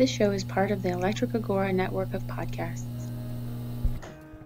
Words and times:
This 0.00 0.08
show 0.08 0.30
is 0.30 0.44
part 0.44 0.70
of 0.70 0.82
the 0.82 0.88
Electric 0.88 1.34
Agora 1.34 1.70
network 1.70 2.14
of 2.14 2.22
podcasts. 2.22 3.10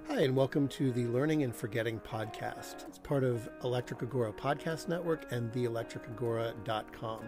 Hi, 0.08 0.23
and 0.23 0.34
welcome 0.34 0.67
to 0.67 0.91
the 0.91 1.07
Learning 1.07 1.44
and 1.44 1.55
Forgetting 1.55 2.00
podcast. 2.00 2.89
It's 2.89 2.99
part 2.99 3.23
of 3.23 3.49
Electric 3.62 4.03
Agora 4.03 4.32
Podcast 4.32 4.89
Network 4.89 5.30
and 5.30 5.53
theelectricagora.com. 5.53 7.21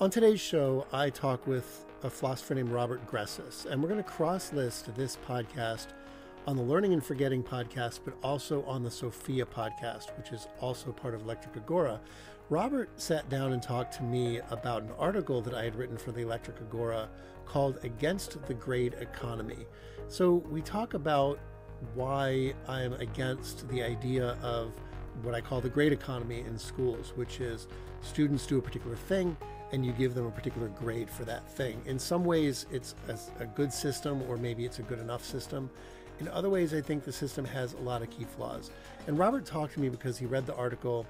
On 0.00 0.10
today's 0.10 0.40
show, 0.40 0.88
I 0.92 1.08
talk 1.08 1.46
with 1.46 1.84
a 2.02 2.10
philosopher 2.10 2.56
named 2.56 2.70
Robert 2.70 3.06
Gressis, 3.06 3.64
and 3.64 3.80
we're 3.80 3.90
going 3.90 4.02
to 4.02 4.10
cross 4.10 4.52
list 4.52 4.92
this 4.96 5.16
podcast 5.24 5.86
on 6.46 6.56
the 6.56 6.62
Learning 6.62 6.92
and 6.92 7.04
Forgetting 7.04 7.42
podcast, 7.42 8.00
but 8.04 8.14
also 8.22 8.62
on 8.66 8.84
the 8.84 8.90
Sophia 8.90 9.44
podcast, 9.44 10.16
which 10.16 10.30
is 10.30 10.46
also 10.60 10.92
part 10.92 11.12
of 11.12 11.22
Electric 11.22 11.56
Agora. 11.56 12.00
Robert 12.50 12.88
sat 13.00 13.28
down 13.28 13.52
and 13.52 13.60
talked 13.60 13.94
to 13.94 14.04
me 14.04 14.40
about 14.50 14.82
an 14.82 14.92
article 14.96 15.42
that 15.42 15.54
I 15.54 15.64
had 15.64 15.74
written 15.74 15.98
for 15.98 16.12
the 16.12 16.20
Electric 16.20 16.58
Agora 16.60 17.08
called 17.46 17.80
Against 17.82 18.40
the 18.46 18.54
Grade 18.54 18.94
Economy. 19.00 19.66
So 20.06 20.34
we 20.48 20.62
talk 20.62 20.94
about 20.94 21.40
why 21.94 22.54
I'm 22.68 22.92
against 22.94 23.68
the 23.68 23.82
idea 23.82 24.38
of 24.40 24.72
what 25.22 25.34
I 25.34 25.40
call 25.40 25.60
the 25.60 25.68
grade 25.68 25.92
economy 25.92 26.40
in 26.40 26.56
schools, 26.56 27.12
which 27.16 27.40
is 27.40 27.66
students 28.02 28.46
do 28.46 28.58
a 28.58 28.62
particular 28.62 28.96
thing 28.96 29.36
and 29.72 29.84
you 29.84 29.92
give 29.92 30.14
them 30.14 30.26
a 30.26 30.30
particular 30.30 30.68
grade 30.68 31.10
for 31.10 31.24
that 31.24 31.50
thing. 31.50 31.82
In 31.86 31.98
some 31.98 32.24
ways, 32.24 32.66
it's 32.70 32.94
a, 33.40 33.46
good 33.46 33.72
system, 33.72 34.22
or 34.28 34.36
maybe 34.36 34.64
it's 34.64 34.78
a 34.78 34.82
good 34.82 35.00
enough 35.00 35.24
system. 35.24 35.70
In 36.20 36.28
other 36.28 36.48
ways, 36.48 36.72
I 36.72 36.80
think 36.80 37.04
the 37.04 37.12
system 37.12 37.44
has 37.44 37.74
a 37.74 37.80
lot 37.80 38.02
of 38.02 38.10
key 38.10 38.24
flaws. 38.24 38.70
And 39.06 39.18
Robert 39.18 39.44
talked 39.44 39.74
to 39.74 39.80
me 39.80 39.88
because 39.88 40.18
he 40.18 40.26
read 40.26 40.46
the 40.46 40.54
article 40.54 41.06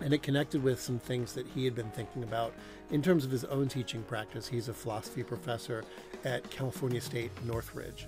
and 0.00 0.12
it 0.12 0.22
connected 0.22 0.62
with 0.62 0.80
some 0.80 0.98
things 0.98 1.32
that 1.32 1.46
he 1.48 1.64
had 1.64 1.74
been 1.74 1.90
thinking 1.90 2.22
about 2.22 2.54
in 2.90 3.02
terms 3.02 3.24
of 3.24 3.30
his 3.30 3.44
own 3.44 3.68
teaching 3.68 4.02
practice. 4.04 4.46
He's 4.46 4.68
a 4.68 4.74
philosophy 4.74 5.22
professor 5.22 5.84
at 6.24 6.48
California 6.50 7.00
State 7.00 7.30
Northridge. 7.44 8.06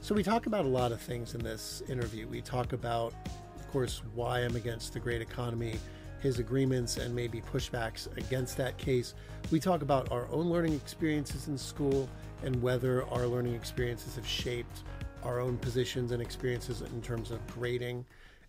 So 0.00 0.14
we 0.14 0.22
talk 0.22 0.46
about 0.46 0.64
a 0.64 0.68
lot 0.68 0.92
of 0.92 1.00
things 1.00 1.34
in 1.34 1.42
this 1.42 1.82
interview. 1.88 2.26
We 2.28 2.40
talk 2.40 2.72
about, 2.72 3.14
of 3.56 3.68
course, 3.70 4.02
why 4.14 4.40
I'm 4.40 4.56
against 4.56 4.92
the 4.92 5.00
grade 5.00 5.22
economy, 5.22 5.78
his 6.20 6.38
agreements 6.38 6.96
and 6.96 7.14
maybe 7.14 7.40
pushbacks 7.40 8.14
against 8.16 8.56
that 8.56 8.76
case. 8.76 9.14
We 9.50 9.60
talk 9.60 9.82
about 9.82 10.10
our 10.10 10.28
own 10.30 10.50
learning 10.50 10.74
experiences 10.74 11.48
in 11.48 11.56
school 11.56 12.08
and 12.42 12.60
whether 12.62 13.04
our 13.06 13.26
learning 13.26 13.54
experiences 13.54 14.16
have 14.16 14.26
shaped 14.26 14.82
our 15.22 15.40
own 15.40 15.58
positions 15.58 16.12
and 16.12 16.22
experiences 16.22 16.82
in 16.82 17.02
terms 17.02 17.30
of 17.30 17.46
grading 17.48 18.04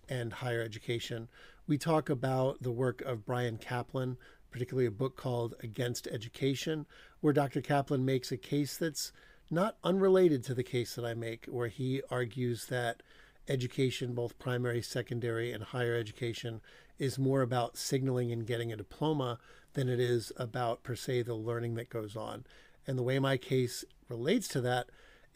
and 0.09 0.31
higher 0.34 0.62
education. 0.62 1.28
We 1.67 1.78
talk 1.78 2.09
about 2.09 2.61
the 2.61 2.72
work 2.72 3.02
of 3.02 3.26
Bryan 3.26 3.58
Caplan, 3.58 4.17
particularly 4.52 4.88
a 4.88 4.92
book 4.92 5.16
called 5.16 5.56
Against 5.61 6.08
Education, 6.08 6.86
where 7.22 7.34
Dr. 7.34 7.61
Caplan 7.61 8.03
makes 8.03 8.31
a 8.31 8.38
case 8.38 8.78
that's 8.78 9.11
not 9.52 9.78
unrelated 9.84 10.44
to 10.44 10.53
the 10.53 10.64
case 10.64 10.95
that 10.95 11.06
I 11.06 11.14
make, 11.14 11.45
where 11.45 11.67
he 11.67 12.02
argues 12.09 12.66
that 12.67 13.02
education, 13.48 14.14
both 14.14 14.38
primary, 14.39 14.81
secondary, 14.81 15.52
and 15.52 15.64
higher 15.64 15.95
education, 15.95 16.61
is 16.98 17.17
more 17.17 17.42
about 17.42 17.78
signaling 17.78 18.31
and 18.31 18.45
getting 18.45 18.72
a 18.72 18.78
diploma 18.78 19.39
than 19.73 19.89
it 19.89 20.00
is 20.00 20.31
about, 20.38 20.83
per 20.83 20.95
se, 20.95 21.23
the 21.23 21.33
learning 21.33 21.76
that 21.76 21.89
goes 21.89 22.16
on. 22.16 22.45
And 22.86 22.98
the 22.98 23.04
way 23.04 23.20
my 23.20 23.38
case 23.38 23.86
relates 24.08 24.48
to 24.50 24.61
that 24.61 24.89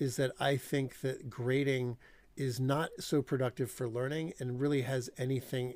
is 0.03 0.17
that 0.17 0.31
I 0.39 0.57
think 0.57 1.01
that 1.01 1.29
grading 1.29 1.97
is 2.35 2.59
not 2.59 2.89
so 2.99 3.21
productive 3.21 3.71
for 3.71 3.87
learning 3.87 4.33
and 4.39 4.59
really 4.59 4.81
has 4.81 5.09
anything 5.17 5.73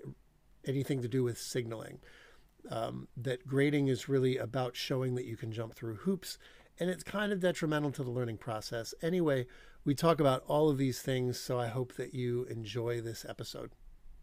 anything 0.65 1.01
to 1.01 1.07
do 1.07 1.23
with 1.23 1.39
signaling. 1.39 1.99
Um, 2.69 3.07
that 3.15 3.47
grading 3.47 3.87
is 3.87 4.09
really 4.09 4.37
about 4.37 4.75
showing 4.75 5.15
that 5.15 5.25
you 5.25 5.37
can 5.37 5.53
jump 5.53 5.73
through 5.73 5.95
hoops 5.95 6.37
and 6.79 6.89
it's 6.89 7.03
kind 7.03 7.31
of 7.31 7.39
detrimental 7.39 7.91
to 7.91 8.03
the 8.03 8.11
learning 8.11 8.37
process. 8.37 8.93
Anyway, 9.01 9.47
we 9.85 9.95
talk 9.95 10.19
about 10.19 10.43
all 10.47 10.69
of 10.69 10.77
these 10.77 11.01
things, 11.01 11.39
so 11.39 11.59
I 11.59 11.67
hope 11.67 11.93
that 11.93 12.13
you 12.13 12.43
enjoy 12.49 13.01
this 13.01 13.25
episode. 13.27 13.71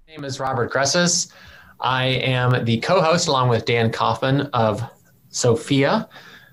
My 0.06 0.14
name 0.14 0.24
is 0.24 0.38
Robert 0.38 0.70
Gressis. 0.70 1.32
I 1.80 2.04
am 2.04 2.64
the 2.64 2.78
co 2.78 3.00
host, 3.00 3.26
along 3.26 3.48
with 3.48 3.64
Dan 3.64 3.90
Kaufman, 3.90 4.42
of 4.52 4.82
Sophia, 5.30 6.08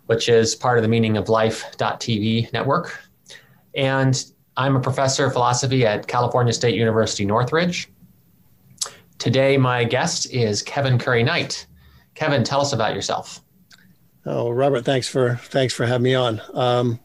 which 0.06 0.30
is 0.30 0.56
part 0.56 0.78
of 0.78 0.82
the 0.82 0.88
Meaning 0.88 1.18
of 1.18 1.30
Life.tv 1.30 2.52
network. 2.54 2.98
And 3.76 4.24
I'm 4.58 4.76
a 4.76 4.80
professor 4.80 5.26
of 5.26 5.34
philosophy 5.34 5.86
at 5.86 6.08
California 6.08 6.54
State 6.54 6.76
University 6.76 7.26
Northridge. 7.26 7.90
Today, 9.18 9.58
my 9.58 9.84
guest 9.84 10.32
is 10.34 10.62
Kevin 10.62 10.98
Currie-Knight. 10.98 11.68
Kevin, 12.16 12.44
tell 12.44 12.62
us 12.62 12.74
about 12.74 12.96
yourself. 12.96 13.42
Oh, 14.26 14.50
Robert, 14.50 14.86
thanks 14.86 15.08
for 15.08 15.36
thanks 15.36 15.74
for 15.74 15.86
having 15.86 16.04
me 16.04 16.16
on. 16.16 16.42
Um, 16.54 17.00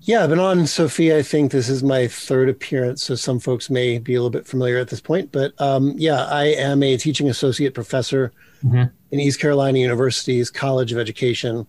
yeah, 0.00 0.24
I've 0.24 0.30
been 0.30 0.40
on 0.40 0.66
Sophia. 0.66 1.18
I 1.18 1.22
think 1.22 1.52
this 1.52 1.68
is 1.68 1.82
my 1.82 2.08
third 2.08 2.48
appearance, 2.48 3.04
so 3.04 3.14
some 3.14 3.38
folks 3.38 3.70
may 3.70 3.98
be 3.98 4.14
a 4.14 4.18
little 4.18 4.30
bit 4.30 4.46
familiar 4.46 4.78
at 4.78 4.88
this 4.88 5.00
point. 5.00 5.30
But 5.30 5.52
um, 5.60 5.94
yeah, 5.96 6.24
I 6.24 6.46
am 6.46 6.82
a 6.82 6.96
teaching 6.96 7.28
associate 7.28 7.74
professor 7.74 8.32
mm-hmm. 8.64 8.84
in 9.10 9.20
East 9.20 9.40
Carolina 9.40 9.78
University's 9.78 10.50
College 10.50 10.92
of 10.92 10.98
Education. 10.98 11.66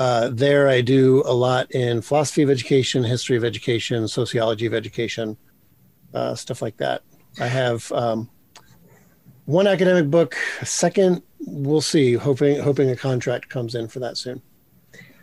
Uh, 0.00 0.30
there, 0.32 0.66
I 0.66 0.80
do 0.80 1.22
a 1.26 1.34
lot 1.34 1.70
in 1.72 2.00
philosophy 2.00 2.40
of 2.40 2.48
education, 2.48 3.04
history 3.04 3.36
of 3.36 3.44
education, 3.44 4.08
sociology 4.08 4.64
of 4.64 4.72
education, 4.72 5.36
uh, 6.14 6.34
stuff 6.34 6.62
like 6.62 6.78
that. 6.78 7.02
I 7.38 7.46
have 7.46 7.92
um, 7.92 8.30
one 9.44 9.66
academic 9.66 10.08
book, 10.10 10.38
a 10.62 10.64
second 10.64 11.22
we'll 11.40 11.82
see. 11.82 12.14
Hoping 12.14 12.58
hoping 12.60 12.88
a 12.88 12.96
contract 12.96 13.50
comes 13.50 13.74
in 13.74 13.88
for 13.88 13.98
that 13.98 14.16
soon. 14.16 14.40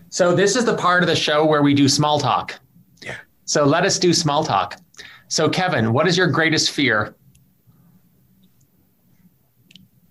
So 0.09 0.35
this 0.35 0.55
is 0.55 0.63
the 0.63 0.77
part 0.77 1.01
of 1.01 1.07
the 1.07 1.16
show 1.16 1.43
where 1.43 1.63
we 1.63 1.73
do 1.73 1.89
small 1.89 2.19
talk. 2.19 2.59
Yeah. 3.01 3.16
So 3.45 3.66
let 3.66 3.83
us 3.83 3.97
do 3.97 4.13
small 4.13 4.43
talk. 4.43 4.79
So 5.27 5.49
Kevin, 5.49 5.91
what 5.91 6.07
is 6.07 6.16
your 6.16 6.27
greatest 6.27 6.69
fear? 6.69 7.16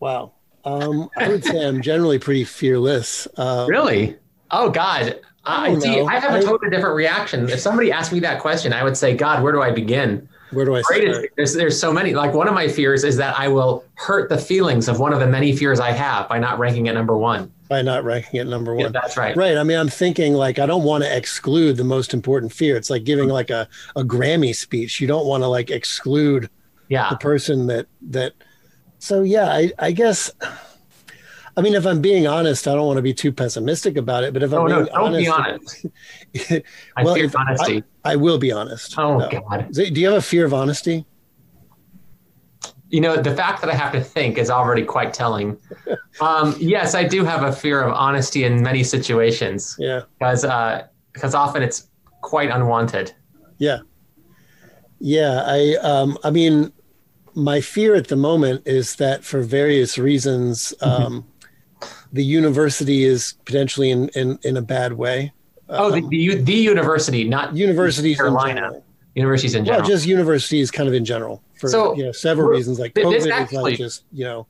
Wow. 0.01 0.33
Um, 0.65 1.09
I 1.17 1.29
would 1.29 1.45
say 1.45 1.65
I'm 1.65 1.81
generally 1.83 2.19
pretty 2.19 2.43
fearless. 2.43 3.29
Um, 3.37 3.69
really? 3.69 4.17
Oh 4.51 4.71
God. 4.71 5.21
I, 5.45 5.69
I 5.69 5.79
see. 5.79 6.01
I 6.01 6.19
have 6.19 6.35
a 6.35 6.43
totally 6.43 6.71
different 6.71 6.97
reaction. 6.97 7.49
If 7.49 7.61
somebody 7.61 7.93
asked 7.93 8.13
me 8.13 8.19
that 8.21 8.41
question, 8.41 8.73
I 8.73 8.83
would 8.83 8.97
say, 8.97 9.17
God, 9.17 9.45
where 9.45 9.53
do 9.53 9.63
I 9.63 9.71
begin? 9.71 10.29
Where 10.51 10.65
do 10.65 10.75
I 10.75 10.83
start? 10.83 11.31
There's, 11.37 11.55
there's 11.55 11.79
so 11.79 11.93
many. 11.93 12.15
Like 12.15 12.33
one 12.33 12.49
of 12.49 12.55
my 12.55 12.69
fears 12.69 13.05
is 13.05 13.17
that 13.17 13.39
I 13.39 13.49
will 13.49 13.85
hurt 13.95 14.29
the 14.29 14.39
feelings 14.39 14.89
of 14.89 14.99
one 15.01 15.13
of 15.13 15.21
the 15.21 15.27
many 15.27 15.55
fears 15.55 15.81
I 15.81 15.93
have 15.93 16.29
by 16.29 16.39
not 16.39 16.59
ranking 16.59 16.87
it 16.87 16.95
number 16.95 17.17
one. 17.17 17.53
By 17.69 17.83
not 17.83 18.05
ranking 18.05 18.41
it 18.41 18.47
number 18.47 18.75
one. 18.75 18.85
Yeah, 18.85 18.89
that's 18.91 19.17
right. 19.17 19.37
Right. 19.37 19.57
I 19.57 19.65
mean, 19.65 19.79
I'm 19.79 19.89
thinking 19.89 20.35
like 20.35 20.59
I 20.59 20.67
don't 20.67 20.85
want 20.85 21.05
to 21.05 21.17
exclude 21.17 21.77
the 21.77 21.85
most 21.85 22.15
important 22.15 22.53
fear. 22.53 22.77
It's 22.77 22.91
like 22.91 23.05
giving 23.05 23.29
like 23.29 23.51
a, 23.51 23.69
a 23.97 24.03
Grammy 24.03 24.55
speech. 24.55 25.01
You 25.01 25.09
don't 25.09 25.27
want 25.27 25.43
to 25.43 25.49
like 25.49 25.71
exclude 25.71 26.49
yeah. 26.89 27.11
the 27.11 27.17
person 27.17 27.67
that 27.67 27.87
that. 28.11 28.35
So 28.99 29.23
yeah, 29.23 29.49
I, 29.49 29.73
I 29.79 29.93
guess 29.93 30.31
I 31.57 31.63
mean, 31.63 31.75
if 31.75 31.87
I'm 31.87 32.03
being 32.03 32.27
honest, 32.27 32.69
I 32.69 32.75
don't 32.75 32.87
want 32.87 32.99
to 32.99 33.03
be 33.03 33.15
too 33.15 33.33
pessimistic 33.33 33.97
about 33.97 34.25
it. 34.25 34.35
But 34.35 34.43
if 34.43 34.53
I'm 34.53 34.61
oh, 34.61 34.67
being 34.67 34.79
no, 34.79 34.85
don't 34.85 34.95
honest, 34.95 35.25
be 35.25 35.29
honest. 35.29 35.87
well, 37.03 37.15
I 37.15 37.15
fear 37.15 37.31
honesty. 37.35 37.85
I, 38.05 38.13
I, 38.13 38.17
will 38.17 38.39
be 38.39 38.53
honest. 38.53 38.99
Oh 38.99 39.19
no. 39.19 39.31
God! 39.31 39.73
Do 39.73 39.85
you 39.85 40.07
have 40.07 40.19
a 40.19 40.23
fear 40.23 40.45
of 40.45 40.53
honesty? 40.53 41.07
You 42.91 43.01
know, 43.01 43.17
the 43.17 43.35
fact 43.35 43.63
that 43.63 43.71
I 43.71 43.75
have 43.75 43.93
to 43.93 44.01
think 44.03 44.37
is 44.39 44.51
already 44.51 44.85
quite 44.85 45.15
telling. 45.15 45.57
um, 46.21 46.55
yes, 46.59 46.95
I 46.95 47.05
do 47.05 47.25
have 47.25 47.43
a 47.43 47.53
fear 47.53 47.83
of 47.83 47.93
honesty 47.95 48.45
in 48.45 48.63
many 48.63 48.85
situations. 48.85 49.77
Yeah. 49.79 50.03
Because 50.19 50.45
uh, 50.45 50.87
because 51.15 51.35
often 51.35 51.63
it's 51.63 51.89
quite 52.21 52.51
unwanted. 52.51 53.15
Yeah. 53.57 53.79
Yeah. 54.99 55.43
I 55.47 55.77
um, 55.81 56.19
I 56.23 56.31
mean, 56.31 56.71
my 57.35 57.63
fear 57.63 57.95
at 57.95 58.09
the 58.09 58.17
moment 58.17 58.67
is 58.67 58.97
that 58.97 59.25
for 59.25 59.41
various 59.41 59.97
reasons. 59.97 60.75
Mm-hmm. 60.83 61.03
Um, 61.03 61.13
mm-hmm 61.13 61.31
the 62.17 62.25
university 62.25 63.05
is 63.05 63.35
potentially 63.45 63.91
in, 63.91 64.09
in, 64.11 64.39
in 64.43 64.57
a 64.57 64.63
bad 64.63 64.95
way. 64.95 65.33
Oh, 65.69 65.91
the, 65.91 66.01
the, 66.09 66.37
the 66.37 66.53
university, 66.53 67.25
not 67.25 67.55
universities 67.55 68.17
Carolina. 68.17 68.83
Universities 69.15 69.55
in 69.55 69.65
general. 69.65 69.81
Well, 69.81 69.89
just 69.89 70.07
universities 70.07 70.71
kind 70.71 70.89
of 70.89 70.95
in 70.95 71.05
general 71.05 71.43
for 71.59 71.69
so, 71.69 71.95
you 71.97 72.05
know, 72.05 72.13
several 72.13 72.49
reasons. 72.49 72.79
Like 72.79 72.93
COVID 72.93 73.31
actually, 73.31 73.57
is 73.57 73.63
like 73.63 73.79
just, 73.79 74.05
you 74.13 74.25
know, 74.25 74.47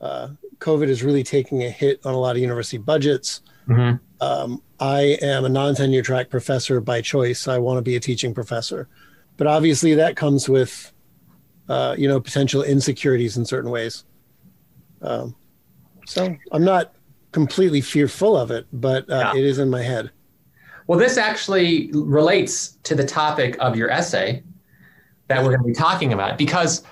uh, 0.00 0.28
COVID 0.58 0.88
is 0.88 1.02
really 1.02 1.22
taking 1.22 1.62
a 1.62 1.70
hit 1.70 2.04
on 2.04 2.12
a 2.12 2.18
lot 2.18 2.36
of 2.36 2.42
university 2.42 2.76
budgets. 2.76 3.40
Mm-hmm. 3.66 3.96
Um, 4.20 4.62
I 4.78 5.18
am 5.22 5.46
a 5.46 5.48
non-tenure 5.48 6.02
track 6.02 6.28
professor 6.28 6.80
by 6.80 7.00
choice. 7.00 7.48
I 7.48 7.58
want 7.58 7.78
to 7.78 7.82
be 7.82 7.96
a 7.96 8.00
teaching 8.00 8.34
professor, 8.34 8.86
but 9.38 9.46
obviously 9.46 9.94
that 9.94 10.14
comes 10.14 10.48
with, 10.48 10.92
uh, 11.68 11.96
you 11.98 12.06
know, 12.06 12.20
potential 12.20 12.62
insecurities 12.62 13.38
in 13.38 13.46
certain 13.46 13.70
ways. 13.70 14.04
Um, 15.00 15.34
so 16.06 16.36
I'm 16.52 16.64
not 16.64 16.94
completely 17.32 17.80
fearful 17.80 18.36
of 18.36 18.50
it, 18.50 18.66
but 18.72 19.10
uh, 19.10 19.32
yeah. 19.34 19.38
it 19.38 19.44
is 19.44 19.58
in 19.58 19.68
my 19.68 19.82
head. 19.82 20.10
Well, 20.86 20.98
this 20.98 21.18
actually 21.18 21.90
relates 21.92 22.78
to 22.84 22.94
the 22.94 23.04
topic 23.04 23.56
of 23.60 23.76
your 23.76 23.90
essay 23.90 24.42
that 25.28 25.42
we're 25.42 25.50
going 25.50 25.62
to 25.62 25.66
be 25.66 25.74
talking 25.74 26.12
about 26.12 26.38
because 26.38 26.84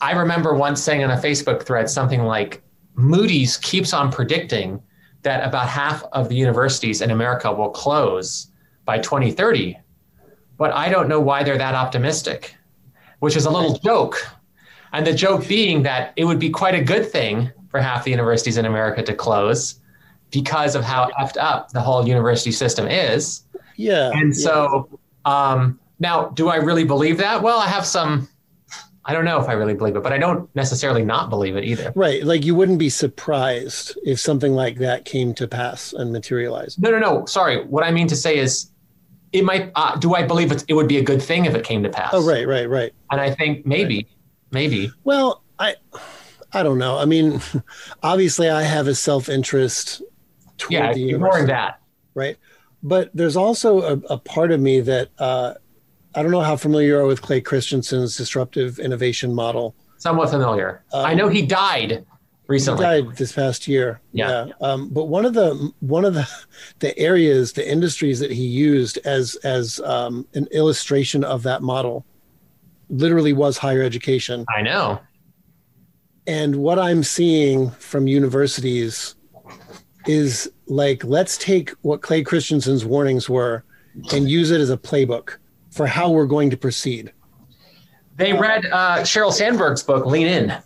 I 0.00 0.12
remember 0.12 0.54
once 0.54 0.80
saying 0.80 1.02
on 1.02 1.10
a 1.10 1.16
Facebook 1.16 1.64
thread 1.64 1.90
something 1.90 2.22
like 2.22 2.62
Moody's 2.94 3.56
keeps 3.58 3.92
on 3.92 4.12
predicting 4.12 4.80
that 5.22 5.46
about 5.46 5.68
half 5.68 6.04
of 6.12 6.28
the 6.28 6.36
universities 6.36 7.02
in 7.02 7.10
America 7.10 7.52
will 7.52 7.70
close 7.70 8.46
by 8.84 8.98
2030. 8.98 9.76
But 10.56 10.72
I 10.72 10.88
don't 10.88 11.08
know 11.08 11.20
why 11.20 11.42
they're 11.42 11.58
that 11.58 11.74
optimistic, 11.74 12.54
which 13.18 13.36
is 13.36 13.44
a 13.44 13.50
little 13.50 13.76
joke. 13.78 14.16
And 14.92 15.06
the 15.06 15.12
joke 15.12 15.46
being 15.46 15.82
that 15.82 16.12
it 16.16 16.24
would 16.24 16.38
be 16.38 16.50
quite 16.50 16.74
a 16.74 16.82
good 16.82 17.10
thing 17.10 17.50
for 17.70 17.80
half 17.80 18.04
the 18.04 18.10
universities 18.10 18.56
in 18.56 18.66
America 18.66 19.02
to 19.02 19.14
close 19.14 19.80
because 20.30 20.74
of 20.74 20.84
how 20.84 21.10
effed 21.20 21.36
up 21.38 21.70
the 21.70 21.80
whole 21.80 22.06
university 22.06 22.52
system 22.52 22.86
is. 22.86 23.42
Yeah. 23.76 24.10
And 24.12 24.36
so 24.36 24.88
um, 25.24 25.80
now, 25.98 26.28
do 26.28 26.48
I 26.48 26.56
really 26.56 26.84
believe 26.84 27.18
that? 27.18 27.42
Well, 27.42 27.58
I 27.58 27.66
have 27.66 27.86
some. 27.86 28.28
I 29.04 29.14
don't 29.14 29.24
know 29.24 29.40
if 29.40 29.48
I 29.48 29.52
really 29.54 29.74
believe 29.74 29.96
it, 29.96 30.02
but 30.02 30.12
I 30.12 30.18
don't 30.18 30.54
necessarily 30.54 31.02
not 31.02 31.30
believe 31.30 31.56
it 31.56 31.64
either. 31.64 31.90
Right. 31.96 32.22
Like 32.22 32.44
you 32.44 32.54
wouldn't 32.54 32.78
be 32.78 32.90
surprised 32.90 33.98
if 34.04 34.20
something 34.20 34.52
like 34.52 34.76
that 34.78 35.04
came 35.04 35.32
to 35.34 35.48
pass 35.48 35.92
and 35.94 36.12
materialized. 36.12 36.80
No, 36.82 36.90
no, 36.90 36.98
no. 36.98 37.24
Sorry. 37.24 37.64
What 37.64 37.82
I 37.82 37.90
mean 37.90 38.06
to 38.08 38.16
say 38.16 38.36
is, 38.36 38.70
it 39.32 39.44
might. 39.44 39.72
Uh, 39.74 39.96
do 39.96 40.14
I 40.14 40.22
believe 40.22 40.52
it, 40.52 40.64
it 40.68 40.74
would 40.74 40.88
be 40.88 40.98
a 40.98 41.02
good 41.02 41.22
thing 41.22 41.46
if 41.46 41.54
it 41.54 41.64
came 41.64 41.82
to 41.82 41.88
pass? 41.88 42.10
Oh, 42.12 42.24
right, 42.26 42.46
right, 42.46 42.68
right. 42.68 42.92
And 43.10 43.20
I 43.20 43.32
think 43.32 43.64
maybe, 43.64 44.06
maybe. 44.50 44.92
Well, 45.04 45.42
I, 45.58 45.76
I 46.52 46.62
don't 46.62 46.78
know. 46.78 46.98
I 46.98 47.04
mean, 47.04 47.40
obviously, 48.02 48.48
I 48.50 48.62
have 48.62 48.86
a 48.88 48.94
self 48.94 49.28
interest 49.28 50.02
toward 50.58 50.72
Yeah, 50.72 50.92
the 50.92 51.10
ignoring 51.10 51.46
that. 51.46 51.80
right? 52.14 52.36
But 52.82 53.10
there's 53.14 53.36
also 53.36 53.80
a, 53.82 53.92
a 54.14 54.18
part 54.18 54.50
of 54.52 54.60
me 54.60 54.80
that 54.80 55.10
uh, 55.18 55.54
I 56.14 56.22
don't 56.22 56.30
know 56.32 56.40
how 56.40 56.56
familiar 56.56 56.88
you 56.88 56.98
are 56.98 57.06
with 57.06 57.22
Clay 57.22 57.40
Christensen's 57.40 58.16
disruptive 58.16 58.78
innovation 58.78 59.34
model. 59.34 59.74
Somewhat 59.98 60.30
familiar. 60.30 60.82
Um, 60.92 61.04
I 61.04 61.12
know 61.14 61.28
he 61.28 61.42
died 61.44 61.90
He 61.90 61.98
recently. 62.48 62.82
died 62.84 63.16
this 63.16 63.32
past 63.32 63.68
year. 63.68 64.00
Yeah. 64.12 64.46
Um, 64.62 64.88
but 64.88 65.04
one 65.04 65.26
of 65.26 65.34
the 65.34 65.72
one 65.80 66.04
of 66.06 66.14
the 66.14 66.26
the 66.78 66.98
areas, 66.98 67.52
the 67.52 67.70
industries 67.70 68.18
that 68.20 68.30
he 68.32 68.44
used 68.46 68.98
as 69.04 69.36
as 69.44 69.78
um, 69.80 70.26
an 70.34 70.46
illustration 70.52 71.22
of 71.22 71.42
that 71.42 71.60
model, 71.62 72.06
literally 72.88 73.34
was 73.34 73.58
higher 73.58 73.82
education. 73.82 74.46
I 74.48 74.62
know. 74.62 75.00
And 76.26 76.56
what 76.56 76.78
I'm 76.78 77.02
seeing 77.02 77.70
from 77.70 78.06
universities 78.06 79.16
is 80.06 80.50
like, 80.66 81.04
let's 81.04 81.36
take 81.38 81.70
what 81.82 82.02
Clay 82.02 82.22
Christensen's 82.22 82.84
warnings 82.84 83.28
were 83.28 83.64
and 84.12 84.28
use 84.28 84.50
it 84.50 84.60
as 84.60 84.70
a 84.70 84.76
playbook 84.76 85.36
for 85.70 85.86
how 85.86 86.10
we're 86.10 86.26
going 86.26 86.50
to 86.50 86.56
proceed. 86.56 87.12
They 88.16 88.32
read 88.32 88.66
uh, 88.66 88.98
Sheryl 88.98 89.32
Sandberg's 89.32 89.82
book, 89.82 90.06
Lean 90.06 90.26
In. 90.26 90.56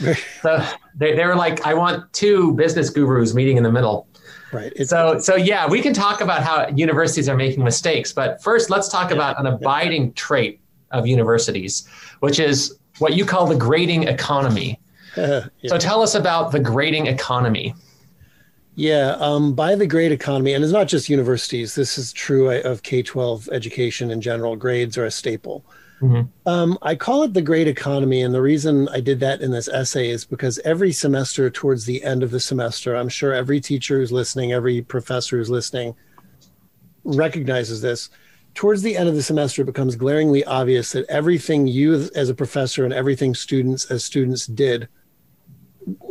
So 0.42 0.64
they, 0.94 1.14
they 1.14 1.26
were 1.26 1.34
like, 1.34 1.66
I 1.66 1.74
want 1.74 2.10
two 2.12 2.52
business 2.52 2.90
gurus 2.90 3.34
meeting 3.34 3.56
in 3.56 3.62
the 3.62 3.72
middle. 3.72 4.06
Right. 4.52 4.72
It's, 4.76 4.90
So, 4.90 5.18
so 5.18 5.36
yeah, 5.36 5.66
we 5.68 5.80
can 5.80 5.92
talk 5.92 6.20
about 6.20 6.42
how 6.42 6.68
universities 6.68 7.28
are 7.28 7.36
making 7.36 7.64
mistakes, 7.64 8.12
but 8.12 8.42
first, 8.42 8.70
let's 8.70 8.88
talk 8.88 9.10
about 9.10 9.38
an 9.40 9.46
abiding 9.46 10.12
trait 10.14 10.60
of 10.90 11.06
universities, 11.06 11.88
which 12.20 12.38
is 12.38 12.78
what 12.98 13.14
you 13.14 13.24
call 13.24 13.46
the 13.46 13.56
grading 13.56 14.04
economy. 14.04 14.78
yeah. 15.16 15.46
So, 15.66 15.78
tell 15.78 16.02
us 16.02 16.14
about 16.14 16.52
the 16.52 16.60
grading 16.60 17.06
economy. 17.06 17.74
Yeah, 18.76 19.16
um, 19.18 19.54
by 19.54 19.74
the 19.74 19.86
grade 19.86 20.12
economy, 20.12 20.54
and 20.54 20.64
it's 20.64 20.72
not 20.72 20.88
just 20.88 21.08
universities. 21.08 21.74
This 21.74 21.98
is 21.98 22.12
true 22.12 22.50
of 22.50 22.82
K 22.82 23.02
twelve 23.02 23.48
education 23.52 24.10
in 24.10 24.20
general. 24.20 24.56
Grades 24.56 24.96
are 24.96 25.04
a 25.04 25.10
staple. 25.10 25.64
Mhm. 26.00 26.28
Um, 26.46 26.78
I 26.80 26.94
call 26.94 27.24
it 27.24 27.34
the 27.34 27.42
grade 27.42 27.68
economy, 27.68 28.22
and 28.22 28.34
the 28.34 28.40
reason 28.40 28.88
I 28.88 29.00
did 29.00 29.20
that 29.20 29.42
in 29.42 29.50
this 29.50 29.68
essay 29.68 30.08
is 30.08 30.24
because 30.24 30.58
every 30.64 30.92
semester, 30.92 31.50
towards 31.50 31.84
the 31.84 32.02
end 32.02 32.22
of 32.22 32.30
the 32.30 32.40
semester, 32.40 32.96
I'm 32.96 33.10
sure 33.10 33.34
every 33.34 33.60
teacher 33.60 33.98
who's 33.98 34.12
listening, 34.12 34.52
every 34.52 34.80
professor 34.80 35.36
who's 35.36 35.50
listening, 35.50 35.94
recognizes 37.04 37.82
this. 37.82 38.08
Towards 38.54 38.80
the 38.82 38.96
end 38.96 39.08
of 39.08 39.14
the 39.14 39.22
semester, 39.22 39.62
it 39.62 39.66
becomes 39.66 39.94
glaringly 39.94 40.42
obvious 40.44 40.92
that 40.92 41.04
everything 41.10 41.66
you, 41.66 42.08
as 42.14 42.30
a 42.30 42.34
professor, 42.34 42.84
and 42.84 42.94
everything 42.94 43.34
students 43.34 43.84
as 43.90 44.02
students 44.02 44.46
did, 44.46 44.88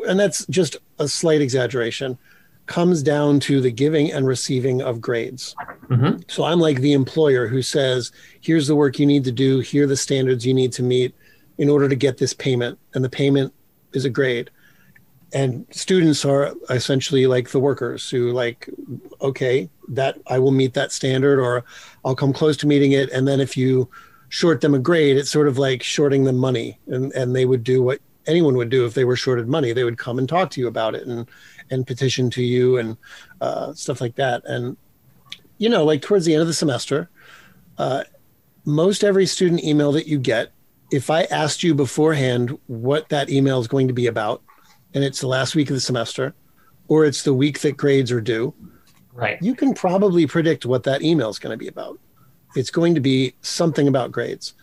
and 0.09 0.19
that's 0.19 0.45
just 0.47 0.75
a 0.97 1.07
slight 1.07 1.39
exaggeration 1.39 2.17
comes 2.65 3.01
down 3.01 3.39
to 3.39 3.61
the 3.61 3.71
giving 3.71 4.11
and 4.11 4.27
receiving 4.27 4.81
of 4.81 5.01
grades. 5.01 5.55
Mhm. 5.89 6.23
So 6.29 6.43
I'm 6.43 6.59
like 6.59 6.81
the 6.81 6.93
employer 6.93 7.47
who 7.47 7.61
says, 7.61 8.11
here's 8.41 8.67
the 8.67 8.75
work 8.75 8.99
you 8.99 9.07
need 9.07 9.23
to 9.23 9.31
do, 9.31 9.59
here 9.59 9.85
are 9.85 9.87
the 9.87 9.97
standards 9.97 10.45
you 10.45 10.53
need 10.53 10.71
to 10.73 10.83
meet 10.83 11.15
in 11.57 11.69
order 11.69 11.89
to 11.89 11.95
get 11.95 12.17
this 12.17 12.33
payment. 12.33 12.77
And 12.93 13.03
the 13.03 13.09
payment 13.09 13.53
is 13.93 14.05
a 14.05 14.09
grade. 14.09 14.51
And 15.33 15.65
students 15.71 16.25
are 16.25 16.53
essentially 16.69 17.27
like 17.27 17.49
the 17.49 17.59
workers 17.59 18.09
who 18.09 18.31
like, 18.31 18.69
okay, 19.21 19.69
that 19.89 20.17
I 20.27 20.37
will 20.39 20.51
meet 20.51 20.73
that 20.75 20.91
standard 20.91 21.39
or 21.39 21.63
I'll 22.05 22.15
come 22.15 22.33
close 22.33 22.57
to 22.57 22.67
meeting 22.67 22.91
it. 22.91 23.11
And 23.11 23.27
then 23.27 23.39
if 23.39 23.57
you 23.57 23.89
short 24.29 24.61
them 24.61 24.75
a 24.75 24.79
grade, 24.79 25.17
it's 25.17 25.29
sort 25.31 25.47
of 25.47 25.57
like 25.57 25.81
shorting 25.81 26.23
them 26.23 26.37
money. 26.37 26.79
And 26.87 27.11
and 27.13 27.35
they 27.35 27.45
would 27.45 27.63
do 27.63 27.81
what 27.81 27.99
anyone 28.29 28.55
would 28.55 28.69
do 28.69 28.85
if 28.85 28.93
they 28.93 29.03
were 29.05 29.15
shorted 29.15 29.47
money. 29.47 29.73
They 29.73 29.83
would 29.83 29.97
come 29.97 30.19
and 30.19 30.29
talk 30.29 30.49
to 30.51 30.61
you 30.61 30.67
about 30.67 30.95
it 30.95 31.07
and 31.07 31.27
and 31.71 31.85
petition 31.85 32.29
to 32.31 32.43
you 32.43 32.77
and 32.77 32.97
uh, 33.41 33.73
stuff 33.73 33.99
like 34.01 34.15
that. 34.15 34.43
And 34.45 34.77
you 35.57 35.69
know, 35.69 35.83
like 35.83 36.01
towards 36.01 36.25
the 36.25 36.33
end 36.33 36.41
of 36.41 36.47
the 36.47 36.53
semester, 36.53 37.09
uh, 37.77 38.03
most 38.65 39.03
every 39.03 39.25
student 39.25 39.63
email 39.63 39.91
that 39.91 40.07
you 40.07 40.17
get, 40.19 40.51
if 40.91 41.09
I 41.09 41.23
asked 41.23 41.63
you 41.63 41.73
beforehand 41.75 42.57
what 42.67 43.09
that 43.09 43.29
email 43.29 43.59
is 43.59 43.67
going 43.67 43.87
to 43.87 43.93
be 43.93 44.07
about, 44.07 44.41
and 44.93 45.03
it's 45.03 45.19
the 45.21 45.27
last 45.27 45.55
week 45.55 45.69
of 45.69 45.75
the 45.75 45.81
semester, 45.81 46.33
or 46.87 47.05
it's 47.05 47.23
the 47.23 47.33
week 47.33 47.59
that 47.59 47.77
grades 47.77 48.11
are 48.11 48.21
due, 48.21 48.53
Right. 49.13 49.37
you 49.41 49.53
can 49.53 49.73
probably 49.73 50.25
predict 50.25 50.65
what 50.65 50.83
that 50.83 51.01
email 51.01 51.29
is 51.29 51.39
going 51.39 51.51
to 51.51 51.57
be 51.57 51.67
about. 51.67 51.99
It's 52.55 52.71
going 52.71 52.95
to 52.95 53.01
be 53.01 53.35
something 53.41 53.87
about 53.87 54.11
grades. 54.11 54.53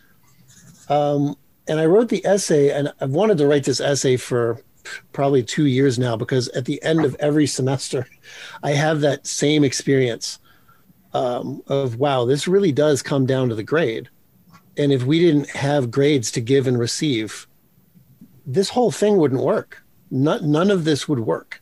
Um, 0.89 1.35
and 1.67 1.79
I 1.79 1.85
wrote 1.85 2.09
the 2.09 2.25
essay, 2.25 2.69
and 2.71 2.91
I've 3.01 3.11
wanted 3.11 3.37
to 3.39 3.47
write 3.47 3.63
this 3.65 3.79
essay 3.81 4.17
for 4.17 4.61
probably 5.11 5.43
two 5.43 5.65
years 5.65 5.99
now 5.99 6.15
because 6.15 6.47
at 6.49 6.65
the 6.65 6.81
end 6.81 7.03
of 7.03 7.15
every 7.19 7.45
semester, 7.47 8.07
I 8.63 8.71
have 8.71 9.01
that 9.01 9.27
same 9.27 9.63
experience 9.63 10.39
um, 11.13 11.61
of 11.67 11.97
wow, 11.97 12.25
this 12.25 12.47
really 12.47 12.71
does 12.71 13.01
come 13.01 13.25
down 13.25 13.49
to 13.49 13.55
the 13.55 13.63
grade. 13.63 14.09
And 14.77 14.91
if 14.93 15.03
we 15.03 15.19
didn't 15.19 15.49
have 15.49 15.91
grades 15.91 16.31
to 16.31 16.41
give 16.41 16.67
and 16.67 16.77
receive, 16.77 17.47
this 18.45 18.69
whole 18.69 18.91
thing 18.91 19.17
wouldn't 19.17 19.41
work. 19.41 19.83
None, 20.11 20.49
none 20.51 20.71
of 20.71 20.85
this 20.85 21.07
would 21.07 21.19
work 21.19 21.61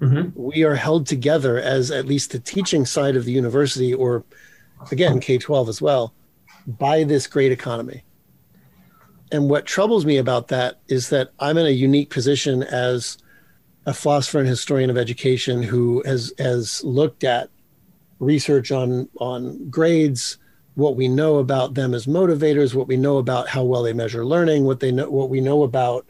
Mhm. 0.00 0.32
we 0.34 0.62
are 0.64 0.76
held 0.76 1.06
together 1.06 1.58
as 1.58 1.90
at 1.90 2.06
least 2.06 2.30
the 2.32 2.38
teaching 2.38 2.86
side 2.86 3.16
of 3.16 3.26
the 3.26 3.32
university 3.32 3.92
or 3.92 4.24
again 4.90 5.20
k-12 5.20 5.68
as 5.68 5.82
well 5.82 6.14
by 6.66 7.04
this 7.04 7.26
grade 7.26 7.52
economy 7.52 8.02
and 9.32 9.48
what 9.48 9.66
troubles 9.66 10.04
me 10.04 10.16
about 10.16 10.48
that 10.48 10.80
is 10.88 11.10
that 11.10 11.30
i'm 11.40 11.58
in 11.58 11.66
a 11.66 11.70
unique 11.70 12.10
position 12.10 12.62
as 12.62 13.18
a 13.86 13.94
philosopher 13.94 14.38
and 14.38 14.48
historian 14.48 14.90
of 14.90 14.98
education 14.98 15.62
who 15.62 16.02
has 16.04 16.32
has 16.38 16.82
looked 16.84 17.24
at 17.24 17.48
research 18.18 18.70
on 18.70 19.08
on 19.18 19.68
grades 19.70 20.38
what 20.74 20.96
we 20.96 21.08
know 21.08 21.36
about 21.36 21.74
them 21.74 21.94
as 21.94 22.06
motivators 22.06 22.74
what 22.74 22.88
we 22.88 22.96
know 22.96 23.18
about 23.18 23.48
how 23.48 23.64
well 23.64 23.82
they 23.82 23.92
measure 23.92 24.24
learning 24.24 24.64
what 24.64 24.80
they 24.80 24.92
know 24.92 25.08
what 25.10 25.30
we 25.30 25.40
know 25.40 25.62
about 25.62 26.06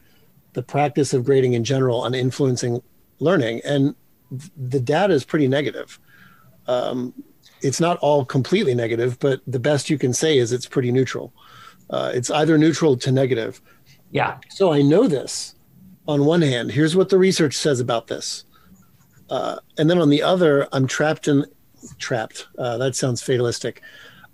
the 0.53 0.63
practice 0.63 1.13
of 1.13 1.25
grading 1.25 1.53
in 1.53 1.65
general 1.65 2.01
on 2.01 2.15
influencing 2.15 2.83
learning. 3.19 3.61
And 3.65 3.95
the 4.57 4.81
data 4.81 5.15
is 5.15 5.25
pretty 5.25 5.49
negative. 5.49 5.99
Um, 6.67 7.15
it's 7.63 7.81
not 7.81 7.99
all 7.99 8.25
completely 8.25 8.75
negative 8.75 9.19
but 9.19 9.43
the 9.47 9.59
best 9.59 9.91
you 9.91 9.99
can 9.99 10.15
say 10.15 10.39
is 10.39 10.51
it's 10.51 10.67
pretty 10.67 10.91
neutral 10.91 11.31
uh, 11.91 12.11
it's 12.15 12.31
either 12.31 12.57
neutral 12.59 12.97
to 12.97 13.13
negative 13.13 13.61
Yeah. 14.11 14.39
so 14.51 14.73
i 14.73 14.83
know 14.83 15.07
this 15.09 15.55
on 16.09 16.25
one 16.25 16.43
hand 16.43 16.71
here's 16.73 16.97
what 16.97 17.09
the 17.09 17.19
research 17.19 17.57
says 17.57 17.81
about 17.81 18.07
this 18.07 18.45
uh, 19.29 19.57
and 19.79 19.89
then 19.89 19.99
on 19.99 20.11
the 20.11 20.23
other 20.23 20.69
i'm 20.73 20.87
trapped 20.87 21.29
in 21.29 21.45
trapped 21.99 22.49
uh, 22.59 22.77
that 22.79 22.97
sounds 22.97 23.23
fatalistic 23.23 23.83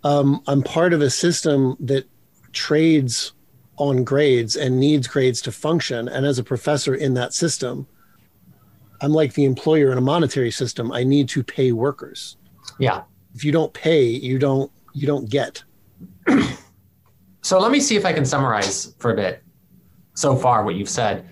um, 0.04 0.42
i'm 0.46 0.62
part 0.62 0.92
of 0.92 1.00
a 1.00 1.10
system 1.10 1.76
that 1.80 2.08
trades 2.52 3.32
on 3.78 4.04
grades 4.04 4.56
and 4.56 4.80
needs 4.80 5.06
grades 5.06 5.42
to 5.42 5.52
function 5.52 6.08
and 6.08 6.24
as 6.24 6.38
a 6.38 6.44
professor 6.44 6.94
in 6.94 7.14
that 7.14 7.34
system 7.34 7.86
I'm 9.02 9.12
like 9.12 9.34
the 9.34 9.44
employer 9.44 9.92
in 9.92 9.98
a 9.98 10.00
monetary 10.00 10.50
system. 10.50 10.90
I 10.90 11.04
need 11.04 11.28
to 11.28 11.42
pay 11.44 11.70
workers. 11.72 12.38
Yeah. 12.78 13.02
If 13.34 13.44
you 13.44 13.52
don't 13.52 13.70
pay, 13.74 14.04
you 14.06 14.38
don't 14.38 14.72
you 14.94 15.06
don't 15.06 15.28
get. 15.28 15.62
So 17.46 17.60
let 17.60 17.70
me 17.70 17.78
see 17.78 17.94
if 17.94 18.04
I 18.04 18.12
can 18.12 18.24
summarize 18.24 18.96
for 18.98 19.12
a 19.12 19.14
bit 19.14 19.40
so 20.14 20.34
far 20.34 20.64
what 20.64 20.74
you've 20.74 20.88
said. 20.88 21.28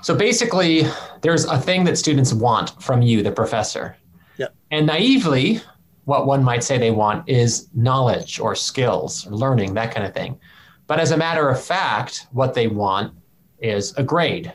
So 0.00 0.14
basically, 0.14 0.84
there's 1.22 1.44
a 1.44 1.58
thing 1.58 1.82
that 1.86 1.98
students 1.98 2.32
want 2.32 2.80
from 2.80 3.02
you, 3.02 3.20
the 3.20 3.32
professor. 3.32 3.96
Yep. 4.36 4.54
And 4.70 4.86
naively, 4.86 5.60
what 6.04 6.24
one 6.24 6.44
might 6.44 6.62
say 6.62 6.78
they 6.78 6.92
want 6.92 7.28
is 7.28 7.68
knowledge 7.74 8.38
or 8.38 8.54
skills, 8.54 9.26
or 9.26 9.32
learning, 9.32 9.74
that 9.74 9.92
kind 9.92 10.06
of 10.06 10.14
thing. 10.14 10.38
But 10.86 11.00
as 11.00 11.10
a 11.10 11.16
matter 11.16 11.48
of 11.48 11.60
fact, 11.60 12.28
what 12.30 12.54
they 12.54 12.68
want 12.68 13.12
is 13.58 13.92
a 13.96 14.04
grade. 14.04 14.52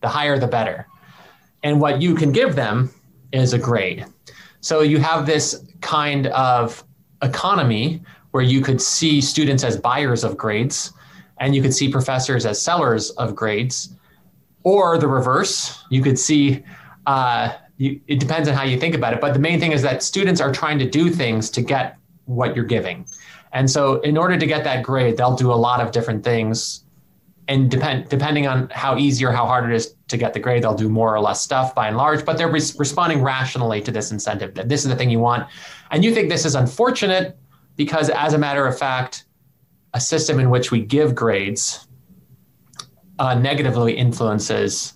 The 0.00 0.08
higher, 0.08 0.38
the 0.38 0.46
better. 0.46 0.86
And 1.62 1.78
what 1.78 2.00
you 2.00 2.14
can 2.14 2.32
give 2.32 2.56
them 2.56 2.90
is 3.32 3.52
a 3.52 3.58
grade. 3.58 4.06
So 4.62 4.80
you 4.80 4.96
have 4.96 5.26
this 5.26 5.62
kind 5.82 6.28
of 6.28 6.82
economy 7.20 8.00
where 8.34 8.42
you 8.42 8.60
could 8.60 8.82
see 8.82 9.20
students 9.20 9.62
as 9.62 9.76
buyers 9.76 10.24
of 10.24 10.36
grades 10.36 10.92
and 11.38 11.54
you 11.54 11.62
could 11.62 11.72
see 11.72 11.88
professors 11.88 12.44
as 12.44 12.60
sellers 12.60 13.10
of 13.10 13.36
grades, 13.36 13.94
or 14.64 14.98
the 14.98 15.06
reverse. 15.06 15.84
You 15.88 16.02
could 16.02 16.18
see, 16.18 16.64
uh, 17.06 17.52
you, 17.76 18.00
it 18.08 18.18
depends 18.18 18.48
on 18.48 18.56
how 18.56 18.64
you 18.64 18.76
think 18.76 18.96
about 18.96 19.12
it. 19.12 19.20
But 19.20 19.34
the 19.34 19.38
main 19.38 19.60
thing 19.60 19.70
is 19.70 19.82
that 19.82 20.02
students 20.02 20.40
are 20.40 20.50
trying 20.50 20.80
to 20.80 20.90
do 20.90 21.10
things 21.10 21.48
to 21.50 21.62
get 21.62 21.96
what 22.24 22.56
you're 22.56 22.64
giving. 22.64 23.06
And 23.52 23.70
so, 23.70 24.00
in 24.00 24.18
order 24.18 24.36
to 24.36 24.46
get 24.46 24.64
that 24.64 24.82
grade, 24.82 25.16
they'll 25.16 25.36
do 25.36 25.52
a 25.52 25.54
lot 25.54 25.80
of 25.80 25.92
different 25.92 26.24
things. 26.24 26.82
And 27.46 27.70
depend, 27.70 28.08
depending 28.08 28.48
on 28.48 28.68
how 28.70 28.98
easy 28.98 29.24
or 29.24 29.30
how 29.30 29.46
hard 29.46 29.70
it 29.70 29.76
is 29.76 29.94
to 30.08 30.16
get 30.16 30.32
the 30.32 30.40
grade, 30.40 30.64
they'll 30.64 30.74
do 30.74 30.88
more 30.88 31.14
or 31.14 31.20
less 31.20 31.40
stuff 31.40 31.72
by 31.72 31.86
and 31.86 31.96
large, 31.96 32.24
but 32.24 32.36
they're 32.36 32.50
res- 32.50 32.76
responding 32.80 33.22
rationally 33.22 33.80
to 33.82 33.92
this 33.92 34.10
incentive 34.10 34.54
that 34.54 34.68
this 34.68 34.82
is 34.82 34.90
the 34.90 34.96
thing 34.96 35.08
you 35.08 35.20
want. 35.20 35.46
And 35.92 36.04
you 36.04 36.12
think 36.12 36.30
this 36.30 36.44
is 36.44 36.56
unfortunate 36.56 37.38
because, 37.76 38.10
as 38.10 38.34
a 38.34 38.38
matter 38.38 38.66
of 38.66 38.78
fact, 38.78 39.24
a 39.94 40.00
system 40.00 40.40
in 40.40 40.50
which 40.50 40.70
we 40.70 40.80
give 40.80 41.14
grades 41.14 41.86
uh, 43.18 43.34
negatively 43.34 43.96
influences 43.96 44.94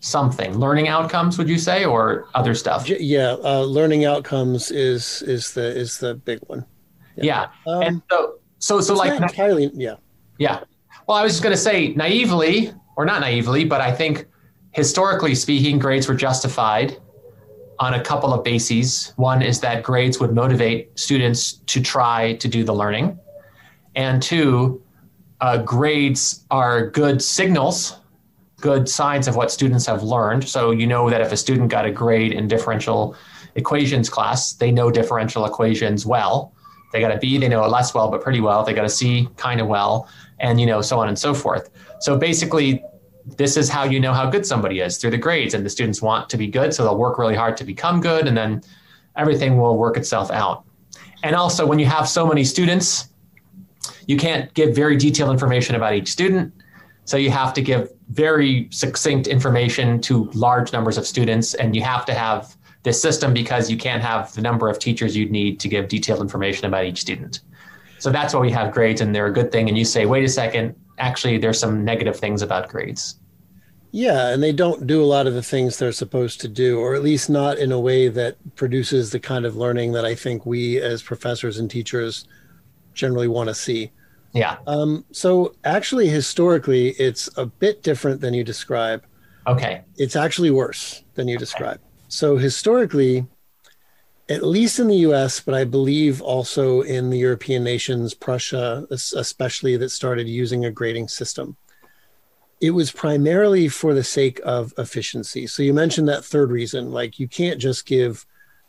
something. 0.00 0.58
Learning 0.58 0.86
outcomes 0.88 1.38
would 1.38 1.48
you 1.48 1.58
say 1.58 1.84
or 1.84 2.28
other 2.34 2.54
stuff? 2.54 2.88
Yeah 2.88 3.36
uh, 3.42 3.62
learning 3.62 4.04
outcomes 4.04 4.70
is 4.70 5.22
is 5.22 5.54
the 5.54 5.64
is 5.64 5.98
the 5.98 6.14
big 6.14 6.40
one. 6.46 6.64
Yeah, 7.16 7.48
yeah. 7.66 7.72
Um, 7.72 7.82
and 7.82 8.02
so 8.10 8.34
so 8.58 8.80
so 8.80 8.94
like 8.94 9.20
entirely 9.20 9.70
yeah. 9.74 9.96
Yeah. 10.38 10.64
Well 11.06 11.16
i 11.16 11.22
was 11.22 11.32
just 11.32 11.42
going 11.42 11.54
to 11.54 11.60
say 11.60 11.94
naively 11.94 12.72
or 12.96 13.04
not 13.04 13.20
naively 13.20 13.64
but 13.64 13.80
i 13.80 13.92
think 13.92 14.26
historically 14.72 15.34
speaking 15.34 15.78
grades 15.78 16.08
were 16.08 16.14
justified 16.14 16.96
on 17.78 17.94
a 17.94 18.02
couple 18.02 18.32
of 18.32 18.44
bases. 18.44 19.12
One 19.16 19.42
is 19.42 19.60
that 19.60 19.82
grades 19.82 20.20
would 20.20 20.34
motivate 20.34 20.98
students 20.98 21.54
to 21.66 21.80
try 21.80 22.34
to 22.34 22.48
do 22.48 22.64
the 22.64 22.74
learning. 22.74 23.18
And 23.94 24.22
two, 24.22 24.82
uh, 25.40 25.58
grades 25.58 26.44
are 26.50 26.90
good 26.90 27.22
signals, 27.22 27.96
good 28.60 28.88
signs 28.88 29.28
of 29.28 29.36
what 29.36 29.50
students 29.50 29.86
have 29.86 30.02
learned. 30.02 30.48
So 30.48 30.70
you 30.70 30.86
know 30.86 31.10
that 31.10 31.20
if 31.20 31.32
a 31.32 31.36
student 31.36 31.70
got 31.70 31.84
a 31.84 31.90
grade 31.90 32.32
in 32.32 32.48
differential 32.48 33.16
equations 33.54 34.08
class, 34.08 34.52
they 34.52 34.70
know 34.70 34.90
differential 34.90 35.44
equations 35.44 36.06
well. 36.06 36.52
They 36.92 37.00
got 37.00 37.10
a 37.10 37.18
B, 37.18 37.38
they 37.38 37.48
know 37.48 37.64
it 37.64 37.68
less 37.68 37.92
well, 37.92 38.08
but 38.08 38.22
pretty 38.22 38.40
well. 38.40 38.62
They 38.62 38.72
got 38.72 38.84
a 38.84 38.88
C, 38.88 39.28
kind 39.36 39.60
of 39.60 39.66
well, 39.66 40.08
and 40.38 40.60
you 40.60 40.66
know, 40.66 40.80
so 40.80 41.00
on 41.00 41.08
and 41.08 41.18
so 41.18 41.34
forth. 41.34 41.70
So 41.98 42.16
basically, 42.16 42.83
this 43.26 43.56
is 43.56 43.68
how 43.68 43.84
you 43.84 44.00
know 44.00 44.12
how 44.12 44.28
good 44.28 44.44
somebody 44.44 44.80
is 44.80 44.98
through 44.98 45.10
the 45.10 45.18
grades. 45.18 45.54
And 45.54 45.64
the 45.64 45.70
students 45.70 46.02
want 46.02 46.28
to 46.30 46.36
be 46.36 46.46
good 46.46 46.74
so 46.74 46.84
they'll 46.84 46.98
work 46.98 47.18
really 47.18 47.34
hard 47.34 47.56
to 47.58 47.64
become 47.64 48.00
good 48.00 48.26
and 48.26 48.36
then 48.36 48.62
everything 49.16 49.58
will 49.58 49.76
work 49.76 49.96
itself 49.96 50.30
out. 50.30 50.64
And 51.22 51.34
also 51.34 51.66
when 51.66 51.78
you 51.78 51.86
have 51.86 52.08
so 52.08 52.26
many 52.26 52.44
students 52.44 53.08
you 54.06 54.16
can't 54.16 54.52
give 54.54 54.74
very 54.74 54.96
detailed 54.96 55.30
information 55.30 55.74
about 55.74 55.94
each 55.94 56.10
student. 56.10 56.52
So 57.06 57.16
you 57.16 57.30
have 57.30 57.54
to 57.54 57.62
give 57.62 57.90
very 58.10 58.68
succinct 58.70 59.26
information 59.26 60.00
to 60.02 60.30
large 60.34 60.72
numbers 60.72 60.98
of 60.98 61.06
students 61.06 61.54
and 61.54 61.74
you 61.74 61.82
have 61.82 62.04
to 62.06 62.14
have 62.14 62.56
this 62.82 63.00
system 63.00 63.32
because 63.32 63.70
you 63.70 63.78
can't 63.78 64.02
have 64.02 64.34
the 64.34 64.42
number 64.42 64.68
of 64.68 64.78
teachers 64.78 65.16
you'd 65.16 65.30
need 65.30 65.58
to 65.60 65.68
give 65.68 65.88
detailed 65.88 66.20
information 66.20 66.66
about 66.66 66.84
each 66.84 67.00
student 67.00 67.40
so 68.04 68.10
that's 68.10 68.34
why 68.34 68.40
we 68.40 68.50
have 68.50 68.70
grades 68.70 69.00
and 69.00 69.14
they're 69.14 69.28
a 69.28 69.32
good 69.32 69.50
thing 69.50 69.66
and 69.70 69.78
you 69.78 69.84
say 69.86 70.04
wait 70.04 70.22
a 70.24 70.28
second 70.28 70.76
actually 70.98 71.38
there's 71.38 71.58
some 71.58 71.82
negative 71.82 72.14
things 72.14 72.42
about 72.42 72.68
grades. 72.68 73.18
Yeah, 73.92 74.28
and 74.28 74.42
they 74.42 74.52
don't 74.52 74.86
do 74.86 75.02
a 75.02 75.06
lot 75.06 75.26
of 75.26 75.32
the 75.32 75.42
things 75.42 75.78
they're 75.78 75.90
supposed 75.90 76.38
to 76.42 76.48
do, 76.48 76.80
or 76.80 76.94
at 76.94 77.02
least 77.02 77.30
not 77.30 77.56
in 77.56 77.72
a 77.72 77.80
way 77.80 78.08
that 78.08 78.36
produces 78.56 79.10
the 79.10 79.20
kind 79.20 79.46
of 79.46 79.56
learning 79.56 79.92
that 79.92 80.04
I 80.04 80.14
think 80.14 80.44
we 80.44 80.82
as 80.82 81.02
professors 81.02 81.58
and 81.58 81.70
teachers 81.70 82.26
generally 82.92 83.28
want 83.28 83.48
to 83.48 83.54
see. 83.54 83.90
Yeah. 84.34 84.58
Um, 84.66 85.06
so 85.12 85.54
actually, 85.64 86.08
historically, 86.08 86.90
it's 86.98 87.30
a 87.38 87.46
bit 87.46 87.82
different 87.82 88.20
than 88.20 88.34
you 88.34 88.44
describe. 88.44 89.02
Okay. 89.46 89.82
It's 89.96 90.16
actually 90.16 90.50
worse 90.50 91.04
than 91.14 91.26
you 91.26 91.36
okay. 91.36 91.40
describe. 91.40 91.80
So 92.08 92.36
historically, 92.36 93.24
at 94.28 94.42
least 94.42 94.78
in 94.78 94.88
the 94.88 94.96
US, 95.08 95.40
but 95.40 95.54
I 95.54 95.64
believe 95.64 96.22
also 96.22 96.80
in 96.80 97.10
the 97.10 97.18
European 97.18 97.62
nations, 97.62 98.14
Prussia 98.14 98.86
especially, 98.90 99.76
that 99.76 99.90
started 99.90 100.28
using 100.28 100.64
a 100.64 100.70
grading 100.70 101.08
system. 101.08 101.56
It 102.60 102.70
was 102.70 102.90
primarily 102.90 103.68
for 103.68 103.92
the 103.92 104.04
sake 104.04 104.40
of 104.44 104.72
efficiency. 104.78 105.46
So 105.46 105.62
you 105.62 105.74
mentioned 105.74 106.08
that 106.08 106.24
third 106.24 106.50
reason, 106.50 106.92
like 106.92 107.18
you 107.18 107.28
can't 107.28 107.60
just 107.60 107.84
give 107.84 108.24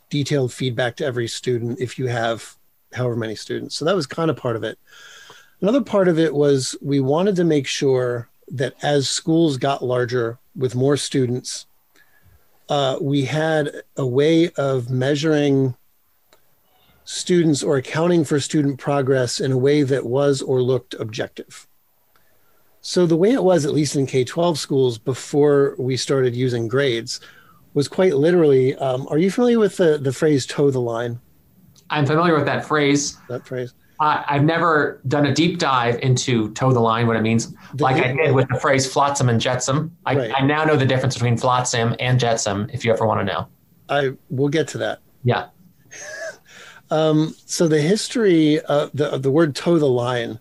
detailed 0.09 0.51
feedback 0.51 0.97
to 0.97 1.05
every 1.05 1.27
student 1.27 1.79
if 1.79 1.97
you 1.97 2.07
have 2.07 2.57
however 2.93 3.15
many 3.15 3.35
students. 3.35 3.75
So 3.75 3.85
that 3.85 3.95
was 3.95 4.07
kind 4.07 4.29
of 4.29 4.37
part 4.37 4.55
of 4.55 4.63
it. 4.63 4.77
Another 5.61 5.81
part 5.81 6.07
of 6.07 6.19
it 6.19 6.33
was 6.33 6.75
we 6.81 6.99
wanted 6.99 7.35
to 7.37 7.43
make 7.45 7.67
sure 7.67 8.29
that 8.49 8.73
as 8.83 9.09
schools 9.09 9.57
got 9.57 9.83
larger 9.83 10.37
with 10.55 10.75
more 10.75 10.97
students, 10.97 11.65
uh, 12.69 12.97
we 13.01 13.25
had 13.25 13.83
a 13.95 14.05
way 14.05 14.49
of 14.51 14.89
measuring 14.89 15.75
students 17.03 17.61
or 17.61 17.77
accounting 17.77 18.23
for 18.23 18.39
student 18.39 18.79
progress 18.79 19.39
in 19.39 19.51
a 19.51 19.57
way 19.57 19.83
that 19.83 20.05
was 20.05 20.41
or 20.41 20.61
looked 20.61 20.95
objective. 20.95 21.67
So, 22.81 23.05
the 23.05 23.17
way 23.17 23.31
it 23.31 23.43
was, 23.43 23.65
at 23.65 23.73
least 23.73 23.95
in 23.95 24.05
K 24.05 24.23
12 24.23 24.59
schools 24.59 24.97
before 24.97 25.75
we 25.79 25.97
started 25.97 26.35
using 26.35 26.67
grades, 26.67 27.19
was 27.73 27.87
quite 27.87 28.15
literally 28.15 28.75
um, 28.75 29.07
are 29.09 29.17
you 29.17 29.31
familiar 29.31 29.59
with 29.59 29.77
the, 29.77 29.97
the 29.97 30.13
phrase 30.13 30.45
toe 30.45 30.71
the 30.71 30.79
line? 30.79 31.19
I'm 31.89 32.05
familiar 32.05 32.35
with 32.35 32.45
that 32.45 32.65
phrase. 32.65 33.17
That 33.27 33.45
phrase. 33.45 33.73
Uh, 33.99 34.23
I've 34.27 34.43
never 34.43 35.01
done 35.07 35.25
a 35.25 35.33
deep 35.33 35.57
dive 35.57 35.99
into 35.99 36.51
toe 36.53 36.73
the 36.73 36.79
line, 36.79 37.07
what 37.07 37.15
it 37.15 37.21
means, 37.21 37.53
the, 37.73 37.83
like 37.83 38.03
I 38.03 38.13
did 38.13 38.33
with 38.33 38.49
the 38.49 38.59
phrase 38.59 38.91
flotsam 38.91 39.29
and 39.29 39.39
jetsam. 39.39 39.95
I, 40.05 40.15
right. 40.15 40.31
I, 40.35 40.45
now 40.45 40.65
know 40.65 40.75
the 40.75 40.85
difference 40.85 41.15
between 41.15 41.37
flotsam 41.37 41.95
and 41.99 42.19
jetsam, 42.19 42.69
if 42.73 42.83
you 42.83 42.91
ever 42.91 43.05
want 43.05 43.21
to 43.21 43.25
know. 43.25 43.47
I 43.87 44.11
will 44.29 44.49
get 44.49 44.67
to 44.69 44.77
that. 44.79 44.99
Yeah. 45.23 45.47
um, 46.91 47.35
so 47.45 47.67
the 47.67 47.81
history 47.81 48.59
of 48.61 48.91
the, 48.93 49.11
of 49.11 49.23
the 49.23 49.31
word 49.31 49.55
toe 49.55 49.79
the 49.79 49.85
line 49.85 50.39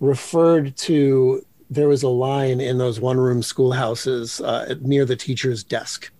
referred 0.00 0.76
to 0.76 1.44
there 1.68 1.88
was 1.88 2.02
a 2.02 2.08
line 2.08 2.60
in 2.60 2.78
those 2.78 3.00
one 3.00 3.18
room 3.18 3.42
schoolhouses 3.42 4.40
uh, 4.40 4.74
near 4.80 5.04
the 5.04 5.16
teacher's 5.16 5.64
desk 5.64 6.12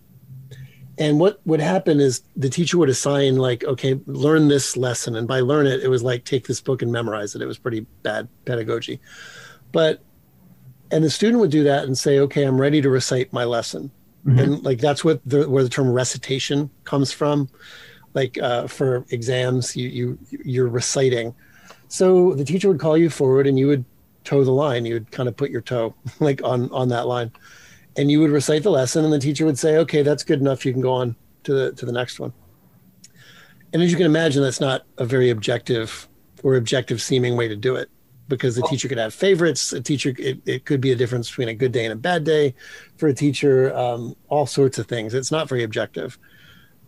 and 0.99 1.19
what 1.19 1.39
would 1.45 1.59
happen 1.59 1.99
is 1.99 2.23
the 2.35 2.49
teacher 2.49 2.77
would 2.77 2.89
assign 2.89 3.37
like 3.37 3.63
okay 3.65 3.99
learn 4.07 4.47
this 4.47 4.75
lesson. 4.75 5.15
And 5.15 5.27
by 5.27 5.41
learn 5.41 5.67
it 5.67 5.83
it 5.83 5.89
was 5.89 6.03
like 6.03 6.25
take 6.25 6.47
this 6.47 6.61
book 6.61 6.81
and 6.81 6.91
memorize 6.91 7.35
it. 7.35 7.41
It 7.41 7.45
was 7.45 7.57
pretty 7.57 7.85
bad 8.03 8.27
pedagogy. 8.45 8.99
But 9.71 10.01
and 10.91 11.03
the 11.03 11.09
student 11.09 11.39
would 11.41 11.51
do 11.51 11.63
that 11.65 11.83
and 11.83 11.97
say 11.97 12.19
okay 12.19 12.43
i'm 12.43 12.59
ready 12.59 12.81
to 12.81 12.89
recite 12.89 13.31
my 13.31 13.43
lesson. 13.43 13.91
Mm-hmm. 14.25 14.39
and 14.39 14.63
like 14.63 14.79
that's 14.79 15.05
what 15.05 15.21
the 15.25 15.47
where 15.49 15.63
the 15.63 15.69
term 15.69 15.91
recitation 15.91 16.69
comes 16.83 17.11
from. 17.11 17.49
Like 18.13 18.37
uh, 18.39 18.67
for 18.67 19.05
exams 19.09 19.75
you 19.75 19.89
you 19.89 20.19
you're 20.43 20.67
reciting. 20.67 21.35
So 21.89 22.33
the 22.33 22.43
teacher 22.43 22.67
would 22.69 22.79
call 22.79 22.97
you 22.97 23.09
forward 23.09 23.45
and 23.45 23.59
you 23.59 23.67
would 23.67 23.85
toe 24.23 24.43
the 24.43 24.51
line. 24.51 24.85
You 24.85 24.95
would 24.95 25.11
kind 25.11 25.29
of 25.29 25.37
put 25.37 25.51
your 25.51 25.61
toe 25.61 25.93
like 26.19 26.41
on 26.43 26.71
on 26.71 26.89
that 26.89 27.05
line 27.05 27.31
and 27.97 28.11
you 28.11 28.19
would 28.19 28.29
recite 28.29 28.63
the 28.63 28.71
lesson 28.71 29.03
and 29.03 29.11
the 29.11 29.19
teacher 29.19 29.45
would 29.45 29.59
say 29.59 29.77
okay 29.77 30.03
that's 30.03 30.23
good 30.23 30.39
enough. 30.39 30.65
You 30.65 30.73
can 30.73 30.81
go 30.81 30.93
on 30.93 31.15
to 31.43 31.53
the 31.53 31.71
to 31.73 31.85
the 31.85 31.91
next 31.91 32.19
one. 32.19 32.33
And 33.73 33.81
as 33.81 33.91
you 33.91 33.97
can 33.97 34.05
imagine 34.05 34.43
that's 34.43 34.61
not 34.61 34.85
a 34.97 35.05
very 35.05 35.29
objective 35.29 36.07
or 36.43 36.55
objective 36.55 37.01
seeming 37.01 37.35
way 37.35 37.47
to 37.47 37.55
do 37.55 37.75
it 37.75 37.89
because 38.27 38.55
the 38.55 38.61
teacher 38.63 38.87
could 38.87 38.97
have 38.97 39.13
favorites. 39.13 39.73
A 39.73 39.81
teacher 39.81 40.13
it, 40.17 40.39
it 40.45 40.65
could 40.65 40.79
be 40.79 40.91
a 40.91 40.95
difference 40.95 41.29
between 41.29 41.49
a 41.49 41.53
good 41.53 41.71
day 41.71 41.85
and 41.85 41.93
a 41.93 41.97
bad 41.97 42.23
day. 42.23 42.53
For 42.97 43.07
a 43.07 43.13
teacher 43.13 43.75
um, 43.75 44.15
all 44.29 44.45
sorts 44.45 44.77
of 44.77 44.87
things. 44.87 45.13
It's 45.13 45.31
not 45.31 45.49
very 45.49 45.63
objective. 45.63 46.17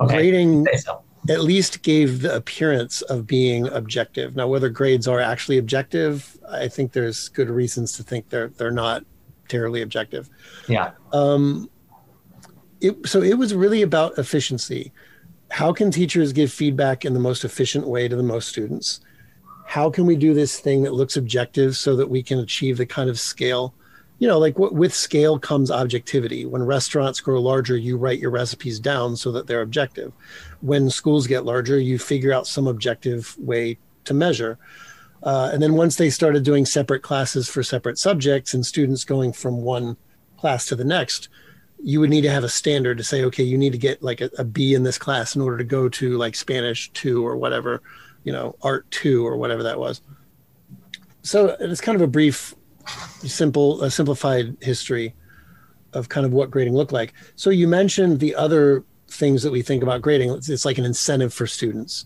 Okay. 0.02 0.16
grading 0.16 0.66
so. 0.78 1.04
at 1.28 1.42
least 1.42 1.82
gave 1.84 2.22
the 2.22 2.34
appearance 2.34 3.02
of 3.04 3.28
being 3.28 3.68
objective. 3.68 4.36
Now 4.36 4.48
whether 4.48 4.70
grades 4.70 5.08
are 5.08 5.20
actually 5.20 5.58
objective 5.58 6.38
i 6.52 6.68
think 6.68 6.92
there's 6.94 7.30
good 7.30 7.50
reasons 7.50 7.94
to 7.94 8.04
think 8.04 8.30
they're 8.30 8.50
they're 8.50 8.72
not 8.72 9.04
terribly 9.50 9.82
objective. 9.82 10.30
Yeah. 10.68 10.92
Um, 11.12 11.70
it, 12.80 13.08
so 13.08 13.22
it 13.22 13.38
was 13.38 13.54
really 13.54 13.82
about 13.82 14.18
efficiency. 14.18 14.94
How 15.52 15.74
can 15.74 15.92
teachers 15.92 16.32
give 16.32 16.52
feedback 16.52 17.04
in 17.04 17.14
the 17.14 17.20
most 17.20 17.44
efficient 17.44 17.88
way 17.88 18.08
to 18.08 18.16
the 18.16 18.24
most 18.24 18.48
students? 18.48 19.02
How 19.66 19.90
can 19.90 20.06
we 20.06 20.16
do 20.16 20.34
this 20.34 20.60
thing 20.60 20.84
that 20.84 20.94
looks 20.94 21.18
objective 21.18 21.76
so 21.76 21.96
that 21.96 22.10
we 22.10 22.24
can 22.24 22.40
achieve 22.40 22.78
the 22.78 22.86
kind 22.86 23.10
of 23.10 23.20
scale? 23.20 23.74
You 24.20 24.28
know, 24.28 24.40
like 24.40 24.58
what, 24.60 24.74
with 24.74 24.94
scale 24.94 25.40
comes 25.40 25.72
objectivity. 25.72 26.46
When 26.46 26.64
restaurants 26.64 27.20
grow 27.20 27.42
larger, 27.42 27.78
you 27.78 27.98
write 27.98 28.20
your 28.20 28.32
recipes 28.32 28.80
down 28.80 29.16
so 29.16 29.32
that 29.32 29.48
they're 29.48 29.62
objective. 29.62 30.12
When 30.62 30.90
schools 30.90 31.28
get 31.28 31.46
larger, 31.46 31.80
you 31.80 31.98
figure 32.00 32.34
out 32.34 32.48
some 32.48 32.68
objective 32.68 33.36
way 33.40 33.78
to 34.06 34.14
measure. 34.14 34.58
Uh, 35.24 35.50
and 35.52 35.62
then 35.62 35.74
once 35.74 35.98
they 35.98 36.10
started 36.10 36.44
doing 36.44 36.66
separate 36.66 37.02
classes 37.02 37.50
for 37.50 37.62
separate 37.62 37.98
subjects 37.98 38.54
and 38.54 38.66
students 38.66 39.04
going 39.04 39.34
from 39.34 39.62
one 39.62 39.98
class 40.38 40.66
to 40.66 40.76
the 40.76 40.84
next, 40.84 41.30
you 41.82 42.00
would 42.00 42.10
need 42.10 42.22
to 42.22 42.30
have 42.30 42.44
a 42.44 42.50
standard 42.50 42.98
to 42.98 43.04
say, 43.04 43.24
okay, 43.24 43.44
you 43.44 43.58
need 43.58 43.72
to 43.72 43.78
get 43.78 44.02
like 44.02 44.22
a, 44.22 44.30
a 44.38 44.44
B 44.44 44.74
in 44.74 44.84
this 44.84 44.98
class 44.98 45.36
in 45.36 45.42
order 45.42 45.58
to 45.58 45.64
go 45.64 45.90
to 45.90 46.18
like 46.18 46.36
Spanish 46.36 46.90
two 46.92 47.26
or 47.26 47.38
whatever, 47.38 47.82
you 48.24 48.32
know, 48.32 48.56
art 48.62 48.90
two 48.92 49.26
or 49.26 49.38
whatever 49.38 49.64
that 49.64 49.80
was. 49.80 50.02
So 51.22 51.56
it's 51.60 51.82
kind 51.82 51.96
of 51.96 52.02
a 52.02 52.08
brief, 52.08 52.56
simple, 53.24 53.82
a 53.84 53.92
simplified 53.92 54.58
history 54.62 55.16
of 55.94 56.10
kind 56.10 56.26
of 56.26 56.32
what 56.32 56.52
grading 56.52 56.76
looked 56.76 56.92
like. 56.92 57.14
So 57.36 57.50
you 57.50 57.68
mentioned 57.68 58.20
the 58.20 58.36
other 58.36 58.84
things 59.08 59.44
that 59.44 59.52
we 59.52 59.62
think 59.62 59.84
about 59.84 60.02
grading. 60.02 60.32
It's, 60.32 60.50
it's 60.50 60.66
like 60.66 60.78
an 60.78 60.86
incentive 60.86 61.34
for 61.34 61.48
students. 61.48 62.06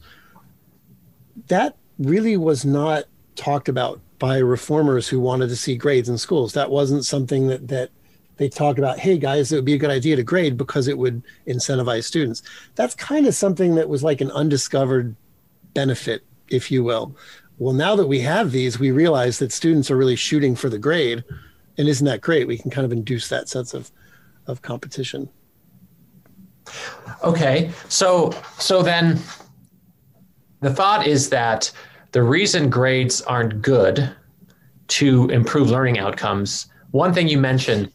That 1.47 1.77
really 1.99 2.37
was 2.37 2.65
not 2.65 3.05
talked 3.35 3.69
about 3.69 3.99
by 4.19 4.37
reformers 4.37 5.07
who 5.07 5.19
wanted 5.19 5.49
to 5.49 5.55
see 5.55 5.75
grades 5.75 6.09
in 6.09 6.17
schools. 6.17 6.53
That 6.53 6.69
wasn't 6.69 7.05
something 7.05 7.47
that 7.47 7.67
that 7.67 7.89
they 8.37 8.49
talked 8.49 8.79
about, 8.79 8.99
hey 8.99 9.17
guys, 9.17 9.51
it 9.51 9.55
would 9.55 9.65
be 9.65 9.75
a 9.75 9.77
good 9.77 9.91
idea 9.91 10.15
to 10.15 10.23
grade 10.23 10.57
because 10.57 10.87
it 10.87 10.97
would 10.97 11.21
incentivize 11.47 12.05
students. 12.05 12.41
That's 12.75 12.95
kind 12.95 13.27
of 13.27 13.35
something 13.35 13.75
that 13.75 13.87
was 13.87 14.03
like 14.03 14.21
an 14.21 14.31
undiscovered 14.31 15.15
benefit, 15.73 16.23
if 16.49 16.71
you 16.71 16.83
will. 16.83 17.15
Well, 17.59 17.73
now 17.73 17.95
that 17.95 18.07
we 18.07 18.19
have 18.21 18.51
these, 18.51 18.79
we 18.79 18.91
realize 18.91 19.37
that 19.39 19.51
students 19.51 19.91
are 19.91 19.97
really 19.97 20.15
shooting 20.15 20.55
for 20.55 20.69
the 20.69 20.79
grade. 20.79 21.23
And 21.77 21.87
isn't 21.87 22.05
that 22.05 22.21
great? 22.21 22.47
We 22.47 22.57
can 22.57 22.71
kind 22.71 22.85
of 22.85 22.91
induce 22.91 23.29
that 23.29 23.49
sense 23.49 23.73
of, 23.73 23.91
of 24.47 24.61
competition. 24.61 25.29
Okay. 27.23 27.71
So 27.89 28.33
so 28.57 28.81
then 28.81 29.19
the 30.63 30.73
thought 30.73 31.05
is 31.05 31.29
that 31.29 31.71
the 32.13 32.23
reason 32.23 32.69
grades 32.69 33.21
aren't 33.21 33.61
good 33.61 34.15
to 34.87 35.29
improve 35.29 35.69
learning 35.69 35.99
outcomes, 35.99 36.67
one 36.91 37.13
thing 37.13 37.27
you 37.27 37.37
mentioned 37.37 37.91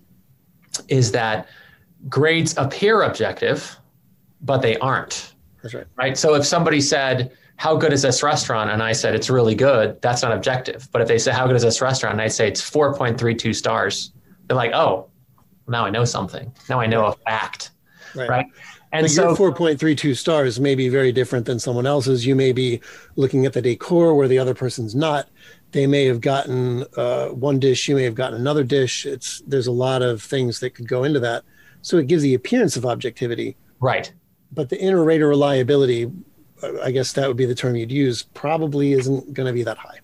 is 0.88 1.10
that 1.12 1.48
grades 2.08 2.56
appear 2.56 3.02
objective, 3.02 3.78
but 4.42 4.58
they 4.58 4.76
aren't. 4.78 5.34
That's 5.62 5.74
right. 5.74 5.86
Right. 5.96 6.18
So 6.18 6.34
if 6.34 6.44
somebody 6.44 6.80
said, 6.80 7.32
How 7.56 7.76
good 7.76 7.92
is 7.92 8.02
this 8.02 8.22
restaurant? 8.22 8.70
And 8.70 8.82
I 8.82 8.92
said, 8.92 9.14
It's 9.14 9.30
really 9.30 9.54
good, 9.54 10.00
that's 10.02 10.22
not 10.22 10.32
objective. 10.32 10.88
But 10.92 11.02
if 11.02 11.08
they 11.08 11.18
say, 11.18 11.32
How 11.32 11.46
good 11.46 11.56
is 11.56 11.62
this 11.62 11.80
restaurant? 11.80 12.14
And 12.14 12.22
I 12.22 12.28
say, 12.28 12.48
It's 12.48 12.68
4.32 12.68 13.54
stars, 13.54 14.12
they're 14.46 14.56
like, 14.56 14.72
Oh, 14.72 15.08
now 15.66 15.84
I 15.84 15.90
know 15.90 16.04
something. 16.04 16.52
Now 16.68 16.80
I 16.80 16.86
know 16.86 17.06
a 17.06 17.12
fact. 17.12 17.70
Right. 18.14 18.28
right? 18.28 18.46
And 18.92 19.04
but 19.04 19.10
so, 19.10 19.28
your 19.28 19.52
4.32 19.52 20.16
stars 20.16 20.58
may 20.58 20.74
be 20.74 20.88
very 20.88 21.12
different 21.12 21.46
than 21.46 21.58
someone 21.58 21.86
else's. 21.86 22.24
You 22.26 22.34
may 22.34 22.52
be 22.52 22.80
looking 23.16 23.44
at 23.44 23.52
the 23.52 23.60
decor 23.60 24.14
where 24.14 24.28
the 24.28 24.38
other 24.38 24.54
person's 24.54 24.94
not. 24.94 25.28
They 25.72 25.86
may 25.86 26.06
have 26.06 26.22
gotten 26.22 26.84
uh, 26.96 27.28
one 27.28 27.58
dish 27.58 27.88
you 27.88 27.96
may 27.96 28.04
have 28.04 28.14
gotten 28.14 28.40
another 28.40 28.64
dish. 28.64 29.04
It's 29.04 29.42
there's 29.46 29.66
a 29.66 29.72
lot 29.72 30.00
of 30.00 30.22
things 30.22 30.60
that 30.60 30.70
could 30.70 30.88
go 30.88 31.04
into 31.04 31.20
that. 31.20 31.44
So 31.82 31.98
it 31.98 32.06
gives 32.06 32.22
the 32.22 32.34
appearance 32.34 32.76
of 32.76 32.86
objectivity. 32.86 33.56
Right. 33.80 34.12
But 34.52 34.70
the 34.70 34.82
inter-rater 34.82 35.28
reliability 35.28 36.10
uh, 36.62 36.80
i 36.82 36.90
guess 36.90 37.12
that 37.12 37.28
would 37.28 37.36
be 37.36 37.46
the 37.46 37.54
term 37.54 37.76
you'd 37.76 37.92
use 37.92 38.22
probably 38.34 38.92
isn't 38.92 39.32
going 39.32 39.46
to 39.46 39.52
be 39.52 39.62
that 39.62 39.78
high. 39.78 39.98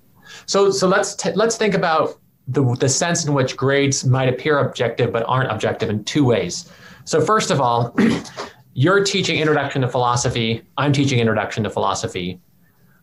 So 0.47 0.71
so 0.71 0.89
let's 0.89 1.15
t- 1.15 1.33
let's 1.33 1.57
think 1.57 1.75
about 1.75 2.19
the 2.49 2.63
the 2.77 2.89
sense 2.89 3.25
in 3.25 3.35
which 3.35 3.57
grades 3.57 4.05
might 4.05 4.29
appear 4.29 4.59
objective 4.59 5.13
but 5.13 5.25
aren't 5.27 5.51
objective 5.51 5.89
in 5.91 6.05
two 6.05 6.25
ways. 6.25 6.71
So 7.05 7.21
first 7.21 7.51
of 7.51 7.61
all 7.61 7.95
you're 8.75 9.03
teaching 9.03 9.39
introduction 9.39 9.83
to 9.83 9.89
philosophy 9.89 10.63
i'm 10.77 10.93
teaching 10.93 11.19
introduction 11.19 11.65
to 11.65 11.71
philosophy 11.71 12.41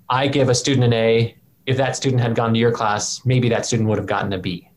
i 0.10 0.28
give 0.28 0.50
a 0.50 0.56
student 0.56 0.84
an 0.84 0.94
a 0.94 1.36
if 1.66 1.78
that 1.78 1.96
student 1.96 2.22
had 2.22 2.36
gone 2.36 2.54
to 2.54 2.60
your 2.60 2.72
class, 2.72 3.26
maybe 3.26 3.50
that 3.50 3.66
student 3.66 3.88
would 3.90 3.98
have 3.98 4.08
gotten 4.08 4.34
a 4.34 4.38
B, 4.38 4.70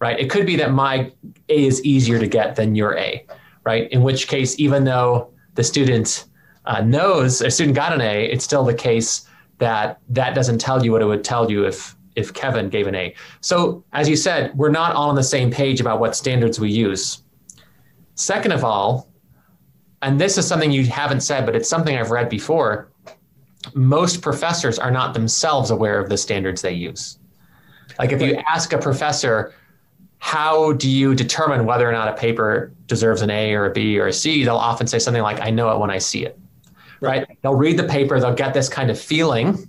right? 0.00 0.18
It 0.18 0.30
could 0.30 0.46
be 0.46 0.56
that 0.56 0.72
my 0.72 1.12
A 1.48 1.66
is 1.66 1.84
easier 1.84 2.18
to 2.18 2.26
get 2.26 2.56
than 2.56 2.74
your 2.74 2.96
A, 2.98 3.24
right? 3.64 3.90
In 3.92 4.02
which 4.02 4.28
case, 4.28 4.58
even 4.58 4.84
though 4.84 5.32
the 5.54 5.64
student 5.64 6.26
uh, 6.64 6.80
knows 6.80 7.40
a 7.40 7.50
student 7.50 7.76
got 7.76 7.92
an 7.92 8.00
A, 8.00 8.26
it's 8.26 8.44
still 8.44 8.64
the 8.64 8.74
case 8.74 9.28
that 9.58 10.00
that 10.08 10.34
doesn't 10.34 10.58
tell 10.58 10.84
you 10.84 10.92
what 10.92 11.02
it 11.02 11.06
would 11.06 11.24
tell 11.24 11.50
you 11.50 11.64
if 11.64 11.96
if 12.14 12.34
Kevin 12.34 12.68
gave 12.68 12.86
an 12.86 12.94
A. 12.94 13.14
So 13.40 13.84
as 13.92 14.08
you 14.08 14.16
said, 14.16 14.56
we're 14.56 14.70
not 14.70 14.94
all 14.94 15.08
on 15.08 15.14
the 15.14 15.22
same 15.22 15.50
page 15.50 15.80
about 15.80 16.00
what 16.00 16.14
standards 16.14 16.60
we 16.60 16.70
use. 16.70 17.22
Second 18.14 18.52
of 18.52 18.64
all, 18.64 19.08
and 20.02 20.20
this 20.20 20.36
is 20.36 20.46
something 20.46 20.70
you 20.70 20.84
haven't 20.86 21.20
said, 21.20 21.46
but 21.46 21.56
it's 21.56 21.68
something 21.68 21.96
I've 21.96 22.10
read 22.10 22.28
before 22.28 22.92
most 23.74 24.22
professors 24.22 24.78
are 24.78 24.90
not 24.90 25.14
themselves 25.14 25.70
aware 25.70 25.98
of 26.00 26.08
the 26.08 26.16
standards 26.16 26.62
they 26.62 26.72
use. 26.72 27.18
Like 27.98 28.12
if 28.12 28.20
you 28.20 28.42
ask 28.48 28.72
a 28.72 28.78
professor, 28.78 29.54
how 30.18 30.72
do 30.72 30.88
you 30.88 31.14
determine 31.14 31.66
whether 31.66 31.88
or 31.88 31.92
not 31.92 32.08
a 32.08 32.14
paper 32.14 32.72
deserves 32.86 33.22
an 33.22 33.30
A 33.30 33.54
or 33.54 33.66
a 33.66 33.72
B 33.72 33.98
or 33.98 34.08
a 34.08 34.12
C? 34.12 34.44
They'll 34.44 34.56
often 34.56 34.86
say 34.86 34.98
something 34.98 35.22
like, 35.22 35.40
I 35.40 35.50
know 35.50 35.72
it 35.72 35.78
when 35.78 35.90
I 35.90 35.98
see 35.98 36.24
it. 36.24 36.38
Right? 37.00 37.26
right? 37.28 37.38
They'll 37.42 37.54
read 37.54 37.78
the 37.78 37.84
paper, 37.84 38.18
they'll 38.20 38.34
get 38.34 38.54
this 38.54 38.68
kind 38.68 38.90
of 38.90 38.98
feeling, 38.98 39.68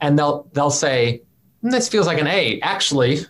and 0.00 0.18
they'll 0.18 0.48
they'll 0.52 0.70
say, 0.70 1.22
hmm, 1.62 1.70
this 1.70 1.88
feels 1.88 2.06
like 2.06 2.20
an 2.20 2.26
A. 2.26 2.60
Actually, 2.60 3.24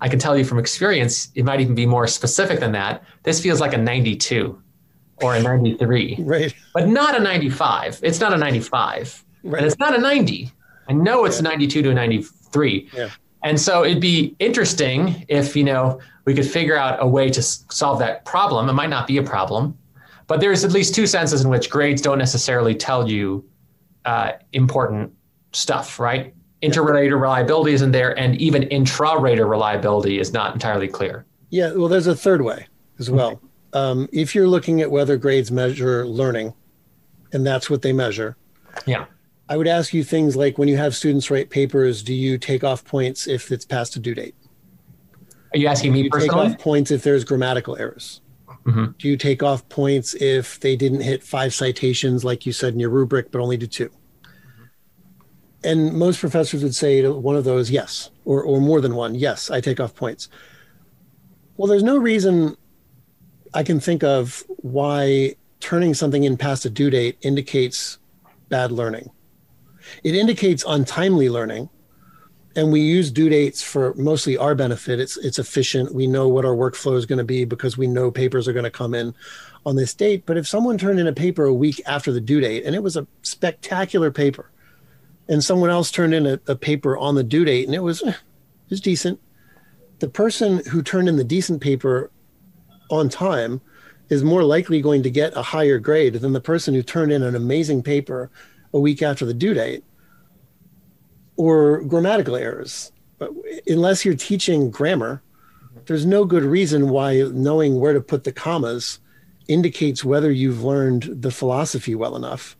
I 0.00 0.08
can 0.08 0.18
tell 0.18 0.36
you 0.36 0.44
from 0.44 0.58
experience, 0.58 1.30
it 1.34 1.44
might 1.44 1.60
even 1.60 1.74
be 1.74 1.86
more 1.86 2.06
specific 2.06 2.60
than 2.60 2.72
that. 2.72 3.02
This 3.22 3.40
feels 3.40 3.60
like 3.60 3.72
a 3.72 3.78
92 3.78 4.60
or 5.22 5.34
a 5.34 5.42
93. 5.42 6.16
Right. 6.20 6.54
But 6.74 6.88
not 6.88 7.16
a 7.16 7.20
95. 7.20 8.00
It's 8.02 8.20
not 8.20 8.32
a 8.32 8.36
95 8.36 9.24
Right. 9.42 9.58
And 9.58 9.66
it's 9.66 9.78
not 9.78 9.96
a 9.96 10.00
90. 10.00 10.50
I 10.88 10.92
know 10.92 11.24
it's 11.24 11.36
yeah. 11.36 11.50
92 11.50 11.82
to 11.82 11.90
a 11.90 11.94
93. 11.94 12.90
Yeah. 12.92 13.10
And 13.42 13.58
so 13.58 13.84
it'd 13.84 14.00
be 14.00 14.34
interesting 14.38 15.24
if, 15.28 15.56
you 15.56 15.64
know, 15.64 16.00
we 16.26 16.34
could 16.34 16.46
figure 16.46 16.76
out 16.76 16.98
a 17.00 17.06
way 17.06 17.30
to 17.30 17.42
solve 17.42 17.98
that 18.00 18.24
problem. 18.24 18.68
It 18.68 18.74
might 18.74 18.90
not 18.90 19.06
be 19.06 19.16
a 19.16 19.22
problem, 19.22 19.76
but 20.26 20.40
there's 20.40 20.64
at 20.64 20.72
least 20.72 20.94
two 20.94 21.06
senses 21.06 21.42
in 21.42 21.48
which 21.48 21.70
grades 21.70 22.02
don't 22.02 22.18
necessarily 22.18 22.74
tell 22.74 23.08
you 23.08 23.44
uh, 24.04 24.32
important 24.52 25.12
stuff, 25.52 25.98
right? 25.98 26.34
Inter-rater 26.60 27.16
reliability 27.16 27.72
isn't 27.72 27.92
there, 27.92 28.18
and 28.18 28.38
even 28.38 28.64
intra-rater 28.64 29.46
reliability 29.46 30.18
is 30.18 30.34
not 30.34 30.52
entirely 30.52 30.88
clear. 30.88 31.24
Yeah, 31.48 31.72
well, 31.72 31.88
there's 31.88 32.06
a 32.06 32.14
third 32.14 32.42
way 32.42 32.66
as 32.98 33.10
well. 33.10 33.30
Okay. 33.30 33.46
Um, 33.72 34.08
if 34.12 34.34
you're 34.34 34.48
looking 34.48 34.80
at 34.80 34.90
whether 34.90 35.16
grades 35.16 35.50
measure 35.50 36.06
learning, 36.06 36.54
and 37.32 37.46
that's 37.46 37.70
what 37.70 37.82
they 37.82 37.92
measure. 37.92 38.36
Yeah. 38.86 39.06
I 39.48 39.56
would 39.56 39.68
ask 39.68 39.92
you 39.92 40.04
things 40.04 40.36
like 40.36 40.58
when 40.58 40.68
you 40.68 40.76
have 40.76 40.94
students 40.94 41.30
write 41.30 41.50
papers, 41.50 42.02
do 42.02 42.14
you 42.14 42.38
take 42.38 42.62
off 42.62 42.84
points 42.84 43.26
if 43.26 43.50
it's 43.50 43.64
past 43.64 43.96
a 43.96 43.98
due 43.98 44.14
date? 44.14 44.34
Are 45.52 45.58
you 45.58 45.66
asking 45.66 45.92
me 45.92 46.00
do 46.00 46.04
you 46.04 46.10
personally? 46.10 46.48
Take 46.48 46.54
off 46.56 46.62
points 46.62 46.90
if 46.90 47.02
there's 47.02 47.24
grammatical 47.24 47.76
errors. 47.76 48.20
Mm-hmm. 48.64 48.92
Do 48.98 49.08
you 49.08 49.16
take 49.16 49.42
off 49.42 49.68
points 49.68 50.14
if 50.14 50.60
they 50.60 50.76
didn't 50.76 51.00
hit 51.00 51.24
five 51.24 51.52
citations, 51.54 52.24
like 52.24 52.46
you 52.46 52.52
said 52.52 52.74
in 52.74 52.80
your 52.80 52.90
rubric, 52.90 53.32
but 53.32 53.40
only 53.40 53.56
did 53.56 53.72
two? 53.72 53.90
And 55.64 55.92
most 55.92 56.20
professors 56.20 56.62
would 56.62 56.74
say 56.74 57.02
to 57.02 57.12
one 57.12 57.36
of 57.36 57.44
those, 57.44 57.70
yes, 57.70 58.10
or, 58.24 58.42
or 58.42 58.60
more 58.60 58.80
than 58.80 58.94
one, 58.94 59.14
yes, 59.14 59.50
I 59.50 59.60
take 59.60 59.80
off 59.80 59.94
points. 59.94 60.28
Well, 61.56 61.68
there's 61.68 61.82
no 61.82 61.98
reason 61.98 62.56
I 63.52 63.62
can 63.62 63.80
think 63.80 64.02
of 64.02 64.44
why 64.48 65.34
turning 65.60 65.94
something 65.94 66.24
in 66.24 66.36
past 66.36 66.64
a 66.64 66.70
due 66.70 66.90
date 66.90 67.18
indicates 67.22 67.98
bad 68.48 68.72
learning. 68.72 69.10
It 70.04 70.14
indicates 70.14 70.64
untimely 70.66 71.28
learning. 71.28 71.68
And 72.56 72.72
we 72.72 72.80
use 72.80 73.12
due 73.12 73.28
dates 73.28 73.62
for 73.62 73.94
mostly 73.94 74.36
our 74.36 74.56
benefit. 74.56 74.98
It's 74.98 75.16
it's 75.18 75.38
efficient. 75.38 75.94
We 75.94 76.08
know 76.08 76.26
what 76.26 76.44
our 76.44 76.54
workflow 76.54 76.96
is 76.96 77.06
going 77.06 77.18
to 77.18 77.24
be 77.24 77.44
because 77.44 77.78
we 77.78 77.86
know 77.86 78.10
papers 78.10 78.48
are 78.48 78.52
going 78.52 78.64
to 78.64 78.70
come 78.70 78.92
in 78.92 79.14
on 79.64 79.76
this 79.76 79.94
date. 79.94 80.26
But 80.26 80.36
if 80.36 80.48
someone 80.48 80.76
turned 80.76 80.98
in 80.98 81.06
a 81.06 81.12
paper 81.12 81.44
a 81.44 81.54
week 81.54 81.80
after 81.86 82.10
the 82.12 82.20
due 82.20 82.40
date 82.40 82.64
and 82.64 82.74
it 82.74 82.82
was 82.82 82.96
a 82.96 83.06
spectacular 83.22 84.10
paper, 84.10 84.50
and 85.28 85.44
someone 85.44 85.70
else 85.70 85.92
turned 85.92 86.12
in 86.12 86.26
a, 86.26 86.40
a 86.48 86.56
paper 86.56 86.98
on 86.98 87.14
the 87.14 87.22
due 87.22 87.44
date 87.44 87.66
and 87.66 87.74
it 87.74 87.82
was, 87.82 88.02
eh, 88.02 88.08
it 88.08 88.70
was 88.70 88.80
decent, 88.80 89.20
the 90.00 90.08
person 90.08 90.60
who 90.70 90.82
turned 90.82 91.08
in 91.08 91.16
the 91.16 91.24
decent 91.24 91.60
paper 91.60 92.10
on 92.90 93.08
time 93.08 93.60
is 94.08 94.24
more 94.24 94.42
likely 94.42 94.82
going 94.82 95.02
to 95.04 95.10
get 95.10 95.36
a 95.36 95.42
higher 95.42 95.78
grade 95.78 96.14
than 96.14 96.32
the 96.32 96.40
person 96.40 96.74
who 96.74 96.82
turned 96.82 97.12
in 97.12 97.22
an 97.22 97.36
amazing 97.36 97.82
paper 97.82 98.30
a 98.74 98.78
week 98.78 99.02
after 99.02 99.24
the 99.24 99.34
due 99.34 99.54
date 99.54 99.84
or 101.36 101.82
grammatical 101.82 102.36
errors. 102.36 102.92
But 103.18 103.30
unless 103.66 104.04
you're 104.04 104.14
teaching 104.14 104.70
grammar, 104.70 105.22
there's 105.86 106.06
no 106.06 106.24
good 106.24 106.42
reason 106.42 106.88
why 106.90 107.22
knowing 107.32 107.80
where 107.80 107.92
to 107.92 108.00
put 108.00 108.24
the 108.24 108.32
commas 108.32 108.98
indicates 109.48 110.04
whether 110.04 110.30
you've 110.30 110.64
learned 110.64 111.22
the 111.22 111.30
philosophy 111.30 111.94
well 111.94 112.16
enough. 112.16 112.56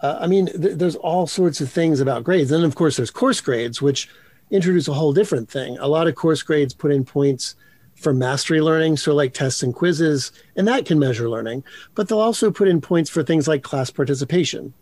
Uh, 0.00 0.18
I 0.20 0.26
mean, 0.26 0.46
th- 0.46 0.78
there's 0.78 0.96
all 0.96 1.26
sorts 1.26 1.60
of 1.60 1.70
things 1.70 2.00
about 2.00 2.24
grades. 2.24 2.52
And 2.52 2.64
of 2.64 2.74
course, 2.74 2.96
there's 2.96 3.10
course 3.10 3.40
grades, 3.40 3.80
which 3.80 4.08
introduce 4.50 4.88
a 4.88 4.92
whole 4.92 5.12
different 5.12 5.50
thing. 5.50 5.78
A 5.78 5.88
lot 5.88 6.06
of 6.06 6.14
course 6.14 6.42
grades 6.42 6.74
put 6.74 6.92
in 6.92 7.04
points 7.04 7.54
for 7.96 8.12
mastery 8.12 8.60
learning, 8.60 8.96
so 8.96 9.14
like 9.14 9.32
tests 9.34 9.62
and 9.62 9.74
quizzes, 9.74 10.30
and 10.54 10.68
that 10.68 10.84
can 10.84 10.98
measure 10.98 11.28
learning. 11.28 11.64
But 11.94 12.08
they'll 12.08 12.20
also 12.20 12.50
put 12.50 12.68
in 12.68 12.80
points 12.80 13.10
for 13.10 13.22
things 13.22 13.48
like 13.48 13.62
class 13.62 13.90
participation, 13.90 14.74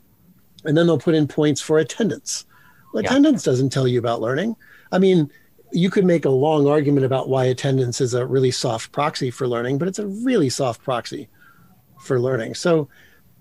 and 0.65 0.77
then 0.77 0.87
they'll 0.87 0.99
put 0.99 1.15
in 1.15 1.29
points 1.29 1.61
for 1.61 1.79
attendance. 1.79 2.45
Well, 2.93 3.03
yeah. 3.03 3.11
attendance 3.11 3.43
doesn't 3.43 3.71
tell 3.71 3.89
you 3.89 3.99
about 3.99 4.21
learning. 4.21 4.57
I 4.93 4.99
mean, 4.99 5.31
you 5.73 5.91
could 5.91 6.05
make 6.05 6.25
a 6.25 6.31
long 6.31 6.69
argument 6.69 7.07
about 7.07 7.29
why 7.29 7.45
attendance 7.47 8.01
is 8.01 8.15
a 8.15 8.27
really 8.27 8.51
soft 8.51 8.93
proxy 8.93 9.31
for 9.31 9.49
learning, 9.49 9.79
but 9.79 9.89
it's 9.89 9.99
a 9.99 10.07
really 10.07 10.49
soft 10.49 10.83
proxy 10.83 11.29
for 12.01 12.21
learning. 12.21 12.55
So 12.55 12.89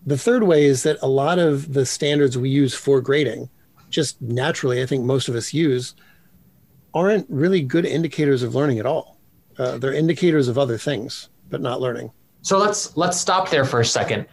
the 0.06 0.18
third 0.18 0.44
way 0.44 0.66
is 0.66 0.84
that 0.84 0.98
a 1.02 1.08
lot 1.08 1.40
of 1.40 1.74
the 1.74 1.86
standards 1.86 2.38
we 2.38 2.50
use 2.50 2.74
for 2.74 3.02
grading, 3.02 3.50
just 3.90 4.22
naturally, 4.22 4.82
I 4.82 4.86
think 4.86 5.04
most 5.04 5.28
of 5.28 5.36
us 5.36 5.54
use, 5.54 5.96
aren't 6.94 7.30
really 7.30 7.62
good 7.62 7.86
indicators 7.86 8.44
of 8.44 8.56
learning 8.56 8.80
at 8.80 8.86
all. 8.86 9.13
Uh, 9.58 9.78
they're 9.78 9.94
indicators 9.94 10.48
of 10.48 10.58
other 10.58 10.78
things, 10.78 11.30
but 11.50 11.62
not 11.62 11.82
learning. 11.82 12.12
So 12.42 12.58
let's 12.58 12.96
let's 12.98 13.20
stop 13.20 13.50
there 13.50 13.66
for 13.66 13.80
a 13.80 13.86
second. 13.86 14.26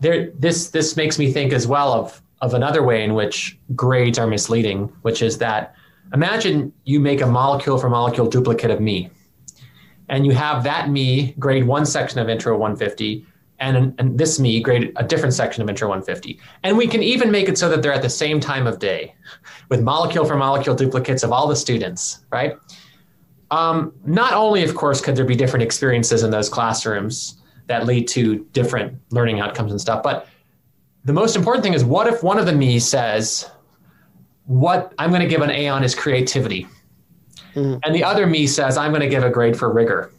There, 0.00 0.30
this 0.38 0.70
this 0.70 0.96
makes 0.96 1.18
me 1.18 1.32
think 1.32 1.52
as 1.52 1.66
well 1.66 1.92
of 1.92 2.22
of 2.40 2.54
another 2.54 2.82
way 2.82 3.04
in 3.04 3.14
which 3.14 3.58
grades 3.74 4.18
are 4.18 4.26
misleading, 4.26 4.92
which 5.02 5.22
is 5.22 5.38
that 5.38 5.74
imagine 6.14 6.72
you 6.84 7.00
make 7.00 7.20
a 7.20 7.26
molecule 7.26 7.78
for 7.78 7.90
molecule 7.90 8.28
duplicate 8.28 8.70
of 8.70 8.80
me, 8.80 9.10
and 10.08 10.24
you 10.24 10.32
have 10.32 10.64
that 10.64 10.88
me 10.88 11.32
grade 11.38 11.66
one 11.66 11.84
section 11.84 12.20
of 12.20 12.28
Intro 12.28 12.56
150, 12.56 13.26
and, 13.58 13.94
and 13.98 14.18
this 14.18 14.38
me 14.38 14.60
grade 14.60 14.92
a 14.96 15.04
different 15.04 15.34
section 15.34 15.62
of 15.62 15.68
Intro 15.68 15.88
150. 15.88 16.38
And 16.62 16.76
we 16.76 16.86
can 16.86 17.02
even 17.02 17.30
make 17.30 17.48
it 17.48 17.58
so 17.58 17.68
that 17.68 17.82
they're 17.82 17.92
at 17.92 18.02
the 18.02 18.10
same 18.10 18.40
time 18.40 18.66
of 18.66 18.78
day 18.78 19.14
with 19.68 19.82
molecule 19.82 20.24
for 20.24 20.36
molecule 20.36 20.76
duplicates 20.76 21.22
of 21.22 21.32
all 21.32 21.48
the 21.48 21.56
students, 21.56 22.24
right? 22.30 22.56
Um, 23.50 23.92
not 24.04 24.34
only, 24.34 24.62
of 24.62 24.74
course, 24.74 25.00
could 25.00 25.16
there 25.16 25.24
be 25.24 25.34
different 25.34 25.62
experiences 25.62 26.22
in 26.22 26.30
those 26.30 26.48
classrooms 26.48 27.40
that 27.66 27.86
lead 27.86 28.08
to 28.08 28.46
different 28.52 28.98
learning 29.10 29.40
outcomes 29.40 29.72
and 29.72 29.80
stuff, 29.80 30.02
but 30.02 30.26
the 31.04 31.12
most 31.12 31.36
important 31.36 31.64
thing 31.64 31.74
is 31.74 31.84
what 31.84 32.06
if 32.06 32.22
one 32.22 32.38
of 32.38 32.46
the 32.46 32.52
me 32.52 32.78
says, 32.78 33.50
what 34.44 34.92
I'm 34.98 35.10
going 35.10 35.22
to 35.22 35.28
give 35.28 35.40
an 35.42 35.50
A 35.50 35.68
on 35.68 35.84
is 35.84 35.94
creativity. 35.94 36.66
Mm-hmm. 37.54 37.78
And 37.84 37.94
the 37.94 38.04
other 38.04 38.26
me 38.26 38.46
says, 38.46 38.76
I'm 38.76 38.90
going 38.90 39.02
to 39.02 39.08
give 39.08 39.22
a 39.22 39.30
grade 39.30 39.56
for 39.56 39.72
rigor. 39.72 40.10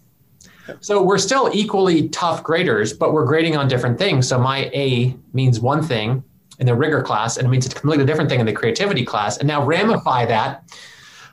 So 0.81 1.01
we're 1.01 1.17
still 1.17 1.49
equally 1.53 2.09
tough 2.09 2.43
graders, 2.43 2.93
but 2.93 3.13
we're 3.13 3.25
grading 3.25 3.57
on 3.57 3.67
different 3.67 3.97
things. 3.97 4.27
So 4.27 4.39
my 4.39 4.69
A 4.73 5.15
means 5.33 5.59
one 5.59 5.83
thing 5.83 6.23
in 6.59 6.65
the 6.67 6.75
rigor 6.75 7.01
class, 7.01 7.37
and 7.37 7.47
it 7.47 7.49
means 7.49 7.65
a 7.65 7.69
completely 7.69 8.05
different 8.05 8.29
thing 8.29 8.39
in 8.39 8.45
the 8.45 8.53
creativity 8.53 9.03
class. 9.03 9.37
And 9.37 9.47
now 9.47 9.65
ramify 9.65 10.25
that 10.25 10.63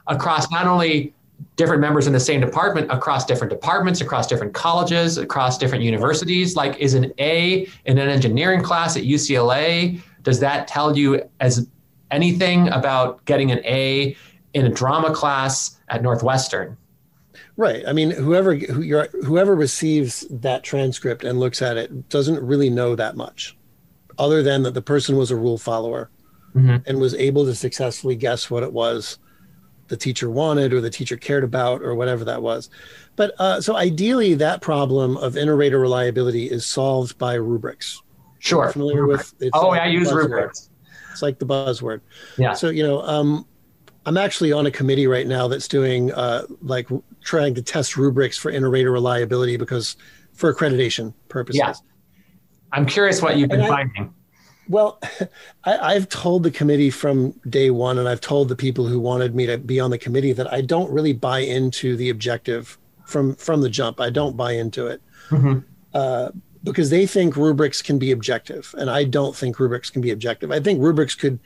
across 0.07 0.51
not 0.51 0.67
only 0.67 1.13
different 1.57 1.81
members 1.81 2.07
in 2.07 2.13
the 2.13 2.21
same 2.21 2.41
department, 2.41 2.91
across 2.91 3.25
different 3.25 3.51
departments, 3.51 4.01
across 4.01 4.27
different 4.27 4.53
colleges, 4.53 5.17
across 5.17 5.59
different 5.59 5.83
universities. 5.83 6.55
Like, 6.55 6.79
is 6.79 6.95
an 6.95 7.13
A 7.19 7.67
in 7.87 7.99
an 7.99 8.09
engineering 8.09 8.63
class 8.63 8.97
at 8.97 9.03
UCLA? 9.03 10.01
Does 10.23 10.41
that 10.41 10.69
tell 10.69 10.97
you 10.97 11.23
as 11.41 11.67
anything 12.11 12.69
about 12.69 13.25
getting 13.25 13.51
an 13.51 13.65
A 13.65 14.17
in 14.53 14.67
a 14.67 14.69
drama 14.69 15.15
class 15.15 15.79
at 15.89 16.03
Northwestern? 16.03 16.77
Right. 17.57 17.85
I 17.87 17.95
mean, 17.95 18.11
whoever 18.11 18.55
who 18.55 18.83
whoever 19.25 19.55
receives 19.55 20.27
that 20.29 20.63
transcript 20.63 21.25
and 21.25 21.41
looks 21.41 21.63
at 21.63 21.79
it 21.79 22.11
doesn't 22.11 22.43
really 22.45 22.69
know 22.69 22.95
that 22.97 23.17
much, 23.17 23.57
other 24.19 24.43
than 24.43 24.63
that 24.65 24.75
the 24.75 24.83
person 24.83 25.17
was 25.17 25.31
a 25.31 25.37
rule 25.37 25.57
follower 25.57 26.11
mm-hmm. 26.55 26.77
and 26.87 27.01
was 27.01 27.15
able 27.15 27.47
to 27.47 27.55
successfully 27.55 28.15
guess 28.15 28.51
what 28.51 28.63
it 28.63 28.73
was 28.73 29.19
the 29.89 29.97
teacher 29.97 30.31
wanted 30.31 30.73
or 30.73 30.81
the 30.81 30.91
teacher 30.91 31.17
cared 31.17 31.45
about 31.45 31.83
or 31.83 31.95
whatever 31.95 32.25
that 32.25 32.43
was. 32.43 32.71
But 33.17 33.35
uh, 33.39 33.61
so 33.61 33.77
ideally, 33.77 34.35
that 34.35 34.61
problem 34.61 35.17
of 35.19 35.37
inter-rater 35.37 35.79
reliability 35.79 36.51
is 36.51 36.67
solved 36.67 37.19
by 37.19 37.35
rubrics. 37.35 38.03
Sure. 38.39 38.71
familiar 38.71 39.07
with? 39.07 39.35
It's 39.41 39.51
oh, 39.55 39.69
like 39.69 39.81
I 39.81 39.87
use 39.87 40.13
rubrics. 40.13 40.71
It's 41.11 41.23
like 41.23 41.39
the 41.39 41.47
buzzword. 41.47 42.01
Yeah. 42.37 42.53
So 42.53 42.69
you 42.69 42.83
know, 42.83 43.03
um, 43.03 43.47
I'm 44.05 44.17
actually 44.17 44.53
on 44.53 44.67
a 44.67 44.71
committee 44.71 45.07
right 45.07 45.27
now 45.27 45.49
that's 45.49 45.67
doing 45.67 46.13
uh, 46.13 46.47
like 46.61 46.89
trying 47.25 47.55
to 47.55 47.63
test 47.63 47.97
rubrics 47.97 48.39
for 48.39 48.51
inter-rater 48.51 48.93
reliability 48.93 49.57
because 49.57 49.97
for 50.35 50.55
accreditation 50.55 51.15
purposes. 51.29 51.59
Yeah. 51.59 51.75
I'm 52.73 52.87
curious 52.87 53.23
what 53.23 53.37
you've 53.37 53.49
been 53.49 53.63
I, 53.63 53.69
finding. 53.69 54.15
Well, 54.69 55.01
I, 55.65 55.95
have 55.95 56.09
told 56.09 56.43
the 56.43 56.51
committee 56.51 56.91
from 56.91 57.33
day 57.49 57.71
one, 57.71 57.99
and 57.99 58.09
I've 58.09 58.21
told 58.21 58.49
the 58.49 58.57
people 58.57 58.87
who 58.87 58.99
wanted 59.01 59.35
me 59.35 59.47
to 59.47 59.59
be 59.59 59.81
on 59.81 59.91
the 59.91 59.99
committee 59.99 60.33
that 60.33 60.53
I 60.53 60.61
don't 60.61 60.91
really 60.91 61.13
buy 61.13 61.41
into 61.41 61.97
the 61.97 62.11
objective 62.11 62.79
from 63.05 63.37
from 63.37 63.61
the 63.61 63.71
jump. 63.71 64.01
I 64.01 64.11
don't 64.11 64.37
buy 64.37 64.53
into 64.53 64.87
it 64.87 65.01
mm-hmm. 65.31 65.61
uh, 65.95 66.31
because 66.65 66.91
they 66.91 67.07
think 67.07 67.37
rubrics 67.37 67.83
can 67.83 67.99
be 67.99 68.11
objective, 68.11 68.75
and 68.79 68.91
I 68.91 69.05
don't 69.05 69.37
think 69.37 69.59
rubrics 69.59 69.91
can 69.91 70.03
be 70.03 70.11
objective. 70.11 70.51
I 70.51 70.61
think 70.61 70.81
rubrics 70.83 71.15
could 71.15 71.39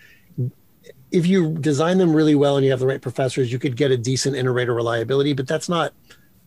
if 1.11 1.27
you 1.27 1.55
design 1.59 1.99
them 1.99 2.15
really 2.15 2.35
well 2.35 2.57
and 2.57 2.65
you 2.65 2.71
have 2.71 2.81
the 2.81 2.87
right 2.87 3.03
professors, 3.03 3.51
you 3.51 3.59
could 3.59 3.77
get 3.77 3.91
a 3.91 3.97
decent 3.97 4.37
inter-rater 4.37 4.73
reliability, 4.73 5.33
but 5.33 5.47
that's 5.47 5.69
not 5.69 5.93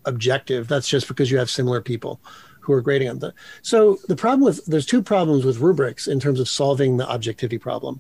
objective. 0.06 0.70
That's 0.70 0.88
just 0.88 1.08
because 1.08 1.30
you 1.30 1.38
have 1.38 1.50
similar 1.50 1.82
people 1.82 2.22
who 2.64 2.74
are 2.74 2.82
grading 2.82 3.10
on 3.10 3.20
them. 3.20 3.34
So 3.62 3.98
the 4.08 4.16
problem 4.16 4.42
with 4.42 4.66
there's 4.66 4.86
two 4.86 5.02
problems 5.02 5.46
with 5.46 5.60
rubrics 5.60 6.08
in 6.08 6.20
terms 6.20 6.40
of 6.40 6.48
solving 6.48 6.98
the 6.98 7.10
objectivity 7.10 7.58
problem. 7.58 8.00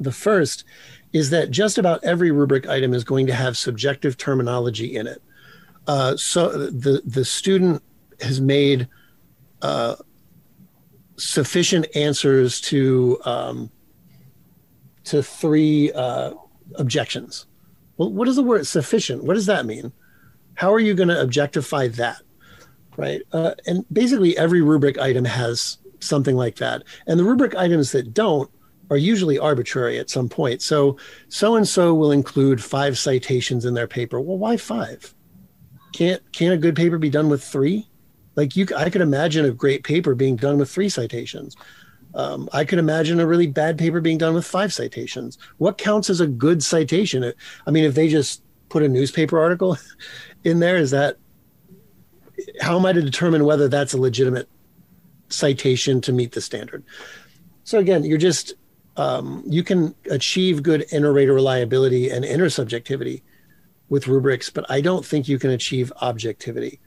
The 0.00 0.12
first 0.12 0.64
is 1.12 1.30
that 1.30 1.50
just 1.50 1.78
about 1.78 2.02
every 2.02 2.30
rubric 2.30 2.68
item 2.68 2.94
is 2.94 3.04
going 3.04 3.26
to 3.26 3.34
have 3.34 3.56
subjective 3.56 4.16
terminology 4.16 4.96
in 4.96 5.06
it. 5.06 5.22
Uh, 5.86 6.16
so 6.16 6.48
the 6.48 7.02
the 7.04 7.24
student 7.24 7.82
has 8.20 8.40
made 8.40 8.88
uh, 9.62 9.96
sufficient 11.16 11.86
answers 11.94 12.60
to 12.60 13.20
um, 13.24 13.70
to 15.04 15.22
three 15.22 15.92
uh, 15.92 16.34
objections. 16.76 17.46
Well, 17.96 18.12
what 18.12 18.28
is 18.28 18.36
the 18.36 18.42
word 18.42 18.66
sufficient? 18.66 19.24
What 19.24 19.34
does 19.34 19.46
that 19.46 19.66
mean? 19.66 19.92
How 20.54 20.72
are 20.72 20.80
you 20.80 20.94
going 20.94 21.08
to 21.08 21.20
objectify 21.20 21.88
that? 21.88 22.22
Right. 22.96 23.22
Uh, 23.32 23.54
and 23.66 23.84
basically, 23.92 24.36
every 24.36 24.60
rubric 24.60 24.98
item 24.98 25.24
has 25.24 25.78
something 26.00 26.36
like 26.36 26.56
that. 26.56 26.82
And 27.06 27.18
the 27.18 27.24
rubric 27.24 27.54
items 27.54 27.92
that 27.92 28.12
don't 28.12 28.50
are 28.90 28.96
usually 28.96 29.38
arbitrary 29.38 29.98
at 29.98 30.10
some 30.10 30.28
point. 30.28 30.60
So, 30.60 30.98
so 31.28 31.56
and 31.56 31.66
so 31.66 31.94
will 31.94 32.12
include 32.12 32.62
five 32.62 32.98
citations 32.98 33.64
in 33.64 33.74
their 33.74 33.86
paper. 33.86 34.20
Well, 34.20 34.36
why 34.36 34.56
five? 34.56 35.14
Can't 35.92 36.22
can't 36.32 36.54
a 36.54 36.58
good 36.58 36.76
paper 36.76 36.98
be 36.98 37.10
done 37.10 37.28
with 37.28 37.42
three? 37.42 37.88
Like 38.34 38.56
you, 38.56 38.66
I 38.76 38.90
could 38.90 39.00
imagine 39.00 39.44
a 39.44 39.50
great 39.50 39.84
paper 39.84 40.14
being 40.14 40.36
done 40.36 40.58
with 40.58 40.70
three 40.70 40.88
citations. 40.88 41.56
Um, 42.14 42.48
I 42.52 42.64
could 42.64 42.78
imagine 42.78 43.20
a 43.20 43.26
really 43.26 43.46
bad 43.46 43.78
paper 43.78 44.00
being 44.00 44.18
done 44.18 44.34
with 44.34 44.46
five 44.46 44.72
citations. 44.72 45.38
What 45.56 45.78
counts 45.78 46.10
as 46.10 46.20
a 46.20 46.26
good 46.26 46.62
citation? 46.62 47.32
I 47.66 47.70
mean, 47.70 47.84
if 47.84 47.94
they 47.94 48.08
just 48.08 48.42
put 48.68 48.82
a 48.82 48.88
newspaper 48.88 49.38
article 49.38 49.78
in 50.44 50.60
there, 50.60 50.76
is 50.76 50.90
that 50.90 51.16
how 52.60 52.78
am 52.78 52.86
I 52.86 52.92
to 52.92 53.02
determine 53.02 53.44
whether 53.44 53.68
that's 53.68 53.92
a 53.92 53.98
legitimate 53.98 54.48
citation 55.28 56.00
to 56.02 56.12
meet 56.12 56.32
the 56.32 56.40
standard? 56.40 56.84
So 57.64 57.78
again, 57.78 58.04
you're 58.04 58.18
just 58.18 58.54
um, 58.96 59.42
you 59.46 59.62
can 59.62 59.94
achieve 60.10 60.62
good 60.62 60.82
inter-rater 60.90 61.32
reliability 61.32 62.10
and 62.10 62.24
intersubjectivity 62.24 63.22
with 63.88 64.06
rubrics, 64.06 64.50
but 64.50 64.70
I 64.70 64.80
don't 64.80 65.04
think 65.04 65.28
you 65.28 65.38
can 65.38 65.50
achieve 65.50 65.92
objectivity. 66.00 66.80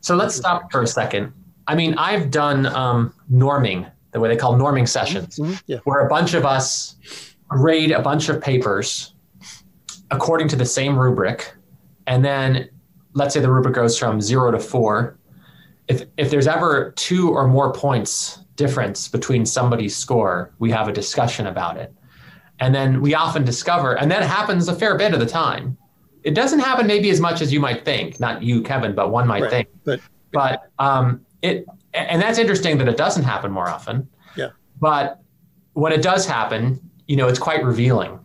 So 0.00 0.16
let's 0.16 0.34
stop 0.34 0.70
for 0.70 0.82
a 0.82 0.86
second. 0.86 1.32
I 1.66 1.74
mean, 1.74 1.94
I've 1.94 2.30
done 2.30 2.66
um, 2.66 3.14
norming 3.32 3.90
the 4.12 4.20
way 4.20 4.28
they 4.28 4.36
call 4.36 4.54
norming 4.54 4.88
sessions, 4.88 5.38
mm-hmm. 5.38 5.54
yeah. 5.66 5.78
where 5.84 6.00
a 6.00 6.08
bunch 6.08 6.34
of 6.34 6.46
us 6.46 6.96
grade 7.48 7.90
a 7.90 8.00
bunch 8.00 8.28
of 8.28 8.40
papers 8.40 9.14
according 10.10 10.48
to 10.48 10.56
the 10.56 10.64
same 10.64 10.98
rubric. 10.98 11.52
And 12.06 12.24
then 12.24 12.70
let's 13.16 13.34
say 13.34 13.40
the 13.40 13.50
rubric 13.50 13.74
goes 13.74 13.98
from 13.98 14.20
zero 14.20 14.50
to 14.50 14.60
four. 14.60 15.18
If, 15.88 16.02
if 16.16 16.30
there's 16.30 16.46
ever 16.46 16.92
two 16.92 17.30
or 17.30 17.48
more 17.48 17.72
points 17.72 18.38
difference 18.56 19.08
between 19.08 19.46
somebody's 19.46 19.96
score, 19.96 20.52
we 20.58 20.70
have 20.70 20.86
a 20.86 20.92
discussion 20.92 21.46
about 21.46 21.76
it. 21.76 21.92
And 22.60 22.74
then 22.74 23.00
we 23.00 23.14
often 23.14 23.44
discover, 23.44 23.98
and 23.98 24.10
that 24.10 24.22
happens 24.22 24.68
a 24.68 24.74
fair 24.74 24.96
bit 24.96 25.14
of 25.14 25.20
the 25.20 25.26
time. 25.26 25.76
It 26.24 26.34
doesn't 26.34 26.58
happen 26.58 26.86
maybe 26.86 27.10
as 27.10 27.20
much 27.20 27.40
as 27.40 27.52
you 27.52 27.60
might 27.60 27.84
think, 27.84 28.20
not 28.20 28.42
you, 28.42 28.62
Kevin, 28.62 28.94
but 28.94 29.10
one 29.10 29.26
might 29.26 29.42
right. 29.42 29.50
think. 29.50 29.68
But, 29.84 30.00
but 30.32 30.70
um, 30.78 31.24
it 31.42 31.66
and 31.94 32.20
that's 32.20 32.38
interesting 32.38 32.76
that 32.78 32.88
it 32.88 32.96
doesn't 32.96 33.24
happen 33.24 33.50
more 33.50 33.68
often. 33.68 34.08
Yeah. 34.36 34.50
But 34.80 35.20
when 35.72 35.92
it 35.92 36.02
does 36.02 36.26
happen, 36.26 36.80
you 37.06 37.16
know, 37.16 37.28
it's 37.28 37.38
quite 37.38 37.64
revealing 37.64 38.18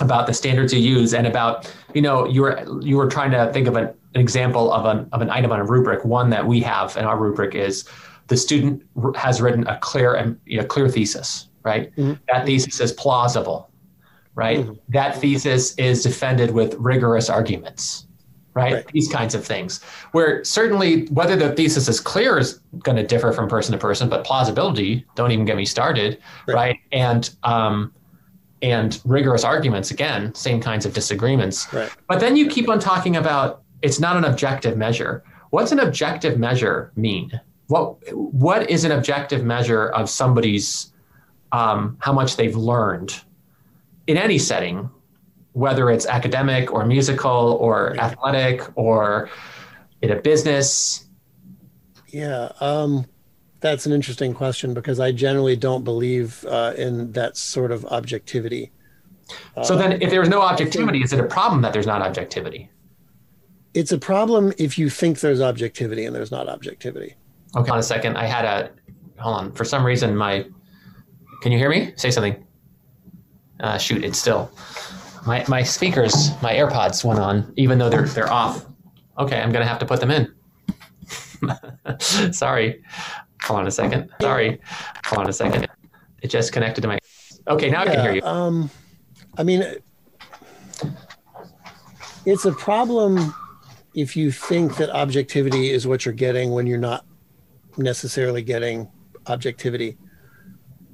about 0.00 0.26
the 0.26 0.34
standards 0.34 0.72
you 0.72 0.80
use 0.80 1.14
and 1.14 1.26
about, 1.26 1.72
you 1.94 2.02
know, 2.02 2.26
you 2.26 2.42
were 2.42 2.82
you 2.82 2.96
were 2.96 3.08
trying 3.08 3.30
to 3.30 3.52
think 3.52 3.66
of 3.66 3.76
an, 3.76 3.86
an 4.14 4.20
example 4.20 4.72
of 4.72 4.84
an 4.86 5.08
of 5.12 5.22
an 5.22 5.30
item 5.30 5.52
on 5.52 5.60
a 5.60 5.64
rubric. 5.64 6.04
One 6.04 6.30
that 6.30 6.46
we 6.46 6.60
have 6.60 6.96
in 6.96 7.04
our 7.04 7.18
rubric 7.18 7.54
is 7.54 7.88
the 8.28 8.36
student 8.36 8.82
has 9.16 9.40
written 9.40 9.66
a 9.66 9.78
clear 9.78 10.14
and 10.14 10.38
you 10.46 10.58
know, 10.58 10.64
clear 10.64 10.88
thesis, 10.88 11.48
right? 11.62 11.94
Mm-hmm. 11.96 12.14
That 12.28 12.46
thesis 12.46 12.80
is 12.80 12.92
plausible, 12.92 13.70
right? 14.34 14.60
Mm-hmm. 14.60 14.74
That 14.88 15.16
thesis 15.18 15.74
is 15.74 16.02
defended 16.02 16.50
with 16.50 16.74
rigorous 16.74 17.30
arguments 17.30 18.06
right? 18.56 18.72
right? 18.72 18.86
These 18.88 19.08
kinds 19.08 19.34
of 19.34 19.44
things. 19.44 19.82
Where 20.12 20.42
certainly 20.42 21.06
whether 21.08 21.36
the 21.36 21.54
thesis 21.54 21.88
is 21.88 22.00
clear 22.00 22.38
is 22.38 22.58
going 22.78 22.96
to 22.96 23.06
differ 23.06 23.32
from 23.32 23.48
person 23.48 23.72
to 23.72 23.78
person, 23.78 24.08
but 24.08 24.24
plausibility, 24.24 25.04
don't 25.14 25.30
even 25.30 25.44
get 25.44 25.56
me 25.56 25.66
started, 25.66 26.18
right? 26.48 26.54
right? 26.54 26.78
And 26.90 27.30
um, 27.44 27.92
and 28.62 29.00
rigorous 29.04 29.44
arguments 29.44 29.90
again 29.90 30.34
same 30.34 30.60
kinds 30.60 30.86
of 30.86 30.94
disagreements 30.94 31.70
Right. 31.72 31.90
but 32.08 32.20
then 32.20 32.36
you 32.36 32.48
keep 32.48 32.68
on 32.68 32.78
talking 32.78 33.16
about 33.16 33.62
it's 33.82 34.00
not 34.00 34.16
an 34.16 34.24
objective 34.24 34.76
measure 34.78 35.22
what's 35.50 35.72
an 35.72 35.80
objective 35.80 36.38
measure 36.38 36.90
mean 36.96 37.38
what 37.66 37.96
what 38.14 38.70
is 38.70 38.84
an 38.84 38.92
objective 38.92 39.44
measure 39.44 39.88
of 39.88 40.08
somebody's 40.08 40.92
um, 41.52 41.96
how 42.00 42.12
much 42.12 42.36
they've 42.36 42.56
learned 42.56 43.20
in 44.06 44.16
any 44.16 44.38
setting 44.38 44.88
whether 45.52 45.90
it's 45.90 46.06
academic 46.06 46.72
or 46.72 46.84
musical 46.86 47.58
or 47.60 47.90
Right. 47.90 48.00
athletic 48.00 48.62
or 48.74 49.28
in 50.02 50.10
a 50.12 50.16
business 50.16 51.06
Yeah, 52.08 52.52
um, 52.60 53.04
that's 53.66 53.86
an 53.86 53.92
interesting 53.92 54.32
question 54.32 54.74
because 54.74 54.98
I 55.00 55.12
generally 55.12 55.56
don't 55.56 55.84
believe 55.84 56.44
uh, 56.46 56.72
in 56.76 57.12
that 57.12 57.36
sort 57.36 57.70
of 57.72 57.84
objectivity. 57.86 58.72
so 59.62 59.74
Uh, 59.74 59.78
then 59.78 60.02
if 60.02 60.10
there's 60.10 60.28
no 60.28 60.40
objectivity 60.40 61.02
is 61.02 61.12
it 61.12 61.20
a 61.20 61.24
problem 61.24 61.62
that 61.62 61.72
there's 61.72 61.86
not 61.86 62.00
objectivity 62.00 62.70
it's 63.76 63.92
a 63.92 63.98
problem 63.98 64.54
if 64.56 64.78
you 64.78 64.88
think 64.88 65.20
there's 65.20 65.40
objectivity 65.40 66.06
and 66.06 66.16
there's 66.16 66.30
not 66.30 66.48
objectivity. 66.48 67.14
Okay, 67.54 67.70
on 67.70 67.78
a 67.78 67.82
second. 67.82 68.16
I 68.16 68.24
had 68.24 68.44
a 68.46 68.70
hold 69.18 69.36
on. 69.36 69.52
For 69.52 69.66
some 69.66 69.84
reason, 69.84 70.16
my 70.16 70.46
can 71.42 71.52
you 71.52 71.58
hear 71.58 71.68
me? 71.68 71.92
Say 71.96 72.10
something. 72.10 72.42
Uh, 73.60 73.76
shoot, 73.76 74.02
it's 74.02 74.18
still 74.18 74.50
my 75.26 75.44
my 75.46 75.62
speakers, 75.62 76.30
my 76.40 76.54
AirPods 76.54 77.04
went 77.04 77.20
on, 77.20 77.52
even 77.56 77.78
though 77.78 77.90
they're 77.90 78.06
they're 78.06 78.32
off. 78.32 78.64
Okay, 79.18 79.38
I'm 79.38 79.52
gonna 79.52 79.66
have 79.66 79.78
to 79.80 79.86
put 79.86 80.00
them 80.00 80.10
in. 80.10 80.24
Sorry. 82.32 82.82
Hold 83.46 83.60
on 83.60 83.66
a 83.66 83.70
second. 83.70 84.10
Sorry. 84.20 84.60
Hold 85.06 85.22
on 85.22 85.28
a 85.28 85.32
second. 85.32 85.68
It 86.22 86.28
just 86.28 86.52
connected 86.52 86.80
to 86.80 86.88
my. 86.88 86.98
Okay, 87.48 87.70
now 87.70 87.82
I 87.82 87.86
can 87.86 88.00
hear 88.00 88.14
you. 88.14 88.22
Um, 88.22 88.70
I 89.38 89.44
mean, 89.44 89.64
it's 92.24 92.44
a 92.44 92.52
problem 92.52 93.34
if 93.94 94.16
you 94.16 94.32
think 94.32 94.76
that 94.78 94.90
objectivity 94.90 95.70
is 95.70 95.86
what 95.86 96.04
you're 96.04 96.14
getting 96.14 96.50
when 96.50 96.66
you're 96.66 96.78
not 96.78 97.06
necessarily 97.76 98.42
getting 98.42 98.90
objectivity. 99.28 99.96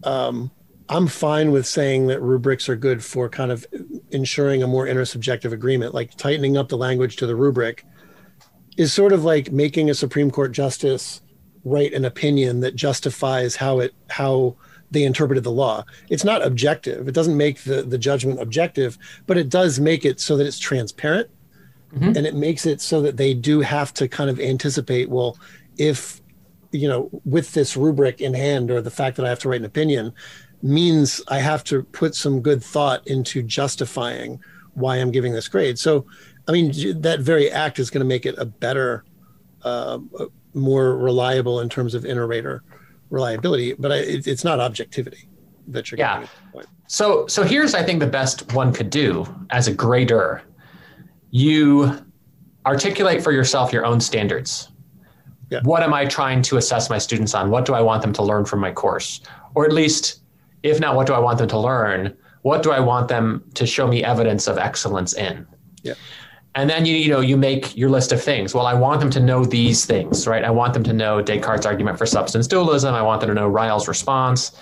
Um, 0.05 0.51
I'm 0.91 1.07
fine 1.07 1.53
with 1.53 1.67
saying 1.67 2.09
that 2.09 2.21
rubrics 2.21 2.69
are 2.69 2.77
good 2.77 3.03
for 3.03 3.31
kind 3.31 3.51
of 3.51 3.67
ensuring 4.11 4.62
a 4.62 4.67
more 4.67 4.87
intersubjective 4.87 5.53
agreement, 5.53 5.95
like 5.95 6.17
tightening 6.17 6.59
up 6.59 6.69
the 6.69 6.77
language 6.77 7.17
to 7.17 7.27
the 7.27 7.35
rubric 7.35 7.87
is 8.77 8.93
sort 8.93 9.12
of 9.12 9.25
like 9.25 9.53
making 9.53 9.91
a 9.91 9.95
Supreme 9.95 10.31
Court 10.31 10.53
justice 10.53 11.23
write 11.64 11.92
an 11.92 12.05
opinion 12.05 12.61
that 12.61 12.75
justifies 12.75 13.57
how 13.57 13.81
it 13.81 13.94
how 14.09 14.57
they 14.90 15.05
interpreted 15.05 15.42
the 15.42 15.51
law. 15.51 15.85
It's 16.11 16.25
not 16.25 16.44
objective. 16.44 17.09
It 17.09 17.14
doesn't 17.14 17.37
make 17.37 17.62
the, 17.62 17.83
the 17.83 17.96
judgment 17.96 18.40
objective, 18.40 18.98
but 19.27 19.38
it 19.38 19.48
does 19.48 19.81
make 19.81 20.05
it 20.05 20.20
so 20.20 20.37
that 20.37 20.46
it's 20.46 20.59
transparent. 20.59 21.31
Mhm. 21.94 22.16
And 22.16 22.27
it 22.27 22.35
makes 22.35 22.66
it 22.66 22.81
so 22.81 23.01
that 23.03 23.16
they 23.16 23.33
do 23.33 23.61
have 23.61 23.94
to 23.94 24.09
kind 24.09 24.29
of 24.29 24.38
anticipate, 24.38 25.09
well, 25.09 25.38
if, 25.79 26.20
you 26.72 26.88
know, 26.88 27.11
with 27.25 27.53
this 27.53 27.77
rubric 27.77 28.20
in 28.20 28.35
hand 28.35 28.70
or 28.70 28.81
the 28.83 28.90
fact 28.90 29.16
that 29.16 29.25
I 29.27 29.29
have 29.29 29.38
to 29.40 29.48
write 29.48 29.61
an 29.61 29.66
opinion 29.66 30.12
means 30.62 31.22
I 31.29 31.38
have 31.38 31.64
to 31.64 31.83
put 31.85 32.14
some 32.14 32.40
good 32.40 32.62
thought 32.62 33.07
into 33.07 33.42
justifying 33.42 34.40
why 34.75 34.96
I'm 34.96 35.11
giving 35.11 35.33
this 35.33 35.48
grade. 35.48 35.79
So, 35.79 36.07
I 36.48 36.53
mean, 36.53 37.01
that 37.01 37.20
very 37.20 37.51
act 37.51 37.79
is 37.79 37.90
going 37.90 38.01
to 38.01 38.07
make 38.07 38.27
it 38.27 38.35
a 38.38 38.44
better, 38.44 39.05
uh, 39.62 39.98
more 40.55 40.97
reliable 40.97 41.61
in 41.61 41.69
terms 41.69 41.95
of 41.95 42.05
inter-rater 42.05 42.62
reliability, 43.11 43.75
but 43.79 43.93
I, 43.93 43.97
it, 43.97 44.27
it's 44.27 44.45
not 44.45 44.61
objectivity 44.61 45.29
that 45.69 45.91
you're 45.91 45.99
Yeah. 45.99 46.21
getting. 46.21 46.29
at 46.47 46.53
point. 46.53 46.67
So 46.88 47.27
so 47.27 47.43
here's 47.43 47.75
I 47.75 47.83
think 47.83 48.01
the 48.01 48.07
best 48.07 48.53
one 48.53 48.73
could 48.73 48.91
do 48.91 49.27
as 49.51 49.69
a 49.69 49.73
grader. 49.75 50.43
You 51.31 51.99
articulate 52.67 53.23
for 53.23 53.33
yourself 53.33 53.73
your 53.73 53.85
own 53.87 54.01
standards. 54.01 54.69
Yeah. 55.51 55.61
What 55.65 55.83
am 55.83 55.93
I 55.95 56.07
trying 56.07 56.43
to 56.43 56.57
assess 56.57 56.88
my 56.91 56.99
students 56.99 57.35
on? 57.35 57.51
What 57.51 57.65
do 57.65 57.75
I 57.75 57.81
want 57.81 58.03
them 58.03 58.12
to 58.15 58.23
learn 58.23 58.45
from 58.45 58.61
my 58.61 58.73
course? 58.73 59.21
Or 59.55 59.65
at 59.65 59.73
least, 59.73 60.23
if 60.62 60.81
not 60.81 60.97
what 60.97 61.07
do 61.07 61.12
I 61.12 61.19
want 61.19 61.38
them 61.38 61.49
to 61.49 61.59
learn, 61.59 62.17
what 62.43 62.62
do 62.62 62.71
I 62.73 62.81
want 62.81 63.09
them 63.09 63.45
to 63.55 63.67
show 63.67 63.87
me 63.87 64.03
evidence 64.03 64.47
of 64.47 64.59
excellence 64.59 65.12
in? 65.15 65.47
Yeah. 65.83 65.95
And 66.55 66.69
then 66.69 66.85
you 66.85 66.97
you 66.97 67.09
know 67.09 67.21
you 67.21 67.37
make 67.37 67.77
your 67.77 67.88
list 67.88 68.12
of 68.12 68.23
things. 68.23 68.55
Well, 68.55 68.67
I 68.67 68.75
want 68.75 69.01
them 69.01 69.11
to 69.11 69.21
know 69.21 69.45
these 69.45 69.87
things, 69.87 70.27
right? 70.27 70.45
I 70.45 70.51
want 70.51 70.75
them 70.75 70.83
to 70.85 70.93
know 70.93 71.23
Descartes' 71.23 71.65
argument 71.65 71.97
for 71.99 72.07
substance 72.07 72.47
dualism. 72.47 72.95
I 72.95 73.03
want 73.03 73.21
them 73.21 73.29
to 73.29 73.35
know 73.35 73.49
Ryle's 73.49 73.88
response 73.88 74.53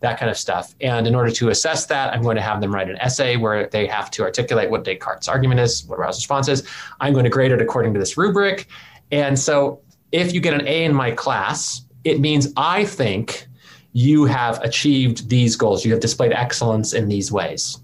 that 0.00 0.18
kind 0.18 0.30
of 0.30 0.36
stuff. 0.36 0.74
And 0.80 1.06
in 1.06 1.14
order 1.14 1.30
to 1.30 1.50
assess 1.50 1.86
that, 1.86 2.12
I'm 2.12 2.22
going 2.22 2.36
to 2.36 2.42
have 2.42 2.60
them 2.60 2.74
write 2.74 2.88
an 2.88 2.96
essay 3.00 3.36
where 3.36 3.68
they 3.68 3.86
have 3.86 4.10
to 4.12 4.22
articulate 4.22 4.70
what 4.70 4.84
Descartes' 4.84 5.28
argument 5.28 5.60
is, 5.60 5.84
what 5.84 5.98
Ryle's 5.98 6.16
response 6.16 6.48
is. 6.48 6.66
I'm 7.00 7.12
going 7.12 7.24
to 7.24 7.30
grade 7.30 7.52
it 7.52 7.60
according 7.60 7.92
to 7.94 8.00
this 8.00 8.16
rubric. 8.16 8.66
And 9.12 9.38
so 9.38 9.80
if 10.12 10.32
you 10.32 10.40
get 10.40 10.54
an 10.54 10.66
A 10.66 10.84
in 10.84 10.94
my 10.94 11.10
class, 11.10 11.82
it 12.04 12.20
means 12.20 12.52
I 12.56 12.84
think 12.84 13.46
you 13.92 14.24
have 14.24 14.60
achieved 14.62 15.28
these 15.28 15.54
goals. 15.56 15.84
You 15.84 15.92
have 15.92 16.00
displayed 16.00 16.32
excellence 16.32 16.94
in 16.94 17.08
these 17.08 17.30
ways. 17.30 17.79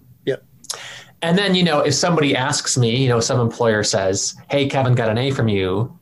And 1.23 1.37
then, 1.37 1.55
you 1.55 1.63
know, 1.65 1.81
if 1.81 1.95
somebody 1.95 2.37
asks 2.37 2.77
me, 2.77 2.95
you 2.97 3.09
know, 3.09 3.21
some 3.21 3.41
employer 3.41 3.83
says, 3.83 4.35
Hey, 4.51 4.69
Kevin 4.69 4.95
got 4.95 5.09
an 5.09 5.19
A 5.19 5.31
from 5.31 5.49
you. 5.49 5.99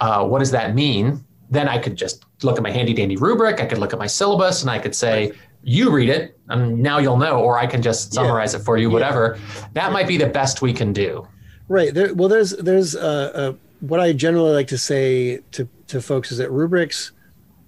Uh, 0.00 0.26
what 0.26 0.38
does 0.40 0.50
that 0.50 0.74
mean? 0.74 1.24
Then 1.50 1.68
I 1.68 1.78
could 1.78 1.96
just 1.96 2.24
look 2.42 2.56
at 2.56 2.62
my 2.62 2.70
handy 2.70 2.92
dandy 2.94 3.16
rubric. 3.16 3.60
I 3.60 3.66
could 3.66 3.78
look 3.78 3.92
at 3.92 3.98
my 3.98 4.06
syllabus 4.06 4.62
and 4.62 4.70
I 4.70 4.78
could 4.78 4.94
say, 4.94 5.32
you 5.62 5.90
read 5.90 6.08
it 6.08 6.38
and 6.48 6.80
now 6.82 6.98
you'll 6.98 7.16
know, 7.16 7.40
or 7.40 7.58
I 7.58 7.66
can 7.66 7.82
just 7.82 8.12
Yeah. 8.14 8.22
summarize 8.22 8.54
it 8.54 8.60
for 8.60 8.76
you, 8.76 8.88
Yeah. 8.88 8.92
whatever. 8.94 9.38
That 9.74 9.92
might 9.92 10.06
be 10.08 10.16
the 10.16 10.26
best 10.28 10.62
we 10.62 10.72
can 10.72 10.92
do. 10.92 11.26
Right. 11.68 11.92
There, 11.92 12.14
well, 12.14 12.28
there's 12.28 12.50
there's 12.50 12.94
uh, 12.94 13.32
uh, 13.34 13.52
what 13.80 13.98
I 14.00 14.12
generally 14.12 14.52
like 14.52 14.68
to 14.68 14.78
say 14.78 15.40
to 15.52 15.68
to 15.88 16.00
folks 16.00 16.30
is 16.32 16.38
that 16.38 16.50
rubrics 16.50 17.12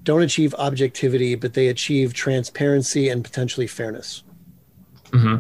don't 0.05 0.23
achieve 0.23 0.55
objectivity, 0.55 1.35
but 1.35 1.55
they 1.55 1.69
achieve 1.69 2.15
transparency 2.15 3.09
and 3.09 3.23
potentially 3.25 3.67
fairness. 3.67 4.23
hmm 5.13 5.37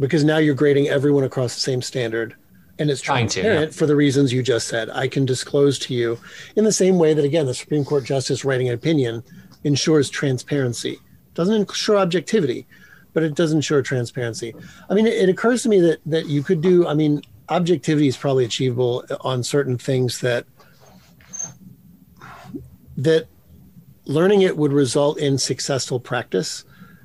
Because 0.00 0.24
now 0.24 0.38
you're 0.38 0.54
grading 0.54 0.88
everyone 0.88 1.24
across 1.24 1.54
the 1.54 1.60
same 1.60 1.82
standard, 1.82 2.36
and 2.78 2.90
it's 2.90 3.00
Trying 3.00 3.26
to, 3.28 3.40
transparent 3.40 3.74
for 3.74 3.86
the 3.86 3.96
reasons 3.96 4.32
you 4.32 4.42
just 4.42 4.68
said. 4.68 4.88
I 4.90 5.08
can 5.08 5.24
disclose 5.24 5.78
to 5.80 5.94
you 5.94 6.18
in 6.56 6.64
the 6.64 6.72
same 6.72 6.98
way 6.98 7.14
that 7.14 7.24
again 7.24 7.46
the 7.46 7.54
Supreme 7.54 7.84
Court 7.84 8.04
justice 8.04 8.44
writing 8.44 8.68
an 8.68 8.74
opinion 8.74 9.24
ensures 9.64 10.08
transparency. 10.08 10.98
Doesn't 11.34 11.54
ensure 11.54 11.98
objectivity, 11.98 12.66
but 13.12 13.22
it 13.22 13.34
does 13.34 13.52
ensure 13.52 13.82
transparency. 13.82 14.54
I 14.88 14.94
mean, 14.94 15.06
it, 15.06 15.14
it 15.14 15.28
occurs 15.28 15.62
to 15.64 15.68
me 15.68 15.80
that 15.80 15.98
that 16.06 16.26
you 16.26 16.42
could 16.42 16.60
do. 16.60 16.86
I 16.86 16.94
mean, 16.94 17.22
objectivity 17.48 18.06
is 18.06 18.16
probably 18.16 18.44
achievable 18.44 19.04
on 19.22 19.42
certain 19.42 19.78
things 19.78 20.20
that 20.20 20.46
that 22.96 23.26
learning 24.04 24.42
it 24.42 24.56
would 24.56 24.72
result 24.72 25.18
in 25.18 25.38
successful 25.38 26.00
practice 26.00 26.64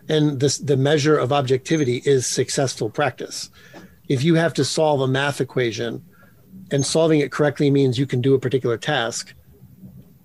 and 0.10 0.40
this 0.40 0.58
the 0.58 0.78
measure 0.78 1.18
of 1.18 1.32
objectivity 1.32 2.02
is 2.06 2.26
successful 2.26 2.90
practice 2.90 3.50
if 4.10 4.24
you 4.24 4.36
have 4.36 4.54
to 4.54 4.66
solve 4.66 5.02
a 5.02 5.08
math 5.08 5.40
equation 5.40 6.04
and 6.72 6.86
solving 6.86 7.20
it 7.20 7.32
correctly 7.32 7.72
means 7.72 7.98
you 7.98 8.06
can 8.06 8.22
do 8.22 8.34
a 8.34 8.40
particular 8.40 8.78
task 8.78 9.34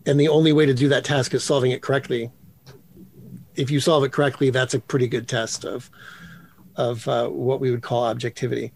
and 0.06 0.18
the 0.18 0.28
only 0.28 0.52
way 0.52 0.66
to 0.66 0.74
do 0.74 0.88
that 0.88 1.04
task 1.04 1.34
is 1.34 1.44
solving 1.44 1.70
it 1.70 1.82
correctly 1.82 2.30
if 3.54 3.70
you 3.70 3.80
solve 3.80 4.04
it 4.04 4.12
correctly 4.12 4.50
that's 4.50 4.74
a 4.74 4.80
pretty 4.80 5.06
good 5.06 5.28
test 5.28 5.64
of 5.64 5.90
of 6.76 7.06
uh, 7.08 7.28
what 7.28 7.60
we 7.60 7.70
would 7.70 7.82
call 7.82 8.04
objectivity 8.04 8.72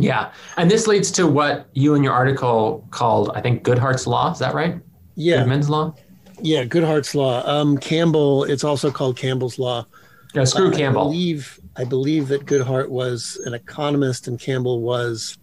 Yeah. 0.00 0.32
And 0.56 0.70
this 0.70 0.86
leads 0.86 1.10
to 1.12 1.26
what 1.26 1.66
you 1.72 1.94
in 1.96 2.04
your 2.04 2.12
article 2.12 2.86
called, 2.90 3.32
I 3.34 3.40
think, 3.40 3.64
Goodhart's 3.64 4.06
Law. 4.06 4.30
Is 4.30 4.38
that 4.38 4.54
right? 4.54 4.78
yeah 5.16 5.38
Goodman's 5.38 5.68
Law? 5.68 5.94
yeah 6.40 6.64
goodhart's 6.64 7.14
law 7.16 7.42
um, 7.44 7.76
campbell 7.76 8.44
it's 8.44 8.62
also 8.62 8.92
called 8.92 9.16
campbell's 9.16 9.58
law 9.58 9.84
No, 10.34 10.44
screw 10.44 10.70
Uh, 10.72 10.88
I 10.88 10.92
believe 10.92 11.60
I 11.76 11.84
believe 11.84 12.28
that 12.28 12.44
Goodhart 12.44 12.88
was 12.88 13.40
an 13.44 13.54
economist 13.54 14.28
and 14.28 14.38
Campbell 14.38 14.80
was 14.80 15.38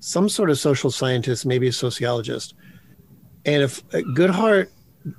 some 0.00 0.28
sort 0.28 0.50
of 0.50 0.58
social 0.58 0.90
scientist, 0.90 1.46
maybe 1.46 1.68
a 1.68 1.72
sociologist. 1.72 2.54
And 3.44 3.62
if 3.62 3.80
uh, 3.94 3.98
Goodhart 4.16 4.68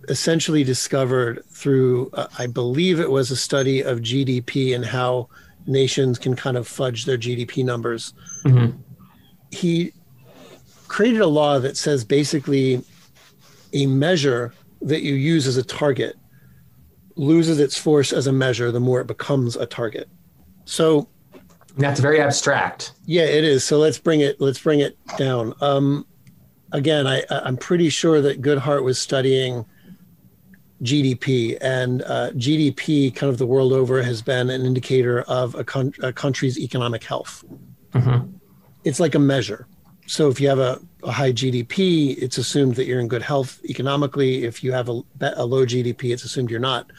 essentially 0.09 0.63
discovered 0.63 1.43
through, 1.49 2.09
uh, 2.13 2.27
I 2.37 2.47
believe 2.47 2.99
it 2.99 3.09
was 3.09 3.31
a 3.31 3.35
study 3.35 3.81
of 3.81 3.99
GDP 3.99 4.75
and 4.75 4.85
how 4.85 5.29
nations 5.67 6.19
can 6.19 6.35
kind 6.35 6.57
of 6.57 6.67
fudge 6.67 7.05
their 7.05 7.17
GDP 7.17 7.63
numbers. 7.63 8.13
Mhm. 8.43 8.75
He 9.51 9.93
created 10.87 11.21
a 11.21 11.27
law 11.27 11.59
that 11.59 11.77
says 11.77 12.03
basically 12.03 12.83
a 13.73 13.85
measure 13.85 14.53
that 14.81 15.01
you 15.01 15.13
use 15.13 15.47
as 15.47 15.57
a 15.57 15.63
target 15.63 16.15
loses 17.15 17.59
its 17.59 17.77
force 17.77 18.11
as 18.11 18.27
a 18.27 18.31
measure 18.31 18.71
the 18.71 18.79
more 18.79 19.01
it 19.01 19.07
becomes 19.07 19.55
a 19.55 19.65
target. 19.65 20.09
So 20.65 21.07
That's 21.77 21.99
very 21.99 22.19
abstract. 22.21 22.93
yeah, 23.05 23.23
it 23.23 23.43
is. 23.43 23.63
So 23.63 23.77
let's 23.77 23.97
bring 23.97 24.21
it 24.21 24.39
let's 24.41 24.59
bring 24.59 24.79
it 24.79 24.97
down. 25.17 25.53
Um, 25.61 26.05
again, 26.71 27.07
I 27.07 27.23
I'm 27.29 27.57
pretty 27.57 27.89
sure 27.89 28.21
that 28.21 28.41
Goodhart 28.41 28.83
was 28.83 28.99
studying 28.99 29.65
GDP, 30.83 31.57
and 31.61 32.01
uh, 32.03 32.31
GDP, 32.31 33.15
kind 33.15 33.29
of 33.31 33.37
the 33.37 33.45
world 33.45 33.71
over, 33.71 34.03
has 34.03 34.21
been 34.21 34.49
an 34.49 34.65
indicator 34.65 35.21
of 35.21 35.55
a, 35.55 35.63
con- 35.63 35.93
a 36.03 36.11
country's 36.11 36.59
economic 36.59 37.03
health. 37.03 37.45
Mm-hmm. 37.93 38.29
It's 38.83 38.99
like 38.99 39.15
a 39.15 39.19
measure. 39.19 39.67
So 40.07 40.29
if 40.29 40.39
you 40.39 40.47
have 40.49 40.59
a, 40.59 40.79
a, 41.03 41.11
high 41.11 41.31
GDP, 41.31 42.15
it's 42.21 42.37
assumed 42.37 42.75
that 42.75 42.85
you're 42.85 42.99
in 42.99 43.07
good 43.07 43.23
health 43.23 43.59
economically. 43.65 44.43
If 44.43 44.63
you 44.63 44.71
have 44.71 44.89
a, 44.89 45.01
a 45.21 45.45
low 45.45 45.65
GDP, 45.65 46.13
it's 46.13 46.23
assumed 46.23 46.51
you're 46.51 46.59
not. 46.59 46.91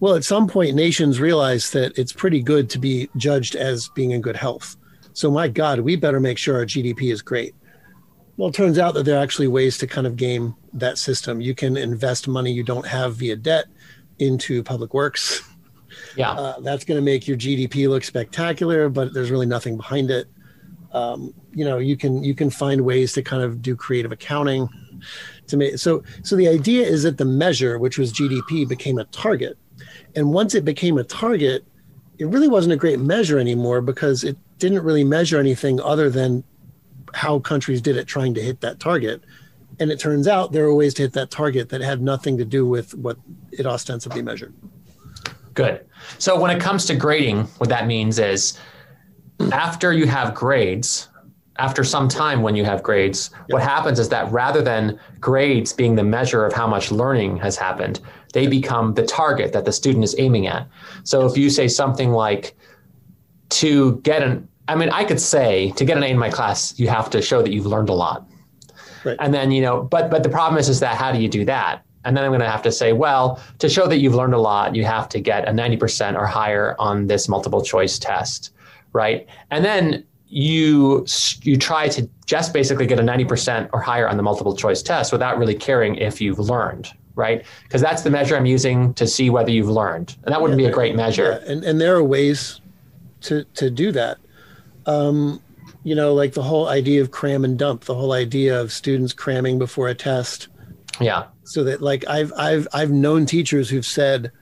Well, 0.00 0.14
at 0.14 0.24
some 0.24 0.46
point, 0.46 0.74
nations 0.74 1.20
realize 1.20 1.70
that 1.70 1.98
it's 1.98 2.12
pretty 2.12 2.42
good 2.42 2.68
to 2.70 2.78
be 2.78 3.08
judged 3.16 3.56
as 3.56 3.88
being 3.94 4.10
in 4.10 4.20
good 4.20 4.36
health. 4.36 4.76
So, 5.14 5.30
my 5.30 5.48
God, 5.48 5.80
we 5.80 5.96
better 5.96 6.20
make 6.20 6.36
sure 6.36 6.56
our 6.56 6.66
GDP 6.66 7.12
is 7.12 7.22
great. 7.22 7.54
Well, 8.36 8.48
it 8.48 8.54
turns 8.54 8.78
out 8.78 8.94
that 8.94 9.04
there 9.04 9.16
are 9.16 9.22
actually 9.22 9.46
ways 9.46 9.78
to 9.78 9.86
kind 9.86 10.06
of 10.06 10.16
game 10.16 10.54
that 10.72 10.98
system. 10.98 11.40
You 11.40 11.54
can 11.54 11.76
invest 11.76 12.26
money 12.26 12.52
you 12.52 12.64
don't 12.64 12.86
have 12.86 13.14
via 13.16 13.36
debt 13.36 13.66
into 14.18 14.62
public 14.62 14.92
works. 14.92 15.42
Yeah. 16.16 16.32
Uh, 16.32 16.60
that's 16.60 16.84
going 16.84 16.98
to 16.98 17.04
make 17.04 17.28
your 17.28 17.36
GDP 17.36 17.88
look 17.88 18.04
spectacular, 18.04 18.88
but 18.88 19.14
there's 19.14 19.30
really 19.30 19.46
nothing 19.46 19.76
behind 19.76 20.10
it. 20.10 20.26
Um, 20.94 21.34
you 21.52 21.64
know, 21.64 21.78
you 21.78 21.96
can 21.96 22.22
you 22.22 22.34
can 22.34 22.50
find 22.50 22.82
ways 22.82 23.12
to 23.14 23.22
kind 23.22 23.42
of 23.42 23.60
do 23.60 23.74
creative 23.74 24.12
accounting 24.12 24.68
to 25.48 25.56
make 25.56 25.78
so 25.78 26.02
so 26.22 26.36
the 26.36 26.48
idea 26.48 26.86
is 26.86 27.02
that 27.02 27.18
the 27.18 27.24
measure, 27.24 27.78
which 27.78 27.98
was 27.98 28.12
GDP, 28.12 28.66
became 28.66 28.98
a 28.98 29.04
target. 29.04 29.58
And 30.14 30.32
once 30.32 30.54
it 30.54 30.64
became 30.64 30.96
a 30.98 31.04
target, 31.04 31.64
it 32.18 32.26
really 32.26 32.48
wasn't 32.48 32.72
a 32.72 32.76
great 32.76 33.00
measure 33.00 33.38
anymore 33.38 33.80
because 33.80 34.22
it 34.22 34.36
didn't 34.58 34.84
really 34.84 35.04
measure 35.04 35.40
anything 35.40 35.80
other 35.80 36.08
than 36.08 36.44
how 37.12 37.38
countries 37.40 37.80
did 37.80 37.96
it 37.96 38.06
trying 38.06 38.34
to 38.34 38.40
hit 38.40 38.60
that 38.60 38.78
target. 38.78 39.22
And 39.80 39.90
it 39.90 39.98
turns 39.98 40.28
out 40.28 40.52
there 40.52 40.64
are 40.64 40.74
ways 40.74 40.94
to 40.94 41.02
hit 41.02 41.12
that 41.14 41.30
target 41.30 41.70
that 41.70 41.80
had 41.80 42.00
nothing 42.00 42.38
to 42.38 42.44
do 42.44 42.66
with 42.66 42.94
what 42.94 43.18
it 43.50 43.66
ostensibly 43.66 44.22
measured. 44.22 44.54
Good. 45.54 45.84
So 46.18 46.38
when 46.38 46.50
it 46.50 46.60
comes 46.60 46.84
to 46.86 46.94
grading, 46.94 47.44
what 47.58 47.68
that 47.70 47.86
means 47.86 48.18
is 48.18 48.58
after 49.52 49.92
you 49.92 50.06
have 50.06 50.34
grades, 50.34 51.08
after 51.58 51.84
some 51.84 52.08
time 52.08 52.42
when 52.42 52.56
you 52.56 52.64
have 52.64 52.82
grades, 52.82 53.30
yep. 53.32 53.44
what 53.48 53.62
happens 53.62 53.98
is 53.98 54.08
that 54.08 54.30
rather 54.32 54.60
than 54.62 54.98
grades 55.20 55.72
being 55.72 55.94
the 55.94 56.04
measure 56.04 56.44
of 56.44 56.52
how 56.52 56.66
much 56.66 56.90
learning 56.90 57.36
has 57.36 57.56
happened, 57.56 58.00
they 58.32 58.46
become 58.46 58.94
the 58.94 59.04
target 59.04 59.52
that 59.52 59.64
the 59.64 59.72
student 59.72 60.04
is 60.04 60.14
aiming 60.18 60.46
at. 60.46 60.66
So 61.04 61.26
if 61.26 61.36
you 61.36 61.50
say 61.50 61.68
something 61.68 62.10
like, 62.10 62.56
to 63.50 64.00
get 64.00 64.22
an 64.22 64.48
I 64.66 64.74
mean, 64.76 64.88
I 64.88 65.04
could 65.04 65.20
say 65.20 65.72
to 65.72 65.84
get 65.84 65.96
an 65.96 66.02
A 66.02 66.06
in 66.06 66.18
my 66.18 66.30
class, 66.30 66.78
you 66.78 66.88
have 66.88 67.10
to 67.10 67.20
show 67.20 67.42
that 67.42 67.52
you've 67.52 67.66
learned 67.66 67.90
a 67.90 67.92
lot. 67.92 68.26
Right. 69.04 69.16
And 69.20 69.34
then, 69.34 69.50
you 69.50 69.60
know, 69.60 69.82
but 69.82 70.10
but 70.10 70.22
the 70.22 70.30
problem 70.30 70.58
is 70.58 70.68
is 70.68 70.80
that 70.80 70.96
how 70.96 71.12
do 71.12 71.18
you 71.18 71.28
do 71.28 71.44
that? 71.44 71.84
And 72.06 72.16
then 72.16 72.24
I'm 72.24 72.30
going 72.30 72.40
to 72.40 72.50
have 72.50 72.62
to 72.62 72.72
say, 72.72 72.92
well, 72.92 73.40
to 73.60 73.68
show 73.68 73.86
that 73.86 73.98
you've 73.98 74.14
learned 74.14 74.34
a 74.34 74.38
lot, 74.38 74.74
you 74.74 74.84
have 74.84 75.08
to 75.10 75.20
get 75.20 75.48
a 75.48 75.52
90% 75.52 76.18
or 76.18 76.26
higher 76.26 76.76
on 76.78 77.06
this 77.06 77.30
multiple 77.30 77.62
choice 77.62 77.98
test, 77.98 78.52
right? 78.94 79.28
And 79.50 79.62
then 79.62 80.04
you 80.28 81.06
you 81.42 81.58
try 81.58 81.88
to 81.88 82.08
just 82.24 82.54
basically 82.54 82.86
get 82.86 82.98
a 82.98 83.02
90% 83.02 83.68
or 83.74 83.80
higher 83.80 84.08
on 84.08 84.16
the 84.16 84.22
multiple 84.22 84.56
choice 84.56 84.82
test 84.82 85.12
without 85.12 85.36
really 85.38 85.54
caring 85.54 85.96
if 85.96 86.22
you've 86.22 86.38
learned, 86.38 86.88
right? 87.14 87.44
Because 87.64 87.82
that's 87.82 88.00
the 88.02 88.10
measure 88.10 88.34
I'm 88.34 88.46
using 88.46 88.94
to 88.94 89.06
see 89.06 89.28
whether 89.28 89.50
you've 89.50 89.68
learned. 89.68 90.16
And 90.24 90.32
that 90.32 90.40
wouldn't 90.40 90.58
yeah, 90.58 90.68
be 90.68 90.72
a 90.72 90.74
great 90.74 90.96
measure. 90.96 91.42
Yeah. 91.44 91.52
And 91.52 91.64
and 91.64 91.78
there 91.78 91.94
are 91.94 92.02
ways 92.02 92.62
to 93.22 93.44
to 93.44 93.68
do 93.68 93.92
that 93.92 94.16
um, 94.86 95.40
you 95.82 95.94
know, 95.94 96.14
like 96.14 96.32
the 96.32 96.42
whole 96.42 96.68
idea 96.68 97.00
of 97.02 97.10
cram 97.10 97.44
and 97.44 97.58
dump, 97.58 97.84
the 97.84 97.94
whole 97.94 98.12
idea 98.12 98.58
of 98.58 98.72
students 98.72 99.12
cramming 99.12 99.58
before 99.58 99.88
a 99.88 99.94
test. 99.94 100.48
Yeah. 101.00 101.26
So 101.44 101.62
that 101.64 101.82
like 101.82 102.06
I've 102.08 102.32
I've 102.36 102.66
I've 102.72 102.90
known 102.90 103.26
teachers 103.26 103.68
who've 103.68 103.84
said 103.84 104.32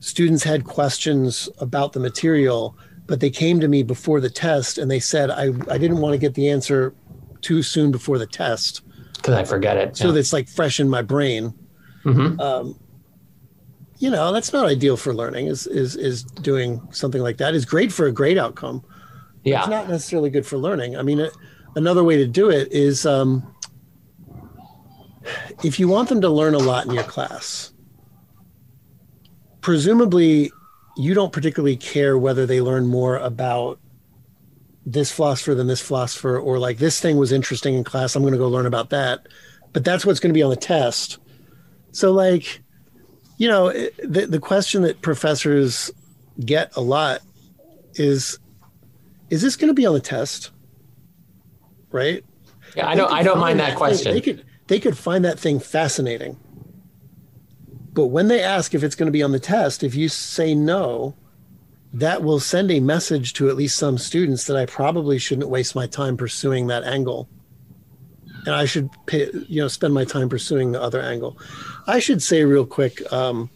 students 0.00 0.44
had 0.44 0.64
questions 0.64 1.48
about 1.58 1.92
the 1.92 2.00
material, 2.00 2.76
but 3.06 3.20
they 3.20 3.30
came 3.30 3.60
to 3.60 3.68
me 3.68 3.82
before 3.82 4.20
the 4.20 4.30
test 4.30 4.78
and 4.78 4.90
they 4.90 5.00
said 5.00 5.30
I 5.30 5.52
I 5.70 5.78
didn't 5.78 5.98
want 5.98 6.12
to 6.12 6.18
get 6.18 6.34
the 6.34 6.48
answer 6.48 6.94
too 7.40 7.62
soon 7.62 7.90
before 7.90 8.18
the 8.18 8.26
test 8.26 8.82
because 9.16 9.34
I 9.34 9.44
forget 9.44 9.76
it. 9.76 9.96
So 9.96 10.08
yeah. 10.08 10.14
that's 10.14 10.32
like 10.32 10.48
fresh 10.48 10.80
in 10.80 10.88
my 10.88 11.02
brain. 11.02 11.54
Mm-hmm. 12.04 12.40
Um, 12.40 12.78
you 13.98 14.10
know, 14.10 14.32
that's 14.32 14.52
not 14.52 14.66
ideal 14.66 14.96
for 14.96 15.14
learning. 15.14 15.46
Is 15.46 15.66
is 15.66 15.96
is 15.96 16.24
doing 16.24 16.80
something 16.90 17.22
like 17.22 17.38
that 17.38 17.54
is 17.54 17.64
great 17.64 17.92
for 17.92 18.06
a 18.06 18.12
grade 18.12 18.38
outcome 18.38 18.84
yeah. 19.44 19.60
It's 19.60 19.68
not 19.68 19.88
necessarily 19.88 20.30
good 20.30 20.46
for 20.46 20.56
learning. 20.56 20.96
I 20.96 21.02
mean, 21.02 21.20
it, 21.20 21.32
another 21.76 22.02
way 22.02 22.16
to 22.16 22.26
do 22.26 22.50
it 22.50 22.72
is 22.72 23.04
um, 23.04 23.54
if 25.62 25.78
you 25.78 25.86
want 25.86 26.08
them 26.08 26.20
to 26.22 26.30
learn 26.30 26.54
a 26.54 26.58
lot 26.58 26.86
in 26.86 26.92
your 26.92 27.04
class, 27.04 27.72
presumably 29.60 30.50
you 30.96 31.14
don't 31.14 31.32
particularly 31.32 31.76
care 31.76 32.16
whether 32.16 32.46
they 32.46 32.60
learn 32.60 32.86
more 32.86 33.16
about 33.16 33.78
this 34.86 35.10
philosopher 35.10 35.54
than 35.54 35.66
this 35.66 35.80
philosopher, 35.80 36.38
or 36.38 36.58
like 36.58 36.78
this 36.78 37.00
thing 37.00 37.16
was 37.16 37.32
interesting 37.32 37.74
in 37.74 37.84
class. 37.84 38.14
I'm 38.14 38.22
going 38.22 38.32
to 38.32 38.38
go 38.38 38.48
learn 38.48 38.66
about 38.66 38.90
that. 38.90 39.26
But 39.72 39.84
that's 39.84 40.06
what's 40.06 40.20
going 40.20 40.30
to 40.30 40.34
be 40.34 40.42
on 40.42 40.50
the 40.50 40.56
test. 40.56 41.18
So, 41.90 42.12
like, 42.12 42.62
you 43.38 43.48
know, 43.48 43.72
the, 43.72 44.26
the 44.26 44.38
question 44.38 44.82
that 44.82 45.02
professors 45.02 45.90
get 46.44 46.76
a 46.76 46.80
lot 46.80 47.20
is 47.94 48.38
is 49.30 49.42
this 49.42 49.56
going 49.56 49.68
to 49.68 49.74
be 49.74 49.86
on 49.86 49.94
the 49.94 50.00
test? 50.00 50.50
Right? 51.90 52.24
Yeah, 52.76 52.88
I 52.88 52.94
don't. 52.94 53.12
I 53.12 53.22
don't 53.22 53.38
mind 53.38 53.58
that, 53.60 53.70
that 53.70 53.76
question. 53.76 54.12
They 54.12 54.20
could 54.20 54.44
they 54.66 54.80
could 54.80 54.96
find 54.96 55.24
that 55.24 55.38
thing 55.38 55.60
fascinating, 55.60 56.36
but 57.94 58.08
when 58.08 58.26
they 58.26 58.42
ask 58.42 58.74
if 58.74 58.82
it's 58.82 58.96
going 58.96 59.06
to 59.06 59.12
be 59.12 59.22
on 59.22 59.30
the 59.30 59.38
test, 59.38 59.84
if 59.84 59.94
you 59.94 60.08
say 60.08 60.54
no, 60.54 61.14
that 61.92 62.24
will 62.24 62.40
send 62.40 62.72
a 62.72 62.80
message 62.80 63.34
to 63.34 63.48
at 63.48 63.54
least 63.54 63.76
some 63.76 63.98
students 63.98 64.46
that 64.46 64.56
I 64.56 64.66
probably 64.66 65.16
shouldn't 65.16 65.48
waste 65.48 65.76
my 65.76 65.86
time 65.86 66.16
pursuing 66.16 66.66
that 66.66 66.82
angle, 66.82 67.28
and 68.46 68.54
I 68.54 68.64
should 68.64 68.90
pay, 69.06 69.30
you 69.48 69.62
know 69.62 69.68
spend 69.68 69.94
my 69.94 70.04
time 70.04 70.28
pursuing 70.28 70.72
the 70.72 70.82
other 70.82 71.00
angle. 71.00 71.38
I 71.86 72.00
should 72.00 72.20
say 72.20 72.44
real 72.44 72.66
quick. 72.66 73.00
Um, 73.12 73.48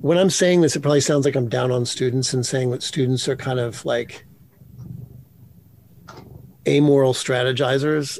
when 0.00 0.16
I'm 0.16 0.30
saying 0.30 0.62
this, 0.62 0.74
it 0.74 0.80
probably 0.80 1.00
sounds 1.02 1.26
like 1.26 1.36
I'm 1.36 1.48
down 1.48 1.70
on 1.70 1.84
students 1.84 2.32
and 2.32 2.46
saying 2.46 2.70
that 2.70 2.82
students 2.82 3.28
are 3.28 3.36
kind 3.36 3.60
of 3.60 3.84
like 3.84 4.24
amoral 6.66 7.12
strategizers. 7.12 8.18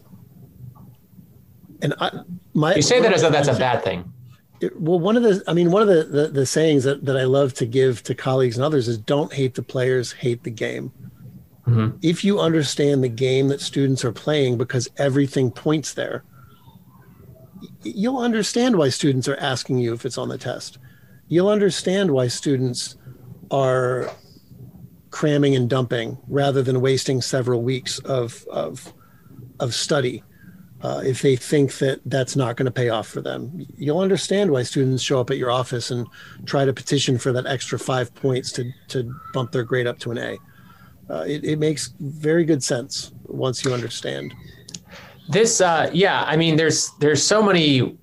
And 1.81 1.95
I, 1.99 2.11
my 2.53 2.75
you 2.75 2.83
say 2.83 3.01
that 3.01 3.13
as 3.13 3.23
though 3.23 3.31
that's 3.31 3.49
a 3.49 3.55
bad 3.55 3.83
thing. 3.83 4.13
It, 4.61 4.81
well, 4.81 4.99
one 4.99 5.17
of 5.17 5.23
the, 5.23 5.43
I 5.47 5.53
mean, 5.53 5.71
one 5.71 5.83
of 5.83 5.89
the, 5.89 6.05
the, 6.05 6.29
the 6.29 6.47
sayings 6.47 6.85
that, 6.85 7.05
that 7.05 7.17
I 7.17 7.25
love 7.25 7.55
to 7.55 7.67
give 7.67 8.03
to 8.05 8.15
colleagues 8.15 8.57
and 8.57 8.65
others 8.65 8.89
is 8.89 8.99
don't 8.99 9.33
hate 9.33 9.55
the 9.55 9.63
players, 9.63 10.13
hate 10.13 10.43
the 10.43 10.51
game. 10.51 10.93
Mm-hmm. 11.67 11.99
If 12.03 12.25
you 12.25 12.41
understand 12.41 13.03
the 13.03 13.09
game 13.09 13.49
that 13.49 13.61
students 13.61 14.05
are 14.05 14.13
playing 14.13 14.57
because 14.57 14.89
everything 14.97 15.51
points 15.51 15.95
there, 15.95 16.25
you'll 17.83 18.19
understand 18.19 18.77
why 18.77 18.89
students 18.89 19.29
are 19.29 19.37
asking 19.37 19.79
you 19.79 19.93
if 19.93 20.07
it's 20.07 20.19
on 20.19 20.29
the 20.29 20.39
test 20.39 20.79
you'll 21.29 21.49
understand 21.49 22.11
why 22.11 22.29
students 22.29 22.97
are 23.51 24.11
cramming 25.11 25.57
and 25.57 25.69
dumping 25.71 26.19
rather 26.29 26.63
than 26.63 26.81
wasting 26.81 27.21
several 27.21 27.63
weeks 27.63 27.99
of 28.01 28.45
of 28.51 28.93
of 29.61 29.75
study 29.75 30.23
uh, 30.87 31.01
if 31.05 31.21
they 31.21 31.35
think 31.35 31.79
that 31.79 32.01
that's 32.07 32.37
not 32.37 32.55
going 32.55 32.67
to 32.67 32.71
pay 32.71 32.91
off 32.91 33.09
for 33.09 33.21
them. 33.21 33.67
You'll 33.77 33.99
understand 33.99 34.53
why 34.53 34.63
students 34.63 35.03
show 35.03 35.19
up 35.19 35.31
at 35.31 35.37
your 35.37 35.51
office 35.51 35.91
and 35.91 36.07
try 36.45 36.65
to 36.65 36.73
petition 36.73 37.19
for 37.19 37.33
that 37.33 37.45
extra 37.45 37.77
five 37.77 38.15
points 38.15 38.53
to 38.53 38.71
to 38.89 39.13
bump 39.35 39.51
their 39.51 39.65
grade 39.65 39.89
up 39.89 39.99
to 40.01 40.13
an 40.13 40.19
A. 40.19 40.39
Uh, 41.11 41.25
it, 41.27 41.45
it 41.45 41.59
makes 41.59 41.93
very 41.99 42.45
good 42.45 42.63
sense 42.63 43.11
once 43.25 43.65
you 43.65 43.75
understand. 43.75 44.33
This, 45.29 45.61
uh, 45.61 45.91
yeah, 45.93 46.23
I 46.25 46.37
mean, 46.37 46.55
there's 46.55 46.93
there's 47.01 47.23
so 47.23 47.43
many 47.43 47.99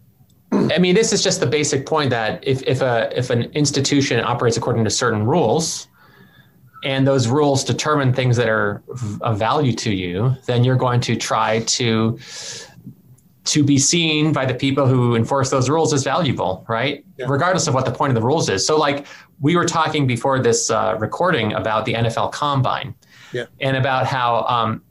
I 0.51 0.77
mean, 0.77 0.93
this 0.93 1.13
is 1.13 1.23
just 1.23 1.39
the 1.39 1.47
basic 1.47 1.85
point 1.85 2.09
that 2.09 2.45
if, 2.45 2.61
if 2.63 2.81
a 2.81 3.17
if 3.17 3.29
an 3.29 3.43
institution 3.53 4.19
operates 4.19 4.57
according 4.57 4.83
to 4.83 4.89
certain 4.89 5.25
rules, 5.25 5.87
and 6.83 7.07
those 7.07 7.29
rules 7.29 7.63
determine 7.63 8.13
things 8.13 8.35
that 8.35 8.49
are 8.49 8.83
of 9.21 9.39
value 9.39 9.73
to 9.73 9.93
you, 9.93 10.35
then 10.47 10.65
you're 10.65 10.75
going 10.75 10.99
to 10.99 11.15
try 11.15 11.61
to 11.61 12.19
to 13.45 13.63
be 13.63 13.77
seen 13.77 14.31
by 14.31 14.45
the 14.45 14.53
people 14.53 14.87
who 14.87 15.15
enforce 15.15 15.49
those 15.49 15.69
rules 15.69 15.93
as 15.93 16.03
valuable, 16.03 16.65
right? 16.67 17.05
Yeah. 17.17 17.25
Regardless 17.27 17.67
of 17.67 17.73
what 17.73 17.85
the 17.85 17.91
point 17.91 18.11
of 18.11 18.15
the 18.15 18.25
rules 18.25 18.49
is. 18.49 18.65
So, 18.65 18.77
like 18.77 19.05
we 19.41 19.55
were 19.55 19.65
talking 19.65 20.07
before 20.07 20.39
this 20.39 20.69
uh, 20.69 20.95
recording 20.99 21.53
about 21.53 21.85
the 21.85 21.93
NFL 21.93 22.31
Combine, 22.31 22.95
yeah. 23.33 23.45
and 23.59 23.75
about 23.75 24.05
how 24.05 24.43
um, 24.43 24.81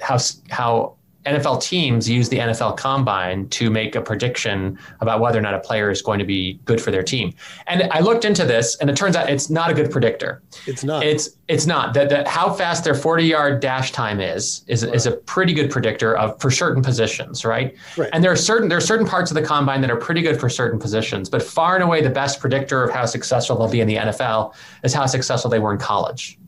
how 0.00 0.18
how 0.50 0.95
NFL 1.26 1.62
teams 1.62 2.08
use 2.08 2.28
the 2.28 2.38
NFL 2.38 2.76
combine 2.76 3.48
to 3.50 3.70
make 3.70 3.94
a 3.94 4.00
prediction 4.00 4.78
about 5.00 5.20
whether 5.20 5.38
or 5.38 5.42
not 5.42 5.54
a 5.54 5.60
player 5.60 5.90
is 5.90 6.00
going 6.02 6.18
to 6.18 6.24
be 6.24 6.60
good 6.64 6.80
for 6.80 6.90
their 6.90 7.02
team. 7.02 7.34
And 7.66 7.84
I 7.92 8.00
looked 8.00 8.24
into 8.24 8.44
this 8.44 8.76
and 8.76 8.88
it 8.88 8.96
turns 8.96 9.16
out 9.16 9.28
it's 9.28 9.50
not 9.50 9.70
a 9.70 9.74
good 9.74 9.90
predictor. 9.90 10.42
It's 10.66 10.84
not. 10.84 11.04
It's 11.04 11.30
it's 11.48 11.66
not. 11.66 11.94
That 11.94 12.08
that 12.10 12.28
how 12.28 12.52
fast 12.52 12.84
their 12.84 12.94
40-yard 12.94 13.60
dash 13.60 13.92
time 13.92 14.20
is 14.20 14.64
is, 14.68 14.84
right. 14.84 14.94
is 14.94 15.06
a 15.06 15.12
pretty 15.12 15.52
good 15.52 15.70
predictor 15.70 16.16
of 16.16 16.40
for 16.40 16.50
certain 16.50 16.82
positions, 16.82 17.44
right? 17.44 17.74
right? 17.96 18.10
And 18.12 18.22
there 18.22 18.32
are 18.32 18.36
certain 18.36 18.68
there 18.68 18.78
are 18.78 18.88
certain 18.92 19.06
parts 19.06 19.30
of 19.30 19.34
the 19.34 19.42
combine 19.42 19.80
that 19.80 19.90
are 19.90 19.96
pretty 19.96 20.22
good 20.22 20.38
for 20.38 20.48
certain 20.48 20.78
positions, 20.78 21.28
but 21.28 21.42
far 21.42 21.74
and 21.74 21.84
away 21.84 22.02
the 22.02 22.10
best 22.10 22.40
predictor 22.40 22.84
of 22.84 22.92
how 22.92 23.06
successful 23.06 23.56
they'll 23.56 23.68
be 23.68 23.80
in 23.80 23.88
the 23.88 23.96
NFL 23.96 24.54
is 24.84 24.94
how 24.94 25.06
successful 25.06 25.50
they 25.50 25.58
were 25.58 25.72
in 25.72 25.78
college 25.78 26.38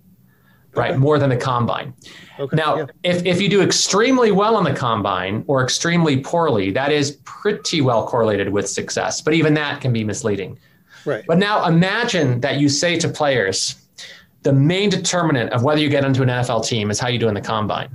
right? 0.79 0.91
Okay. 0.91 0.99
More 0.99 1.19
than 1.19 1.31
the 1.31 1.37
combine. 1.37 1.93
Okay. 2.39 2.57
Now, 2.57 2.77
yeah. 2.77 2.87
if, 3.03 3.25
if 3.27 3.41
you 3.41 3.49
do 3.49 3.63
extremely 3.63 4.31
well 4.31 4.57
on 4.57 4.65
the 4.65 4.75
combine 4.75 5.45
or 5.47 5.63
extremely 5.63 6.21
poorly, 6.21 6.71
that 6.71 6.93
is 6.93 7.19
pretty 7.25 7.81
well 7.81 8.07
correlated 8.07 8.51
with 8.51 8.69
success. 8.69 9.21
But 9.21 9.35
even 9.35 9.55
that 9.55 9.81
can 9.81 9.93
be 9.93 10.05
misleading. 10.05 10.59
Right. 11.05 11.25
But 11.27 11.39
now 11.39 11.67
imagine 11.67 12.41
that 12.41 12.59
you 12.59 12.69
say 12.69 12.99
to 12.99 13.09
players, 13.09 13.77
the 14.43 14.53
main 14.53 14.89
determinant 14.89 15.53
of 15.53 15.63
whether 15.63 15.81
you 15.81 15.89
get 15.89 16.05
into 16.05 16.23
an 16.23 16.29
NFL 16.29 16.67
team 16.67 16.91
is 16.91 17.01
how 17.01 17.09
you 17.09 17.19
do 17.19 17.29
in 17.29 17.35
the 17.35 17.41
combine. 17.41 17.91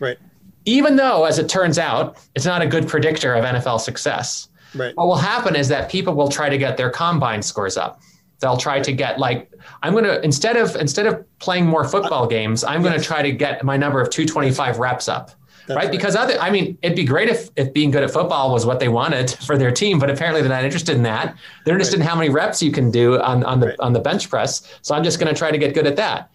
Right. 0.00 0.18
Even 0.64 0.96
though, 0.96 1.24
as 1.24 1.38
it 1.38 1.48
turns 1.48 1.78
out, 1.78 2.18
it's 2.34 2.44
not 2.44 2.60
a 2.60 2.66
good 2.66 2.88
predictor 2.88 3.34
of 3.34 3.44
NFL 3.44 3.80
success. 3.80 4.48
Right. 4.74 4.96
What 4.96 5.06
will 5.06 5.16
happen 5.16 5.54
is 5.54 5.68
that 5.68 5.88
people 5.88 6.14
will 6.14 6.28
try 6.28 6.48
to 6.48 6.58
get 6.58 6.76
their 6.76 6.90
combine 6.90 7.40
scores 7.40 7.76
up. 7.76 8.00
They'll 8.40 8.56
try 8.56 8.80
to 8.80 8.92
get 8.92 9.18
like 9.18 9.50
I'm 9.82 9.92
going 9.92 10.04
to 10.04 10.22
instead 10.22 10.56
of 10.56 10.76
instead 10.76 11.06
of 11.06 11.24
playing 11.38 11.66
more 11.66 11.84
football 11.84 12.26
games, 12.26 12.64
I'm 12.64 12.82
going 12.82 12.98
to 12.98 13.04
try 13.04 13.22
to 13.22 13.32
get 13.32 13.64
my 13.64 13.76
number 13.76 14.00
of 14.00 14.10
225 14.10 14.78
reps 14.78 15.08
up. 15.08 15.30
Right? 15.68 15.76
right? 15.76 15.90
Because 15.90 16.14
other, 16.14 16.38
I 16.38 16.50
mean, 16.50 16.78
it'd 16.82 16.96
be 16.96 17.04
great 17.04 17.28
if, 17.28 17.50
if 17.56 17.72
being 17.72 17.90
good 17.90 18.04
at 18.04 18.10
football 18.12 18.52
was 18.52 18.64
what 18.64 18.78
they 18.78 18.88
wanted 18.88 19.30
for 19.46 19.58
their 19.58 19.72
team, 19.72 19.98
but 19.98 20.10
apparently 20.10 20.40
they're 20.40 20.50
not 20.50 20.64
interested 20.64 20.94
in 20.96 21.02
that. 21.02 21.36
They're 21.64 21.74
interested 21.74 21.98
right. 21.98 22.04
in 22.04 22.08
how 22.08 22.16
many 22.16 22.30
reps 22.30 22.62
you 22.62 22.70
can 22.70 22.90
do 22.90 23.20
on, 23.20 23.42
on 23.44 23.60
the 23.60 23.68
right. 23.68 23.80
on 23.80 23.92
the 23.92 24.00
bench 24.00 24.30
press. 24.30 24.78
So 24.82 24.94
I'm 24.94 25.02
just 25.02 25.18
going 25.18 25.32
to 25.32 25.38
try 25.38 25.50
to 25.50 25.58
get 25.58 25.74
good 25.74 25.86
at 25.86 25.96
that. 25.96 26.30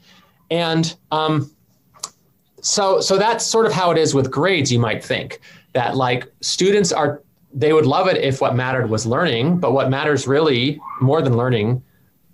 And 0.49 0.93
um, 1.11 1.49
so 2.61 2.99
so 2.99 3.17
that's 3.17 3.45
sort 3.45 3.65
of 3.65 3.73
how 3.73 3.91
it 3.91 3.97
is 3.97 4.13
with 4.13 4.29
grades. 4.29 4.71
You 4.71 4.79
might 4.79 5.03
think 5.03 5.39
that 5.73 5.95
like 5.95 6.27
students 6.41 6.91
are 6.91 7.21
they 7.53 7.73
would 7.73 7.85
love 7.85 8.07
it 8.07 8.17
if 8.17 8.41
what 8.41 8.55
mattered 8.55 8.89
was 8.89 9.05
learning, 9.05 9.59
but 9.59 9.71
what 9.71 9.89
matters 9.89 10.27
really 10.27 10.79
more 10.99 11.21
than 11.21 11.37
learning 11.37 11.83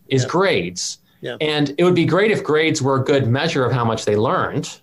is 0.09 0.23
yeah. 0.23 0.29
grades. 0.29 0.99
Yeah. 1.21 1.37
And 1.41 1.73
it 1.77 1.83
would 1.83 1.95
be 1.95 2.05
great 2.05 2.31
if 2.31 2.43
grades 2.43 2.81
were 2.81 3.01
a 3.01 3.03
good 3.03 3.27
measure 3.27 3.65
of 3.65 3.71
how 3.71 3.83
much 3.83 4.05
they 4.05 4.15
learned. 4.15 4.79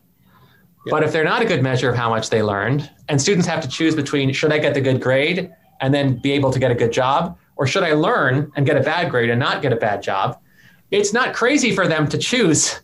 Yeah. 0.87 0.91
But 0.91 1.03
if 1.03 1.12
they're 1.12 1.25
not 1.25 1.43
a 1.43 1.45
good 1.45 1.62
measure 1.62 1.89
of 1.89 1.97
how 1.97 2.11
much 2.11 2.31
they 2.31 2.43
learned, 2.43 2.91
and 3.09 3.20
students 3.20 3.47
have 3.47 3.62
to 3.62 3.68
choose 3.68 3.95
between 3.95 4.33
should 4.33 4.53
I 4.53 4.59
get 4.59 4.75
the 4.75 4.81
good 4.81 5.01
grade 5.01 5.51
and 5.81 5.95
then 5.95 6.16
be 6.16 6.33
able 6.33 6.51
to 6.53 6.59
get 6.59 6.70
a 6.70 6.75
good 6.75 6.93
job, 6.93 7.39
or 7.57 7.66
should 7.66 7.83
I 7.83 7.93
learn 7.93 8.51
and 8.57 8.66
get 8.66 8.77
a 8.77 8.81
bad 8.83 9.11
grade 9.11 9.31
and 9.31 9.39
not 9.39 9.62
get 9.62 9.72
a 9.72 9.77
bad 9.77 10.03
job, 10.03 10.39
it's 10.91 11.12
not 11.12 11.35
crazy 11.35 11.75
for 11.75 11.87
them 11.87 12.09
to 12.09 12.18
choose 12.18 12.81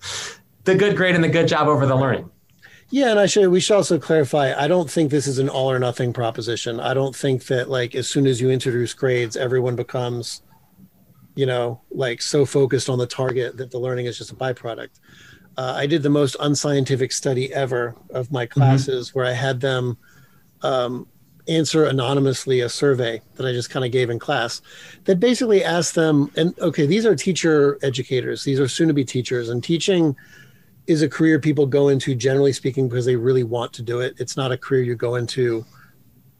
the 0.64 0.74
good 0.74 0.96
grade 0.96 1.14
and 1.14 1.24
the 1.24 1.28
good 1.28 1.48
job 1.48 1.68
over 1.68 1.86
the 1.86 1.96
learning. 1.96 2.30
Yeah, 2.90 3.10
and 3.10 3.20
I 3.20 3.26
should 3.26 3.48
we 3.48 3.60
should 3.60 3.76
also 3.76 4.00
clarify. 4.00 4.52
I 4.52 4.66
don't 4.66 4.90
think 4.90 5.12
this 5.12 5.28
is 5.28 5.38
an 5.38 5.48
all 5.48 5.70
or 5.70 5.78
nothing 5.78 6.12
proposition. 6.12 6.80
I 6.80 6.92
don't 6.92 7.14
think 7.14 7.44
that 7.46 7.70
like 7.70 7.94
as 7.94 8.08
soon 8.08 8.26
as 8.26 8.40
you 8.40 8.50
introduce 8.50 8.94
grades, 8.94 9.36
everyone 9.36 9.76
becomes 9.76 10.42
you 11.40 11.46
know, 11.46 11.80
like 11.90 12.20
so 12.20 12.44
focused 12.44 12.90
on 12.90 12.98
the 12.98 13.06
target 13.06 13.56
that 13.56 13.70
the 13.70 13.78
learning 13.78 14.04
is 14.04 14.18
just 14.18 14.30
a 14.30 14.34
byproduct. 14.34 15.00
Uh, 15.56 15.72
I 15.74 15.86
did 15.86 16.02
the 16.02 16.10
most 16.10 16.36
unscientific 16.38 17.12
study 17.12 17.50
ever 17.54 17.96
of 18.10 18.30
my 18.30 18.44
mm-hmm. 18.44 18.60
classes 18.60 19.08
mm-hmm. 19.08 19.18
where 19.18 19.26
I 19.26 19.32
had 19.32 19.58
them 19.58 19.96
um, 20.60 21.08
answer 21.48 21.86
anonymously 21.86 22.60
a 22.60 22.68
survey 22.68 23.22
that 23.36 23.46
I 23.46 23.52
just 23.52 23.70
kind 23.70 23.86
of 23.86 23.90
gave 23.90 24.10
in 24.10 24.18
class 24.18 24.60
that 25.04 25.18
basically 25.18 25.64
asked 25.64 25.94
them, 25.94 26.30
and 26.36 26.52
okay, 26.58 26.84
these 26.84 27.06
are 27.06 27.16
teacher 27.16 27.78
educators, 27.82 28.44
these 28.44 28.60
are 28.60 28.68
soon 28.68 28.88
to 28.88 28.94
be 28.94 29.06
teachers, 29.06 29.48
and 29.48 29.64
teaching 29.64 30.14
is 30.88 31.00
a 31.00 31.08
career 31.08 31.38
people 31.38 31.64
go 31.64 31.88
into 31.88 32.14
generally 32.14 32.52
speaking 32.52 32.86
because 32.86 33.06
they 33.06 33.16
really 33.16 33.44
want 33.44 33.72
to 33.72 33.82
do 33.82 34.00
it. 34.00 34.12
It's 34.18 34.36
not 34.36 34.52
a 34.52 34.58
career 34.58 34.82
you 34.82 34.94
go 34.94 35.14
into 35.14 35.64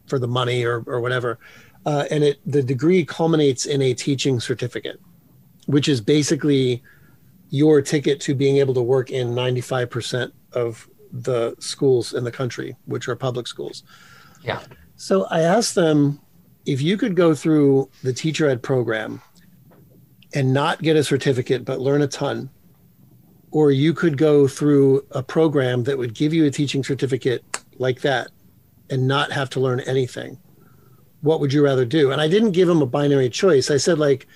for 0.05 0.19
the 0.19 0.27
money 0.27 0.63
or, 0.63 0.83
or 0.85 1.01
whatever 1.01 1.39
uh, 1.85 2.05
and 2.11 2.23
it 2.23 2.39
the 2.45 2.61
degree 2.61 3.03
culminates 3.03 3.65
in 3.65 3.81
a 3.81 3.93
teaching 3.93 4.39
certificate, 4.39 4.99
which 5.65 5.87
is 5.87 6.01
basically 6.01 6.83
your 7.49 7.81
ticket 7.81 8.19
to 8.21 8.33
being 8.33 8.57
able 8.57 8.73
to 8.73 8.81
work 8.81 9.11
in 9.11 9.29
95% 9.29 10.31
of 10.53 10.87
the 11.11 11.53
schools 11.59 12.13
in 12.13 12.23
the 12.23 12.31
country, 12.31 12.77
which 12.85 13.07
are 13.09 13.15
public 13.15 13.45
schools. 13.45 13.83
Yeah. 14.41 14.61
So 14.95 15.25
I 15.25 15.41
asked 15.41 15.75
them 15.75 16.21
if 16.65 16.81
you 16.81 16.95
could 16.95 17.15
go 17.15 17.35
through 17.35 17.89
the 18.03 18.13
teacher 18.13 18.47
ed 18.47 18.63
program 18.63 19.21
and 20.33 20.53
not 20.53 20.81
get 20.81 20.95
a 20.95 21.03
certificate 21.03 21.65
but 21.65 21.81
learn 21.81 22.01
a 22.01 22.07
ton, 22.07 22.49
or 23.51 23.71
you 23.71 23.93
could 23.93 24.17
go 24.17 24.47
through 24.47 25.05
a 25.11 25.21
program 25.21 25.83
that 25.83 25.97
would 25.97 26.13
give 26.13 26.33
you 26.33 26.45
a 26.45 26.51
teaching 26.51 26.83
certificate 26.83 27.43
like 27.77 27.99
that 28.01 28.29
and 28.89 29.07
not 29.07 29.31
have 29.31 29.49
to 29.49 29.59
learn 29.59 29.81
anything 29.81 30.37
what 31.21 31.39
would 31.39 31.53
you 31.53 31.63
rather 31.63 31.85
do? 31.85 32.11
And 32.11 32.19
I 32.19 32.27
didn't 32.27 32.51
give 32.51 32.69
him 32.69 32.81
a 32.81 32.87
binary 32.87 33.29
choice. 33.29 33.71
I 33.71 33.77
said, 33.77 33.99
like, 33.99 34.27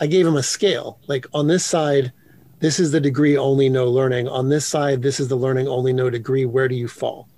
I 0.00 0.06
gave 0.06 0.26
him 0.26 0.36
a 0.36 0.42
scale. 0.42 1.00
Like, 1.06 1.26
on 1.34 1.48
this 1.48 1.64
side, 1.64 2.12
this 2.60 2.80
is 2.80 2.92
the 2.92 3.00
degree 3.00 3.36
only, 3.36 3.68
no 3.68 3.90
learning. 3.90 4.28
On 4.28 4.48
this 4.48 4.66
side, 4.66 5.02
this 5.02 5.20
is 5.20 5.28
the 5.28 5.36
learning 5.36 5.68
only, 5.68 5.92
no 5.92 6.10
degree. 6.10 6.44
Where 6.44 6.68
do 6.68 6.74
you 6.74 6.88
fall? 6.88 7.28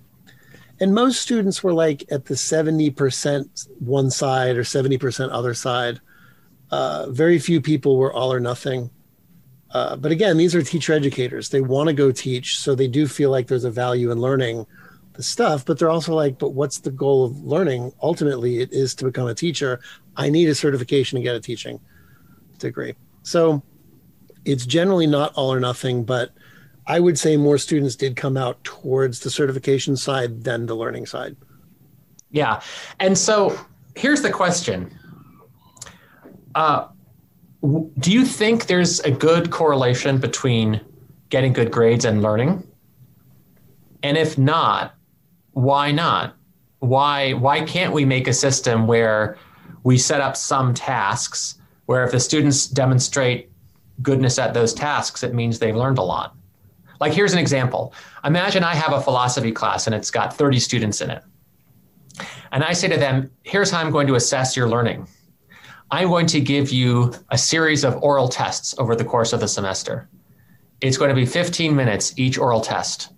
And 0.81 0.95
most 0.95 1.21
students 1.21 1.63
were 1.63 1.75
like 1.75 2.05
at 2.11 2.25
the 2.25 2.35
70% 2.35 3.69
one 3.81 4.11
side 4.11 4.57
or 4.57 4.63
70% 4.63 5.29
other 5.31 5.53
side. 5.53 6.01
Uh, 6.71 7.11
very 7.11 7.39
few 7.39 7.61
people 7.61 7.99
were 7.99 8.13
all 8.13 8.33
or 8.33 8.41
nothing. 8.41 8.91
Uh, 9.73 9.97
but 9.97 10.11
again, 10.11 10.37
these 10.37 10.55
are 10.55 10.63
teacher 10.63 10.95
educators. 10.95 11.51
They 11.51 11.61
want 11.61 11.89
to 11.89 11.93
go 11.93 12.11
teach, 12.11 12.59
so 12.59 12.75
they 12.75 12.89
do 12.89 13.07
feel 13.07 13.31
like 13.31 13.47
there's 13.47 13.65
a 13.65 13.71
value 13.71 14.11
in 14.11 14.21
learning 14.21 14.67
the 15.21 15.25
stuff, 15.25 15.67
but 15.67 15.79
they're 15.79 15.91
also 15.91 16.15
like, 16.15 16.39
but 16.39 16.51
what's 16.51 16.79
the 16.79 16.91
goal 16.91 17.25
of 17.25 17.37
learning? 17.43 17.93
Ultimately, 18.03 18.61
it 18.61 18.73
is 18.73 18.95
to 18.97 19.05
become 19.05 19.29
a 19.29 19.35
teacher. 19.35 19.81
I 20.17 20.31
need 20.31 20.49
a 20.49 20.55
certification 20.55 21.17
to 21.17 21.23
get 21.23 21.37
a 21.37 21.41
teaching 21.41 21.79
degree. 22.59 22.95
So 23.23 23.63
it's 24.47 24.65
generally 24.65 25.07
not 25.07 25.35
all 25.35 25.53
or 25.53 25.61
nothing, 25.61 26.05
but 26.05 26.31
I 26.87 27.01
would 27.01 27.19
say 27.19 27.37
more 27.37 27.59
students 27.59 27.97
did 27.97 28.17
come 28.17 28.37
out 28.37 28.63
towards 28.65 29.21
the 29.21 29.31
certification 29.31 29.97
side 29.97 30.45
than 30.45 30.67
the 30.67 30.75
learning 30.75 31.07
side. 31.07 31.37
Yeah. 32.31 32.63
And 32.99 33.17
so 33.17 33.59
here's 33.95 34.23
the 34.23 34.31
question 34.31 34.91
uh, 36.55 36.89
Do 37.63 38.11
you 38.11 38.25
think 38.25 38.67
there's 38.67 39.01
a 39.01 39.11
good 39.11 39.51
correlation 39.51 40.19
between 40.19 40.81
getting 41.29 41.53
good 41.53 41.71
grades 41.71 42.07
and 42.07 42.23
learning? 42.23 42.67
And 44.03 44.17
if 44.17 44.39
not, 44.39 44.95
why 45.63 45.93
not? 45.93 46.37
Why 46.79 47.35
why 47.35 47.61
can't 47.63 47.93
we 47.93 48.05
make 48.05 48.27
a 48.27 48.33
system 48.33 48.87
where 48.87 49.37
we 49.83 49.99
set 49.99 50.21
up 50.21 50.37
some 50.37 50.75
tasks 50.75 51.59
where 51.87 52.05
if 52.05 52.13
the 52.13 52.21
students 52.21 52.67
demonstrate 52.67 53.51
goodness 54.03 54.39
at 54.39 54.55
those 54.55 54.73
tasks, 54.73 55.23
it 55.23 55.35
means 55.35 55.59
they've 55.59 55.77
learned 55.77 55.99
a 55.99 56.03
lot. 56.03 56.35
Like 57.01 57.13
here's 57.13 57.33
an 57.33 57.39
example. 57.39 57.93
Imagine 58.25 58.65
I 58.65 58.75
have 58.75 58.93
a 58.93 59.01
philosophy 59.01 59.53
class 59.53 59.87
and 59.87 59.95
it's 59.95 60.11
got 60.11 60.35
30 60.35 60.59
students 60.61 61.01
in 61.01 61.11
it. 61.11 61.23
And 62.53 62.65
I 62.65 62.73
say 62.73 62.89
to 62.89 62.97
them, 62.97 63.31
here's 63.43 63.71
how 63.71 63.81
I'm 63.81 63.91
going 63.91 64.07
to 64.07 64.15
assess 64.15 64.57
your 64.57 64.69
learning. 64.69 65.07
I'm 65.91 66.09
going 66.09 66.27
to 66.27 66.41
give 66.41 66.71
you 66.71 67.13
a 67.31 67.39
series 67.39 67.85
of 67.85 68.03
oral 68.03 68.29
tests 68.29 68.75
over 68.79 68.95
the 68.95 69.05
course 69.05 69.33
of 69.33 69.41
the 69.41 69.49
semester. 69.49 70.09
It's 70.81 70.97
going 70.97 71.09
to 71.09 71.15
be 71.15 71.27
15 71.27 71.75
minutes 71.75 72.15
each 72.17 72.39
oral 72.39 72.61
test 72.61 73.11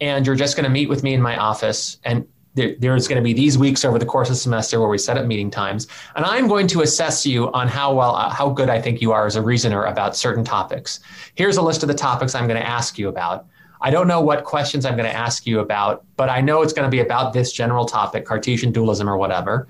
and 0.00 0.26
you're 0.26 0.36
just 0.36 0.56
going 0.56 0.64
to 0.64 0.70
meet 0.70 0.88
with 0.88 1.02
me 1.02 1.14
in 1.14 1.22
my 1.22 1.36
office 1.36 1.98
and 2.04 2.26
there, 2.54 2.76
there's 2.78 3.08
going 3.08 3.20
to 3.20 3.22
be 3.22 3.32
these 3.32 3.58
weeks 3.58 3.84
over 3.84 3.98
the 3.98 4.06
course 4.06 4.28
of 4.28 4.34
the 4.34 4.40
semester 4.40 4.80
where 4.80 4.88
we 4.88 4.98
set 4.98 5.18
up 5.18 5.26
meeting 5.26 5.50
times 5.50 5.86
and 6.16 6.24
i'm 6.24 6.46
going 6.46 6.66
to 6.68 6.82
assess 6.82 7.26
you 7.26 7.52
on 7.52 7.68
how 7.68 7.94
well 7.94 8.14
uh, 8.14 8.30
how 8.30 8.48
good 8.48 8.70
i 8.70 8.80
think 8.80 9.00
you 9.00 9.12
are 9.12 9.26
as 9.26 9.36
a 9.36 9.42
reasoner 9.42 9.84
about 9.84 10.16
certain 10.16 10.44
topics. 10.44 11.00
Here's 11.34 11.56
a 11.56 11.62
list 11.62 11.82
of 11.82 11.88
the 11.88 11.94
topics 11.94 12.34
i'm 12.34 12.46
going 12.46 12.60
to 12.60 12.66
ask 12.66 12.98
you 12.98 13.08
about. 13.08 13.46
I 13.80 13.90
don't 13.90 14.08
know 14.08 14.20
what 14.20 14.44
questions 14.44 14.86
i'm 14.86 14.96
going 14.96 15.08
to 15.08 15.16
ask 15.16 15.46
you 15.46 15.60
about 15.60 16.04
but 16.16 16.28
i 16.30 16.40
know 16.40 16.62
it's 16.62 16.72
going 16.72 16.86
to 16.86 16.90
be 16.90 17.00
about 17.00 17.32
this 17.32 17.52
general 17.52 17.84
topic 17.84 18.24
cartesian 18.24 18.72
dualism 18.72 19.08
or 19.08 19.16
whatever. 19.16 19.68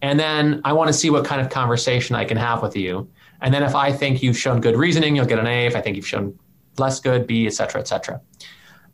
And 0.00 0.18
then 0.18 0.60
i 0.64 0.72
want 0.72 0.88
to 0.88 0.94
see 0.94 1.10
what 1.10 1.24
kind 1.24 1.40
of 1.40 1.50
conversation 1.50 2.16
i 2.16 2.24
can 2.24 2.36
have 2.36 2.62
with 2.62 2.76
you. 2.76 3.08
And 3.40 3.52
then 3.52 3.62
if 3.62 3.74
i 3.74 3.92
think 3.92 4.22
you've 4.22 4.38
shown 4.38 4.60
good 4.60 4.76
reasoning 4.76 5.16
you'll 5.16 5.26
get 5.26 5.38
an 5.38 5.46
a. 5.46 5.66
If 5.66 5.76
i 5.76 5.80
think 5.80 5.96
you've 5.96 6.08
shown 6.08 6.38
less 6.78 6.98
good 6.98 7.26
b 7.26 7.46
et 7.46 7.52
cetera 7.52 7.80
et 7.80 7.88
cetera 7.88 8.20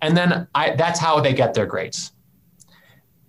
and 0.02 0.16
then 0.16 0.46
I, 0.54 0.74
that's 0.76 1.00
how 1.00 1.20
they 1.20 1.32
get 1.32 1.54
their 1.54 1.66
grades. 1.66 2.12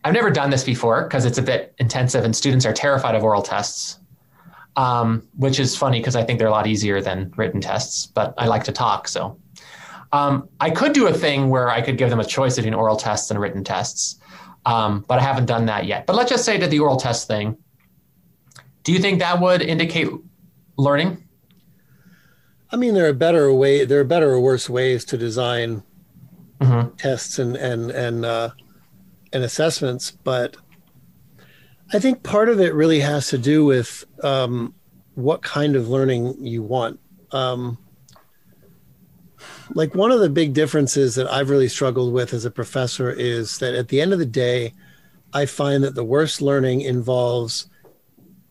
I've 0.04 0.14
never 0.14 0.30
done 0.30 0.50
this 0.50 0.64
before 0.64 1.04
because 1.04 1.26
it's 1.26 1.38
a 1.38 1.42
bit 1.42 1.74
intensive 1.80 2.24
and 2.24 2.36
students 2.36 2.66
are 2.66 2.74
terrified 2.74 3.16
of 3.16 3.24
oral 3.24 3.42
tests, 3.42 4.00
um, 4.76 5.28
which 5.36 5.60
is 5.60 5.76
funny 5.76 6.00
because 6.00 6.16
I 6.16 6.24
think 6.24 6.40
they're 6.40 6.48
a 6.48 6.52
lot 6.52 6.68
easier 6.68 7.02
than 7.02 7.34
written 7.36 7.60
tests, 7.60 8.06
but 8.06 8.34
I 8.38 8.48
like 8.48 8.64
to 8.66 8.72
talk. 8.72 9.08
So 9.08 9.38
um, 10.14 10.48
I 10.60 10.70
could 10.70 10.94
do 10.94 11.08
a 11.08 11.14
thing 11.14 11.50
where 11.50 11.70
I 11.70 11.82
could 11.82 11.98
give 11.98 12.10
them 12.10 12.20
a 12.20 12.26
choice 12.26 12.56
between 12.56 12.74
oral 12.74 12.96
tests 12.96 13.30
and 13.30 13.40
written 13.40 13.64
tests. 13.64 14.20
Um, 14.66 15.06
but 15.08 15.20
I 15.20 15.22
haven't 15.22 15.46
done 15.46 15.66
that 15.66 15.86
yet. 15.86 16.06
But 16.06 16.16
let's 16.16 16.30
just 16.30 16.46
say 16.46 16.58
to 16.58 16.68
the 16.68 16.80
oral 16.80 16.98
test 16.98 17.28
thing. 17.28 17.58
Do 18.84 18.94
you 18.94 19.00
think 19.00 19.20
that 19.20 19.40
would 19.40 19.62
indicate 19.62 20.10
learning? 20.78 21.24
I 22.72 22.76
mean, 22.76 22.94
there 22.94 23.08
are 23.08 23.14
better 23.14 23.52
way 23.54 23.84
there 23.86 24.00
are 24.00 24.06
better 24.06 24.32
or 24.32 24.40
worse 24.40 24.70
ways 24.70 25.04
to 25.06 25.18
design 25.18 25.84
mm-hmm. 26.60 26.96
tests 26.96 27.40
and 27.40 27.56
and 27.56 27.92
and 27.92 28.26
uh, 28.26 28.50
and 29.34 29.44
assessments, 29.44 30.12
but 30.12 30.58
I 31.94 32.00
think 32.00 32.24
part 32.24 32.50
of 32.50 32.60
it 32.60 32.74
really 32.74 33.00
has 33.00 33.28
to 33.30 33.38
do 33.38 33.66
with 33.66 34.06
um, 34.24 34.76
what 35.16 35.42
kind 35.42 35.76
of 35.76 35.90
learning 35.90 36.46
you 36.46 36.62
want. 36.62 37.00
Um, 37.32 37.78
like 39.74 39.96
one 39.96 40.12
of 40.12 40.20
the 40.20 40.30
big 40.30 40.54
differences 40.54 41.16
that 41.16 41.32
I've 41.32 41.50
really 41.50 41.68
struggled 41.68 42.14
with 42.14 42.34
as 42.34 42.46
a 42.46 42.52
professor 42.52 43.12
is 43.12 43.60
that 43.60 43.76
at 43.76 43.88
the 43.88 44.02
end 44.02 44.14
of 44.14 44.20
the 44.20 44.26
day, 44.26 44.74
I 45.34 45.46
find 45.46 45.84
that 45.84 45.96
the 45.96 46.04
worst 46.04 46.42
learning 46.42 46.82
involves 46.82 47.68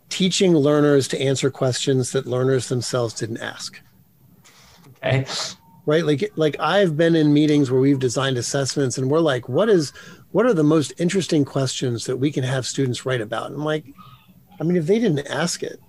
teaching 0.09 0.57
learners 0.57 1.09
to 1.09 1.21
answer 1.21 1.51
questions 1.51 2.13
that 2.13 2.27
learners 2.27 2.69
themselves 2.69 3.15
didn't 3.15 3.39
ask. 3.39 3.81
Okay. 5.05 5.27
Right? 5.89 6.05
Like 6.05 6.31
like 6.37 6.55
I've 6.61 6.99
been 6.99 7.17
in 7.17 7.33
meetings 7.33 7.71
where 7.71 7.81
we've 7.81 7.99
designed 7.99 8.37
assessments 8.37 8.99
and 8.99 9.11
we're 9.11 9.21
like, 9.21 9.49
what 9.49 9.71
is 9.71 9.95
what 10.33 10.45
are 10.45 10.53
the 10.53 10.63
most 10.63 10.93
interesting 10.99 11.47
questions 11.47 12.05
that 12.05 12.19
we 12.19 12.31
can 12.31 12.45
have 12.45 12.67
students 12.67 13.07
write 13.07 13.23
about? 13.23 13.47
And 13.47 13.55
I'm 13.55 13.65
like, 13.65 13.87
I 14.61 14.65
mean, 14.65 14.77
if 14.77 14.87
they 14.87 14.99
didn't 14.99 15.27
ask 15.29 15.63
it, 15.63 15.81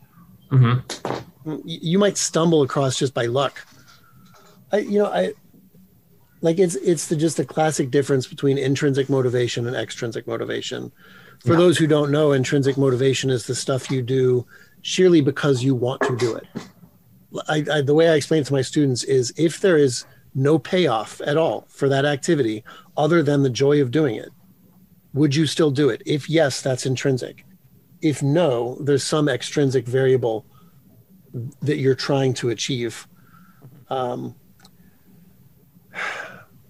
mm-hmm. 0.50 1.56
you 1.66 2.00
might 2.00 2.18
stumble 2.18 2.62
across 2.62 2.98
just 2.98 3.14
by 3.14 3.26
luck. 3.26 3.66
I, 4.72 4.78
you 4.78 5.00
know, 5.00 5.08
I 5.08 5.34
like 6.40 6.60
it's 6.60 6.76
it's 6.76 7.08
the 7.08 7.18
just 7.18 7.36
the 7.36 7.44
classic 7.44 7.92
difference 7.92 8.26
between 8.26 8.58
intrinsic 8.58 9.10
motivation 9.10 9.68
and 9.68 9.76
extrinsic 9.76 10.28
motivation. 10.28 10.94
For 11.42 11.52
yeah. 11.52 11.58
those 11.58 11.78
who 11.78 11.88
don't 11.88 12.10
know, 12.10 12.32
intrinsic 12.32 12.78
motivation 12.78 13.30
is 13.30 13.48
the 13.48 13.56
stuff 13.56 13.92
you 13.92 14.02
do 14.02 14.48
sheerly 14.82 15.20
because 15.20 15.62
you 15.62 15.76
want 15.76 16.02
to 16.04 16.16
do 16.16 16.36
it. 16.36 16.48
I, 17.48 17.66
I, 17.72 17.82
the 17.82 17.94
way 17.94 18.10
I 18.10 18.16
explain 18.16 18.42
it 18.42 18.48
to 18.48 18.54
my 18.54 18.62
students 18.62 19.04
is 19.04 19.34
if 19.38 19.62
there 19.62 19.78
is 19.78 20.06
no 20.34 20.58
payoff 20.58 21.22
at 21.22 21.38
all 21.38 21.66
for 21.70 21.90
that 21.90 22.06
activity 22.06 22.64
other 22.98 23.22
than 23.22 23.44
the 23.44 23.50
joy 23.50 23.82
of 23.82 23.92
doing 23.92 24.16
it, 24.16 24.30
would 25.14 25.36
you 25.36 25.46
still 25.46 25.72
do 25.72 25.90
it? 25.90 26.02
If 26.06 26.30
yes, 26.30 26.62
that's 26.62 26.86
intrinsic. 26.86 27.46
If 28.02 28.24
no, 28.24 28.78
there's 28.82 29.04
some 29.04 29.28
extrinsic 29.28 29.86
variable 29.86 30.46
that 31.62 31.78
you're 31.78 31.96
trying 31.96 32.34
to 32.36 32.50
achieve. 32.50 33.08
Um, 33.90 34.36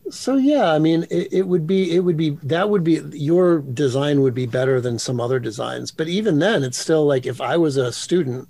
so 0.10 0.38
yeah, 0.38 0.72
I 0.72 0.80
mean, 0.80 1.06
it, 1.12 1.32
it, 1.32 1.48
would 1.48 1.68
be 1.68 1.96
it 1.96 2.00
would 2.00 2.18
be 2.18 2.32
that 2.44 2.70
would 2.70 2.84
be 2.84 3.02
your 3.12 3.60
design 3.60 4.22
would 4.22 4.34
be 4.34 4.46
better 4.46 4.82
than 4.82 4.98
some 4.98 5.20
other 5.20 5.40
designs. 5.40 5.92
But 5.92 6.08
even 6.08 6.40
then, 6.40 6.64
it's 6.64 6.78
still 6.78 7.06
like 7.06 7.26
if 7.26 7.42
I 7.42 7.58
was 7.58 7.78
a 7.78 7.92
student, 7.92 8.48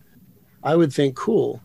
I 0.64 0.76
would 0.76 0.94
think, 0.94 1.16
cool, 1.16 1.62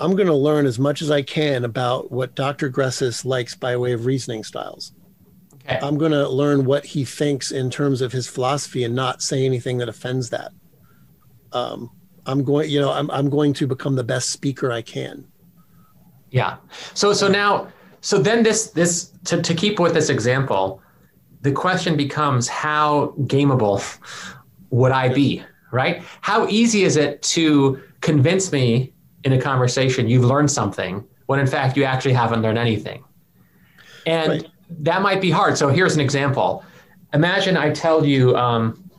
I'm 0.00 0.16
going 0.16 0.28
to 0.28 0.34
learn 0.34 0.66
as 0.66 0.78
much 0.78 1.02
as 1.02 1.10
I 1.10 1.22
can 1.22 1.64
about 1.64 2.10
what 2.10 2.34
Dr. 2.34 2.70
Gressis 2.70 3.24
likes 3.24 3.54
by 3.54 3.76
way 3.76 3.92
of 3.92 4.06
reasoning 4.06 4.42
styles. 4.42 4.92
Okay. 5.64 5.78
I'm 5.82 5.98
going 5.98 6.12
to 6.12 6.26
learn 6.28 6.64
what 6.64 6.86
he 6.86 7.04
thinks 7.04 7.52
in 7.52 7.70
terms 7.70 8.00
of 8.00 8.10
his 8.10 8.26
philosophy 8.26 8.84
and 8.84 8.94
not 8.94 9.22
say 9.22 9.44
anything 9.44 9.76
that 9.78 9.90
offends 9.90 10.30
that. 10.30 10.52
Um, 11.52 11.90
I'm 12.26 12.42
going, 12.44 12.70
you 12.70 12.80
know, 12.80 12.90
I'm 12.92 13.10
I'm 13.10 13.28
going 13.28 13.52
to 13.54 13.66
become 13.66 13.94
the 13.94 14.04
best 14.04 14.30
speaker 14.30 14.72
I 14.72 14.82
can. 14.82 15.26
Yeah. 16.30 16.56
So 16.94 17.12
so 17.12 17.28
now 17.28 17.68
so 18.00 18.18
then 18.18 18.42
this 18.42 18.70
this 18.70 19.12
to, 19.24 19.42
to 19.42 19.54
keep 19.54 19.78
with 19.78 19.94
this 19.94 20.08
example, 20.08 20.80
the 21.42 21.52
question 21.52 21.96
becomes 21.96 22.48
how 22.48 23.14
gameable 23.22 23.82
would 24.70 24.92
I 24.92 25.12
be, 25.12 25.42
right? 25.72 26.02
How 26.20 26.46
easy 26.48 26.84
is 26.84 26.96
it 26.96 27.20
to 27.22 27.82
convince 28.00 28.52
me 28.52 28.94
in 29.24 29.32
a 29.32 29.40
conversation 29.40 30.08
you've 30.08 30.24
learned 30.24 30.50
something 30.50 31.06
when 31.26 31.38
in 31.38 31.46
fact 31.46 31.76
you 31.76 31.84
actually 31.84 32.14
haven't 32.14 32.42
learned 32.42 32.58
anything? 32.58 33.04
And 34.06 34.28
right. 34.28 34.46
that 34.80 35.02
might 35.02 35.20
be 35.20 35.30
hard. 35.30 35.58
So 35.58 35.68
here's 35.68 35.94
an 35.94 36.00
example. 36.00 36.64
Imagine 37.12 37.56
I 37.56 37.70
tell 37.70 38.04
you 38.04 38.36
um, 38.36 38.90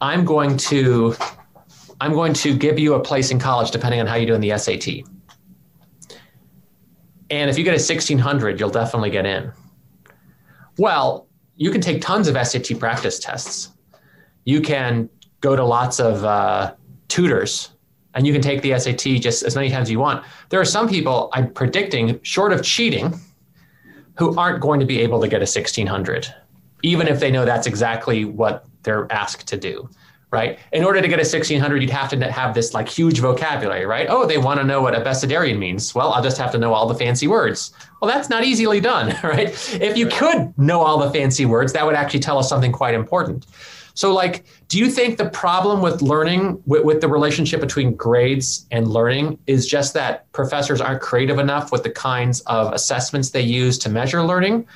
I'm 0.00 0.24
going 0.24 0.56
to 0.56 1.14
I'm 2.00 2.12
going 2.12 2.32
to 2.34 2.56
give 2.56 2.78
you 2.78 2.94
a 2.94 3.00
place 3.00 3.30
in 3.30 3.38
college 3.38 3.70
depending 3.70 4.00
on 4.00 4.06
how 4.06 4.14
you 4.14 4.26
do 4.26 4.34
in 4.34 4.40
the 4.40 4.56
SAT. 4.56 5.04
And 7.30 7.48
if 7.48 7.56
you 7.56 7.64
get 7.64 7.72
a 7.72 7.82
1600, 7.82 8.58
you'll 8.58 8.70
definitely 8.70 9.10
get 9.10 9.26
in. 9.26 9.52
Well, 10.78 11.28
you 11.56 11.70
can 11.70 11.80
take 11.80 12.00
tons 12.00 12.26
of 12.26 12.36
SAT 12.46 12.78
practice 12.78 13.18
tests. 13.18 13.70
You 14.44 14.62
can 14.62 15.10
go 15.40 15.54
to 15.54 15.64
lots 15.64 16.00
of 16.00 16.24
uh, 16.24 16.74
tutors 17.08 17.70
and 18.14 18.26
you 18.26 18.32
can 18.32 18.42
take 18.42 18.62
the 18.62 18.78
SAT 18.78 19.20
just 19.20 19.42
as 19.42 19.54
many 19.54 19.70
times 19.70 19.84
as 19.84 19.90
you 19.90 20.00
want. 20.00 20.24
There 20.48 20.60
are 20.60 20.64
some 20.64 20.88
people 20.88 21.30
I'm 21.32 21.52
predicting, 21.52 22.20
short 22.22 22.52
of 22.52 22.62
cheating, 22.62 23.18
who 24.18 24.36
aren't 24.36 24.60
going 24.60 24.80
to 24.80 24.86
be 24.86 25.00
able 25.00 25.20
to 25.20 25.28
get 25.28 25.38
a 25.38 25.48
1600, 25.48 26.32
even 26.82 27.08
if 27.08 27.20
they 27.20 27.30
know 27.30 27.44
that's 27.44 27.66
exactly 27.66 28.24
what 28.24 28.66
they're 28.82 29.10
asked 29.12 29.46
to 29.48 29.56
do 29.56 29.88
right? 30.32 30.58
In 30.72 30.84
order 30.84 31.00
to 31.00 31.08
get 31.08 31.18
a 31.18 31.26
1600, 31.26 31.82
you'd 31.82 31.90
have 31.90 32.08
to 32.10 32.30
have 32.30 32.54
this 32.54 32.72
like 32.72 32.88
huge 32.88 33.18
vocabulary, 33.18 33.84
right? 33.84 34.06
Oh, 34.08 34.26
they 34.26 34.38
want 34.38 34.60
to 34.60 34.64
know 34.64 34.80
what 34.80 34.94
abecedarian 34.94 35.58
means. 35.58 35.94
Well, 35.94 36.12
I'll 36.12 36.22
just 36.22 36.38
have 36.38 36.52
to 36.52 36.58
know 36.58 36.72
all 36.72 36.86
the 36.86 36.94
fancy 36.94 37.26
words. 37.26 37.72
Well, 38.00 38.10
that's 38.10 38.28
not 38.28 38.44
easily 38.44 38.80
done, 38.80 39.16
right? 39.24 39.48
If 39.80 39.96
you 39.96 40.06
could 40.06 40.56
know 40.56 40.82
all 40.82 40.98
the 40.98 41.10
fancy 41.10 41.46
words, 41.46 41.72
that 41.72 41.84
would 41.84 41.96
actually 41.96 42.20
tell 42.20 42.38
us 42.38 42.48
something 42.48 42.70
quite 42.70 42.94
important. 42.94 43.46
So, 43.94 44.12
like, 44.14 44.44
do 44.68 44.78
you 44.78 44.90
think 44.90 45.18
the 45.18 45.28
problem 45.28 45.82
with 45.82 46.02
learning, 46.02 46.62
with, 46.66 46.84
with 46.84 47.00
the 47.00 47.08
relationship 47.08 47.60
between 47.60 47.94
grades 47.94 48.66
and 48.70 48.88
learning, 48.88 49.38
is 49.46 49.66
just 49.66 49.94
that 49.94 50.30
professors 50.32 50.80
aren't 50.80 51.00
creative 51.00 51.38
enough 51.38 51.72
with 51.72 51.82
the 51.82 51.90
kinds 51.90 52.40
of 52.42 52.72
assessments 52.72 53.30
they 53.30 53.40
use 53.40 53.78
to 53.78 53.88
measure 53.88 54.22
learning? 54.22 54.66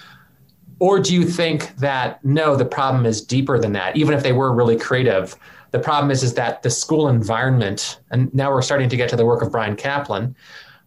Or 0.81 0.99
do 1.01 1.15
you 1.15 1.25
think 1.25 1.75
that 1.77 2.25
no, 2.25 2.57
the 2.57 2.65
problem 2.65 3.07
is 3.07 3.23
deeper 3.23 3.59
than 3.59 3.73
that? 3.73 3.97
Even 3.97 4.15
if 4.15 4.23
they 4.23 4.33
were 4.33 4.53
really 4.53 4.77
creative, 4.77 5.37
the 5.71 5.79
problem 5.79 6.11
is 6.11 6.23
is 6.23 6.35
that 6.35 6.63
the 6.63 6.71
school 6.71 7.09
environment, 7.09 8.01
and 8.11 8.33
now 8.35 8.51
we're 8.51 8.63
starting 8.63 8.89
to 8.89 8.97
get 8.97 9.09
to 9.11 9.17
the 9.17 9.25
work 9.27 9.43
of 9.43 9.51
Bryan 9.51 9.77
Caplan, 9.77 10.35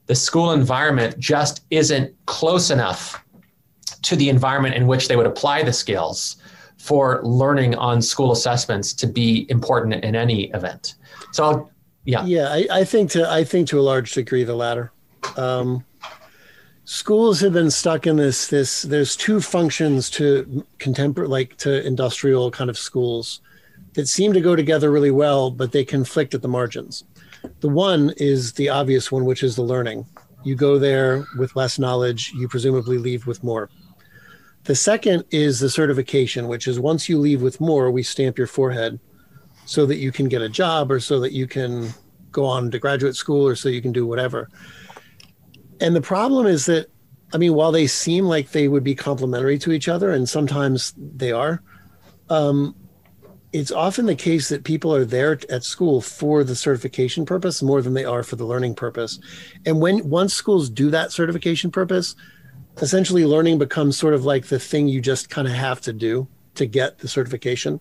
the 0.05 0.15
school 0.15 0.51
environment 0.51 1.17
just 1.19 1.65
isn't 1.69 2.13
close 2.25 2.69
enough 2.69 3.23
to 4.03 4.15
the 4.15 4.29
environment 4.29 4.75
in 4.75 4.87
which 4.87 5.07
they 5.07 5.15
would 5.15 5.25
apply 5.25 5.63
the 5.63 5.73
skills 5.73 6.37
for 6.77 7.21
learning 7.23 7.75
on 7.75 8.01
school 8.01 8.31
assessments 8.31 8.93
to 8.93 9.07
be 9.07 9.45
important 9.49 9.93
in 10.03 10.15
any 10.15 10.45
event. 10.51 10.95
So, 11.31 11.43
I'll, 11.43 11.71
yeah, 12.05 12.23
yeah, 12.25 12.49
I, 12.49 12.67
I, 12.71 12.83
think 12.85 13.11
to 13.11 13.29
I 13.29 13.43
think 13.43 13.67
to 13.69 13.79
a 13.79 13.81
large 13.81 14.13
degree 14.13 14.43
the 14.43 14.55
latter. 14.55 14.91
Um, 15.35 15.83
schools 16.87 17.41
have 17.41 17.51
been 17.51 17.69
stuck 17.69 18.07
in 18.07 18.15
this 18.15 18.47
this 18.47 18.83
there's 18.83 19.17
two 19.17 19.41
functions 19.41 20.09
to 20.09 20.65
contemporary 20.77 21.27
like 21.27 21.57
to 21.57 21.85
industrial 21.85 22.49
kind 22.49 22.69
of 22.69 22.77
schools 22.77 23.41
that 23.93 24.07
seem 24.07 24.31
to 24.31 24.39
go 24.39 24.55
together 24.55 24.89
really 24.89 25.11
well 25.11 25.51
but 25.51 25.73
they 25.73 25.83
conflict 25.83 26.33
at 26.33 26.41
the 26.41 26.47
margins 26.47 27.03
the 27.59 27.67
one 27.67 28.13
is 28.15 28.53
the 28.53 28.69
obvious 28.69 29.11
one 29.11 29.25
which 29.25 29.43
is 29.43 29.57
the 29.57 29.61
learning 29.61 30.05
you 30.45 30.55
go 30.55 30.79
there 30.79 31.25
with 31.37 31.53
less 31.57 31.77
knowledge 31.77 32.31
you 32.37 32.47
presumably 32.47 32.97
leave 32.97 33.27
with 33.27 33.43
more 33.43 33.69
the 34.67 34.75
second 34.75 35.23
is 35.31 35.59
the 35.59 35.69
certification 35.69 36.47
which 36.47 36.67
is 36.67 36.79
once 36.79 37.09
you 37.09 37.17
leave 37.17 37.41
with 37.41 37.59
more 37.59 37.89
we 37.89 38.03
stamp 38.03 38.37
your 38.37 38.47
forehead 38.47 38.99
so 39.65 39.85
that 39.85 39.97
you 39.97 40.11
can 40.11 40.27
get 40.27 40.41
a 40.41 40.49
job 40.49 40.91
or 40.91 40.99
so 40.99 41.19
that 41.19 41.33
you 41.33 41.47
can 41.47 41.89
go 42.31 42.45
on 42.45 42.69
to 42.69 42.79
graduate 42.79 43.15
school 43.15 43.47
or 43.47 43.55
so 43.55 43.67
you 43.67 43.81
can 43.81 43.91
do 43.91 44.05
whatever 44.05 44.49
and 45.79 45.95
the 45.95 46.01
problem 46.01 46.47
is 46.47 46.65
that, 46.65 46.87
I 47.33 47.37
mean, 47.37 47.53
while 47.53 47.71
they 47.71 47.87
seem 47.87 48.25
like 48.25 48.51
they 48.51 48.67
would 48.67 48.83
be 48.83 48.95
complementary 48.95 49.59
to 49.59 49.71
each 49.71 49.87
other, 49.87 50.11
and 50.11 50.27
sometimes 50.27 50.93
they 50.97 51.31
are, 51.31 51.61
um, 52.29 52.75
it's 53.53 53.71
often 53.71 54.05
the 54.05 54.15
case 54.15 54.49
that 54.49 54.63
people 54.63 54.93
are 54.93 55.05
there 55.05 55.39
at 55.49 55.63
school 55.63 56.01
for 56.01 56.43
the 56.43 56.55
certification 56.55 57.25
purpose 57.25 57.63
more 57.63 57.81
than 57.81 57.93
they 57.93 58.05
are 58.05 58.23
for 58.23 58.35
the 58.35 58.45
learning 58.45 58.75
purpose. 58.75 59.19
And 59.65 59.79
when 59.79 60.07
once 60.09 60.33
schools 60.33 60.69
do 60.69 60.89
that 60.91 61.11
certification 61.11 61.71
purpose, 61.71 62.15
essentially 62.81 63.25
learning 63.25 63.57
becomes 63.57 63.97
sort 63.97 64.13
of 64.13 64.25
like 64.25 64.47
the 64.47 64.59
thing 64.59 64.87
you 64.87 65.01
just 65.01 65.29
kind 65.29 65.47
of 65.47 65.53
have 65.53 65.81
to 65.81 65.93
do 65.93 66.27
to 66.55 66.65
get 66.65 66.99
the 66.99 67.07
certification. 67.07 67.79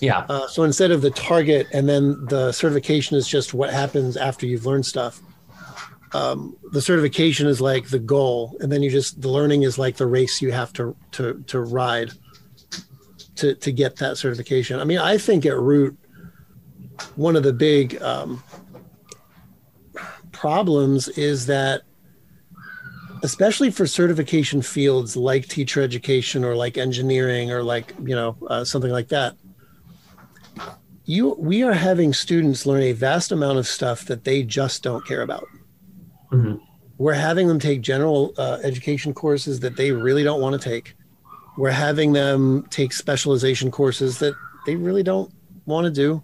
Yeah. 0.00 0.26
Uh, 0.28 0.46
so 0.46 0.62
instead 0.62 0.90
of 0.90 1.00
the 1.00 1.10
target 1.10 1.66
and 1.72 1.88
then 1.88 2.24
the 2.26 2.52
certification 2.52 3.16
is 3.16 3.26
just 3.26 3.54
what 3.54 3.72
happens 3.72 4.16
after 4.16 4.46
you've 4.46 4.66
learned 4.66 4.84
stuff 4.84 5.20
um, 6.12 6.56
the 6.72 6.80
certification 6.80 7.46
is 7.46 7.60
like 7.60 7.88
the 7.88 7.98
goal, 7.98 8.56
and 8.60 8.70
then 8.70 8.82
you 8.82 8.90
just 8.90 9.20
the 9.20 9.28
learning 9.28 9.62
is 9.62 9.78
like 9.78 9.96
the 9.96 10.06
race 10.06 10.40
you 10.40 10.52
have 10.52 10.72
to 10.74 10.96
to 11.12 11.42
to 11.46 11.60
ride 11.60 12.10
to 13.36 13.54
to 13.54 13.72
get 13.72 13.96
that 13.96 14.16
certification. 14.16 14.80
I 14.80 14.84
mean, 14.84 14.98
I 14.98 15.18
think 15.18 15.44
at 15.44 15.58
root, 15.58 15.96
one 17.16 17.36
of 17.36 17.42
the 17.42 17.52
big 17.52 18.00
um, 18.02 18.42
problems 20.32 21.08
is 21.08 21.46
that 21.46 21.82
especially 23.26 23.70
for 23.70 23.86
certification 23.86 24.62
fields 24.62 25.16
like 25.16 25.46
teacher 25.48 25.82
education 25.82 26.44
or 26.44 26.54
like 26.54 26.78
engineering 26.78 27.50
or 27.50 27.62
like 27.62 27.92
you 28.02 28.14
know 28.14 28.36
uh, 28.48 28.64
something 28.64 28.92
like 28.92 29.08
that 29.08 29.36
you 31.06 31.36
we 31.38 31.62
are 31.62 31.72
having 31.72 32.12
students 32.12 32.66
learn 32.66 32.82
a 32.82 32.92
vast 32.92 33.32
amount 33.32 33.58
of 33.58 33.66
stuff 33.66 34.04
that 34.06 34.24
they 34.24 34.42
just 34.42 34.82
don't 34.82 35.06
care 35.06 35.22
about. 35.22 35.46
Mm-hmm. 36.32 36.56
we're 36.98 37.14
having 37.14 37.46
them 37.46 37.60
take 37.60 37.80
general 37.80 38.34
uh, 38.36 38.58
education 38.64 39.14
courses 39.14 39.60
that 39.60 39.76
they 39.76 39.92
really 39.92 40.24
don't 40.24 40.40
want 40.40 40.60
to 40.60 40.68
take. 40.68 40.96
We're 41.56 41.70
having 41.70 42.12
them 42.12 42.66
take 42.68 42.92
specialization 42.92 43.70
courses 43.70 44.18
that 44.18 44.34
they 44.66 44.74
really 44.74 45.04
don't 45.04 45.32
want 45.66 45.84
to 45.84 45.90
do. 45.92 46.22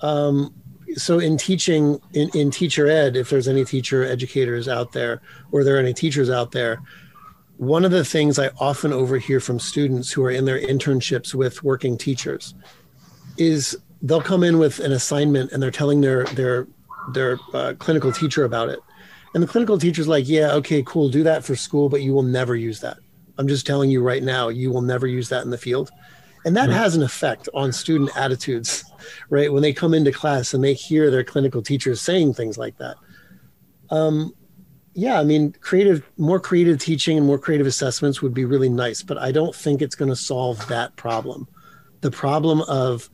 Um, 0.00 0.54
so 0.96 1.18
in 1.18 1.36
teaching 1.36 2.00
in, 2.14 2.28
in 2.34 2.50
teacher 2.50 2.86
ed 2.86 3.16
if 3.16 3.30
there's 3.30 3.48
any 3.48 3.64
teacher 3.64 4.04
educators 4.04 4.68
out 4.68 4.92
there 4.92 5.20
or 5.52 5.64
there 5.64 5.76
are 5.76 5.80
any 5.80 5.94
teachers 5.94 6.30
out 6.30 6.52
there 6.52 6.82
one 7.56 7.84
of 7.84 7.90
the 7.90 8.04
things 8.04 8.38
i 8.38 8.48
often 8.58 8.92
overhear 8.92 9.40
from 9.40 9.58
students 9.58 10.10
who 10.10 10.24
are 10.24 10.30
in 10.30 10.44
their 10.44 10.60
internships 10.60 11.34
with 11.34 11.62
working 11.62 11.98
teachers 11.98 12.54
is 13.36 13.76
they'll 14.02 14.20
come 14.20 14.42
in 14.42 14.58
with 14.58 14.80
an 14.80 14.92
assignment 14.92 15.52
and 15.52 15.62
they're 15.62 15.70
telling 15.70 16.00
their 16.00 16.24
their 16.24 16.66
their 17.12 17.38
uh, 17.54 17.72
clinical 17.78 18.12
teacher 18.12 18.44
about 18.44 18.68
it. 18.68 18.80
And 19.34 19.42
the 19.42 19.46
clinical 19.46 19.78
teacher's 19.78 20.08
like 20.08 20.28
yeah 20.28 20.52
okay 20.52 20.82
cool 20.82 21.08
do 21.08 21.22
that 21.22 21.44
for 21.44 21.56
school 21.56 21.88
but 21.88 22.02
you 22.02 22.12
will 22.12 22.22
never 22.22 22.56
use 22.56 22.80
that. 22.80 22.98
I'm 23.38 23.48
just 23.48 23.66
telling 23.66 23.90
you 23.90 24.02
right 24.02 24.22
now 24.22 24.48
you 24.48 24.70
will 24.70 24.82
never 24.82 25.06
use 25.06 25.28
that 25.28 25.44
in 25.44 25.50
the 25.50 25.58
field 25.58 25.90
and 26.48 26.56
that 26.56 26.70
has 26.70 26.96
an 26.96 27.02
effect 27.02 27.48
on 27.54 27.72
student 27.72 28.10
attitudes 28.16 28.84
right? 29.30 29.52
When 29.52 29.62
they 29.62 29.72
come 29.72 29.94
into 29.94 30.12
class 30.12 30.54
and 30.54 30.62
they 30.62 30.74
hear 30.74 31.10
their 31.10 31.24
clinical 31.24 31.62
teachers 31.62 32.00
saying 32.00 32.34
things 32.34 32.58
like 32.58 32.76
that. 32.78 32.96
Um, 33.90 34.34
yeah 34.94 35.20
i 35.20 35.22
mean 35.22 35.54
creative 35.60 36.02
more 36.16 36.40
creative 36.40 36.78
teaching 36.78 37.16
and 37.16 37.26
more 37.26 37.38
creative 37.38 37.66
assessments 37.66 38.20
would 38.20 38.34
be 38.34 38.44
really 38.44 38.70
nice 38.70 39.00
but 39.02 39.16
i 39.18 39.30
don't 39.30 39.54
think 39.54 39.80
it's 39.80 39.94
going 39.94 40.08
to 40.08 40.16
solve 40.16 40.66
that 40.68 40.96
problem. 40.96 41.46
The 42.00 42.10
problem 42.10 42.62
of 42.62 43.08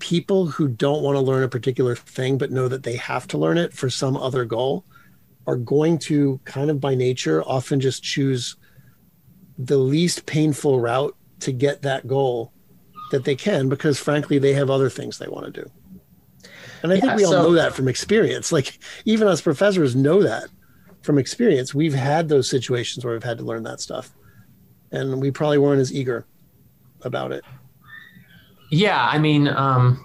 people 0.00 0.46
who 0.46 0.66
don't 0.66 1.02
want 1.02 1.16
to 1.16 1.20
learn 1.20 1.44
a 1.44 1.48
particular 1.48 1.94
thing 1.94 2.36
but 2.36 2.50
know 2.50 2.68
that 2.68 2.82
they 2.82 2.96
have 2.96 3.28
to 3.28 3.38
learn 3.38 3.58
it 3.58 3.72
for 3.72 3.88
some 3.88 4.16
other 4.16 4.44
goal 4.44 4.84
are 5.46 5.56
going 5.56 5.98
to 5.98 6.40
kind 6.44 6.68
of 6.68 6.80
by 6.80 6.94
nature 6.94 7.44
often 7.44 7.78
just 7.78 8.02
choose 8.02 8.56
the 9.56 9.78
least 9.78 10.26
painful 10.26 10.80
route 10.80 11.16
to 11.38 11.52
get 11.52 11.82
that 11.82 12.08
goal 12.08 12.52
that 13.10 13.24
they 13.24 13.36
can 13.36 13.68
because 13.68 13.98
frankly 13.98 14.38
they 14.38 14.52
have 14.52 14.70
other 14.70 14.90
things 14.90 15.18
they 15.18 15.28
want 15.28 15.46
to 15.46 15.62
do. 15.62 15.70
And 16.82 16.92
i 16.92 16.94
yeah, 16.94 17.00
think 17.02 17.16
we 17.16 17.24
all 17.24 17.32
so, 17.32 17.42
know 17.42 17.52
that 17.52 17.74
from 17.74 17.88
experience. 17.88 18.52
Like 18.52 18.78
even 19.04 19.28
us 19.28 19.40
professors 19.40 19.94
know 19.94 20.22
that 20.22 20.48
from 21.02 21.18
experience. 21.18 21.74
We've 21.74 21.94
had 21.94 22.28
those 22.28 22.48
situations 22.48 23.04
where 23.04 23.14
we've 23.14 23.22
had 23.22 23.38
to 23.38 23.44
learn 23.44 23.62
that 23.64 23.80
stuff. 23.80 24.10
And 24.92 25.20
we 25.20 25.30
probably 25.30 25.58
weren't 25.58 25.80
as 25.80 25.92
eager 25.92 26.26
about 27.02 27.32
it. 27.32 27.44
Yeah 28.70 29.08
i 29.10 29.18
mean 29.18 29.48
um, 29.48 30.04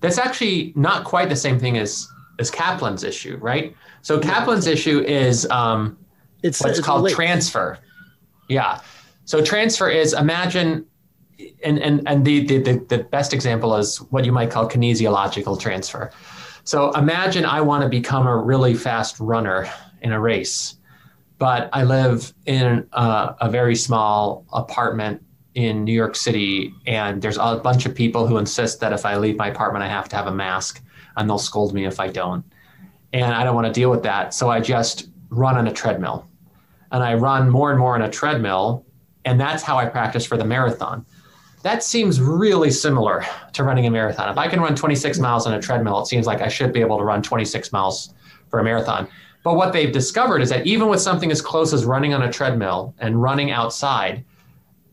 that's 0.00 0.18
actually 0.18 0.72
not 0.76 1.04
quite 1.04 1.28
the 1.28 1.36
same 1.36 1.58
thing 1.58 1.78
as 1.78 2.06
as 2.38 2.50
Caplan's 2.50 3.04
issue 3.04 3.36
right? 3.36 3.74
So 4.02 4.18
Caplan's 4.20 4.66
issue 4.66 5.00
is 5.00 5.48
um, 5.50 5.96
it's 6.42 6.60
what's 6.62 6.78
it's 6.78 6.86
called 6.86 7.08
transfer. 7.08 7.78
Yeah. 8.48 8.80
So 9.24 9.42
transfer 9.42 9.88
is 9.88 10.12
imagine 10.12 10.84
and 11.64 11.78
and 11.78 12.06
and 12.06 12.24
the, 12.24 12.46
the 12.46 12.84
the 12.88 12.98
best 13.10 13.32
example 13.32 13.76
is 13.76 13.98
what 14.10 14.24
you 14.24 14.32
might 14.32 14.50
call 14.50 14.68
kinesiological 14.68 15.60
transfer. 15.60 16.10
So 16.64 16.92
imagine 16.92 17.44
I 17.44 17.60
want 17.60 17.82
to 17.82 17.88
become 17.88 18.26
a 18.26 18.36
really 18.36 18.74
fast 18.74 19.20
runner 19.20 19.68
in 20.00 20.12
a 20.12 20.20
race, 20.20 20.76
but 21.38 21.68
I 21.72 21.84
live 21.84 22.32
in 22.46 22.86
a, 22.92 23.34
a 23.40 23.50
very 23.50 23.76
small 23.76 24.46
apartment 24.52 25.22
in 25.54 25.84
New 25.84 25.92
York 25.92 26.16
City, 26.16 26.72
and 26.86 27.20
there's 27.20 27.36
a 27.36 27.60
bunch 27.62 27.86
of 27.86 27.94
people 27.94 28.26
who 28.26 28.38
insist 28.38 28.80
that 28.80 28.92
if 28.92 29.04
I 29.06 29.16
leave 29.16 29.36
my 29.36 29.48
apartment, 29.48 29.84
I 29.84 29.88
have 29.88 30.08
to 30.08 30.16
have 30.16 30.26
a 30.26 30.34
mask, 30.34 30.82
and 31.16 31.28
they'll 31.28 31.38
scold 31.38 31.74
me 31.74 31.84
if 31.84 32.00
I 32.00 32.08
don't. 32.08 32.44
And 33.12 33.32
I 33.32 33.44
don't 33.44 33.54
want 33.54 33.66
to 33.66 33.72
deal 33.72 33.90
with 33.90 34.02
that, 34.02 34.34
so 34.34 34.50
I 34.50 34.60
just 34.60 35.10
run 35.28 35.56
on 35.56 35.68
a 35.68 35.72
treadmill, 35.72 36.26
and 36.90 37.04
I 37.04 37.14
run 37.14 37.50
more 37.50 37.70
and 37.70 37.78
more 37.78 37.94
on 37.94 38.02
a 38.02 38.10
treadmill, 38.10 38.84
and 39.24 39.38
that's 39.38 39.62
how 39.62 39.76
I 39.76 39.86
practice 39.86 40.26
for 40.26 40.36
the 40.36 40.44
marathon 40.44 41.06
that 41.64 41.82
seems 41.82 42.20
really 42.20 42.70
similar 42.70 43.24
to 43.54 43.64
running 43.64 43.86
a 43.86 43.90
marathon. 43.90 44.28
If 44.28 44.36
I 44.36 44.48
can 44.48 44.60
run 44.60 44.76
26 44.76 45.18
miles 45.18 45.46
on 45.46 45.54
a 45.54 45.62
treadmill, 45.62 45.98
it 46.00 46.06
seems 46.06 46.26
like 46.26 46.42
I 46.42 46.48
should 46.48 46.74
be 46.74 46.82
able 46.82 46.98
to 46.98 47.04
run 47.04 47.22
26 47.22 47.72
miles 47.72 48.12
for 48.50 48.60
a 48.60 48.64
marathon. 48.64 49.08
But 49.42 49.54
what 49.54 49.72
they've 49.72 49.90
discovered 49.90 50.42
is 50.42 50.50
that 50.50 50.66
even 50.66 50.88
with 50.88 51.00
something 51.00 51.30
as 51.30 51.40
close 51.40 51.72
as 51.72 51.86
running 51.86 52.12
on 52.12 52.22
a 52.22 52.30
treadmill 52.30 52.94
and 52.98 53.20
running 53.20 53.50
outside, 53.50 54.26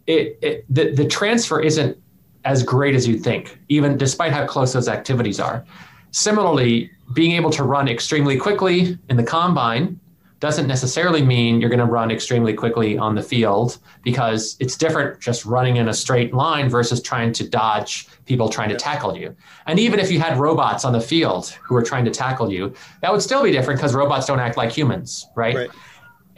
it, 0.07 0.39
it 0.41 0.65
the, 0.73 0.91
the 0.91 1.05
transfer 1.05 1.59
isn't 1.59 1.97
as 2.45 2.63
great 2.63 2.95
as 2.95 3.05
you'd 3.05 3.21
think, 3.21 3.59
even 3.67 3.97
despite 3.97 4.31
how 4.31 4.45
close 4.47 4.71
those 4.71 4.87
activities 4.87 5.41
are. 5.41 5.65
Similarly, 6.11 6.89
being 7.13 7.33
able 7.33 7.49
to 7.49 7.63
run 7.65 7.89
extremely 7.89 8.37
quickly 8.37 8.97
in 9.09 9.17
the 9.17 9.23
combine 9.23 9.99
doesn't 10.41 10.65
necessarily 10.65 11.21
mean 11.21 11.61
you're 11.61 11.69
going 11.69 11.79
to 11.79 11.85
run 11.85 12.09
extremely 12.09 12.51
quickly 12.51 12.97
on 12.97 13.13
the 13.13 13.21
field 13.21 13.77
because 14.03 14.57
it's 14.59 14.75
different 14.75 15.21
just 15.21 15.45
running 15.45 15.77
in 15.77 15.87
a 15.87 15.93
straight 15.93 16.33
line 16.33 16.67
versus 16.67 16.99
trying 16.99 17.31
to 17.31 17.47
dodge 17.47 18.07
people 18.25 18.49
trying 18.49 18.69
to 18.69 18.75
tackle 18.75 19.15
you. 19.15 19.35
And 19.67 19.79
even 19.79 19.99
if 19.99 20.11
you 20.11 20.19
had 20.19 20.37
robots 20.39 20.83
on 20.83 20.93
the 20.93 20.99
field 20.99 21.49
who 21.63 21.75
were 21.75 21.83
trying 21.83 22.05
to 22.05 22.11
tackle 22.11 22.51
you, 22.51 22.73
that 23.01 23.11
would 23.11 23.21
still 23.21 23.43
be 23.43 23.51
different 23.51 23.79
because 23.79 23.93
robots 23.93 24.25
don't 24.25 24.39
act 24.39 24.57
like 24.57 24.71
humans, 24.71 25.27
right? 25.35 25.55
right? 25.55 25.69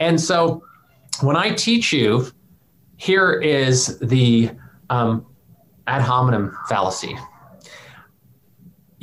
And 0.00 0.20
so 0.20 0.62
when 1.22 1.36
I 1.36 1.54
teach 1.54 1.90
you, 1.90 2.30
here 2.98 3.32
is 3.32 3.98
the 4.00 4.50
um, 4.90 5.24
ad 5.86 6.02
hominem 6.02 6.54
fallacy. 6.68 7.16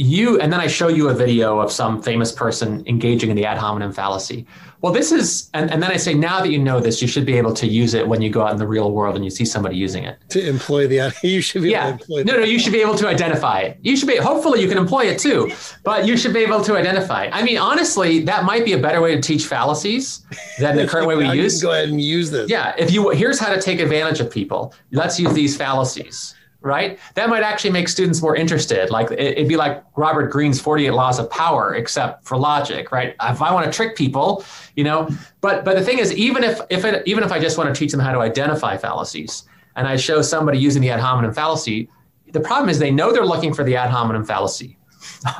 You, 0.02 0.39
and 0.39 0.52
then 0.52 0.60
I 0.60 0.66
show 0.66 0.88
you 0.88 1.10
a 1.10 1.14
video 1.14 1.60
of 1.60 1.72
some 1.72 2.02
famous 2.02 2.32
person 2.32 2.84
engaging 2.88 3.30
in 3.30 3.36
the 3.36 3.45
ad 3.45 3.60
hominem 3.60 3.91
fallacy. 3.91 4.47
Well, 4.82 4.91
this 4.91 5.12
is, 5.12 5.52
and, 5.54 5.70
and 5.70 5.84
then 5.84 5.91
I 5.91 5.97
say, 5.97 6.16
now 6.16 6.41
that 6.41 6.49
you 6.49 6.58
know 6.58 6.80
this, 6.80 7.04
you 7.04 7.08
should 7.08 7.24
be 7.24 7.38
able 7.38 7.54
to 7.54 7.68
use 7.68 7.93
it 7.93 8.08
when 8.08 8.20
you 8.20 8.32
go 8.32 8.41
out 8.41 8.52
in 8.52 8.58
the 8.58 8.68
real 8.68 8.91
world 8.91 9.16
and 9.16 9.24
you 9.24 9.30
see 9.30 9.45
somebody 9.45 9.76
using 9.76 10.04
it. 10.04 10.18
To 10.30 10.43
employ 10.43 10.88
the, 10.88 11.16
you 11.24 11.39
should 11.39 11.62
be 11.62 11.70
yeah. 11.70 11.99
No, 12.10 12.24
no, 12.24 12.39
you 12.39 12.58
should 12.58 12.74
be 12.74 12.82
able 12.82 12.95
to 12.95 13.08
identify 13.08 13.60
it. 13.60 13.78
You 13.84 13.95
should 13.95 14.08
be, 14.08 14.18
hopefully 14.18 14.60
you 14.60 14.68
can 14.68 14.80
employ 14.80 15.06
it 15.06 15.20
too, 15.20 15.52
but 15.84 16.08
you 16.08 16.18
should 16.18 16.34
be 16.34 16.39
able 16.39 16.64
to 16.64 16.76
identify 16.76 17.26
it. 17.26 17.30
I 17.32 17.43
mean, 17.43 17.60
honestly, 17.60 18.22
that 18.22 18.43
might 18.43 18.66
be 18.66 18.74
a 18.74 18.80
better 18.80 19.02
way 19.02 19.16
to 19.16 19.22
teach 19.22 19.45
fallacies 19.45 20.26
than 20.60 20.78
the 20.78 20.88
current 20.88 21.08
way 21.08 21.16
we 21.16 21.30
use. 21.39 21.62
Go 21.62 21.74
ahead 21.74 21.89
and 21.89 22.02
use 22.02 22.32
this. 22.32 22.49
Yeah. 22.49 22.74
If 22.76 22.91
you, 22.91 23.12
here's 23.12 23.39
how 23.39 23.54
to 23.54 23.62
take 23.62 23.80
advantage 23.80 24.20
of 24.20 24.32
people. 24.32 24.74
Let's 24.91 25.20
use 25.20 25.34
these 25.34 25.56
fallacies 25.56 26.34
right? 26.62 26.99
That 27.16 27.30
might 27.30 27.43
actually 27.43 27.72
make 27.72 27.89
students 27.89 28.22
more 28.22 28.36
interested. 28.36 28.89
Like 28.89 29.12
it'd 29.12 29.47
be 29.47 29.57
like 29.57 29.84
Robert 29.95 30.32
Greene's 30.32 30.62
48 30.62 30.91
laws 30.91 31.20
of 31.20 31.30
power, 31.30 31.76
except 31.76 32.26
for 32.26 32.38
logic, 32.38 32.91
right? 32.91 33.16
If 33.22 33.41
I 33.41 33.51
want 33.51 33.66
to 33.66 33.72
trick 33.72 33.95
people, 33.95 34.45
you 34.76 34.84
know, 34.84 35.09
but 35.41 35.66
but 35.66 35.76
the 35.76 35.84
thing 35.84 35.99
is, 35.99 36.14
even 36.14 36.43
if 36.43 36.59
if 36.70 36.86
it, 36.86 37.03
even 37.07 37.24
if 37.24 37.32
I 37.32 37.39
just 37.39 37.57
want 37.57 37.74
to 37.74 37.78
teach 37.78 37.91
them 37.91 37.99
how 37.99 38.12
to 38.12 38.20
identify 38.20 38.78
fallacies, 38.78 39.43
and 39.76 39.88
I 39.88 39.95
show 39.95 40.22
somebody 40.22 40.59
using 40.59 40.82
the 40.82 40.89
ad 40.91 40.99
hominem 40.99 41.34
fallacy, 41.34 41.89
the 42.32 42.39
problem 42.39 42.70
is 42.70 42.80
they 42.80 42.91
know 42.91 43.12
they're 43.12 43.26
looking 43.26 43.53
for 43.53 43.64
the 43.64 43.76
ad 43.76 43.89
hominem 43.89 44.24
fallacy. 44.24 44.78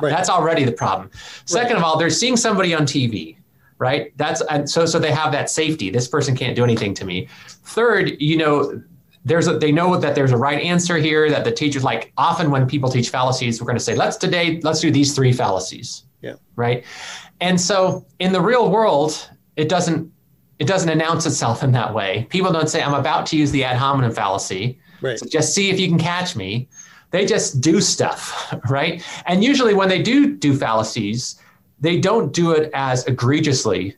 Right. 0.00 0.10
That's 0.10 0.28
already 0.28 0.64
the 0.64 0.72
problem. 0.72 1.10
Second 1.44 1.74
right. 1.74 1.78
of 1.78 1.84
all, 1.84 1.96
they're 1.96 2.10
seeing 2.10 2.36
somebody 2.36 2.74
on 2.74 2.82
TV, 2.82 3.36
right? 3.78 4.12
That's 4.16 4.40
and 4.42 4.68
so 4.68 4.86
so 4.86 4.98
they 4.98 5.12
have 5.12 5.30
that 5.32 5.50
safety. 5.50 5.90
This 5.90 6.08
person 6.08 6.36
can't 6.36 6.56
do 6.56 6.64
anything 6.64 6.94
to 6.94 7.04
me. 7.04 7.28
Third, 7.64 8.20
you 8.20 8.36
know, 8.36 8.82
there's 9.24 9.46
a, 9.46 9.58
they 9.58 9.70
know 9.70 9.96
that 9.96 10.14
there's 10.14 10.32
a 10.32 10.36
right 10.36 10.60
answer 10.62 10.96
here 10.96 11.30
that 11.30 11.44
the 11.44 11.52
teachers 11.52 11.84
like 11.84 12.12
often 12.16 12.50
when 12.50 12.66
people 12.66 12.90
teach 12.90 13.10
fallacies 13.10 13.60
we're 13.60 13.66
going 13.66 13.78
to 13.78 13.84
say 13.84 13.94
let's 13.94 14.16
today 14.16 14.60
let's 14.62 14.80
do 14.80 14.90
these 14.90 15.14
three 15.14 15.32
fallacies. 15.32 16.04
Yeah. 16.20 16.34
Right? 16.56 16.84
And 17.40 17.60
so 17.60 18.06
in 18.18 18.32
the 18.32 18.40
real 18.40 18.70
world 18.70 19.30
it 19.56 19.68
doesn't 19.68 20.10
it 20.58 20.66
doesn't 20.66 20.88
announce 20.88 21.26
itself 21.26 21.62
in 21.62 21.72
that 21.72 21.92
way. 21.94 22.26
People 22.30 22.52
don't 22.52 22.68
say 22.68 22.82
i'm 22.82 22.94
about 22.94 23.26
to 23.26 23.36
use 23.36 23.50
the 23.50 23.64
ad 23.64 23.76
hominem 23.76 24.12
fallacy. 24.12 24.78
Right. 25.00 25.18
so 25.18 25.26
just 25.26 25.54
see 25.54 25.70
if 25.70 25.80
you 25.80 25.88
can 25.88 25.98
catch 25.98 26.36
me. 26.36 26.68
They 27.10 27.26
just 27.26 27.60
do 27.60 27.80
stuff 27.80 28.54
right? 28.70 29.04
And 29.26 29.44
usually 29.44 29.74
when 29.74 29.88
they 29.88 30.02
do 30.02 30.36
do 30.36 30.56
fallacies 30.56 31.38
they 31.80 31.98
don't 31.98 32.32
do 32.32 32.52
it 32.52 32.70
as 32.74 33.04
egregiously 33.06 33.96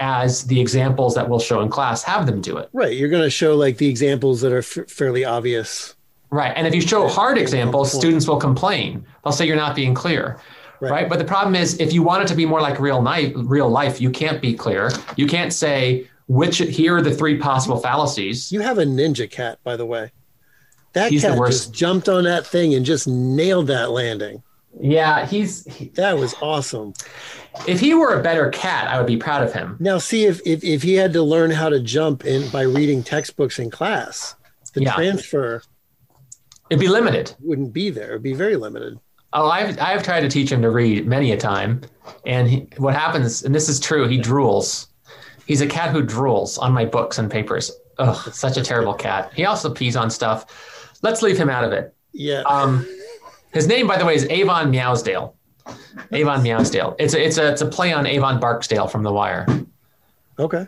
as 0.00 0.44
the 0.44 0.60
examples 0.60 1.14
that 1.14 1.28
we'll 1.28 1.40
show 1.40 1.60
in 1.60 1.68
class 1.68 2.02
have 2.02 2.26
them 2.26 2.40
do 2.40 2.56
it. 2.56 2.68
Right. 2.72 2.96
You're 2.96 3.08
going 3.08 3.22
to 3.22 3.30
show 3.30 3.56
like 3.56 3.78
the 3.78 3.88
examples 3.88 4.40
that 4.42 4.52
are 4.52 4.58
f- 4.58 4.88
fairly 4.88 5.24
obvious. 5.24 5.94
Right. 6.30 6.52
And 6.54 6.66
if 6.66 6.74
you 6.74 6.80
show 6.80 7.08
hard 7.08 7.38
examples, 7.38 7.92
students 7.92 8.28
will 8.28 8.38
complain. 8.38 9.04
They'll 9.24 9.32
say 9.32 9.46
you're 9.46 9.56
not 9.56 9.74
being 9.74 9.94
clear. 9.94 10.38
Right. 10.80 10.90
right. 10.90 11.08
But 11.08 11.18
the 11.18 11.24
problem 11.24 11.54
is 11.54 11.80
if 11.80 11.92
you 11.92 12.02
want 12.02 12.22
it 12.22 12.28
to 12.28 12.34
be 12.34 12.46
more 12.46 12.60
like 12.60 12.78
real 12.78 13.02
life, 13.02 13.32
real 13.34 13.68
life, 13.68 14.00
you 14.00 14.10
can't 14.10 14.40
be 14.40 14.54
clear. 14.54 14.90
You 15.16 15.26
can't 15.26 15.52
say 15.52 16.06
which 16.28 16.58
here 16.58 16.96
are 16.96 17.02
the 17.02 17.14
three 17.14 17.38
possible 17.38 17.80
fallacies. 17.80 18.52
You 18.52 18.60
have 18.60 18.78
a 18.78 18.84
ninja 18.84 19.28
cat, 19.28 19.58
by 19.64 19.76
the 19.76 19.86
way. 19.86 20.12
That 20.92 21.10
He's 21.10 21.22
cat 21.22 21.36
just 21.46 21.72
jumped 21.72 22.08
on 22.08 22.24
that 22.24 22.46
thing 22.46 22.74
and 22.74 22.84
just 22.84 23.08
nailed 23.08 23.68
that 23.68 23.90
landing. 23.90 24.42
Yeah, 24.80 25.26
he's 25.26 25.64
he, 25.72 25.88
That 25.90 26.18
was 26.18 26.34
awesome. 26.40 26.92
if 27.66 27.80
he 27.80 27.94
were 27.94 28.18
a 28.18 28.22
better 28.22 28.50
cat, 28.50 28.88
I 28.88 28.98
would 28.98 29.06
be 29.06 29.16
proud 29.16 29.42
of 29.42 29.52
him. 29.52 29.76
Now, 29.80 29.98
see 29.98 30.24
if 30.24 30.40
if, 30.46 30.62
if 30.62 30.82
he 30.82 30.94
had 30.94 31.12
to 31.14 31.22
learn 31.22 31.50
how 31.50 31.68
to 31.68 31.80
jump 31.80 32.24
in 32.24 32.48
by 32.50 32.62
reading 32.62 33.02
textbooks 33.02 33.58
in 33.58 33.70
class, 33.70 34.34
the 34.74 34.82
Yeah. 34.82 34.94
transfer 34.94 35.62
It'd 36.70 36.80
be 36.80 36.88
limited. 36.88 37.34
wouldn't 37.40 37.72
be 37.72 37.90
there. 37.90 38.10
It'd 38.10 38.22
be 38.22 38.34
very 38.34 38.56
limited. 38.56 38.98
Oh, 39.32 39.48
I've 39.48 39.78
I've 39.80 40.02
tried 40.02 40.20
to 40.20 40.28
teach 40.28 40.50
him 40.52 40.62
to 40.62 40.70
read 40.70 41.06
many 41.06 41.32
a 41.32 41.36
time, 41.36 41.80
and 42.26 42.48
he, 42.48 42.68
what 42.76 42.94
happens, 42.94 43.42
and 43.44 43.54
this 43.54 43.68
is 43.68 43.80
true, 43.80 44.06
he 44.06 44.18
drools. 44.20 44.86
He's 45.46 45.60
a 45.62 45.66
cat 45.66 45.90
who 45.90 46.02
drools 46.02 46.58
on 46.60 46.72
my 46.72 46.84
books 46.84 47.18
and 47.18 47.30
papers. 47.30 47.72
Ugh, 47.98 48.32
such 48.34 48.56
a 48.58 48.62
terrible 48.62 48.94
cat. 48.94 49.32
He 49.34 49.44
also 49.46 49.72
pees 49.72 49.96
on 49.96 50.08
stuff. 50.10 50.98
Let's 51.02 51.20
leave 51.22 51.36
him 51.38 51.48
out 51.50 51.64
of 51.64 51.72
it. 51.72 51.94
Yeah. 52.12 52.42
Um, 52.42 52.86
his 53.52 53.66
name, 53.66 53.86
by 53.86 53.98
the 53.98 54.04
way, 54.04 54.14
is 54.14 54.24
Avon 54.26 54.72
Meowsdale. 54.72 55.34
Avon 56.12 56.42
Meowsdale. 56.42 56.94
It's 56.98 57.14
a, 57.14 57.24
it's 57.24 57.38
a 57.38 57.50
it's 57.52 57.60
a 57.62 57.66
play 57.66 57.92
on 57.92 58.06
Avon 58.06 58.40
Barksdale 58.40 58.88
from 58.88 59.02
The 59.02 59.12
Wire. 59.12 59.46
okay. 60.38 60.66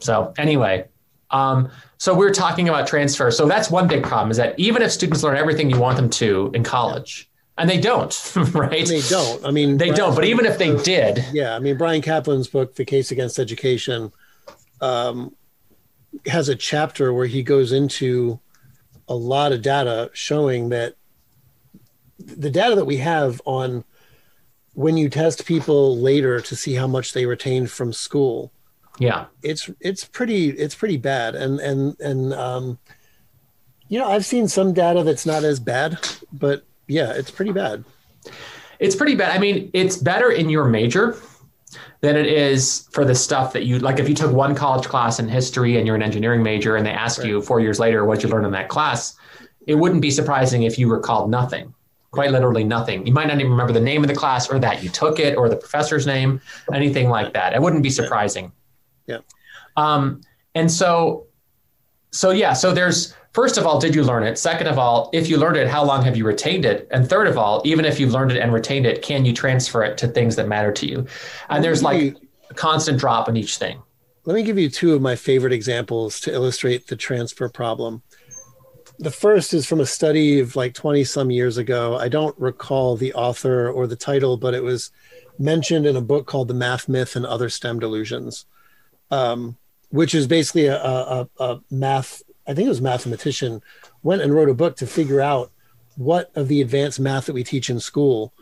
So 0.00 0.34
anyway, 0.36 0.86
um, 1.30 1.70
so 1.98 2.14
we're 2.14 2.32
talking 2.32 2.68
about 2.68 2.86
transfer. 2.86 3.30
So 3.30 3.46
that's 3.46 3.70
one 3.70 3.86
big 3.86 4.02
problem 4.02 4.30
is 4.30 4.36
that 4.36 4.58
even 4.58 4.82
if 4.82 4.90
students 4.90 5.22
learn 5.22 5.36
everything 5.36 5.70
you 5.70 5.78
want 5.78 5.96
them 5.96 6.10
to 6.10 6.50
in 6.54 6.64
college, 6.64 7.30
and 7.58 7.70
they 7.70 7.78
don't, 7.80 8.32
right? 8.52 8.86
They 8.86 9.00
don't. 9.02 9.44
I 9.44 9.50
mean, 9.50 9.78
They 9.78 9.90
don't. 9.90 10.14
But 10.14 10.24
even 10.26 10.44
if 10.44 10.58
they 10.58 10.76
did, 10.76 11.24
Yeah, 11.32 11.54
I 11.54 11.58
mean 11.58 11.76
Bryan 11.76 12.02
Caplan's 12.02 12.48
book, 12.48 12.74
The 12.74 12.84
Case 12.84 13.10
Against 13.10 13.38
Education, 13.38 14.12
um, 14.80 15.34
has 16.26 16.48
a 16.48 16.54
chapter 16.54 17.12
where 17.12 17.26
he 17.26 17.42
goes 17.42 17.72
into 17.72 18.40
a 19.08 19.14
lot 19.14 19.52
of 19.52 19.62
data 19.62 20.10
showing 20.12 20.70
that 20.70 20.96
the 22.18 22.50
data 22.50 22.74
that 22.74 22.84
we 22.86 22.96
have 22.98 23.40
on 23.44 23.84
when 24.74 24.96
you 24.96 25.08
test 25.08 25.46
people 25.46 25.96
later 25.98 26.40
to 26.40 26.54
see 26.54 26.74
how 26.74 26.86
much 26.86 27.12
they 27.12 27.24
retained 27.26 27.70
from 27.70 27.92
school, 27.92 28.52
yeah, 28.98 29.26
it's 29.42 29.70
it's 29.80 30.04
pretty 30.04 30.50
it's 30.50 30.74
pretty 30.74 30.96
bad. 30.96 31.34
And 31.34 31.60
and 31.60 31.98
and 32.00 32.32
um, 32.34 32.78
you 33.88 33.98
know 33.98 34.08
I've 34.10 34.24
seen 34.26 34.48
some 34.48 34.72
data 34.72 35.02
that's 35.02 35.26
not 35.26 35.44
as 35.44 35.60
bad, 35.60 35.98
but 36.32 36.64
yeah, 36.88 37.12
it's 37.12 37.30
pretty 37.30 37.52
bad. 37.52 37.84
it's 38.78 38.94
pretty 38.94 39.14
bad. 39.14 39.34
I 39.34 39.38
mean, 39.38 39.70
it's 39.72 39.96
better 39.96 40.30
in 40.30 40.48
your 40.48 40.64
major 40.64 41.16
than 42.00 42.16
it 42.16 42.26
is 42.26 42.88
for 42.92 43.04
the 43.04 43.14
stuff 43.14 43.52
that 43.54 43.64
you 43.64 43.78
like. 43.78 43.98
If 43.98 44.08
you 44.08 44.14
took 44.14 44.32
one 44.32 44.54
college 44.54 44.86
class 44.86 45.18
in 45.18 45.28
history 45.28 45.76
and 45.78 45.86
you're 45.86 45.96
an 45.96 46.02
engineering 46.02 46.42
major, 46.42 46.76
and 46.76 46.86
they 46.86 46.92
ask 46.92 47.24
you 47.24 47.40
four 47.42 47.60
years 47.60 47.80
later 47.80 48.04
what 48.04 48.22
you 48.22 48.28
learned 48.28 48.46
in 48.46 48.52
that 48.52 48.68
class, 48.68 49.16
it 49.66 49.74
wouldn't 49.74 50.02
be 50.02 50.10
surprising 50.10 50.62
if 50.62 50.78
you 50.78 50.90
recalled 50.90 51.30
nothing. 51.30 51.72
Quite 52.10 52.30
literally 52.30 52.64
nothing. 52.64 53.06
You 53.06 53.12
might 53.12 53.26
not 53.26 53.38
even 53.38 53.50
remember 53.50 53.72
the 53.72 53.80
name 53.80 54.02
of 54.02 54.08
the 54.08 54.14
class 54.14 54.48
or 54.48 54.58
that 54.58 54.82
you 54.82 54.88
took 54.88 55.18
it 55.18 55.36
or 55.36 55.48
the 55.48 55.56
professor's 55.56 56.06
name, 56.06 56.40
anything 56.72 57.08
like 57.08 57.32
that. 57.34 57.52
It 57.52 57.60
wouldn't 57.60 57.82
be 57.82 57.90
surprising. 57.90 58.52
Yeah. 59.06 59.18
Um, 59.76 60.22
and 60.54 60.70
so, 60.70 61.26
so 62.12 62.30
yeah. 62.30 62.52
So 62.54 62.72
there's 62.72 63.14
first 63.36 63.58
of 63.58 63.66
all, 63.66 63.78
did 63.78 63.94
you 63.94 64.02
learn 64.02 64.22
it? 64.22 64.38
Second 64.38 64.66
of 64.66 64.78
all, 64.78 65.10
if 65.12 65.28
you 65.28 65.36
learned 65.36 65.58
it, 65.58 65.68
how 65.68 65.84
long 65.84 66.02
have 66.02 66.16
you 66.16 66.24
retained 66.24 66.64
it? 66.64 66.88
And 66.90 67.06
third 67.06 67.26
of 67.26 67.36
all, 67.36 67.60
even 67.66 67.84
if 67.84 68.00
you've 68.00 68.12
learned 68.12 68.32
it 68.32 68.40
and 68.40 68.50
retained 68.50 68.86
it, 68.86 69.02
can 69.02 69.26
you 69.26 69.34
transfer 69.34 69.84
it 69.84 69.98
to 69.98 70.08
things 70.08 70.36
that 70.36 70.48
matter 70.48 70.72
to 70.72 70.86
you? 70.86 71.06
And 71.50 71.62
there's 71.62 71.82
like 71.82 72.16
a 72.48 72.54
constant 72.54 72.98
drop 72.98 73.28
in 73.28 73.36
each 73.36 73.58
thing. 73.58 73.82
Let 74.24 74.34
me 74.34 74.42
give 74.42 74.58
you 74.58 74.70
two 74.70 74.94
of 74.94 75.02
my 75.02 75.16
favorite 75.16 75.52
examples 75.52 76.18
to 76.20 76.32
illustrate 76.32 76.86
the 76.86 76.96
transfer 76.96 77.48
problem. 77.50 78.02
The 78.98 79.10
first 79.10 79.52
is 79.52 79.66
from 79.66 79.80
a 79.80 79.86
study 79.86 80.40
of 80.40 80.56
like 80.56 80.74
20 80.74 81.04
some 81.04 81.30
years 81.30 81.58
ago. 81.58 81.96
I 81.96 82.08
don't 82.08 82.38
recall 82.38 82.96
the 82.96 83.12
author 83.14 83.70
or 83.70 83.86
the 83.86 83.96
title, 83.96 84.36
but 84.36 84.54
it 84.54 84.62
was 84.62 84.90
mentioned 85.38 85.86
in 85.86 85.96
a 85.96 86.00
book 86.00 86.26
called 86.26 86.48
The 86.48 86.54
Math 86.54 86.88
Myth 86.88 87.14
and 87.14 87.26
Other 87.26 87.50
STEM 87.50 87.78
Delusions, 87.78 88.46
um, 89.10 89.56
which 89.90 90.14
is 90.14 90.26
basically 90.26 90.66
a, 90.66 90.82
a, 90.82 91.28
a 91.38 91.60
math, 91.70 92.22
I 92.46 92.54
think 92.54 92.66
it 92.66 92.70
was 92.70 92.80
a 92.80 92.84
mathematician, 92.84 93.60
went 94.02 94.22
and 94.22 94.34
wrote 94.34 94.48
a 94.48 94.54
book 94.54 94.76
to 94.76 94.86
figure 94.86 95.20
out 95.20 95.52
what 95.96 96.30
of 96.34 96.48
the 96.48 96.62
advanced 96.62 97.00
math 97.00 97.26
that 97.26 97.34
we 97.34 97.44
teach 97.44 97.68
in 97.68 97.80
school 97.80 98.32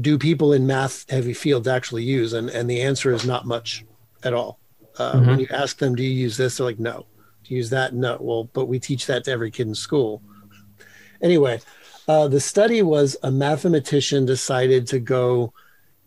do 0.00 0.18
people 0.18 0.52
in 0.52 0.66
math 0.66 1.08
heavy 1.10 1.32
fields 1.32 1.66
actually 1.66 2.04
use? 2.04 2.32
And, 2.32 2.50
and 2.50 2.68
the 2.68 2.82
answer 2.82 3.12
is 3.12 3.24
not 3.24 3.46
much 3.46 3.84
at 4.22 4.34
all. 4.34 4.58
Uh, 4.98 5.14
Mhm. 5.14 5.26
When 5.26 5.40
you 5.40 5.46
ask 5.50 5.78
them, 5.78 5.94
do 5.94 6.02
you 6.02 6.10
use 6.10 6.36
this? 6.36 6.56
They're 6.58 6.66
like, 6.66 6.78
no. 6.78 7.06
Use 7.50 7.70
that? 7.70 7.94
No. 7.94 8.18
Well, 8.20 8.44
but 8.52 8.66
we 8.66 8.78
teach 8.78 9.06
that 9.06 9.24
to 9.24 9.30
every 9.30 9.50
kid 9.50 9.68
in 9.68 9.74
school. 9.74 10.22
Anyway, 11.22 11.60
uh, 12.08 12.28
the 12.28 12.40
study 12.40 12.82
was 12.82 13.16
a 13.22 13.30
mathematician 13.30 14.26
decided 14.26 14.86
to 14.88 14.98
go 14.98 15.52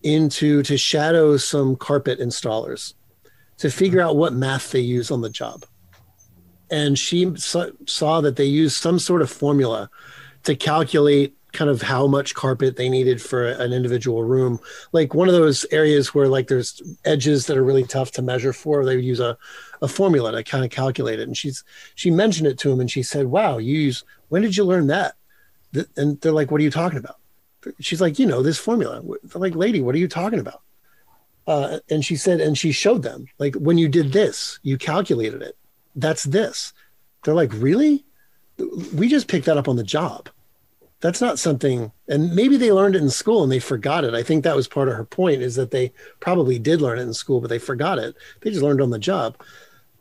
into 0.03 0.63
to 0.63 0.77
shadow 0.77 1.35
some 1.37 1.75
carpet 1.75 2.19
installers 2.19 2.93
to 3.57 3.69
figure 3.69 3.99
out 3.99 4.15
what 4.15 4.33
math 4.33 4.71
they 4.71 4.79
use 4.79 5.11
on 5.11 5.21
the 5.21 5.29
job. 5.29 5.65
And 6.71 6.97
she 6.97 7.35
saw, 7.35 7.67
saw 7.85 8.21
that 8.21 8.35
they 8.35 8.45
used 8.45 8.77
some 8.77 8.99
sort 8.99 9.21
of 9.21 9.29
formula 9.29 9.89
to 10.43 10.55
calculate 10.55 11.35
kind 11.51 11.69
of 11.69 11.81
how 11.81 12.07
much 12.07 12.35
carpet 12.35 12.75
they 12.75 12.89
needed 12.89 13.21
for 13.21 13.47
an 13.47 13.73
individual 13.73 14.23
room. 14.23 14.59
Like 14.91 15.13
one 15.13 15.27
of 15.27 15.33
those 15.33 15.65
areas 15.71 16.13
where 16.13 16.27
like 16.27 16.47
there's 16.47 16.81
edges 17.05 17.47
that 17.47 17.57
are 17.57 17.63
really 17.63 17.85
tough 17.85 18.11
to 18.11 18.21
measure 18.21 18.53
for, 18.53 18.85
they 18.85 18.95
would 18.95 19.05
use 19.05 19.19
a, 19.19 19.37
a 19.81 19.87
formula 19.87 20.31
to 20.31 20.43
kind 20.43 20.63
of 20.63 20.71
calculate 20.71 21.19
it. 21.19 21.27
And 21.27 21.37
she's 21.37 21.63
she 21.95 22.11
mentioned 22.11 22.47
it 22.47 22.57
to 22.59 22.71
him 22.71 22.79
and 22.79 22.89
she 22.89 23.03
said, 23.03 23.27
Wow, 23.27 23.57
you 23.57 23.77
use 23.77 24.03
when 24.29 24.41
did 24.41 24.55
you 24.55 24.63
learn 24.63 24.87
that? 24.87 25.15
And 25.97 26.19
they're 26.21 26.31
like, 26.31 26.51
What 26.51 26.61
are 26.61 26.63
you 26.63 26.71
talking 26.71 26.99
about? 26.99 27.15
She's 27.79 28.01
like, 28.01 28.19
you 28.19 28.25
know, 28.25 28.41
this 28.41 28.57
formula. 28.57 29.01
They're 29.23 29.41
like, 29.41 29.55
lady, 29.55 29.81
what 29.81 29.95
are 29.95 29.99
you 29.99 30.07
talking 30.07 30.39
about? 30.39 30.61
Uh, 31.45 31.79
and 31.89 32.05
she 32.05 32.15
said, 32.15 32.39
and 32.39 32.57
she 32.57 32.71
showed 32.71 33.03
them, 33.03 33.25
like, 33.37 33.55
when 33.55 33.77
you 33.77 33.89
did 33.89 34.13
this, 34.13 34.59
you 34.63 34.77
calculated 34.77 35.41
it. 35.41 35.57
That's 35.95 36.23
this. 36.23 36.73
They're 37.23 37.33
like, 37.33 37.51
really? 37.53 38.05
We 38.93 39.09
just 39.09 39.27
picked 39.27 39.47
that 39.47 39.57
up 39.57 39.67
on 39.67 39.75
the 39.75 39.83
job. 39.83 40.29
That's 41.01 41.21
not 41.21 41.39
something, 41.39 41.93
and 42.09 42.35
maybe 42.35 42.57
they 42.57 42.73
learned 42.73 42.95
it 42.95 43.01
in 43.01 43.09
school 43.09 43.41
and 43.41 43.51
they 43.51 43.59
forgot 43.59 44.03
it. 44.03 44.13
I 44.13 44.21
think 44.21 44.43
that 44.43 44.55
was 44.55 44.67
part 44.67 44.89
of 44.89 44.95
her 44.95 45.05
point 45.05 45.41
is 45.41 45.55
that 45.55 45.71
they 45.71 45.93
probably 46.19 46.59
did 46.59 46.81
learn 46.81 46.99
it 46.99 47.03
in 47.03 47.13
school, 47.13 47.39
but 47.39 47.49
they 47.49 47.59
forgot 47.59 47.99
it. 47.99 48.15
They 48.41 48.49
just 48.49 48.63
learned 48.63 48.81
on 48.81 48.89
the 48.89 48.99
job. 48.99 49.37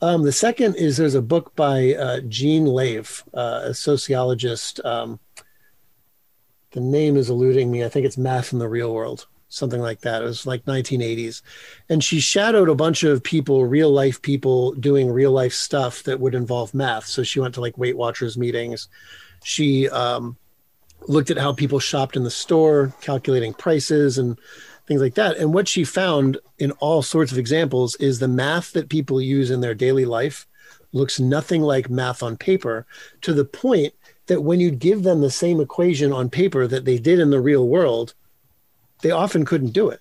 Um, 0.00 0.22
the 0.22 0.32
second 0.32 0.74
is 0.74 0.96
there's 0.96 1.14
a 1.14 1.22
book 1.22 1.54
by 1.54 1.94
uh, 1.94 2.20
Jean 2.28 2.66
Lave, 2.66 3.22
uh, 3.32 3.62
a 3.64 3.74
sociologist. 3.74 4.84
Um, 4.84 5.20
the 6.72 6.80
name 6.80 7.16
is 7.16 7.30
eluding 7.30 7.70
me. 7.70 7.84
I 7.84 7.88
think 7.88 8.04
it's 8.04 8.18
Math 8.18 8.52
in 8.52 8.58
the 8.58 8.68
Real 8.68 8.92
World, 8.92 9.26
something 9.48 9.80
like 9.80 10.00
that. 10.00 10.22
It 10.22 10.26
was 10.26 10.46
like 10.46 10.64
1980s. 10.64 11.42
And 11.88 12.02
she 12.02 12.20
shadowed 12.20 12.68
a 12.68 12.74
bunch 12.74 13.04
of 13.04 13.22
people, 13.22 13.64
real 13.64 13.90
life 13.90 14.20
people 14.20 14.72
doing 14.72 15.10
real 15.10 15.32
life 15.32 15.54
stuff 15.54 16.02
that 16.04 16.20
would 16.20 16.34
involve 16.34 16.74
math. 16.74 17.06
So 17.06 17.22
she 17.22 17.40
went 17.40 17.54
to 17.54 17.60
like 17.60 17.78
Weight 17.78 17.96
Watchers 17.96 18.36
meetings. 18.36 18.88
She 19.42 19.88
um, 19.88 20.36
looked 21.06 21.30
at 21.30 21.38
how 21.38 21.52
people 21.52 21.78
shopped 21.78 22.16
in 22.16 22.24
the 22.24 22.30
store, 22.30 22.92
calculating 23.00 23.54
prices 23.54 24.18
and 24.18 24.38
things 24.86 25.00
like 25.00 25.14
that. 25.14 25.36
And 25.36 25.54
what 25.54 25.68
she 25.68 25.84
found 25.84 26.38
in 26.58 26.72
all 26.72 27.02
sorts 27.02 27.30
of 27.30 27.38
examples 27.38 27.94
is 27.96 28.18
the 28.18 28.28
math 28.28 28.72
that 28.72 28.88
people 28.88 29.20
use 29.20 29.50
in 29.50 29.60
their 29.60 29.74
daily 29.74 30.04
life 30.04 30.46
looks 30.92 31.20
nothing 31.20 31.62
like 31.62 31.90
math 31.90 32.22
on 32.22 32.36
paper 32.36 32.86
to 33.20 33.32
the 33.32 33.44
point 33.44 33.92
that 34.26 34.42
when 34.42 34.60
you 34.60 34.70
give 34.70 35.02
them 35.02 35.20
the 35.20 35.30
same 35.30 35.60
equation 35.60 36.12
on 36.12 36.30
paper 36.30 36.66
that 36.66 36.84
they 36.84 36.98
did 36.98 37.18
in 37.18 37.30
the 37.30 37.40
real 37.40 37.68
world, 37.68 38.14
they 39.02 39.10
often 39.10 39.44
couldn't 39.44 39.72
do 39.72 39.88
it. 39.88 40.00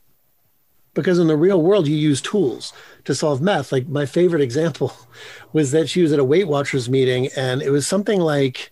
Because 0.93 1.19
in 1.19 1.27
the 1.27 1.37
real 1.37 1.61
world, 1.61 1.87
you 1.87 1.95
use 1.95 2.21
tools 2.21 2.73
to 3.05 3.13
solve 3.13 3.41
math. 3.41 3.71
Like 3.71 3.87
my 3.87 4.05
favorite 4.05 4.41
example 4.41 4.93
was 5.53 5.71
that 5.71 5.89
she 5.89 6.01
was 6.01 6.11
at 6.11 6.19
a 6.19 6.23
Weight 6.23 6.47
Watchers 6.47 6.89
meeting, 6.89 7.29
and 7.35 7.61
it 7.61 7.69
was 7.69 7.85
something 7.85 8.19
like, 8.19 8.71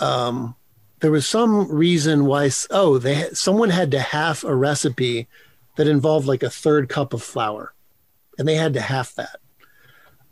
um, 0.00 0.56
there 1.04 1.10
was 1.10 1.28
some 1.28 1.70
reason 1.70 2.24
why. 2.24 2.48
Oh, 2.70 2.96
they 2.96 3.16
had, 3.16 3.36
someone 3.36 3.68
had 3.68 3.90
to 3.90 4.00
half 4.00 4.42
a 4.42 4.54
recipe 4.54 5.28
that 5.76 5.86
involved 5.86 6.26
like 6.26 6.42
a 6.42 6.48
third 6.48 6.88
cup 6.88 7.12
of 7.12 7.22
flour, 7.22 7.74
and 8.38 8.48
they 8.48 8.54
had 8.54 8.72
to 8.72 8.80
half 8.80 9.14
that. 9.16 9.36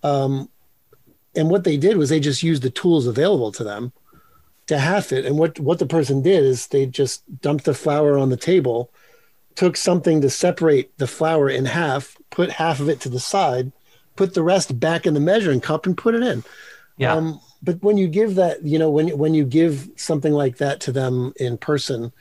Um, 0.02 0.48
and 1.36 1.50
what 1.50 1.64
they 1.64 1.76
did 1.76 1.98
was 1.98 2.08
they 2.08 2.20
just 2.20 2.42
used 2.42 2.62
the 2.62 2.70
tools 2.70 3.06
available 3.06 3.52
to 3.52 3.62
them 3.62 3.92
to 4.68 4.78
half 4.78 5.12
it. 5.12 5.26
And 5.26 5.36
what 5.36 5.60
what 5.60 5.78
the 5.78 5.84
person 5.84 6.22
did 6.22 6.42
is 6.42 6.68
they 6.68 6.86
just 6.86 7.22
dumped 7.42 7.66
the 7.66 7.74
flour 7.74 8.16
on 8.16 8.30
the 8.30 8.38
table, 8.38 8.90
took 9.54 9.76
something 9.76 10.22
to 10.22 10.30
separate 10.30 10.96
the 10.96 11.06
flour 11.06 11.50
in 11.50 11.66
half, 11.66 12.16
put 12.30 12.48
half 12.48 12.80
of 12.80 12.88
it 12.88 12.98
to 13.00 13.10
the 13.10 13.20
side, 13.20 13.72
put 14.16 14.32
the 14.32 14.42
rest 14.42 14.80
back 14.80 15.04
in 15.04 15.12
the 15.12 15.20
measuring 15.20 15.60
cup, 15.60 15.84
and 15.84 15.98
put 15.98 16.14
it 16.14 16.22
in. 16.22 16.42
Yeah. 16.96 17.12
Um, 17.12 17.42
but 17.62 17.82
when 17.82 17.96
you 17.96 18.08
give 18.08 18.34
that, 18.34 18.64
you 18.64 18.78
know, 18.78 18.90
when 18.90 19.16
when 19.16 19.34
you 19.34 19.44
give 19.44 19.88
something 19.96 20.32
like 20.32 20.56
that 20.56 20.80
to 20.80 20.92
them 20.92 21.32
in 21.36 21.56
person, 21.56 22.12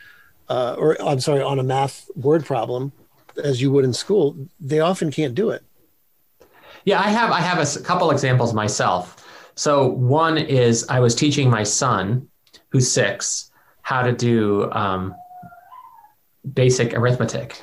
uh, 0.49 0.75
or 0.77 1.01
I'm 1.01 1.19
sorry, 1.19 1.41
on 1.41 1.59
a 1.59 1.63
math 1.63 2.09
word 2.15 2.45
problem, 2.45 2.91
as 3.43 3.61
you 3.61 3.71
would 3.71 3.85
in 3.85 3.93
school, 3.93 4.35
they 4.59 4.79
often 4.79 5.11
can't 5.11 5.33
do 5.33 5.49
it. 5.49 5.63
Yeah, 6.85 6.99
I 6.99 7.09
have 7.09 7.31
I 7.31 7.41
have 7.41 7.59
a 7.59 7.79
couple 7.81 8.11
examples 8.11 8.53
myself. 8.53 9.17
So 9.55 9.87
one 9.87 10.37
is 10.37 10.87
I 10.89 10.99
was 10.99 11.15
teaching 11.15 11.49
my 11.49 11.63
son, 11.63 12.27
who's 12.69 12.89
six, 12.89 13.51
how 13.81 14.01
to 14.01 14.11
do 14.11 14.71
um, 14.71 15.13
basic 16.53 16.93
arithmetic. 16.93 17.61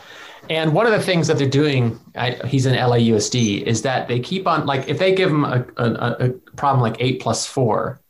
And 0.50 0.72
one 0.72 0.86
of 0.86 0.92
the 0.92 1.02
things 1.02 1.26
that 1.26 1.38
they're 1.38 1.48
doing, 1.48 1.98
I, 2.14 2.32
he's 2.46 2.66
in 2.66 2.74
LAUSD, 2.74 3.62
is 3.62 3.82
that 3.82 4.08
they 4.08 4.20
keep 4.20 4.46
on 4.46 4.66
like 4.66 4.88
if 4.88 4.98
they 4.98 5.14
give 5.14 5.30
him 5.30 5.44
a, 5.44 5.64
a, 5.76 5.92
a 6.20 6.28
problem 6.56 6.80
like 6.80 6.96
eight 7.00 7.20
plus 7.20 7.46
four, 7.46 8.00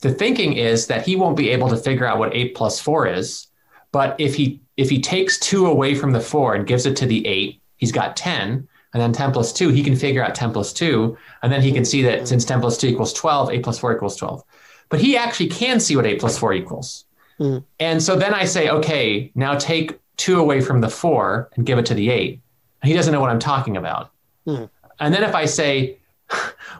the 0.00 0.12
thinking 0.12 0.54
is 0.54 0.86
that 0.88 1.06
he 1.06 1.16
won't 1.16 1.36
be 1.36 1.50
able 1.50 1.68
to 1.70 1.76
figure 1.76 2.06
out 2.06 2.18
what 2.18 2.34
eight 2.34 2.54
plus 2.54 2.78
four 2.78 3.06
is. 3.06 3.46
But 3.92 4.14
if 4.18 4.34
he 4.34 4.60
if 4.76 4.90
he 4.90 5.00
takes 5.00 5.38
two 5.38 5.66
away 5.66 5.94
from 5.94 6.12
the 6.12 6.20
four 6.20 6.54
and 6.54 6.66
gives 6.66 6.84
it 6.84 6.96
to 6.96 7.06
the 7.06 7.26
eight, 7.26 7.60
he's 7.76 7.92
got 7.92 8.16
ten, 8.16 8.68
and 8.92 9.02
then 9.02 9.12
ten 9.12 9.32
plus 9.32 9.52
two, 9.52 9.70
he 9.70 9.82
can 9.82 9.96
figure 9.96 10.22
out 10.22 10.34
ten 10.34 10.52
plus 10.52 10.72
two, 10.72 11.16
and 11.42 11.52
then 11.52 11.62
he 11.62 11.72
can 11.72 11.84
see 11.84 12.02
that 12.02 12.28
since 12.28 12.44
ten 12.44 12.60
plus 12.60 12.76
two 12.76 12.88
equals 12.88 13.12
twelve, 13.12 13.50
eight 13.50 13.62
plus 13.62 13.78
four 13.78 13.94
equals 13.94 14.16
twelve. 14.16 14.42
But 14.90 15.00
he 15.00 15.16
actually 15.16 15.48
can 15.48 15.80
see 15.80 15.96
what 15.96 16.06
eight 16.06 16.20
plus 16.20 16.36
four 16.36 16.52
equals. 16.52 17.06
Mm. 17.40 17.64
And 17.80 18.02
so 18.02 18.16
then 18.16 18.34
I 18.34 18.44
say, 18.44 18.68
okay, 18.68 19.32
now 19.34 19.56
take 19.56 19.98
two 20.16 20.38
away 20.38 20.60
from 20.60 20.80
the 20.80 20.88
four 20.88 21.50
and 21.56 21.66
give 21.66 21.78
it 21.78 21.86
to 21.86 21.94
the 21.94 22.10
eight. 22.10 22.40
he 22.82 22.92
doesn't 22.92 23.12
know 23.12 23.20
what 23.20 23.30
I'm 23.30 23.38
talking 23.38 23.76
about. 23.76 24.12
Mm. 24.46 24.68
And 25.00 25.14
then 25.14 25.24
if 25.24 25.34
I 25.34 25.44
say, 25.44 25.98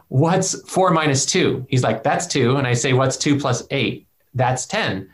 what's 0.09 0.69
four 0.69 0.91
minus 0.91 1.27
two? 1.27 1.67
He's 1.69 1.83
like, 1.83 2.03
that's 2.03 2.27
two. 2.27 2.57
And 2.57 2.67
I 2.67 2.75
say, 2.75 2.93
what's 2.93 3.17
two 3.17 3.39
plus 3.39 3.67
eight? 3.71 4.07
That's 4.35 4.67
10. 4.67 5.11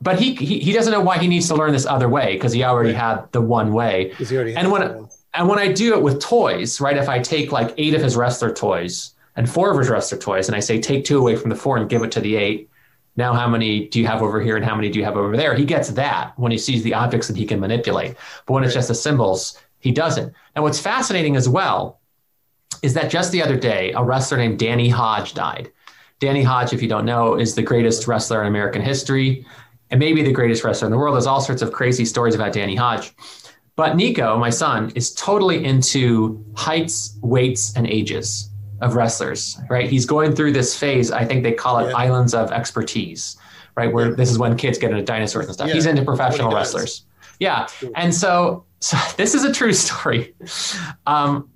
But 0.00 0.18
he, 0.18 0.34
he, 0.34 0.60
he 0.60 0.72
doesn't 0.72 0.92
know 0.92 1.00
why 1.00 1.18
he 1.18 1.26
needs 1.26 1.48
to 1.48 1.54
learn 1.54 1.72
this 1.72 1.86
other 1.86 2.08
way 2.08 2.34
because 2.34 2.52
he 2.52 2.62
already 2.64 2.90
right. 2.90 2.98
had 2.98 3.32
the 3.32 3.40
one 3.40 3.72
way. 3.72 4.12
and 4.54 4.70
when, 4.70 5.08
and 5.34 5.48
when 5.48 5.58
I 5.58 5.72
do 5.72 5.94
it 5.94 6.02
with 6.02 6.20
toys, 6.20 6.80
right? 6.80 6.96
If 6.96 7.08
I 7.08 7.18
take 7.18 7.52
like 7.52 7.74
eight 7.78 7.94
of 7.94 8.02
his 8.02 8.16
wrestler 8.16 8.52
toys 8.52 9.14
and 9.36 9.48
four 9.48 9.70
of 9.70 9.78
his 9.78 9.88
wrestler 9.88 10.18
toys, 10.18 10.48
and 10.48 10.56
I 10.56 10.60
say, 10.60 10.80
take 10.80 11.04
two 11.04 11.18
away 11.18 11.36
from 11.36 11.50
the 11.50 11.56
four 11.56 11.76
and 11.76 11.88
give 11.88 12.02
it 12.02 12.12
to 12.12 12.20
the 12.20 12.36
eight, 12.36 12.68
now 13.16 13.32
how 13.32 13.48
many 13.48 13.88
do 13.88 13.98
you 13.98 14.06
have 14.06 14.22
over 14.22 14.40
here 14.40 14.56
and 14.56 14.64
how 14.64 14.74
many 14.74 14.90
do 14.90 14.98
you 14.98 15.04
have 15.04 15.16
over 15.16 15.36
there? 15.36 15.54
He 15.54 15.64
gets 15.64 15.88
that 15.90 16.38
when 16.38 16.52
he 16.52 16.58
sees 16.58 16.82
the 16.82 16.94
objects 16.94 17.28
that 17.28 17.36
he 17.36 17.46
can 17.46 17.60
manipulate. 17.60 18.16
But 18.44 18.54
when 18.54 18.64
it's 18.64 18.74
just 18.74 18.88
the 18.88 18.94
symbols 18.94 19.58
he 19.78 19.92
doesn't. 19.92 20.32
And 20.54 20.62
what's 20.62 20.80
fascinating 20.80 21.36
as 21.36 21.48
well 21.48 22.00
is 22.82 22.94
that 22.94 23.10
just 23.10 23.32
the 23.32 23.42
other 23.42 23.56
day 23.56 23.92
a 23.92 24.02
wrestler 24.02 24.38
named 24.38 24.58
danny 24.58 24.88
hodge 24.88 25.34
died. 25.34 25.70
Danny 26.18 26.42
hodge 26.42 26.72
if 26.72 26.82
you 26.82 26.88
don't 26.88 27.04
know 27.04 27.36
is 27.36 27.54
the 27.54 27.62
greatest 27.62 28.06
wrestler 28.06 28.40
in 28.40 28.48
american 28.48 28.82
history 28.82 29.46
and 29.90 30.00
maybe 30.00 30.22
the 30.22 30.32
greatest 30.32 30.64
wrestler 30.64 30.86
in 30.86 30.92
the 30.92 30.98
world. 30.98 31.14
There's 31.14 31.26
all 31.26 31.40
sorts 31.40 31.62
of 31.62 31.72
crazy 31.72 32.04
stories 32.04 32.34
about 32.34 32.52
danny 32.52 32.74
hodge. 32.74 33.14
But 33.76 33.96
nico 33.96 34.36
my 34.38 34.50
son 34.50 34.92
is 34.94 35.14
totally 35.14 35.64
into 35.64 36.44
heights 36.54 37.18
weights 37.22 37.74
and 37.76 37.86
ages 37.86 38.50
of 38.80 38.94
wrestlers, 38.94 39.58
right? 39.68 39.88
He's 39.88 40.06
going 40.06 40.34
through 40.34 40.52
this 40.52 40.78
phase. 40.78 41.10
I 41.10 41.24
think 41.24 41.42
they 41.42 41.52
call 41.52 41.78
it 41.78 41.90
yeah. 41.90 41.96
islands 41.96 42.34
of 42.34 42.52
expertise, 42.52 43.36
right? 43.74 43.92
Where 43.92 44.10
yeah. 44.10 44.16
this 44.16 44.30
is 44.30 44.38
when 44.38 44.56
kids 44.56 44.78
get 44.78 44.90
into 44.90 45.02
dinosaurs 45.02 45.46
and 45.46 45.54
stuff. 45.54 45.68
Yeah. 45.68 45.74
He's 45.74 45.86
into 45.86 46.04
professional 46.04 46.52
wrestlers. 46.52 47.04
Yeah. 47.38 47.68
And 47.94 48.14
so, 48.14 48.64
so 48.80 48.96
this 49.16 49.34
is 49.34 49.44
a 49.44 49.52
true 49.52 49.72
story. 49.72 50.34
Um, 51.06 51.50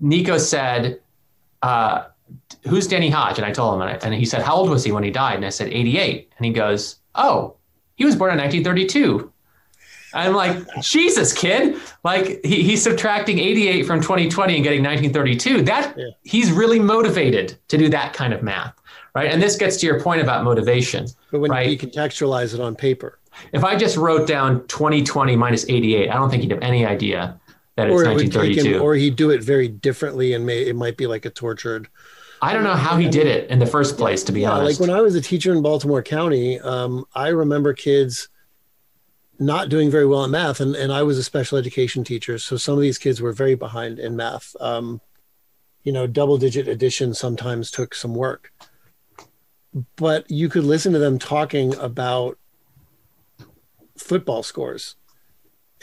Nico 0.00 0.38
said, 0.38 1.00
uh, 1.62 2.06
who's 2.68 2.86
Danny 2.86 3.10
Hodge? 3.10 3.38
And 3.38 3.46
I 3.46 3.52
told 3.52 3.74
him, 3.74 3.82
and, 3.82 3.90
I, 3.90 4.06
and 4.06 4.14
he 4.14 4.24
said, 4.24 4.42
how 4.42 4.54
old 4.54 4.70
was 4.70 4.84
he 4.84 4.92
when 4.92 5.04
he 5.04 5.10
died? 5.10 5.36
And 5.36 5.44
I 5.44 5.50
said, 5.50 5.68
88. 5.68 6.32
And 6.36 6.46
he 6.46 6.52
goes, 6.52 6.96
oh, 7.14 7.56
he 7.96 8.04
was 8.04 8.16
born 8.16 8.32
in 8.32 8.38
1932. 8.38 9.32
I'm 10.14 10.34
like, 10.34 10.64
Jesus, 10.80 11.32
kid. 11.32 11.76
Like 12.04 12.44
he, 12.44 12.62
he's 12.62 12.82
subtracting 12.82 13.38
88 13.38 13.82
from 13.84 14.00
2020 14.00 14.54
and 14.54 14.64
getting 14.64 14.82
1932. 14.82 15.62
That 15.62 15.94
yeah. 15.98 16.10
he's 16.22 16.52
really 16.52 16.78
motivated 16.78 17.58
to 17.68 17.76
do 17.76 17.88
that 17.88 18.12
kind 18.12 18.32
of 18.32 18.42
math. 18.42 18.74
Right. 19.14 19.30
And 19.30 19.40
this 19.40 19.56
gets 19.56 19.76
to 19.78 19.86
your 19.86 20.00
point 20.00 20.20
about 20.20 20.44
motivation. 20.44 21.06
But 21.30 21.40
when 21.40 21.50
right? 21.50 21.68
you 21.68 21.78
contextualize 21.78 22.54
it 22.54 22.60
on 22.60 22.74
paper. 22.74 23.18
If 23.52 23.64
I 23.64 23.76
just 23.76 23.96
wrote 23.96 24.26
down 24.26 24.66
2020 24.68 25.36
minus 25.36 25.68
88, 25.68 26.10
I 26.10 26.14
don't 26.14 26.30
think 26.30 26.42
he'd 26.42 26.50
have 26.52 26.62
any 26.62 26.84
idea 26.84 27.38
that 27.76 27.88
it's 27.88 27.92
or 27.92 28.04
1932. 28.04 28.76
Him, 28.76 28.82
or 28.82 28.94
he'd 28.94 29.16
do 29.16 29.30
it 29.30 29.42
very 29.42 29.68
differently 29.68 30.32
and 30.32 30.46
may, 30.46 30.62
it 30.62 30.76
might 30.76 30.96
be 30.96 31.06
like 31.06 31.24
a 31.24 31.30
tortured. 31.30 31.88
I 32.42 32.52
don't 32.52 32.64
know 32.64 32.74
how 32.74 32.96
he 32.96 33.08
did 33.08 33.26
it 33.26 33.48
in 33.50 33.58
the 33.58 33.66
first 33.66 33.96
place, 33.96 34.22
to 34.24 34.32
be 34.32 34.42
yeah, 34.42 34.52
honest. 34.52 34.80
Like 34.80 34.88
when 34.88 34.96
I 34.96 35.00
was 35.00 35.14
a 35.14 35.20
teacher 35.20 35.52
in 35.52 35.62
Baltimore 35.62 36.02
County, 36.02 36.60
um, 36.60 37.06
I 37.14 37.28
remember 37.28 37.72
kids 37.72 38.28
not 39.38 39.68
doing 39.68 39.90
very 39.90 40.06
well 40.06 40.24
in 40.24 40.30
math 40.30 40.60
and, 40.60 40.76
and 40.76 40.92
i 40.92 41.02
was 41.02 41.18
a 41.18 41.24
special 41.24 41.58
education 41.58 42.04
teacher 42.04 42.38
so 42.38 42.56
some 42.56 42.74
of 42.74 42.80
these 42.80 42.98
kids 42.98 43.20
were 43.20 43.32
very 43.32 43.54
behind 43.54 43.98
in 43.98 44.16
math. 44.16 44.54
Um, 44.60 45.00
you 45.84 45.92
know 45.92 46.06
double 46.06 46.38
digit 46.38 46.66
addition 46.66 47.14
sometimes 47.14 47.70
took 47.70 47.94
some 47.94 48.14
work. 48.14 48.50
But 49.96 50.30
you 50.30 50.48
could 50.48 50.64
listen 50.64 50.92
to 50.92 50.98
them 50.98 51.18
talking 51.18 51.74
about 51.76 52.38
football 53.96 54.42
scores. 54.42 54.96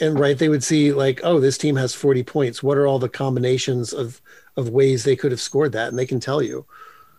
And 0.00 0.18
right 0.18 0.36
they 0.36 0.48
would 0.48 0.64
see 0.64 0.92
like 0.92 1.20
oh 1.22 1.40
this 1.40 1.56
team 1.56 1.76
has 1.76 1.94
40 1.94 2.24
points. 2.24 2.62
What 2.62 2.76
are 2.76 2.86
all 2.86 2.98
the 2.98 3.08
combinations 3.08 3.92
of 3.92 4.20
of 4.56 4.68
ways 4.68 5.04
they 5.04 5.16
could 5.16 5.30
have 5.30 5.40
scored 5.40 5.72
that? 5.72 5.88
And 5.88 5.98
they 5.98 6.06
can 6.06 6.20
tell 6.20 6.42
you. 6.42 6.66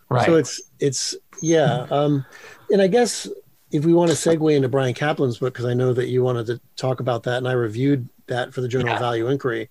Right. 0.09 0.25
so 0.25 0.35
it's 0.35 0.61
it's 0.79 1.15
yeah 1.41 1.87
um 1.89 2.23
and 2.69 2.81
i 2.83 2.87
guess 2.87 3.27
if 3.73 3.83
we 3.83 3.93
want 3.93 4.11
to 4.11 4.15
segue 4.15 4.55
into 4.55 4.69
Bryan 4.69 4.93
Caplan's 4.93 5.39
book, 5.39 5.51
because 5.51 5.65
I 5.65 5.73
know 5.73 5.93
that 5.93 6.07
you 6.07 6.23
wanted 6.23 6.45
to 6.45 6.61
talk 6.75 6.99
about 6.99 7.23
that, 7.23 7.39
and 7.39 7.47
I 7.47 7.53
reviewed 7.53 8.07
that 8.27 8.53
for 8.53 8.61
the 8.61 8.67
Journal 8.67 8.89
yeah. 8.89 8.93
of 8.93 8.99
Value 8.99 9.27
Inquiry. 9.27 9.69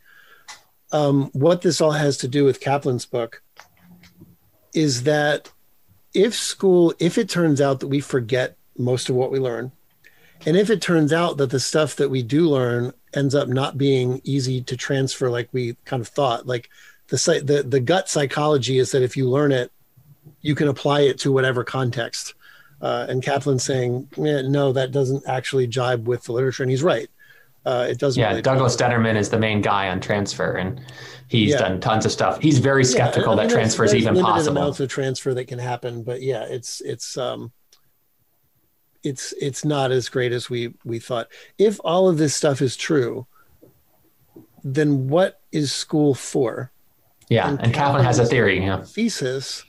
Um, 0.91 1.31
what 1.33 1.63
this 1.63 1.81
all 1.81 1.93
has 1.93 2.19
to 2.19 2.29
do 2.29 2.45
with 2.45 2.61
Caplan's 2.61 3.07
book 3.07 3.43
is 4.75 5.05
that 5.05 5.53
if 6.13 6.35
school, 6.35 6.93
if 6.99 7.17
it 7.17 7.29
turns 7.29 7.61
out 7.61 7.79
that 7.81 7.87
we 7.87 8.01
forget 8.01 8.57
most 8.77 9.09
of 9.09 9.15
what 9.15 9.31
we 9.31 9.39
learn, 9.39 9.71
and 10.45 10.57
if 10.57 10.69
it 10.69 10.83
turns 10.83 11.13
out 11.13 11.37
that 11.37 11.51
the 11.51 11.61
stuff 11.61 11.95
that 11.97 12.11
we 12.11 12.25
do 12.25 12.51
learn 12.51 12.93
ends 13.15 13.37
up 13.37 13.49
not 13.49 13.79
being 13.79 14.21
easy 14.25 14.61
to 14.63 14.77
transfer 14.77 15.31
like 15.31 15.49
we 15.53 15.77
kind 15.85 16.01
of 16.01 16.09
thought, 16.09 16.45
like 16.45 16.69
the 17.07 17.43
the 17.45 17.63
the 17.63 17.81
gut 17.81 18.09
psychology 18.09 18.79
is 18.79 18.91
that 18.91 19.03
if 19.03 19.17
you 19.17 19.31
learn 19.31 19.53
it, 19.53 19.71
you 20.41 20.57
can 20.57 20.67
apply 20.67 21.03
it 21.03 21.21
to 21.21 21.31
whatever 21.31 21.63
context 21.63 22.35
uh, 22.83 23.07
and 23.09 23.23
Caplan 23.23 23.61
saying, 23.61 24.09
eh, 24.19 24.43
no, 24.43 24.73
that 24.73 24.91
doesn't 24.91 25.27
actually 25.27 25.69
jibe 25.69 26.09
with 26.09 26.25
the 26.25 26.33
literature. 26.33 26.65
And 26.65 26.71
he's 26.71 26.83
right. 26.83 27.09
Uh, 27.65 27.87
it 27.89 27.99
doesn't. 27.99 28.21
Yeah, 28.21 28.31
really 28.31 28.43
Douglas 28.43 28.75
Detterman 28.75 29.15
is 29.15 29.31
the 29.31 29.39
main 29.39 29.63
guy 29.63 29.89
on 29.89 30.01
transfer, 30.01 30.55
and 30.55 30.81
he's 31.29 31.51
yeah. 31.51 31.59
done 31.59 31.81
tons 31.81 32.05
of 32.05 32.11
stuff. 32.11 32.41
He's 32.41 32.59
very 32.59 32.85
skeptical 32.85 33.37
yeah, 33.37 33.45
that 33.45 33.53
transfer 33.53 33.85
is 33.85 33.95
even 33.95 34.15
limited 34.15 34.33
possible. 34.33 34.59
amounts 34.59 34.81
of 34.81 34.89
transfer 34.89 35.33
that 35.33 35.47
can 35.47 35.61
happen, 35.61 36.03
but 36.03 36.23
yeah, 36.23 36.43
it's 36.43 36.81
it's 36.81 37.17
um, 37.17 37.53
it's 39.05 39.33
it's 39.41 39.65
not 39.65 39.93
as 39.93 40.09
great 40.09 40.33
as 40.33 40.51
we 40.51 40.75
we 40.85 40.99
thought. 40.99 41.29
If 41.57 41.79
all 41.85 42.09
of 42.09 42.19
this 42.19 42.35
stuff 42.35 42.61
is 42.61 42.77
true, 42.77 43.29
then 44.65 45.07
what 45.07 45.41
is 45.53 45.71
school 45.71 46.17
for? 46.17 46.73
Yeah, 47.29 47.49
and, 47.49 47.63
and 47.63 47.73
Caplan 47.73 48.03
has 48.03 48.19
a 48.19 48.27
theory. 48.27 48.59
Yeah, 48.59 48.83
thesis 48.83 49.65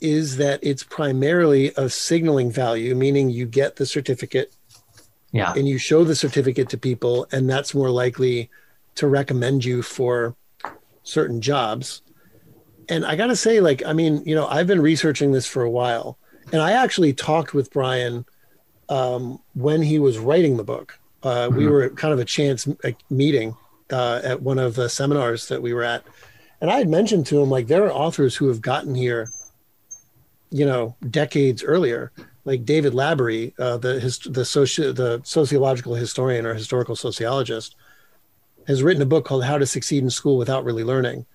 is 0.00 0.36
that 0.36 0.60
it's 0.62 0.82
primarily 0.82 1.72
a 1.76 1.88
signaling 1.88 2.50
value, 2.50 2.94
meaning 2.94 3.30
you 3.30 3.46
get 3.46 3.76
the 3.76 3.86
certificate 3.86 4.54
yeah. 5.32 5.52
and 5.56 5.66
you 5.66 5.78
show 5.78 6.04
the 6.04 6.14
certificate 6.14 6.68
to 6.68 6.78
people, 6.78 7.26
and 7.32 7.48
that's 7.48 7.74
more 7.74 7.90
likely 7.90 8.50
to 8.94 9.06
recommend 9.06 9.64
you 9.64 9.82
for 9.82 10.34
certain 11.02 11.40
jobs. 11.40 12.02
And 12.88 13.04
I 13.04 13.16
got 13.16 13.28
to 13.28 13.36
say, 13.36 13.60
like, 13.60 13.84
I 13.84 13.92
mean, 13.92 14.22
you 14.24 14.34
know, 14.34 14.46
I've 14.46 14.66
been 14.66 14.80
researching 14.80 15.32
this 15.32 15.46
for 15.46 15.62
a 15.62 15.70
while, 15.70 16.18
and 16.52 16.62
I 16.62 16.72
actually 16.72 17.12
talked 17.12 17.54
with 17.54 17.72
Bryan 17.72 18.24
um, 18.88 19.40
when 19.54 19.82
he 19.82 19.98
was 19.98 20.18
writing 20.18 20.56
the 20.56 20.64
book. 20.64 20.98
Uh, 21.22 21.48
mm-hmm. 21.48 21.56
We 21.56 21.66
were 21.66 21.88
kind 21.90 22.12
of 22.14 22.20
a 22.20 22.24
chance 22.24 22.68
meeting 23.10 23.56
uh, 23.90 24.20
at 24.22 24.42
one 24.42 24.58
of 24.58 24.74
the 24.74 24.88
seminars 24.88 25.48
that 25.48 25.62
we 25.62 25.74
were 25.74 25.82
at. 25.82 26.04
And 26.60 26.70
I 26.70 26.78
had 26.78 26.88
mentioned 26.88 27.26
to 27.26 27.42
him, 27.42 27.50
like, 27.50 27.66
there 27.66 27.84
are 27.84 27.92
authors 27.92 28.36
who 28.36 28.48
have 28.48 28.60
gotten 28.60 28.94
here 28.94 29.28
you 30.50 30.64
know, 30.64 30.96
decades 31.10 31.64
earlier, 31.64 32.12
like 32.44 32.64
David 32.64 32.92
Labaree, 32.92 33.52
uh, 33.58 33.76
the 33.76 34.00
his, 34.00 34.18
the 34.20 34.42
soci- 34.42 34.94
the 34.94 35.20
sociological 35.24 35.94
historian 35.94 36.46
or 36.46 36.54
historical 36.54 36.96
sociologist, 36.96 37.74
has 38.66 38.82
written 38.82 39.02
a 39.02 39.06
book 39.06 39.24
called 39.24 39.44
"How 39.44 39.58
to 39.58 39.66
Succeed 39.66 40.02
in 40.02 40.10
School 40.10 40.38
Without 40.38 40.64
Really 40.64 40.84
Learning," 40.84 41.26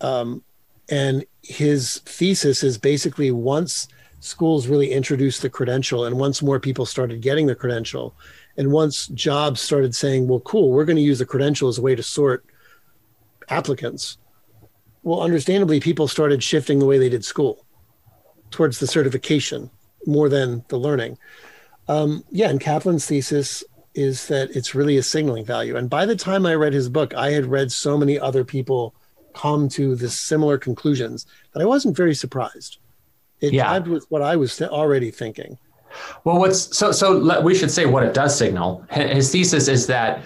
um, 0.00 0.42
and 0.90 1.24
his 1.42 1.98
thesis 2.04 2.62
is 2.62 2.76
basically 2.76 3.30
once 3.30 3.88
schools 4.20 4.66
really 4.66 4.90
introduced 4.92 5.40
the 5.40 5.50
credential, 5.50 6.04
and 6.04 6.18
once 6.18 6.42
more 6.42 6.60
people 6.60 6.84
started 6.84 7.22
getting 7.22 7.46
the 7.46 7.54
credential, 7.54 8.14
and 8.58 8.70
once 8.70 9.06
jobs 9.08 9.62
started 9.62 9.94
saying, 9.94 10.28
"Well, 10.28 10.40
cool, 10.40 10.70
we're 10.70 10.84
going 10.84 10.96
to 10.96 11.02
use 11.02 11.20
the 11.20 11.26
credential 11.26 11.68
as 11.68 11.78
a 11.78 11.82
way 11.82 11.94
to 11.94 12.02
sort 12.02 12.44
applicants." 13.48 14.18
Well, 15.02 15.22
understandably, 15.22 15.80
people 15.80 16.06
started 16.06 16.42
shifting 16.42 16.80
the 16.80 16.84
way 16.84 16.98
they 16.98 17.08
did 17.08 17.24
school 17.24 17.64
towards 18.50 18.78
the 18.78 18.86
certification 18.86 19.70
more 20.06 20.28
than 20.28 20.64
the 20.68 20.78
learning. 20.78 21.18
Um, 21.88 22.24
yeah, 22.30 22.48
and 22.48 22.60
Caplan's 22.60 23.06
thesis 23.06 23.64
is 23.94 24.28
that 24.28 24.50
it's 24.54 24.74
really 24.74 24.96
a 24.96 25.02
signaling 25.02 25.44
value. 25.44 25.76
And 25.76 25.90
by 25.90 26.06
the 26.06 26.16
time 26.16 26.46
I 26.46 26.54
read 26.54 26.72
his 26.72 26.88
book, 26.88 27.14
I 27.14 27.30
had 27.30 27.46
read 27.46 27.72
so 27.72 27.96
many 27.96 28.18
other 28.18 28.44
people 28.44 28.94
come 29.34 29.68
to 29.70 29.94
the 29.94 30.08
similar 30.08 30.58
conclusions 30.58 31.26
that 31.52 31.62
I 31.62 31.64
wasn't 31.64 31.96
very 31.96 32.14
surprised. 32.14 32.78
It 33.40 33.52
yeah. 33.52 33.66
jived 33.66 33.88
with 33.88 34.06
what 34.10 34.22
I 34.22 34.36
was 34.36 34.56
th- 34.56 34.70
already 34.70 35.10
thinking. 35.10 35.58
Well, 36.24 36.38
what's 36.38 36.76
so 36.76 36.92
so 36.92 37.40
we 37.40 37.54
should 37.54 37.70
say 37.70 37.86
what 37.86 38.02
it 38.02 38.12
does 38.12 38.36
signal. 38.36 38.84
His 38.90 39.32
thesis 39.32 39.68
is 39.68 39.86
that 39.86 40.24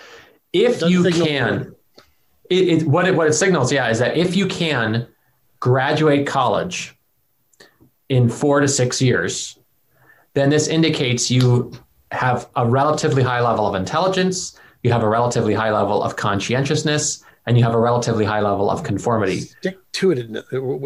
if 0.53 0.83
you 0.83 1.05
can, 1.11 1.75
it, 2.51 2.69
it, 2.69 2.87
what 2.87 3.07
it 3.07 3.15
what 3.15 3.29
it 3.29 3.35
signals, 3.35 3.73
yeah, 3.73 3.89
is 3.89 3.99
that 4.01 4.17
if 4.17 4.35
you 4.35 4.47
can 4.47 5.07
graduate 5.61 6.27
college 6.27 6.97
in 8.09 8.29
four 8.29 8.61
to 8.61 8.69
six 8.69 9.01
years, 9.01 9.59
then 10.35 10.51
this 10.51 10.69
indicates 10.69 11.31
you 11.31 11.73
have 12.11 12.49
a 12.57 12.67
relatively 12.67 13.23
high 13.23 13.41
level 13.41 13.67
of 13.67 13.75
intelligence, 13.75 14.59
you 14.83 14.93
have 14.93 15.03
a 15.03 15.09
relatively 15.09 15.55
high 15.55 15.71
level 15.71 16.03
of 16.03 16.17
conscientiousness, 16.17 17.25
and 17.47 17.59
you 17.59 17.65
have 17.65 17.75
a 17.75 17.79
relatively 17.79 18.25
high 18.25 18.41
level 18.41 18.71
of 18.71 18.85
conformity. 18.85 19.41
Stick 19.41 19.79
to 19.93 20.13
it. 20.13 20.29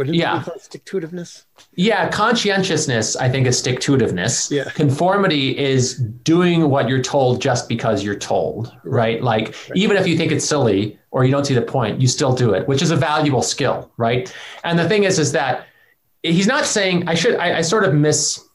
yeah. 0.09 0.43
Stick 0.59 0.85
to 0.87 1.01
itiveness? 1.01 1.45
Yeah. 1.75 2.09
Conscientiousness, 2.09 3.15
I 3.17 3.29
think, 3.29 3.47
is 3.47 3.59
stick 3.59 3.81
to 3.81 3.97
itiveness. 3.97 4.51
Yeah. 4.51 4.71
Conformity 4.71 5.57
is 5.59 5.99
doing 5.99 6.71
what 6.71 6.89
you're 6.89 7.03
told 7.03 7.43
just 7.43 7.69
because 7.69 8.03
you're 8.03 8.19
told, 8.19 8.75
right? 8.85 9.23
Like, 9.23 9.49
right. 9.49 9.71
even 9.75 9.97
if 9.99 10.07
you 10.07 10.17
think 10.17 10.33
it's 10.33 10.47
silly 10.47 10.99
or 11.11 11.25
you 11.25 11.31
don't 11.31 11.45
see 11.45 11.55
the 11.55 11.63
point, 11.63 12.01
you 12.01 12.09
still 12.09 12.35
do 12.35 12.55
it, 12.55 12.67
which 12.67 12.81
is 12.81 12.91
a 12.91 12.97
valuable 12.97 13.43
skill, 13.43 13.91
right? 13.99 14.33
And 14.65 14.79
the 14.79 14.89
thing 14.89 15.05
is, 15.05 15.19
is 15.19 15.33
that 15.33 15.67
he's 16.33 16.47
not 16.47 16.67
saying, 16.67 17.09
I 17.09 17.15
should, 17.15 17.37
I, 17.37 17.59
I 17.59 17.61
sort 17.63 17.85
of 17.85 17.95
miss 17.95 18.47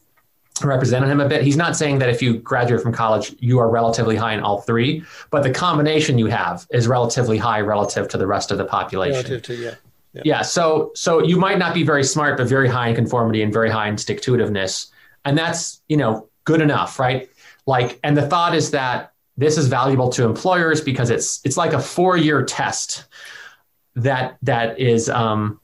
represented 0.63 1.09
him 1.09 1.19
a 1.19 1.27
bit. 1.27 1.43
He's 1.43 1.57
not 1.57 1.75
saying 1.75 1.99
that 1.99 2.09
if 2.09 2.21
you 2.21 2.37
graduate 2.37 2.81
from 2.81 2.93
college, 2.93 3.35
you 3.39 3.59
are 3.59 3.69
relatively 3.69 4.15
high 4.15 4.33
in 4.33 4.41
all 4.41 4.61
three, 4.61 5.03
but 5.29 5.43
the 5.43 5.51
combination 5.51 6.17
you 6.17 6.27
have 6.27 6.67
is 6.71 6.87
relatively 6.87 7.37
high 7.37 7.61
relative 7.61 8.07
to 8.09 8.17
the 8.17 8.27
rest 8.27 8.51
of 8.51 8.57
the 8.57 8.65
population. 8.65 9.23
Relative 9.23 9.43
to, 9.43 9.55
yeah. 9.55 9.75
Yeah. 10.13 10.21
yeah. 10.25 10.41
So, 10.41 10.91
so 10.93 11.23
you 11.23 11.37
might 11.37 11.57
not 11.57 11.73
be 11.73 11.83
very 11.83 12.03
smart, 12.03 12.37
but 12.37 12.47
very 12.47 12.67
high 12.67 12.89
in 12.89 12.95
conformity 12.95 13.41
and 13.41 13.53
very 13.53 13.69
high 13.69 13.87
in 13.87 13.97
stick 13.97 14.21
to 14.23 14.33
itiveness. 14.33 14.91
And 15.23 15.37
that's, 15.37 15.81
you 15.87 15.97
know, 15.97 16.27
good 16.43 16.61
enough, 16.61 16.99
right? 16.99 17.29
Like, 17.65 17.99
and 18.03 18.17
the 18.17 18.27
thought 18.27 18.53
is 18.53 18.71
that 18.71 19.13
this 19.37 19.57
is 19.57 19.67
valuable 19.67 20.09
to 20.09 20.25
employers 20.25 20.81
because 20.81 21.09
it's, 21.09 21.39
it's 21.45 21.55
like 21.55 21.73
a 21.73 21.79
four 21.79 22.17
year 22.17 22.43
test 22.43 23.05
that, 23.95 24.37
that 24.41 24.79
is, 24.79 25.09
um, 25.09 25.60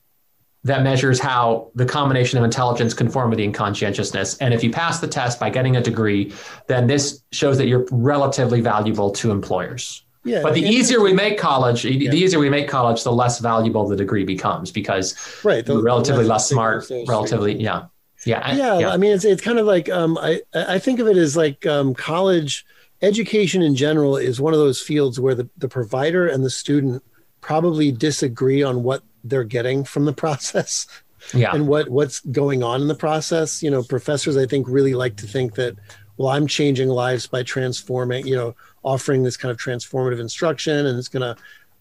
that 0.68 0.84
measures 0.84 1.20
how 1.20 1.72
the 1.76 1.86
combination 1.86 2.38
of 2.38 2.44
intelligence, 2.44 2.94
conformity, 2.94 3.44
and 3.46 3.54
conscientiousness. 3.54 4.38
And 4.38 4.54
if 4.54 4.64
you 4.64 4.72
pass 4.72 5.00
the 5.00 5.08
test 5.08 5.40
by 5.40 5.50
getting 5.50 5.78
a 5.78 5.82
degree, 5.82 6.34
then 6.68 6.88
this 6.88 7.24
shows 7.32 7.58
that 7.58 7.68
you're 7.68 7.88
relatively 7.92 8.62
valuable 8.62 9.12
to 9.12 9.32
employers. 9.32 10.04
Yeah, 10.24 10.44
but 10.44 10.54
the 10.54 10.62
easier 10.62 11.00
we 11.02 11.14
make 11.14 11.38
college, 11.38 11.86
yeah. 11.86 12.12
the 12.12 12.18
easier 12.18 12.40
we 12.40 12.50
make 12.50 12.68
college, 12.68 13.02
the 13.04 13.14
less 13.14 13.40
valuable 13.40 13.88
the 13.88 13.96
degree 13.96 14.26
becomes 14.26 14.72
because 14.72 15.16
right, 15.44 15.66
the, 15.66 15.82
relatively 15.82 16.26
less, 16.26 16.42
less 16.42 16.50
smart, 16.50 16.92
relatively, 17.08 17.56
yeah. 17.56 17.86
Yeah, 18.26 18.54
yeah, 18.54 18.80
yeah. 18.80 18.90
I 18.90 18.98
mean, 18.98 19.14
it's 19.14 19.24
it's 19.24 19.42
kind 19.42 19.58
of 19.58 19.66
like 19.66 19.88
um, 19.90 20.18
I 20.18 20.42
I 20.54 20.80
think 20.80 21.00
of 21.00 21.08
it 21.08 21.16
as 21.16 21.38
like 21.38 21.66
um, 21.66 21.94
college 21.94 22.66
education 23.02 23.62
in 23.62 23.76
general 23.76 24.18
is 24.18 24.42
one 24.42 24.54
of 24.54 24.60
those 24.60 24.82
fields 24.82 25.20
where 25.20 25.36
the, 25.36 25.48
the 25.58 25.70
provider 25.70 26.28
and 26.28 26.44
the 26.44 26.50
student 26.50 27.04
probably 27.42 27.92
disagree 27.92 28.64
on 28.64 28.84
what 28.84 29.04
they're 29.30 29.44
getting 29.44 29.84
from 29.84 30.06
the 30.06 30.14
process 30.24 30.88
yeah. 31.34 31.54
and 31.54 31.68
what 31.68 31.90
what's 31.90 32.20
going 32.20 32.64
on 32.64 32.82
in 32.82 32.88
the 32.88 32.96
process. 32.96 33.62
You 33.62 33.72
know 33.72 33.84
professors 33.84 34.38
i 34.38 34.46
think 34.46 34.68
really 34.68 34.94
like 34.94 35.16
to 35.18 35.28
think 35.28 35.56
that 35.56 35.76
well 36.18 36.30
i'm 36.30 36.48
changing 36.48 36.90
lives 36.90 37.28
by 37.28 37.44
transforming 37.44 38.26
you 38.26 38.36
know 38.36 38.56
offering 38.84 39.24
this 39.24 39.38
kind 39.38 39.52
of 39.52 39.58
transformative 39.58 40.20
instruction 40.20 40.86
and 40.86 40.98
it's 40.98 41.10
going 41.10 41.22
to 41.22 41.36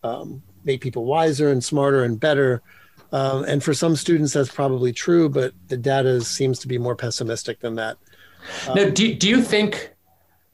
um, 0.07 0.43
make 0.65 0.81
people 0.81 1.05
wiser 1.05 1.51
and 1.51 1.63
smarter 1.63 2.05
and 2.05 2.19
better. 2.19 2.63
Um, 3.13 3.45
and 3.45 3.63
for 3.63 3.73
some 3.73 3.95
students 3.95 4.33
that's 4.33 4.51
probably 4.51 4.93
true 4.93 5.29
but 5.29 5.55
the 5.69 5.77
data 5.77 6.21
seems 6.23 6.59
to 6.59 6.69
be 6.69 6.77
more 6.77 6.97
pessimistic 6.97 7.61
than 7.61 7.77
that. 7.77 7.97
Um, 8.69 8.75
now 8.75 8.91
do, 8.91 9.15
do 9.15 9.29
you 9.29 9.41
think 9.43 9.95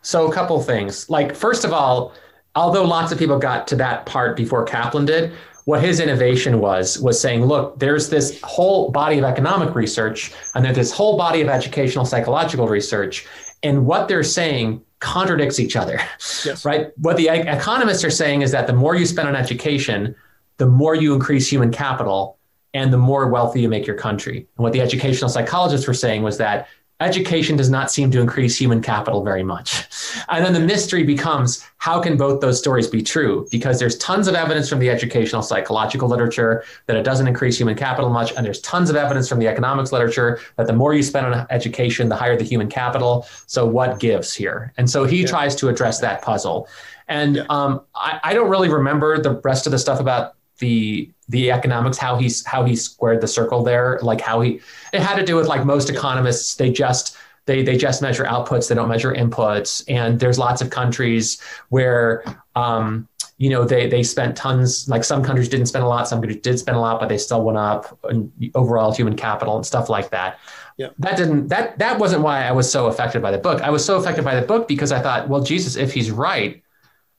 so 0.03 0.31
a 0.31 0.35
couple 0.35 0.61
things. 0.61 1.09
Like 1.09 1.35
first 1.35 1.65
of 1.65 1.73
all 1.73 2.13
although 2.55 2.85
lots 2.85 3.11
of 3.11 3.19
people 3.19 3.39
got 3.39 3.67
to 3.69 3.77
that 3.77 4.05
part 4.05 4.37
before 4.37 4.67
Caplan 4.67 5.07
did 5.07 5.33
what 5.65 5.83
his 5.83 6.01
innovation 6.01 6.61
was 6.61 6.99
was 6.99 7.21
saying 7.21 7.45
look 7.45 7.79
there's 7.79 8.09
this 8.09 8.41
whole 8.43 8.91
body 8.91 9.19
of 9.19 9.25
economic 9.25 9.75
research 9.75 10.33
and 10.55 10.65
there's 10.65 10.77
this 10.77 10.93
whole 10.93 11.17
body 11.17 11.41
of 11.41 11.49
educational 11.49 12.05
psychological 12.05 12.69
research 12.69 13.27
and 13.63 13.87
what 13.87 14.09
they're 14.09 14.25
saying 14.25 14.83
contradicts 15.01 15.59
each 15.59 15.77
other 15.77 15.95
yes. 16.45 16.65
right 16.65 16.91
what 16.99 17.17
the 17.17 17.29
economists 17.29 18.05
are 18.05 18.11
saying 18.11 18.43
is 18.43 18.51
that 18.51 18.67
the 18.67 18.73
more 18.73 18.95
you 18.95 19.07
spend 19.07 19.29
on 19.29 19.37
education 19.37 20.15
the 20.59 20.67
more 20.67 20.95
you 20.95 21.15
increase 21.15 21.51
human 21.51 21.71
capital 21.71 22.39
and 22.75 22.93
the 22.93 22.99
more 22.99 23.29
wealthy 23.29 23.61
you 23.61 23.69
make 23.69 23.87
your 23.87 23.97
country 23.97 24.39
and 24.39 24.65
what 24.65 24.73
the 24.73 24.81
educational 24.81 25.29
psychologists 25.29 25.87
were 25.87 25.95
saying 25.95 26.23
was 26.23 26.39
that 26.39 26.69
education 27.03 27.57
does 27.57 27.71
not 27.71 27.91
seem 27.91 28.11
to 28.11 28.21
increase 28.21 28.59
human 28.59 28.83
capital 28.83 29.23
very 29.23 29.43
much. 29.43 29.85
And 30.29 30.45
then 30.45 30.53
the 30.53 30.61
mystery 30.61 31.05
becomes 31.05 31.65
how 31.79 32.01
can 32.01 32.17
both 32.17 32.41
those 32.41 32.59
stories 32.59 32.87
be 32.87 33.03
true? 33.03 33.47
Because 33.51 33.79
there's 33.79 33.97
tons 33.99 34.29
of 34.29 34.35
evidence 34.35 34.69
from 34.69 34.79
the 34.79 34.91
educational 34.91 35.43
psychological 35.43 36.09
literature 36.09 36.65
that 36.87 36.97
it 36.97 37.03
doesn't 37.03 37.27
increase 37.27 37.59
human 37.59 37.75
capital 37.75 38.11
much. 38.11 38.33
And 38.37 38.45
there's 38.47 38.61
tons 38.61 38.91
of 38.91 38.97
evidence 38.97 39.29
from 39.29 39.39
the 39.39 39.49
economics 39.49 39.93
literature 39.93 40.41
that 40.57 40.67
the 40.67 40.73
more 40.73 40.95
you 40.95 41.03
spend 41.03 41.27
on 41.27 41.47
education, 41.51 42.09
the 42.09 42.17
higher 42.17 42.37
the 42.37 42.45
human 42.45 42.69
capital. 42.69 43.27
So 43.47 43.67
what 43.67 43.99
gives 43.99 44.35
here? 44.35 44.73
And 44.77 44.89
so 44.89 45.05
he 45.05 45.23
yeah. 45.23 45.27
tries 45.27 45.57
to 45.57 45.69
address 45.69 46.01
that 46.01 46.23
puzzle. 46.23 46.69
And 47.09 47.45
um, 47.51 47.83
I, 47.95 48.21
I 48.23 48.35
don't 48.35 48.49
really 48.49 48.69
remember 48.69 49.21
the 49.21 49.41
rest 49.45 49.67
of 49.67 49.73
the 49.73 49.79
stuff 49.79 50.01
about 50.01 50.35
the 50.59 51.11
the 51.33 51.51
economics 51.51 51.99
how 51.99 52.17
he's 52.17 52.45
how 52.47 52.65
he 52.65 52.77
squared 52.77 53.21
the 53.21 53.29
circle 53.29 53.63
there 53.65 53.99
like 54.03 54.21
how 54.21 54.41
he 54.41 54.61
it 54.93 55.01
had 55.01 55.17
to 55.17 55.25
do 55.25 55.35
with 55.35 55.47
like 55.47 55.65
most 55.65 55.91
economists 55.91 56.55
they 56.55 56.71
just 56.71 57.17
they 57.47 57.63
they 57.63 57.77
just 57.77 58.03
measure 58.03 58.25
outputs 58.25 58.69
they 58.69 58.75
don't 58.75 58.89
measure 58.89 59.13
inputs. 59.13 59.83
And 59.89 60.19
there's 60.19 60.39
lots 60.39 60.63
of 60.63 60.71
countries 60.71 61.41
where 61.71 62.25
um, 62.55 63.09
you 63.39 63.51
know 63.51 63.65
they 63.65 63.89
they 63.89 64.03
spent 64.03 64.37
tons 64.37 64.89
like 64.89 65.05
some 65.05 65.23
countries 65.23 65.49
didn't 65.49 65.67
spend 65.67 65.85
a 65.85 65.89
lot 65.89 66.07
some 66.07 66.21
countries 66.21 66.41
did 66.43 66.59
spend 66.59 66.77
a 66.77 66.81
lot 66.81 67.01
but 67.01 67.09
they 67.09 67.19
still 67.19 67.43
went 67.43 67.59
up 67.59 67.99
in 68.09 68.33
overall 68.55 68.93
human 68.93 69.17
capital 69.17 69.57
and 69.57 69.67
stuff 69.67 69.89
like 69.89 70.11
that. 70.11 70.39
Yeah. 70.79 70.89
that 71.01 71.17
didn't 71.17 71.49
that 71.49 71.79
that 71.79 71.99
wasn't 71.99 72.23
why 72.23 72.45
i 72.45 72.53
was 72.53 72.71
so 72.71 72.87
affected 72.87 73.21
by 73.21 73.31
the 73.31 73.39
book. 73.39 73.61
I 73.61 73.71
was 73.71 73.85
so 73.85 73.97
affected 73.97 74.25
by 74.25 74.39
the 74.41 74.47
book 74.47 74.67
because 74.67 74.91
i 74.91 75.01
thought 75.01 75.29
well 75.29 75.43
jesus 75.43 75.77
if 75.77 75.93
he's 75.93 76.11
right 76.11 76.63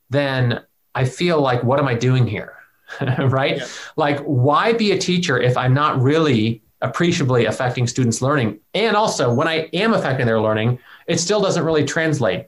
then 0.09 0.61
i 0.95 1.05
feel 1.05 1.39
like 1.39 1.63
what 1.63 1.79
am 1.79 1.87
i 1.87 1.93
doing 1.93 2.25
here 2.25 2.55
right? 3.19 3.57
Yeah. 3.57 3.67
Like, 3.95 4.19
why 4.21 4.73
be 4.73 4.91
a 4.91 4.97
teacher 4.97 5.39
if 5.39 5.57
I'm 5.57 5.73
not 5.73 6.01
really 6.01 6.61
appreciably 6.81 7.45
affecting 7.45 7.87
students' 7.87 8.21
learning? 8.21 8.59
And 8.73 8.95
also, 8.95 9.33
when 9.33 9.47
I 9.47 9.69
am 9.73 9.93
affecting 9.93 10.25
their 10.25 10.41
learning, 10.41 10.79
it 11.07 11.19
still 11.19 11.41
doesn't 11.41 11.63
really 11.63 11.85
translate 11.85 12.47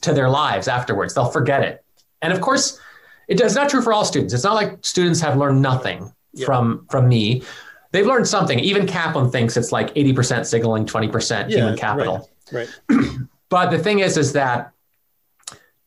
to 0.00 0.12
their 0.12 0.30
lives 0.30 0.68
afterwards. 0.68 1.14
They'll 1.14 1.30
forget 1.30 1.62
it. 1.62 1.84
And 2.22 2.32
of 2.32 2.40
course, 2.40 2.80
it 3.28 3.38
does 3.38 3.54
not 3.54 3.68
true 3.68 3.82
for 3.82 3.92
all 3.92 4.04
students. 4.04 4.34
It's 4.34 4.44
not 4.44 4.54
like 4.54 4.84
students 4.84 5.20
have 5.20 5.36
learned 5.36 5.62
nothing 5.62 6.12
yeah. 6.32 6.46
from 6.46 6.86
from 6.90 7.08
me. 7.08 7.42
They've 7.92 8.06
learned 8.06 8.26
something. 8.26 8.58
Even 8.58 8.86
Caplan 8.86 9.30
thinks 9.30 9.56
it's 9.56 9.70
like 9.70 9.94
80% 9.94 10.46
signaling, 10.46 10.86
20% 10.86 11.50
yeah, 11.50 11.56
human 11.56 11.76
capital. 11.76 12.30
Right. 12.50 12.68
right. 12.88 13.08
but 13.50 13.70
the 13.70 13.78
thing 13.78 13.98
is, 13.98 14.16
is 14.16 14.32
that 14.32 14.72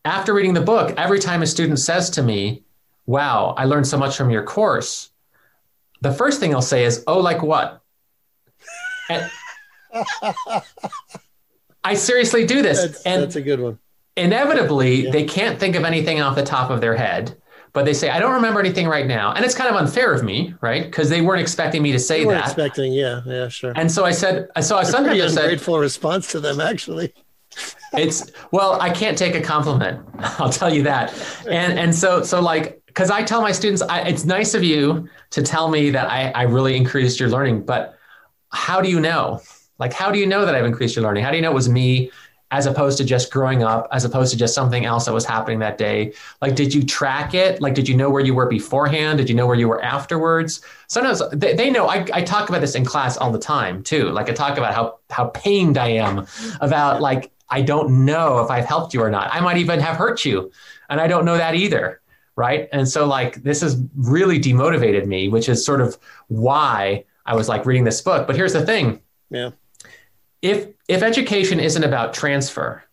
after 0.05 0.33
reading 0.35 0.53
the 0.53 0.61
book, 0.61 0.93
every 0.97 1.19
time 1.19 1.41
a 1.41 1.47
student 1.47 1.79
says 1.79 2.11
to 2.11 2.21
me, 2.21 2.63
wow, 3.05 3.53
I 3.57 3.65
learned 3.65 3.87
so 3.87 3.97
much 3.97 4.17
from 4.17 4.29
your 4.29 4.43
course. 4.43 5.11
The 6.01 6.11
first 6.11 6.39
thing 6.39 6.53
I'll 6.53 6.61
say 6.61 6.85
is, 6.85 7.03
oh, 7.07 7.19
like 7.19 7.41
what? 7.41 7.81
And 9.07 9.29
I 11.85 11.93
seriously 11.93 12.45
do 12.45 12.61
this. 12.61 12.81
That's, 12.81 13.03
and 13.03 13.21
that's 13.21 13.35
a 13.35 13.41
good 13.41 13.59
one. 13.59 13.79
Inevitably, 14.17 15.05
yeah. 15.05 15.11
they 15.11 15.23
can't 15.23 15.59
think 15.59 15.75
of 15.75 15.83
anything 15.83 16.19
off 16.19 16.35
the 16.35 16.43
top 16.43 16.71
of 16.71 16.81
their 16.81 16.95
head, 16.95 17.37
but 17.73 17.85
they 17.85 17.93
say, 17.93 18.09
I 18.09 18.19
don't 18.19 18.33
remember 18.33 18.59
anything 18.59 18.87
right 18.87 19.05
now. 19.05 19.33
And 19.33 19.45
it's 19.45 19.53
kind 19.53 19.69
of 19.69 19.75
unfair 19.75 20.11
of 20.11 20.23
me, 20.23 20.55
right? 20.61 20.83
Because 20.83 21.09
they 21.09 21.21
weren't 21.21 21.41
expecting 21.41 21.83
me 21.83 21.91
to 21.91 21.99
say 21.99 22.19
they 22.19 22.25
weren't 22.25 22.39
that. 22.39 22.47
Expecting, 22.47 22.93
yeah, 22.93 23.21
yeah, 23.25 23.47
sure. 23.49 23.73
And 23.75 23.91
so 23.91 24.03
I 24.03 24.11
said, 24.11 24.47
so 24.61 24.77
I 24.77 24.83
sometimes 24.83 25.33
said, 25.33 25.45
grateful 25.45 25.77
response 25.77 26.31
to 26.31 26.39
them, 26.39 26.59
actually. 26.59 27.13
it's 27.93 28.31
well, 28.51 28.81
I 28.81 28.89
can't 28.89 29.17
take 29.17 29.35
a 29.35 29.41
compliment. 29.41 30.03
I'll 30.39 30.49
tell 30.49 30.73
you 30.73 30.83
that. 30.83 31.13
And 31.47 31.77
and 31.77 31.93
so 31.93 32.23
so 32.23 32.41
like 32.41 32.81
because 32.95 33.11
I 33.11 33.23
tell 33.23 33.41
my 33.41 33.51
students, 33.51 33.81
I, 33.81 34.07
it's 34.07 34.23
nice 34.23 34.53
of 34.53 34.63
you 34.63 35.09
to 35.31 35.43
tell 35.43 35.67
me 35.67 35.89
that 35.89 36.09
I, 36.09 36.31
I 36.31 36.43
really 36.43 36.77
increased 36.77 37.19
your 37.19 37.27
learning, 37.27 37.65
but 37.65 37.99
how 38.53 38.79
do 38.79 38.89
you 38.89 39.01
know? 39.01 39.41
Like, 39.79 39.91
how 39.91 40.11
do 40.11 40.17
you 40.17 40.25
know 40.25 40.45
that 40.45 40.55
I've 40.55 40.63
increased 40.63 40.95
your 40.95 41.03
learning? 41.03 41.21
How 41.21 41.29
do 41.29 41.35
you 41.35 41.41
know 41.41 41.51
it 41.51 41.55
was 41.55 41.67
me 41.67 42.09
as 42.51 42.67
opposed 42.67 42.97
to 42.99 43.03
just 43.03 43.33
growing 43.33 43.63
up, 43.63 43.89
as 43.91 44.05
opposed 44.05 44.31
to 44.31 44.37
just 44.37 44.55
something 44.55 44.85
else 44.85 45.07
that 45.07 45.13
was 45.13 45.25
happening 45.25 45.59
that 45.59 45.77
day? 45.77 46.13
Like, 46.41 46.55
did 46.55 46.73
you 46.73 46.85
track 46.85 47.33
it? 47.33 47.61
Like, 47.61 47.73
did 47.73 47.89
you 47.89 47.97
know 47.97 48.09
where 48.09 48.23
you 48.23 48.33
were 48.33 48.45
beforehand? 48.45 49.17
Did 49.17 49.27
you 49.27 49.35
know 49.35 49.45
where 49.45 49.57
you 49.57 49.67
were 49.67 49.83
afterwards? 49.83 50.61
Sometimes 50.87 51.21
they, 51.33 51.53
they 51.53 51.69
know, 51.69 51.89
I, 51.89 52.05
I 52.13 52.21
talk 52.21 52.47
about 52.47 52.61
this 52.61 52.75
in 52.75 52.85
class 52.85 53.17
all 53.17 53.29
the 53.29 53.39
time 53.39 53.83
too. 53.83 54.09
Like, 54.11 54.29
I 54.29 54.33
talk 54.33 54.57
about 54.57 54.73
how, 54.73 54.99
how 55.09 55.25
pained 55.33 55.77
I 55.77 55.89
am 55.89 56.25
about 56.61 57.01
like, 57.01 57.29
I 57.49 57.61
don't 57.61 58.05
know 58.05 58.39
if 58.39 58.49
I've 58.49 58.65
helped 58.65 58.93
you 58.93 59.01
or 59.01 59.09
not. 59.09 59.29
I 59.33 59.41
might 59.41 59.57
even 59.57 59.81
have 59.81 59.97
hurt 59.97 60.23
you. 60.23 60.49
And 60.87 61.01
I 61.01 61.07
don't 61.07 61.25
know 61.25 61.35
that 61.35 61.55
either 61.55 61.99
right? 62.35 62.67
And 62.71 62.87
so 62.87 63.05
like 63.05 63.43
this 63.43 63.61
has 63.61 63.81
really 63.95 64.39
demotivated 64.39 65.05
me 65.05 65.29
which 65.29 65.49
is 65.49 65.65
sort 65.65 65.81
of 65.81 65.97
why 66.27 67.05
i 67.25 67.35
was 67.35 67.49
like 67.49 67.65
reading 67.65 67.83
this 67.83 68.01
book. 68.01 68.27
But 68.27 68.35
here's 68.35 68.53
the 68.53 68.65
thing. 68.65 69.01
Yeah. 69.29 69.51
If 70.41 70.67
if 70.87 71.01
education 71.01 71.59
isn't 71.59 71.83
about 71.83 72.13
transfer, 72.13 72.83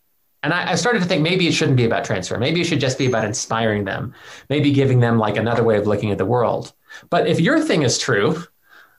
and 0.41 0.53
I, 0.53 0.71
I, 0.71 0.75
started 0.75 1.01
to 1.01 1.05
think 1.07 1.21
maybe 1.21 1.47
it 1.47 1.53
shouldn't 1.53 1.77
be 1.77 1.85
about 1.85 2.03
transfer. 2.03 2.37
Maybe 2.37 2.61
it 2.61 2.65
should 2.65 2.79
just 2.79 2.97
be 2.97 3.05
about 3.05 3.25
inspiring 3.25 3.85
them, 3.85 4.13
maybe 4.49 4.71
giving 4.71 4.99
them 4.99 5.17
like 5.17 5.37
another 5.37 5.63
way 5.63 5.77
of 5.77 5.87
looking 5.87 6.11
at 6.11 6.17
the 6.17 6.25
world. 6.25 6.73
But 7.09 7.27
if 7.27 7.39
your 7.39 7.61
thing 7.61 7.83
is 7.83 7.97
true, 7.97 8.43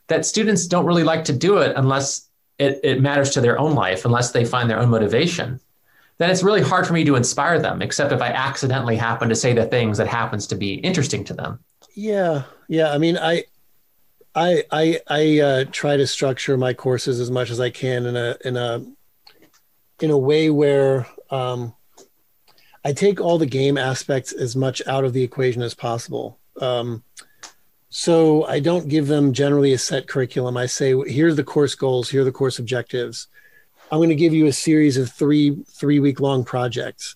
that 0.07 0.25
students 0.25 0.67
don't 0.67 0.85
really 0.85 1.03
like 1.03 1.25
to 1.25 1.33
do 1.33 1.57
it 1.57 1.73
unless 1.75 2.29
it, 2.57 2.79
it 2.83 3.01
matters 3.01 3.31
to 3.31 3.41
their 3.41 3.59
own 3.59 3.75
life, 3.75 4.05
unless 4.05 4.31
they 4.31 4.45
find 4.45 4.69
their 4.69 4.79
own 4.79 4.89
motivation, 4.89 5.59
then 6.17 6.29
it's 6.29 6.43
really 6.43 6.61
hard 6.61 6.87
for 6.87 6.93
me 6.93 7.03
to 7.05 7.15
inspire 7.15 7.59
them, 7.59 7.81
except 7.81 8.11
if 8.11 8.21
I 8.21 8.29
accidentally 8.29 8.95
happen 8.95 9.29
to 9.29 9.35
say 9.35 9.53
the 9.53 9.65
things 9.65 9.97
that 9.97 10.07
happens 10.07 10.47
to 10.47 10.55
be 10.55 10.75
interesting 10.75 11.23
to 11.25 11.33
them. 11.33 11.59
Yeah. 11.93 12.43
Yeah. 12.67 12.91
I 12.91 12.97
mean, 12.97 13.17
I, 13.17 13.43
I, 14.33 14.63
I, 14.71 14.99
I 15.07 15.39
uh, 15.39 15.65
try 15.71 15.97
to 15.97 16.07
structure 16.07 16.57
my 16.57 16.73
courses 16.73 17.19
as 17.19 17.31
much 17.31 17.49
as 17.49 17.59
I 17.59 17.69
can 17.69 18.05
in 18.05 18.15
a, 18.15 18.37
in 18.45 18.57
a, 18.57 18.85
in 20.01 20.11
a 20.11 20.17
way 20.17 20.49
where 20.49 21.07
um, 21.29 21.73
I 22.83 22.93
take 22.93 23.19
all 23.19 23.37
the 23.37 23.45
game 23.45 23.77
aspects 23.77 24.31
as 24.31 24.55
much 24.55 24.81
out 24.87 25.05
of 25.05 25.13
the 25.13 25.23
equation 25.23 25.61
as 25.61 25.73
possible. 25.73 26.39
Um, 26.61 27.03
so 27.89 28.43
I 28.45 28.59
don't 28.59 28.89
give 28.89 29.07
them 29.07 29.31
generally 29.31 29.73
a 29.73 29.77
set 29.77 30.07
curriculum. 30.07 30.57
I 30.57 30.65
say, 30.65 30.89
here 31.09 31.29
are 31.29 31.33
the 31.33 31.43
course 31.43 31.75
goals, 31.75 32.09
here 32.09 32.21
are 32.21 32.25
the 32.25 32.31
course 32.31 32.59
objectives. 32.59 33.27
I'm 33.91 33.99
going 33.99 34.09
to 34.09 34.15
give 34.15 34.33
you 34.33 34.47
a 34.47 34.53
series 34.53 34.97
of 34.97 35.11
three 35.11 35.63
three 35.67 35.99
week 35.99 36.19
long 36.19 36.43
projects. 36.43 37.15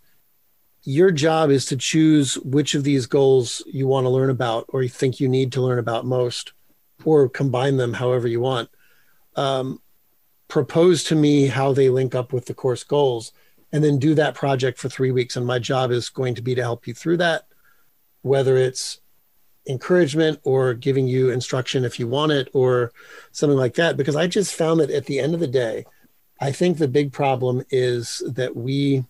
Your 0.84 1.10
job 1.10 1.50
is 1.50 1.66
to 1.66 1.78
choose 1.78 2.36
which 2.36 2.76
of 2.76 2.84
these 2.84 3.08
goals 3.08 3.64
you 3.66 3.88
want 3.88 4.06
to 4.06 4.10
learn 4.10 4.30
about 4.30 4.66
or 4.70 4.84
you 4.84 4.90
think 4.90 5.20
you 5.20 5.28
need 5.28 5.52
to 5.54 5.62
learn 5.62 5.80
about 5.80 6.06
most, 6.06 6.54
or 7.04 7.28
combine 7.28 7.78
them 7.78 7.94
however 7.94 8.28
you 8.28 8.40
want. 8.40 8.70
Um, 9.36 9.82
propose 10.48 11.04
to 11.06 11.16
me 11.16 11.48
how 11.48 11.74
they 11.74 11.90
link 11.90 12.14
up 12.14 12.32
with 12.32 12.46
the 12.46 12.54
course 12.54 12.84
goals 12.84 13.32
and 13.72 13.84
then 13.84 13.98
do 13.98 14.14
that 14.16 14.36
project 14.36 14.78
for 14.78 14.90
three 14.90 15.12
weeks. 15.12 15.36
And 15.36 15.46
my 15.46 15.60
job 15.60 15.92
is 15.92 16.10
going 16.10 16.36
to 16.36 16.42
be 16.42 16.56
to 16.56 16.62
help 16.62 16.88
you 16.88 16.94
through 16.94 17.18
that, 17.18 17.46
whether 18.22 18.58
it's 18.58 19.02
encouragement 19.68 20.40
or 20.44 20.76
giving 20.76 21.08
you 21.08 21.30
instruction 21.30 21.84
if 21.84 22.00
you 22.00 22.08
want 22.08 22.32
it 22.32 22.50
or 22.54 22.92
something 23.32 23.58
like 23.58 23.74
that. 23.76 23.98
Because 23.98 24.16
I 24.16 24.28
just 24.28 24.56
found 24.56 24.80
that 24.80 24.92
at 24.92 25.06
the 25.06 25.20
end 25.20 25.34
of 25.34 25.40
the 25.40 25.48
day, 25.48 25.86
I 26.40 26.52
think 26.52 26.78
the 26.78 26.88
big 26.88 27.12
problem 27.12 27.64
is 27.70 28.24
that 28.28 28.56
we, 28.56 29.04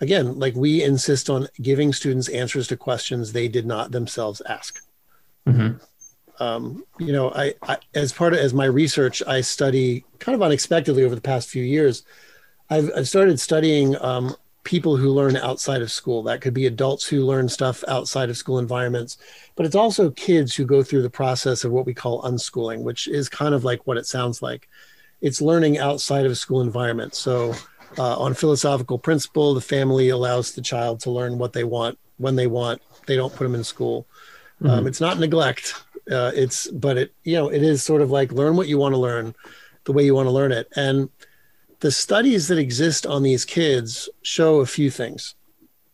again, 0.00 0.38
like 0.38 0.54
we 0.54 0.82
insist 0.82 1.30
on 1.30 1.48
giving 1.62 1.92
students 1.92 2.28
answers 2.28 2.66
to 2.68 2.76
questions 2.76 3.32
they 3.32 3.48
did 3.48 3.66
not 3.66 3.92
themselves 3.92 4.42
ask. 4.48 4.82
Mm-hmm. 5.46 5.76
Um, 6.42 6.84
you 6.98 7.12
know, 7.12 7.30
I, 7.30 7.54
I, 7.62 7.78
as 7.94 8.12
part 8.12 8.32
of 8.32 8.38
as 8.38 8.54
my 8.54 8.64
research, 8.64 9.22
I 9.26 9.40
study 9.40 10.04
kind 10.18 10.34
of 10.36 10.42
unexpectedly 10.42 11.04
over 11.04 11.14
the 11.14 11.20
past 11.20 11.48
few 11.48 11.62
years. 11.62 12.04
I've, 12.70 12.90
I've 12.96 13.08
started 13.08 13.40
studying 13.40 13.96
um, 14.00 14.36
people 14.62 14.96
who 14.96 15.10
learn 15.10 15.36
outside 15.36 15.80
of 15.80 15.90
school. 15.90 16.22
That 16.24 16.40
could 16.40 16.54
be 16.54 16.66
adults 16.66 17.06
who 17.06 17.24
learn 17.24 17.48
stuff 17.48 17.82
outside 17.88 18.30
of 18.30 18.36
school 18.36 18.58
environments, 18.58 19.16
but 19.56 19.64
it's 19.64 19.74
also 19.74 20.10
kids 20.10 20.54
who 20.54 20.66
go 20.66 20.82
through 20.82 21.02
the 21.02 21.10
process 21.10 21.64
of 21.64 21.72
what 21.72 21.86
we 21.86 21.94
call 21.94 22.22
unschooling, 22.22 22.82
which 22.82 23.08
is 23.08 23.28
kind 23.28 23.54
of 23.54 23.64
like 23.64 23.86
what 23.86 23.96
it 23.96 24.06
sounds 24.06 24.42
like. 24.42 24.68
It's 25.20 25.40
learning 25.40 25.78
outside 25.78 26.26
of 26.26 26.32
a 26.32 26.36
school 26.36 26.60
environment. 26.60 27.14
So, 27.14 27.54
uh, 27.96 28.18
on 28.18 28.34
philosophical 28.34 28.98
principle, 28.98 29.54
the 29.54 29.60
family 29.60 30.10
allows 30.10 30.52
the 30.52 30.60
child 30.62 31.00
to 31.00 31.10
learn 31.10 31.38
what 31.38 31.52
they 31.52 31.64
want 31.64 31.98
when 32.18 32.36
they 32.36 32.46
want. 32.46 32.82
They 33.06 33.16
don't 33.16 33.34
put 33.34 33.44
them 33.44 33.54
in 33.54 33.64
school. 33.64 34.06
Um, 34.60 34.66
mm-hmm. 34.66 34.78
Um, 34.78 34.86
it's 34.86 35.00
not 35.00 35.18
neglect. 35.18 35.74
Uh, 36.10 36.32
it's 36.34 36.68
but 36.68 36.96
it 36.96 37.14
you 37.24 37.34
know 37.34 37.48
it 37.48 37.62
is 37.62 37.82
sort 37.82 38.02
of 38.02 38.10
like 38.10 38.32
learn 38.32 38.56
what 38.56 38.68
you 38.68 38.78
want 38.78 38.94
to 38.94 39.00
learn, 39.00 39.34
the 39.84 39.92
way 39.92 40.04
you 40.04 40.14
want 40.14 40.26
to 40.26 40.32
learn 40.32 40.52
it, 40.52 40.68
and 40.76 41.10
the 41.80 41.90
studies 41.90 42.48
that 42.48 42.58
exist 42.58 43.06
on 43.06 43.22
these 43.22 43.44
kids 43.44 44.08
show 44.22 44.60
a 44.60 44.66
few 44.66 44.90
things. 44.90 45.34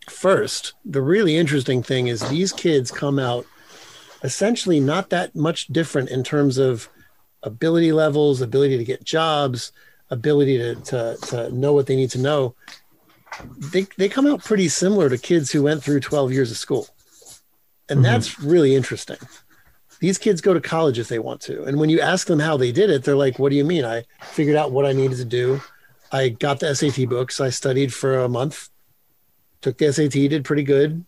First, 0.08 0.74
the 0.84 1.02
really 1.02 1.36
interesting 1.36 1.82
thing 1.82 2.06
is 2.06 2.28
these 2.28 2.52
kids 2.52 2.90
come 2.90 3.18
out 3.18 3.46
essentially 4.22 4.80
not 4.80 5.10
that 5.10 5.34
much 5.34 5.66
different 5.68 6.10
in 6.10 6.24
terms 6.24 6.58
of 6.58 6.88
ability 7.45 7.92
levels, 7.92 8.40
ability 8.40 8.76
to 8.78 8.84
get 8.84 9.05
jobs, 9.05 9.72
ability 10.11 10.59
to, 10.59 10.74
to, 10.76 11.16
to 11.28 11.51
know 11.51 11.72
what 11.72 11.86
they 11.86 11.97
need 11.97 12.11
to 12.11 12.20
know. 12.20 12.55
They, 13.59 13.86
they 13.97 14.09
come 14.09 14.26
out 14.26 14.45
pretty 14.45 14.68
similar 14.68 15.09
to 15.09 15.18
kids 15.18 15.51
who 15.51 15.62
went 15.62 15.82
through 15.82 16.01
12 16.01 16.32
years 16.32 16.51
of 16.51 16.57
school. 16.57 16.88
And 17.88 17.99
mm-hmm. 17.99 18.05
that's 18.05 18.40
really 18.40 18.74
interesting. 18.74 19.18
These 20.01 20.18
kids 20.18 20.40
go 20.40 20.55
to 20.55 20.61
college 20.61 20.99
if 20.99 21.09
they 21.09 21.18
want 21.18 21.40
to. 21.42 21.64
And 21.64 21.78
when 21.78 21.88
you 21.88 22.01
ask 22.01 22.26
them 22.26 22.38
how 22.38 22.57
they 22.57 22.72
did 22.72 22.90
it, 22.90 23.05
they're 23.05 23.16
like, 23.16 23.38
What 23.38 23.51
do 23.51 23.57
you 23.57 23.64
mean? 23.64 23.84
I 23.84 24.05
figured 24.22 24.57
out 24.57 24.72
what 24.72 24.86
I 24.86 24.92
needed 24.92 25.18
to 25.18 25.24
do. 25.24 25.61
I 26.12 26.28
got 26.28 26.61
the 26.61 26.74
SAT 26.74 27.09
books. 27.09 27.40
I 27.40 27.51
studied 27.51 27.92
for 27.92 28.18
a 28.18 28.28
month, 28.28 28.68
took 29.62 29.78
the 29.78 29.92
SAT, 29.92 30.12
did 30.12 30.45
pretty 30.45 30.62
good. 30.62 31.05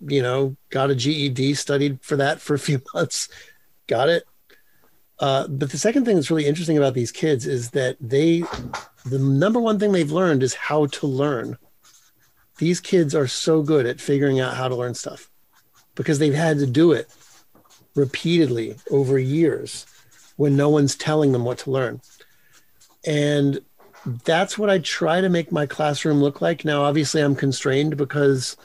You 0.00 0.22
know, 0.22 0.56
got 0.70 0.90
a 0.90 0.94
GED, 0.94 1.54
studied 1.54 2.00
for 2.02 2.16
that 2.16 2.40
for 2.40 2.54
a 2.54 2.58
few 2.58 2.82
months, 2.94 3.28
got 3.86 4.08
it. 4.08 4.24
Uh, 5.18 5.46
but 5.48 5.70
the 5.70 5.78
second 5.78 6.04
thing 6.04 6.16
that's 6.16 6.30
really 6.30 6.46
interesting 6.46 6.76
about 6.76 6.94
these 6.94 7.12
kids 7.12 7.46
is 7.46 7.70
that 7.70 7.96
they, 8.00 8.42
the 9.06 9.18
number 9.18 9.60
one 9.60 9.78
thing 9.78 9.92
they've 9.92 10.12
learned 10.12 10.42
is 10.42 10.54
how 10.54 10.86
to 10.86 11.06
learn. 11.06 11.56
These 12.58 12.80
kids 12.80 13.14
are 13.14 13.26
so 13.26 13.62
good 13.62 13.86
at 13.86 14.00
figuring 14.00 14.40
out 14.40 14.56
how 14.56 14.68
to 14.68 14.76
learn 14.76 14.94
stuff 14.94 15.30
because 15.94 16.18
they've 16.18 16.34
had 16.34 16.58
to 16.58 16.66
do 16.66 16.92
it 16.92 17.08
repeatedly 17.94 18.76
over 18.90 19.18
years 19.18 19.86
when 20.36 20.56
no 20.56 20.68
one's 20.68 20.94
telling 20.94 21.32
them 21.32 21.44
what 21.44 21.58
to 21.58 21.70
learn. 21.70 22.00
And 23.06 23.60
that's 24.24 24.58
what 24.58 24.70
I 24.70 24.78
try 24.78 25.20
to 25.20 25.28
make 25.28 25.50
my 25.50 25.66
classroom 25.66 26.20
look 26.22 26.40
like. 26.40 26.64
Now, 26.64 26.84
obviously, 26.84 27.22
I'm 27.22 27.34
constrained 27.34 27.96
because 27.96 28.56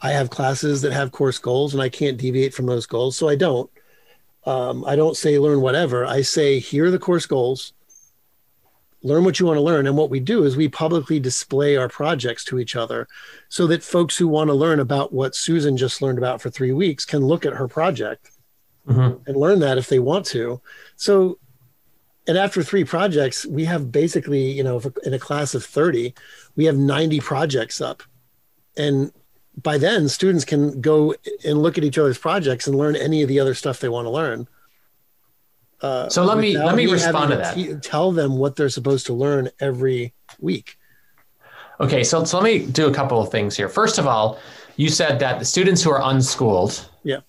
I 0.00 0.10
have 0.10 0.30
classes 0.30 0.82
that 0.82 0.92
have 0.92 1.12
course 1.12 1.38
goals 1.38 1.74
and 1.74 1.82
I 1.82 1.88
can't 1.88 2.18
deviate 2.18 2.54
from 2.54 2.66
those 2.66 2.86
goals. 2.86 3.16
So 3.16 3.28
I 3.28 3.36
don't. 3.36 3.70
Um, 4.48 4.82
I 4.86 4.96
don't 4.96 5.14
say 5.14 5.38
learn 5.38 5.60
whatever. 5.60 6.06
I 6.06 6.22
say 6.22 6.58
here 6.58 6.86
are 6.86 6.90
the 6.90 6.98
course 6.98 7.26
goals. 7.26 7.74
Learn 9.02 9.22
what 9.22 9.38
you 9.38 9.44
want 9.44 9.58
to 9.58 9.62
learn. 9.62 9.86
And 9.86 9.94
what 9.94 10.08
we 10.08 10.20
do 10.20 10.44
is 10.44 10.56
we 10.56 10.68
publicly 10.68 11.20
display 11.20 11.76
our 11.76 11.88
projects 11.88 12.44
to 12.46 12.58
each 12.58 12.74
other 12.74 13.06
so 13.50 13.66
that 13.66 13.84
folks 13.84 14.16
who 14.16 14.26
want 14.26 14.48
to 14.48 14.54
learn 14.54 14.80
about 14.80 15.12
what 15.12 15.36
Susan 15.36 15.76
just 15.76 16.00
learned 16.00 16.16
about 16.16 16.40
for 16.40 16.48
three 16.48 16.72
weeks 16.72 17.04
can 17.04 17.26
look 17.26 17.44
at 17.44 17.52
her 17.52 17.68
project 17.68 18.30
mm-hmm. 18.88 19.22
and 19.26 19.36
learn 19.36 19.58
that 19.58 19.76
if 19.76 19.88
they 19.88 19.98
want 19.98 20.24
to. 20.26 20.62
So 20.96 21.38
and 22.26 22.38
after 22.38 22.62
three 22.62 22.84
projects 22.84 23.44
we 23.44 23.66
have 23.66 23.92
basically 23.92 24.50
you 24.50 24.64
know 24.64 24.80
in 25.04 25.12
a 25.12 25.18
class 25.18 25.54
of 25.54 25.64
30 25.64 26.14
we 26.56 26.64
have 26.64 26.76
90 26.76 27.20
projects 27.20 27.80
up 27.80 28.02
and 28.76 29.12
by 29.62 29.78
then 29.78 30.08
students 30.08 30.44
can 30.44 30.80
go 30.80 31.14
and 31.44 31.62
look 31.62 31.78
at 31.78 31.84
each 31.84 31.98
other's 31.98 32.18
projects 32.18 32.66
and 32.66 32.76
learn 32.76 32.96
any 32.96 33.22
of 33.22 33.28
the 33.28 33.40
other 33.40 33.54
stuff 33.54 33.80
they 33.80 33.88
want 33.88 34.06
to 34.06 34.10
learn. 34.10 34.46
Uh, 35.80 36.08
so 36.08 36.24
let 36.24 36.38
me 36.38 36.58
let 36.58 36.74
me 36.74 36.86
respond 36.86 37.30
to 37.30 37.36
that. 37.36 37.54
t- 37.54 37.74
tell 37.76 38.10
them 38.10 38.36
what 38.36 38.56
they're 38.56 38.68
supposed 38.68 39.06
to 39.06 39.14
learn 39.14 39.48
every 39.60 40.12
week. 40.40 40.76
Okay 41.80 42.02
so, 42.02 42.24
so 42.24 42.38
let 42.38 42.44
me 42.44 42.66
do 42.66 42.88
a 42.88 42.94
couple 42.94 43.20
of 43.20 43.30
things 43.30 43.56
here. 43.56 43.68
First 43.68 43.98
of 43.98 44.06
all 44.06 44.40
you 44.76 44.88
said 44.88 45.18
that 45.20 45.38
the 45.38 45.44
students 45.44 45.82
who 45.82 45.90
are 45.90 46.02
unschooled 46.10 46.88
yeah. 47.04 47.20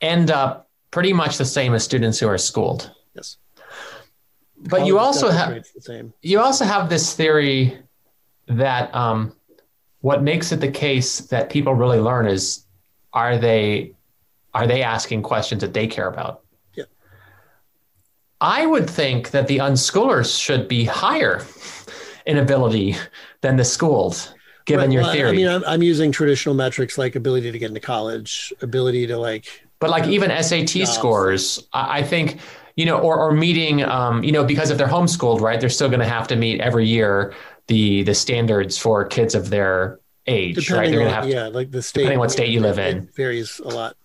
end 0.00 0.30
up 0.30 0.68
pretty 0.90 1.12
much 1.12 1.38
the 1.38 1.44
same 1.44 1.74
as 1.74 1.84
students 1.84 2.18
who 2.18 2.28
are 2.28 2.38
schooled. 2.38 2.90
Yes. 3.14 3.38
But 4.56 4.86
you 4.86 4.98
also 4.98 5.30
have 5.30 5.64
you 6.20 6.40
also 6.40 6.64
have 6.64 6.88
this 6.90 7.14
theory 7.16 7.78
that 8.46 8.94
um, 8.94 9.34
what 10.02 10.22
makes 10.22 10.52
it 10.52 10.60
the 10.60 10.70
case 10.70 11.20
that 11.20 11.48
people 11.48 11.74
really 11.74 11.98
learn 11.98 12.26
is 12.26 12.66
are 13.12 13.38
they 13.38 13.92
are 14.52 14.66
they 14.66 14.82
asking 14.82 15.22
questions 15.22 15.62
that 15.62 15.72
they 15.72 15.86
care 15.86 16.08
about? 16.08 16.42
Yeah. 16.74 16.84
I 18.40 18.66
would 18.66 18.90
think 18.90 19.30
that 19.30 19.46
the 19.46 19.58
unschoolers 19.58 20.38
should 20.38 20.68
be 20.68 20.84
higher 20.84 21.46
in 22.26 22.36
ability 22.36 22.96
than 23.40 23.56
the 23.56 23.64
schooled, 23.64 24.34
given 24.66 24.86
right, 24.86 24.92
your 24.92 25.02
well, 25.04 25.12
theory. 25.12 25.28
I 25.30 25.32
mean, 25.32 25.48
I'm, 25.48 25.64
I'm, 25.64 25.82
using 25.82 26.12
traditional 26.12 26.54
metrics 26.54 26.98
like 26.98 27.16
ability 27.16 27.50
to 27.50 27.58
get 27.58 27.68
into 27.68 27.80
college, 27.80 28.52
ability 28.60 29.06
to 29.06 29.16
like. 29.16 29.62
But 29.78 29.90
like 29.90 30.06
even 30.06 30.30
SAT 30.42 30.66
jobs. 30.66 30.92
scores, 30.92 31.68
I 31.72 32.02
think 32.02 32.38
you 32.76 32.86
know, 32.86 32.98
or, 32.98 33.18
or 33.18 33.32
meeting, 33.32 33.82
um, 33.84 34.24
you 34.24 34.32
know, 34.32 34.44
because 34.44 34.70
if 34.70 34.78
they're 34.78 34.88
homeschooled, 34.88 35.40
right, 35.40 35.60
they're 35.60 35.68
still 35.68 35.88
going 35.88 36.00
to 36.00 36.06
have 36.06 36.26
to 36.28 36.36
meet 36.36 36.60
every 36.60 36.86
year 36.86 37.34
the 37.72 38.02
the 38.02 38.14
standards 38.14 38.76
for 38.76 39.02
kids 39.06 39.34
of 39.34 39.48
their 39.48 39.98
age, 40.26 40.56
depending 40.56 40.76
right? 40.78 40.90
They're 40.90 40.98
going 40.98 41.08
to 41.08 41.14
have 41.14 41.28
yeah, 41.28 41.46
like 41.46 41.70
the 41.70 41.82
state, 41.82 42.02
depending 42.02 42.18
what 42.18 42.30
state 42.30 42.50
you 42.50 42.60
live 42.60 42.78
in, 42.78 43.08
varies 43.16 43.60
a 43.60 43.68
lot. 43.68 43.96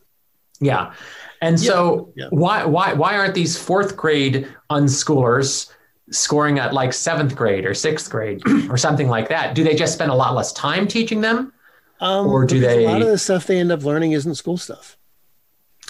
Yeah, 0.62 0.94
and 1.42 1.60
so 1.60 2.14
yeah. 2.16 2.28
why 2.30 2.64
why 2.64 2.94
why 2.94 3.18
aren't 3.18 3.36
these 3.36 3.62
fourth 3.62 3.98
grade 3.98 4.48
unschoolers 4.70 5.70
scoring 6.12 6.60
at 6.60 6.74
like 6.74 6.94
seventh 6.94 7.36
grade 7.36 7.66
or 7.66 7.74
sixth 7.74 8.10
grade 8.10 8.42
or 8.70 8.78
something 8.78 9.10
like 9.10 9.28
that? 9.28 9.54
Do 9.54 9.66
they 9.66 9.76
just 9.76 9.94
spend 9.94 10.12
a 10.12 10.16
lot 10.16 10.34
less 10.34 10.54
time 10.54 10.88
teaching 10.88 11.20
them, 11.20 11.52
um, 12.00 12.28
or 12.28 12.46
do 12.46 12.62
they? 12.62 12.86
A 12.86 12.90
lot 12.90 13.02
of 13.02 13.10
the 13.10 13.18
stuff 13.18 13.48
they 13.48 13.60
end 13.60 13.74
up 13.74 13.84
learning 13.84 14.14
isn't 14.14 14.36
school 14.36 14.58
stuff. 14.58 14.98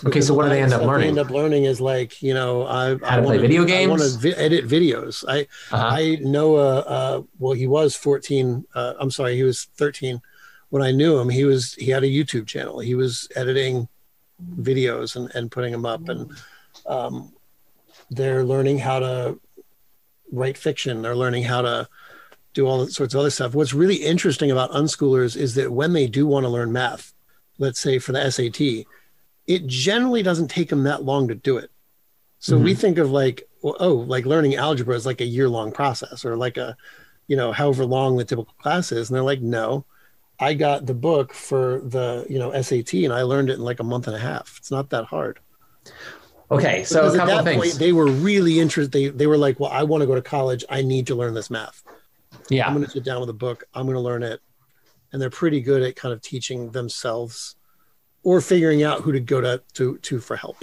Okay, 0.05 0.21
so 0.21 0.33
what 0.35 0.43
do 0.43 0.49
they 0.49 0.61
end 0.61 0.73
up 0.73 0.83
learning? 0.83 1.15
They 1.15 1.19
end 1.21 1.29
up 1.29 1.33
learning 1.33 1.63
is 1.63 1.81
like 1.81 2.21
you 2.21 2.33
know 2.33 2.67
I 2.67 2.97
How 3.03 3.17
to 3.17 3.21
play 3.23 3.37
video 3.39 3.65
games. 3.65 3.87
I 3.87 3.89
want 3.89 4.01
to 4.01 4.17
vi- 4.19 4.37
edit 4.37 4.67
videos. 4.67 5.25
I 5.27 5.47
Uh-huh. 5.75 5.89
I 5.91 6.17
know 6.21 6.55
uh, 6.55 6.83
uh 6.87 7.21
well 7.39 7.53
he 7.53 7.67
was 7.67 7.95
14 7.95 8.65
uh, 8.75 8.93
I'm 8.99 9.11
sorry 9.11 9.35
he 9.35 9.43
was 9.43 9.65
13 9.75 10.21
when 10.69 10.83
I 10.83 10.91
knew 10.91 11.17
him 11.17 11.29
he 11.29 11.45
was 11.45 11.73
he 11.75 11.89
had 11.89 12.03
a 12.03 12.07
YouTube 12.07 12.45
channel 12.45 12.79
he 12.79 12.93
was 12.93 13.27
editing 13.35 13.87
videos 14.59 15.15
and, 15.15 15.33
and 15.33 15.51
putting 15.51 15.71
them 15.71 15.85
up 15.85 16.07
and 16.09 16.31
um, 16.85 17.33
they're 18.11 18.43
learning 18.43 18.77
how 18.77 18.99
to 18.99 19.39
write 20.31 20.57
fiction 20.57 21.01
they're 21.01 21.15
learning 21.15 21.43
how 21.43 21.61
to 21.61 21.87
do 22.53 22.67
all 22.67 22.85
sorts 22.87 23.13
of 23.13 23.19
other 23.19 23.29
stuff 23.29 23.55
what's 23.55 23.73
really 23.73 23.95
interesting 23.95 24.51
about 24.51 24.71
unschoolers 24.71 25.35
is 25.35 25.55
that 25.55 25.71
when 25.71 25.93
they 25.93 26.05
do 26.05 26.27
want 26.27 26.43
to 26.43 26.49
learn 26.49 26.71
math 26.71 27.13
let's 27.57 27.79
say 27.79 27.97
for 27.97 28.11
the 28.11 28.29
SAT 28.29 28.85
it 29.47 29.65
generally 29.65 30.21
doesn't 30.21 30.49
take 30.49 30.69
them 30.69 30.83
that 30.83 31.03
long 31.03 31.29
to 31.29 31.35
do 31.35 31.57
it. 31.57 31.71
So 32.39 32.57
we 32.57 32.71
mm-hmm. 32.71 32.81
think 32.81 32.97
of 32.97 33.09
like 33.09 33.47
well, 33.61 33.75
oh 33.79 33.93
like 33.93 34.25
learning 34.25 34.55
algebra 34.55 34.95
is 34.95 35.05
like 35.05 35.21
a 35.21 35.25
year 35.25 35.49
long 35.49 35.71
process 35.71 36.23
or 36.23 36.35
like 36.35 36.57
a 36.57 36.77
you 37.27 37.35
know 37.35 37.51
however 37.51 37.85
long 37.85 38.17
the 38.17 38.25
typical 38.25 38.53
class 38.59 38.91
is. 38.91 39.09
And 39.09 39.15
they're 39.15 39.23
like 39.23 39.41
no 39.41 39.85
i 40.39 40.53
got 40.53 40.85
the 40.85 40.93
book 40.93 41.33
for 41.33 41.81
the 41.83 42.23
you 42.29 42.37
know 42.37 42.51
sat 42.61 42.93
and 42.93 43.11
i 43.11 43.23
learned 43.23 43.49
it 43.49 43.53
in 43.53 43.61
like 43.61 43.79
a 43.79 43.83
month 43.83 44.07
and 44.07 44.15
a 44.15 44.19
half. 44.19 44.55
It's 44.57 44.69
not 44.69 44.91
that 44.91 45.05
hard. 45.05 45.39
Okay, 46.49 46.83
so 46.83 47.01
Because 47.01 47.15
a 47.15 47.21
at 47.21 47.27
that 47.27 47.39
of 47.39 47.45
things. 47.45 47.57
point 47.57 47.79
they 47.79 47.91
were 47.91 48.07
really 48.07 48.59
interested 48.59 48.91
they, 48.91 49.07
they 49.07 49.27
were 49.27 49.37
like 49.37 49.59
well 49.59 49.71
i 49.71 49.83
want 49.83 50.01
to 50.01 50.07
go 50.07 50.15
to 50.15 50.21
college. 50.21 50.63
I 50.69 50.83
need 50.83 51.07
to 51.07 51.15
learn 51.15 51.33
this 51.33 51.49
math. 51.49 51.83
Yeah. 52.49 52.67
i'm 52.67 52.73
going 52.73 52.85
to 52.85 52.91
sit 52.91 53.03
down 53.03 53.19
with 53.19 53.29
a 53.29 53.33
book. 53.33 53.63
I'm 53.73 53.85
going 53.85 53.95
to 53.95 54.01
learn 54.01 54.23
it. 54.23 54.41
And 55.11 55.21
they're 55.21 55.29
pretty 55.29 55.61
good 55.61 55.81
at 55.81 55.95
kind 55.95 56.13
of 56.13 56.21
teaching 56.21 56.69
themselves 56.71 57.56
or 58.27 58.41
figuring 58.41 58.83
out 58.83 58.97
who 59.01 59.11
to 59.13 59.21
go 59.33 59.39
to 59.39 59.61
to, 59.73 59.97
to 59.99 60.19
for 60.19 60.35
help 60.35 60.57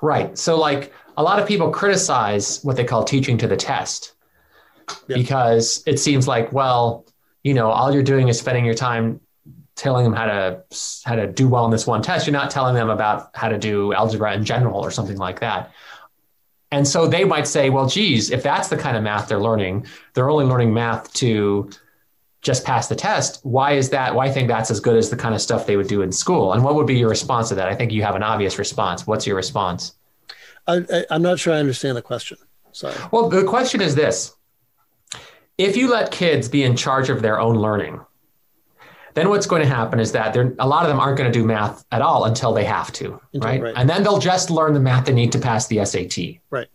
Right. 0.00 0.38
So, 0.38 0.56
like, 0.56 0.92
a 1.16 1.22
lot 1.22 1.40
of 1.40 1.48
people 1.48 1.70
criticize 1.70 2.62
what 2.62 2.76
they 2.76 2.84
call 2.84 3.02
teaching 3.02 3.36
to 3.38 3.48
the 3.48 3.56
test 3.56 4.14
Yeah. 5.08 5.16
because 5.16 5.82
it 5.86 5.98
seems 5.98 6.28
like, 6.28 6.52
well, 6.52 7.04
you 7.42 7.52
know, 7.54 7.68
all 7.70 7.92
you're 7.92 8.04
doing 8.14 8.28
is 8.28 8.38
spending 8.38 8.64
your 8.64 8.74
time 8.74 9.20
telling 9.74 10.04
them 10.04 10.12
how 10.12 10.26
to 10.26 10.62
how 11.04 11.16
to 11.16 11.26
do 11.26 11.48
well 11.48 11.64
in 11.64 11.70
this 11.72 11.86
one 11.86 12.02
test. 12.02 12.26
You're 12.26 12.40
not 12.42 12.50
telling 12.50 12.74
them 12.74 12.90
about 12.90 13.30
how 13.34 13.48
to 13.48 13.58
do 13.58 13.92
algebra 13.92 14.34
in 14.34 14.44
general 14.44 14.80
or 14.80 14.90
something 14.92 15.16
like 15.18 15.40
that. 15.40 15.72
And 16.70 16.86
so 16.86 17.08
they 17.08 17.24
might 17.24 17.46
say, 17.48 17.70
well, 17.70 17.88
geez, 17.88 18.30
if 18.30 18.42
that's 18.42 18.68
the 18.68 18.76
kind 18.76 18.96
of 18.96 19.02
math 19.02 19.28
they're 19.28 19.40
learning, 19.40 19.86
they're 20.14 20.30
only 20.30 20.44
learning 20.44 20.72
math 20.74 21.12
to 21.14 21.70
just 22.40 22.64
pass 22.64 22.88
the 22.88 22.94
test. 22.94 23.40
Why 23.44 23.72
is 23.72 23.90
that? 23.90 24.14
Why 24.14 24.30
think 24.30 24.48
that's 24.48 24.70
as 24.70 24.80
good 24.80 24.96
as 24.96 25.10
the 25.10 25.16
kind 25.16 25.34
of 25.34 25.40
stuff 25.40 25.66
they 25.66 25.76
would 25.76 25.88
do 25.88 26.02
in 26.02 26.12
school? 26.12 26.52
And 26.52 26.62
what 26.62 26.74
would 26.76 26.86
be 26.86 26.96
your 26.96 27.08
response 27.08 27.48
to 27.48 27.54
that? 27.56 27.68
I 27.68 27.74
think 27.74 27.92
you 27.92 28.02
have 28.02 28.14
an 28.14 28.22
obvious 28.22 28.58
response. 28.58 29.06
What's 29.06 29.26
your 29.26 29.36
response? 29.36 29.94
I, 30.70 31.06
i'm 31.10 31.22
not 31.22 31.38
sure 31.38 31.54
i 31.54 31.56
understand 31.56 31.96
the 31.96 32.02
question 32.02 32.36
sorry 32.72 32.94
Well, 33.10 33.30
the 33.30 33.42
question 33.44 33.80
is 33.80 33.94
this 33.94 34.34
if 35.56 35.76
you 35.76 35.90
let 35.90 36.12
kids 36.12 36.48
be 36.48 36.62
in 36.62 36.76
charge 36.76 37.08
of 37.10 37.20
their 37.20 37.40
own 37.40 37.56
learning, 37.56 38.00
then 39.14 39.28
what's 39.28 39.46
going 39.46 39.62
to 39.62 39.68
happen 39.68 39.98
is 39.98 40.12
that 40.12 40.36
a 40.36 40.66
lot 40.66 40.82
of 40.84 40.88
them 40.88 41.00
aren't 41.00 41.18
going 41.18 41.30
to 41.32 41.36
do 41.36 41.44
math 41.44 41.84
at 41.90 42.00
all 42.00 42.26
until 42.26 42.52
they 42.52 42.64
have 42.64 42.92
to, 42.92 43.20
Until- 43.32 43.50
right? 43.50 43.62
right. 43.62 43.74
And 43.76 43.90
then 43.90 44.04
they'll 44.04 44.20
just 44.20 44.50
learn 44.50 44.72
the 44.74 44.80
math 44.80 45.06
they 45.06 45.12
need 45.12 45.32
to 45.32 45.38
pass 45.38 45.66
the 45.66 45.84
SAT. 45.84 46.40
Right. 46.50 46.68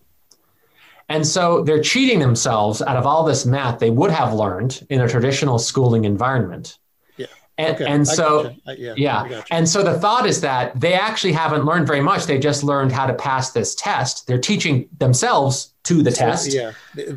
And 1.09 1.27
so 1.27 1.63
they're 1.63 1.81
cheating 1.81 2.19
themselves 2.19 2.81
out 2.81 2.97
of 2.97 3.05
all 3.05 3.23
this 3.23 3.45
math 3.45 3.80
they 3.80 3.89
would 3.89 4.11
have 4.11 4.34
learned 4.34 4.85
in 4.89 5.01
a 5.01 5.07
traditional 5.07 5.59
schooling 5.59 6.05
environment. 6.05 6.77
Yeah. 7.17 7.27
And, 7.57 7.75
Okay, 7.75 7.85
and 7.85 8.07
so. 8.07 8.55
I- 8.65 8.73
yeah, 8.73 8.93
yeah. 8.97 9.43
And 9.51 9.67
so 9.67 9.84
the 9.84 9.99
thought 9.99 10.25
is 10.25 10.41
that 10.41 10.80
they 10.80 10.93
actually 10.93 11.34
haven't 11.34 11.65
learned 11.65 11.85
very 11.88 12.01
much. 12.01 12.25
They've 12.25 12.41
just 12.41 12.63
learned 12.63 12.91
how 12.91 13.05
to 13.05 13.13
pass 13.13 13.51
this 13.51 13.75
test. 13.75 14.27
They're 14.27 14.39
teaching 14.39 14.88
themselves 14.99 15.73
to 15.84 16.01
the 16.01 16.11
test. 16.11 16.53
Yeah. 16.53 16.71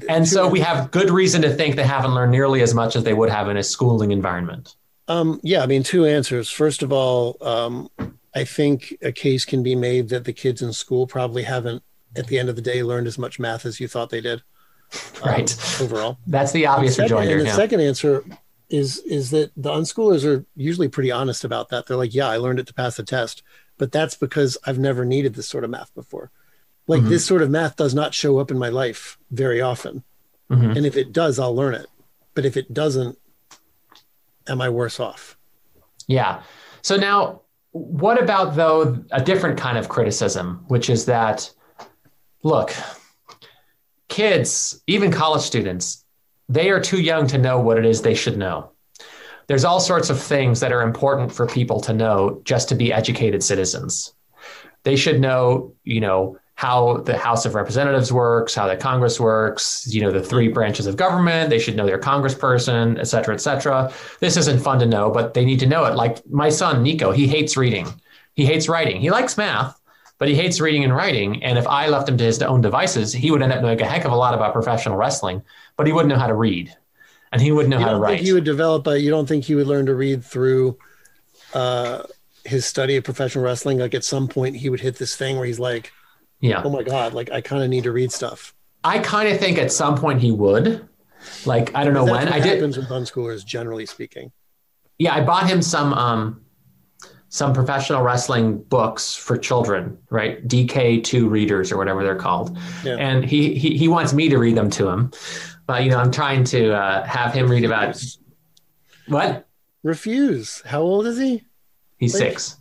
And 0.08 0.26
so 0.28 0.48
we 0.48 0.60
have 0.60 0.90
good 0.90 1.10
reason 1.10 1.40
to 1.42 1.50
think 1.50 1.76
they 1.76 1.84
haven't 1.84 2.14
learned 2.14 2.32
nearly 2.32 2.62
as 2.62 2.74
much 2.74 2.96
as 2.96 3.04
they 3.04 3.14
would 3.14 3.30
have 3.30 3.48
in 3.48 3.56
a 3.56 3.62
schooling 3.62 4.10
environment. 4.10 4.74
Um, 5.08 5.38
yeah, 5.44 5.62
I 5.62 5.66
mean, 5.66 5.84
two 5.84 6.04
answers. 6.04 6.50
First 6.50 6.82
of 6.82 6.92
all, 6.92 7.36
um, 7.40 7.88
I 8.34 8.42
think 8.44 8.96
a 9.02 9.12
case 9.12 9.44
can 9.44 9.62
be 9.62 9.76
made 9.76 10.08
that 10.08 10.24
the 10.24 10.32
kids 10.32 10.60
in 10.62 10.72
school 10.72 11.06
probably 11.06 11.44
haven't, 11.44 11.84
at 12.16 12.26
the 12.28 12.38
end 12.38 12.48
of 12.48 12.56
the 12.56 12.62
day, 12.62 12.82
learned 12.82 13.06
as 13.06 13.18
much 13.18 13.38
math 13.38 13.64
as 13.66 13.80
you 13.80 13.88
thought 13.88 14.10
they 14.10 14.20
did. 14.20 14.42
um, 15.22 15.30
Right. 15.32 15.80
Overall. 15.80 16.18
That's 16.26 16.52
the 16.52 16.66
obvious 16.66 16.94
Second- 16.96 17.16
rejoinder. 17.16 17.32
and 17.38 17.40
the 17.42 17.46
Yeah. 17.46 17.56
second 17.56 17.80
answer 17.80 18.24
is 18.68 18.98
is 19.00 19.30
that 19.30 19.50
the 19.56 19.70
unschoolers 19.70 20.24
are 20.24 20.44
usually 20.56 20.88
pretty 20.88 21.10
honest 21.12 21.44
about 21.44 21.68
that. 21.70 21.86
They're 21.86 21.96
like, 21.96 22.14
yeah, 22.14 22.28
I 22.28 22.36
learned 22.36 22.58
it 22.60 22.66
to 22.68 22.74
pass 22.74 22.96
the 22.96 23.02
test, 23.04 23.42
but 23.78 23.90
that's 23.92 24.14
because 24.16 24.56
I've 24.64 24.78
never 24.78 25.04
needed 25.04 25.34
this 25.34 25.46
sort 25.48 25.62
of 25.64 25.70
math 25.70 25.94
before. 25.94 26.30
Like 26.88 27.02
Mhm. 27.02 27.08
this 27.08 27.24
sort 27.24 27.42
of 27.42 27.50
math 27.50 27.76
does 27.76 27.94
not 27.94 28.14
show 28.14 28.38
up 28.38 28.50
in 28.50 28.58
my 28.58 28.68
life 28.68 29.18
very 29.30 29.60
often. 29.60 30.04
Mhm. 30.50 30.76
And 30.76 30.86
if 30.86 30.96
it 30.96 31.12
does, 31.12 31.38
I'll 31.38 31.54
learn 31.54 31.74
it. 31.74 31.86
But 32.34 32.44
if 32.44 32.56
it 32.56 32.72
doesn't, 32.72 33.18
am 34.48 34.60
I 34.60 34.68
worse 34.68 35.00
off? 35.00 35.36
Yeah. 36.06 36.42
So 36.82 36.96
now, 36.96 37.42
what 37.72 38.22
about 38.22 38.54
though 38.56 39.02
a 39.10 39.20
different 39.22 39.58
kind 39.58 39.76
of 39.78 39.88
criticism, 39.88 40.64
which 40.68 40.88
is 40.88 41.04
that, 41.06 41.50
look, 42.46 42.72
kids, 44.08 44.80
even 44.86 45.10
college 45.10 45.42
students, 45.42 46.04
they 46.48 46.70
are 46.70 46.80
too 46.80 47.00
young 47.00 47.26
to 47.26 47.38
know 47.38 47.58
what 47.58 47.76
it 47.76 47.84
is 47.84 48.00
they 48.00 48.14
should 48.14 48.38
know. 48.38 48.70
There's 49.48 49.64
all 49.64 49.80
sorts 49.80 50.10
of 50.10 50.22
things 50.22 50.60
that 50.60 50.72
are 50.72 50.82
important 50.82 51.32
for 51.32 51.46
people 51.46 51.80
to 51.80 51.92
know 51.92 52.40
just 52.44 52.68
to 52.68 52.76
be 52.76 52.92
educated 52.92 53.42
citizens. 53.42 54.14
They 54.84 54.94
should 54.94 55.20
know, 55.20 55.74
you 55.82 56.00
know, 56.00 56.38
how 56.54 56.98
the 56.98 57.18
House 57.18 57.46
of 57.46 57.56
Representatives 57.56 58.12
works, 58.12 58.54
how 58.54 58.68
the 58.68 58.76
Congress 58.76 59.18
works, 59.18 59.84
you 59.92 60.00
know, 60.00 60.12
the 60.12 60.22
three 60.22 60.48
branches 60.48 60.86
of 60.86 60.96
government. 60.96 61.50
They 61.50 61.58
should 61.58 61.76
know 61.76 61.84
their 61.84 61.98
congressperson, 61.98 62.98
et 62.98 63.08
cetera, 63.08 63.34
et 63.34 63.40
cetera. 63.40 63.92
This 64.20 64.36
isn't 64.36 64.60
fun 64.60 64.78
to 64.78 64.86
know, 64.86 65.10
but 65.10 65.34
they 65.34 65.44
need 65.44 65.60
to 65.60 65.66
know 65.66 65.84
it. 65.84 65.96
Like 65.96 66.24
my 66.30 66.48
son, 66.48 66.84
Nico, 66.84 67.10
he 67.10 67.26
hates 67.26 67.56
reading. 67.56 67.88
He 68.34 68.46
hates 68.46 68.68
writing. 68.68 69.00
He 69.00 69.10
likes 69.10 69.36
math, 69.36 69.78
but 70.18 70.28
he 70.28 70.34
hates 70.34 70.60
reading 70.60 70.84
and 70.84 70.94
writing. 70.94 71.42
And 71.42 71.58
if 71.58 71.66
I 71.66 71.88
left 71.88 72.08
him 72.08 72.16
to 72.18 72.24
his 72.24 72.40
own 72.42 72.60
devices, 72.60 73.12
he 73.12 73.30
would 73.30 73.42
end 73.42 73.52
up 73.52 73.62
knowing 73.62 73.80
a 73.80 73.86
heck 73.86 74.04
of 74.04 74.12
a 74.12 74.16
lot 74.16 74.34
about 74.34 74.52
professional 74.52 74.96
wrestling, 74.96 75.42
but 75.76 75.86
he 75.86 75.92
wouldn't 75.92 76.08
know 76.08 76.18
how 76.18 76.26
to 76.26 76.34
read. 76.34 76.74
And 77.32 77.42
he 77.42 77.52
wouldn't 77.52 77.70
know 77.70 77.78
You 77.78 77.84
how 77.84 77.92
to 77.92 77.98
write. 77.98 78.16
think 78.16 78.26
he 78.26 78.32
would 78.32 78.44
develop 78.44 78.86
a, 78.86 78.98
you 78.98 79.10
don't 79.10 79.26
think 79.26 79.44
he 79.44 79.54
would 79.54 79.66
learn 79.66 79.86
to 79.86 79.94
read 79.94 80.24
through 80.24 80.78
uh, 81.52 82.04
his 82.44 82.64
study 82.64 82.96
of 82.96 83.04
professional 83.04 83.44
wrestling? 83.44 83.78
Like 83.78 83.94
at 83.94 84.04
some 84.04 84.28
point 84.28 84.56
he 84.56 84.70
would 84.70 84.80
hit 84.80 84.96
this 84.96 85.16
thing 85.16 85.36
where 85.36 85.44
he's 85.44 85.58
like, 85.58 85.92
yeah. 86.40 86.62
oh 86.64 86.70
my 86.70 86.82
God, 86.82 87.12
like 87.12 87.30
I 87.30 87.40
kind 87.40 87.62
of 87.62 87.68
need 87.68 87.84
to 87.84 87.92
read 87.92 88.12
stuff. 88.12 88.54
I 88.84 89.00
kind 89.00 89.28
of 89.28 89.38
think 89.38 89.58
at 89.58 89.72
some 89.72 89.96
point 89.96 90.20
he 90.20 90.30
would. 90.30 90.88
Like, 91.44 91.74
I 91.74 91.84
don't 91.84 91.94
know 91.94 92.04
when. 92.04 92.28
I 92.28 92.38
did. 92.38 92.54
happens 92.54 92.76
with 92.76 92.88
unschoolers, 92.88 93.44
generally 93.44 93.86
speaking. 93.86 94.32
Yeah, 94.98 95.14
I 95.14 95.24
bought 95.24 95.48
him 95.48 95.60
some 95.60 95.92
um, 95.92 96.45
some 97.36 97.52
professional 97.52 98.02
wrestling 98.02 98.56
books 98.62 99.14
for 99.14 99.36
children, 99.36 99.98
right? 100.08 100.46
DK2 100.48 101.28
readers 101.28 101.70
or 101.70 101.76
whatever 101.76 102.02
they're 102.02 102.16
called. 102.16 102.56
Yeah. 102.82 102.96
And 102.96 103.24
he, 103.24 103.54
he 103.58 103.76
he 103.76 103.88
wants 103.88 104.14
me 104.14 104.30
to 104.30 104.38
read 104.38 104.56
them 104.56 104.70
to 104.70 104.88
him. 104.88 105.12
But 105.66 105.84
you 105.84 105.90
know, 105.90 105.98
I'm 105.98 106.10
trying 106.10 106.44
to 106.44 106.72
uh, 106.72 107.04
have 107.04 107.34
him 107.34 107.50
read 107.50 107.64
about 107.64 108.02
what? 109.08 109.46
Refuse. 109.82 110.62
How 110.64 110.80
old 110.80 111.06
is 111.06 111.18
he? 111.18 111.44
He's 111.98 112.14
Like- 112.14 112.30
six. 112.38 112.56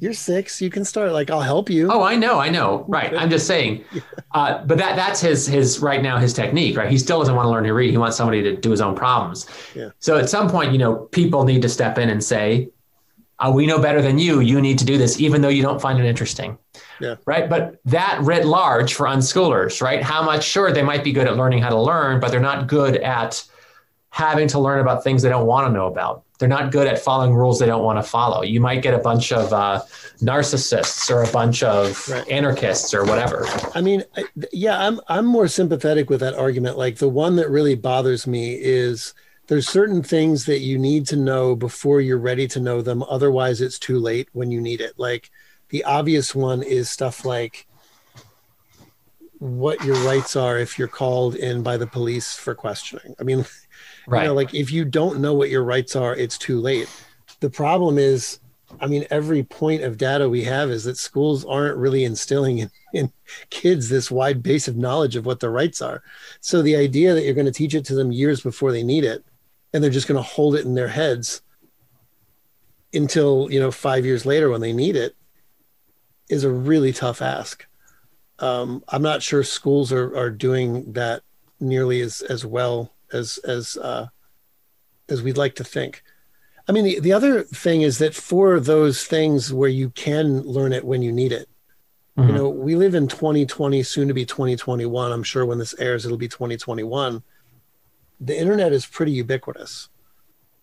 You're 0.00 0.12
six. 0.12 0.60
You 0.60 0.68
can 0.70 0.84
start. 0.84 1.12
Like 1.12 1.30
I'll 1.30 1.40
help 1.40 1.70
you. 1.70 1.90
Oh, 1.90 2.02
I 2.02 2.16
know, 2.16 2.38
I 2.38 2.48
know. 2.50 2.84
Right. 2.88 3.14
I'm 3.14 3.28
just 3.30 3.46
saying. 3.46 3.84
Uh, 4.34 4.64
but 4.64 4.76
that 4.78 4.96
that's 4.96 5.20
his 5.20 5.46
his 5.46 5.78
right 5.78 6.02
now 6.02 6.18
his 6.18 6.32
technique, 6.32 6.76
right? 6.76 6.90
He 6.90 6.98
still 6.98 7.20
doesn't 7.20 7.36
want 7.36 7.46
to 7.46 7.50
learn 7.50 7.62
to 7.62 7.72
read. 7.72 7.92
He 7.92 7.96
wants 7.96 8.16
somebody 8.16 8.42
to 8.42 8.56
do 8.56 8.68
his 8.72 8.80
own 8.80 8.96
problems. 8.96 9.46
Yeah. 9.76 9.90
So 10.00 10.18
at 10.18 10.28
some 10.28 10.50
point, 10.50 10.72
you 10.72 10.78
know, 10.78 10.96
people 11.12 11.44
need 11.44 11.62
to 11.62 11.68
step 11.68 11.98
in 11.98 12.10
and 12.10 12.22
say, 12.22 12.68
uh, 13.38 13.50
"We 13.54 13.66
know 13.66 13.78
better 13.78 14.00
than 14.02 14.18
you. 14.18 14.40
You 14.40 14.60
need 14.60 14.78
to 14.78 14.84
do 14.84 14.96
this, 14.98 15.20
even 15.20 15.40
though 15.42 15.48
you 15.48 15.62
don't 15.62 15.80
find 15.80 15.98
it 15.98 16.04
interesting." 16.06 16.58
Yeah. 17.00 17.16
Right. 17.26 17.48
But 17.48 17.78
that 17.86 18.18
writ 18.22 18.44
large 18.46 18.94
for 18.94 19.06
unschoolers, 19.06 19.82
right? 19.82 20.02
How 20.02 20.22
much? 20.22 20.44
Sure, 20.44 20.72
they 20.72 20.82
might 20.82 21.02
be 21.04 21.12
good 21.12 21.26
at 21.26 21.36
learning 21.36 21.60
how 21.62 21.70
to 21.70 21.80
learn, 21.80 22.20
but 22.20 22.30
they're 22.30 22.40
not 22.40 22.66
good 22.68 22.96
at 22.98 23.44
having 24.10 24.46
to 24.48 24.58
learn 24.60 24.78
about 24.80 25.02
things 25.02 25.22
they 25.22 25.28
don't 25.28 25.46
want 25.46 25.66
to 25.66 25.72
know 25.72 25.86
about. 25.86 26.22
They're 26.38 26.48
not 26.48 26.70
good 26.72 26.86
at 26.86 26.98
following 27.00 27.34
rules 27.34 27.58
they 27.58 27.66
don't 27.66 27.82
want 27.82 27.98
to 27.98 28.02
follow. 28.08 28.42
You 28.42 28.60
might 28.60 28.82
get 28.82 28.94
a 28.94 28.98
bunch 28.98 29.32
of 29.32 29.52
uh, 29.52 29.82
narcissists 30.20 31.10
or 31.10 31.22
a 31.22 31.30
bunch 31.32 31.62
of 31.62 32.08
Right. 32.08 32.28
anarchists 32.28 32.92
or 32.94 33.04
whatever. 33.04 33.46
I 33.74 33.80
mean, 33.80 34.04
I- 34.16 34.24
yeah, 34.52 34.86
I'm 34.86 35.00
I'm 35.08 35.26
more 35.26 35.48
sympathetic 35.48 36.10
with 36.10 36.20
that 36.20 36.34
argument. 36.34 36.76
Like 36.78 36.96
the 36.98 37.08
one 37.08 37.36
that 37.36 37.50
really 37.50 37.74
bothers 37.74 38.26
me 38.26 38.54
is 38.54 39.14
there's 39.46 39.68
certain 39.68 40.02
things 40.02 40.46
that 40.46 40.60
you 40.60 40.78
need 40.78 41.06
to 41.08 41.16
know 41.16 41.54
before 41.54 42.00
you're 42.00 42.18
ready 42.18 42.48
to 42.48 42.60
know 42.60 42.80
them. 42.80 43.02
Otherwise, 43.02 43.60
it's 43.60 43.78
too 43.78 43.98
late 43.98 44.28
when 44.32 44.50
you 44.50 44.60
need 44.60 44.80
it. 44.80 44.98
Like 44.98 45.30
the 45.68 45.84
obvious 45.84 46.34
one 46.34 46.62
is 46.62 46.90
stuff 46.90 47.24
like 47.24 47.66
what 49.38 49.84
your 49.84 49.96
rights 50.06 50.36
are 50.36 50.58
if 50.58 50.78
you're 50.78 50.88
called 50.88 51.34
in 51.34 51.62
by 51.62 51.76
the 51.76 51.86
police 51.86 52.34
for 52.34 52.54
questioning. 52.54 53.14
I 53.20 53.24
mean, 53.24 53.44
Right. 54.06 54.22
you 54.22 54.28
know, 54.28 54.34
like 54.34 54.54
if 54.54 54.70
you 54.70 54.84
don't 54.84 55.20
know 55.20 55.34
what 55.34 55.50
your 55.50 55.64
rights 55.64 55.96
are, 55.96 56.14
it's 56.14 56.38
too 56.38 56.60
late. 56.60 56.88
The 57.40 57.50
problem 57.50 57.98
is 57.98 58.40
I 58.80 58.86
mean, 58.86 59.06
every 59.10 59.42
point 59.42 59.82
of 59.82 59.98
data 59.98 60.28
we 60.28 60.42
have 60.44 60.70
is 60.70 60.84
that 60.84 60.96
schools 60.96 61.44
aren't 61.44 61.76
really 61.76 62.04
instilling 62.04 62.58
in, 62.58 62.70
in, 62.92 63.12
kids 63.50 63.88
this 63.88 64.10
wide 64.10 64.42
base 64.42 64.68
of 64.68 64.76
knowledge 64.76 65.16
of 65.16 65.26
what 65.26 65.40
their 65.40 65.50
rights 65.50 65.80
are. 65.80 66.02
So 66.40 66.60
the 66.60 66.76
idea 66.76 67.14
that 67.14 67.24
you're 67.24 67.34
going 67.34 67.46
to 67.46 67.52
teach 67.52 67.74
it 67.74 67.84
to 67.86 67.94
them 67.94 68.12
years 68.12 68.40
before 68.40 68.72
they 68.72 68.82
need 68.82 69.04
it, 69.04 69.24
and 69.74 69.82
they're 69.82 69.90
just 69.90 70.06
going 70.06 70.16
to 70.16 70.22
hold 70.22 70.54
it 70.54 70.64
in 70.64 70.74
their 70.74 70.88
heads 70.88 71.42
until 72.94 73.48
you 73.50 73.60
know 73.60 73.72
five 73.72 74.06
years 74.06 74.24
later 74.24 74.48
when 74.48 74.60
they 74.60 74.72
need 74.72 74.96
it, 74.96 75.14
is 76.30 76.44
a 76.44 76.50
really 76.50 76.92
tough 76.92 77.20
ask. 77.20 77.66
Um, 78.38 78.82
I'm 78.88 79.02
not 79.02 79.22
sure 79.22 79.42
schools 79.42 79.92
are 79.92 80.16
are 80.16 80.30
doing 80.30 80.92
that 80.92 81.22
nearly 81.60 82.00
as 82.00 82.22
as 82.22 82.46
well 82.46 82.94
as 83.12 83.38
as 83.38 83.76
uh, 83.76 84.06
as 85.08 85.22
we'd 85.22 85.36
like 85.36 85.56
to 85.56 85.64
think. 85.64 86.02
I 86.66 86.72
mean, 86.72 86.84
the, 86.84 87.00
the 87.00 87.12
other 87.12 87.42
thing 87.42 87.82
is 87.82 87.98
that 87.98 88.14
for 88.14 88.58
those 88.58 89.04
things 89.04 89.52
where 89.52 89.68
you 89.68 89.90
can 89.90 90.40
learn 90.42 90.72
it 90.72 90.84
when 90.84 91.02
you 91.02 91.12
need 91.12 91.30
it, 91.30 91.46
mm-hmm. 92.16 92.30
you 92.30 92.34
know, 92.34 92.48
we 92.48 92.74
live 92.74 92.94
in 92.94 93.06
2020, 93.06 93.82
soon 93.82 94.08
to 94.08 94.14
be 94.14 94.24
2021. 94.24 95.12
I'm 95.12 95.22
sure 95.22 95.44
when 95.44 95.58
this 95.58 95.74
airs, 95.78 96.06
it'll 96.06 96.16
be 96.16 96.28
2021. 96.28 97.22
The 98.20 98.38
internet 98.38 98.72
is 98.72 98.86
pretty 98.86 99.12
ubiquitous. 99.12 99.88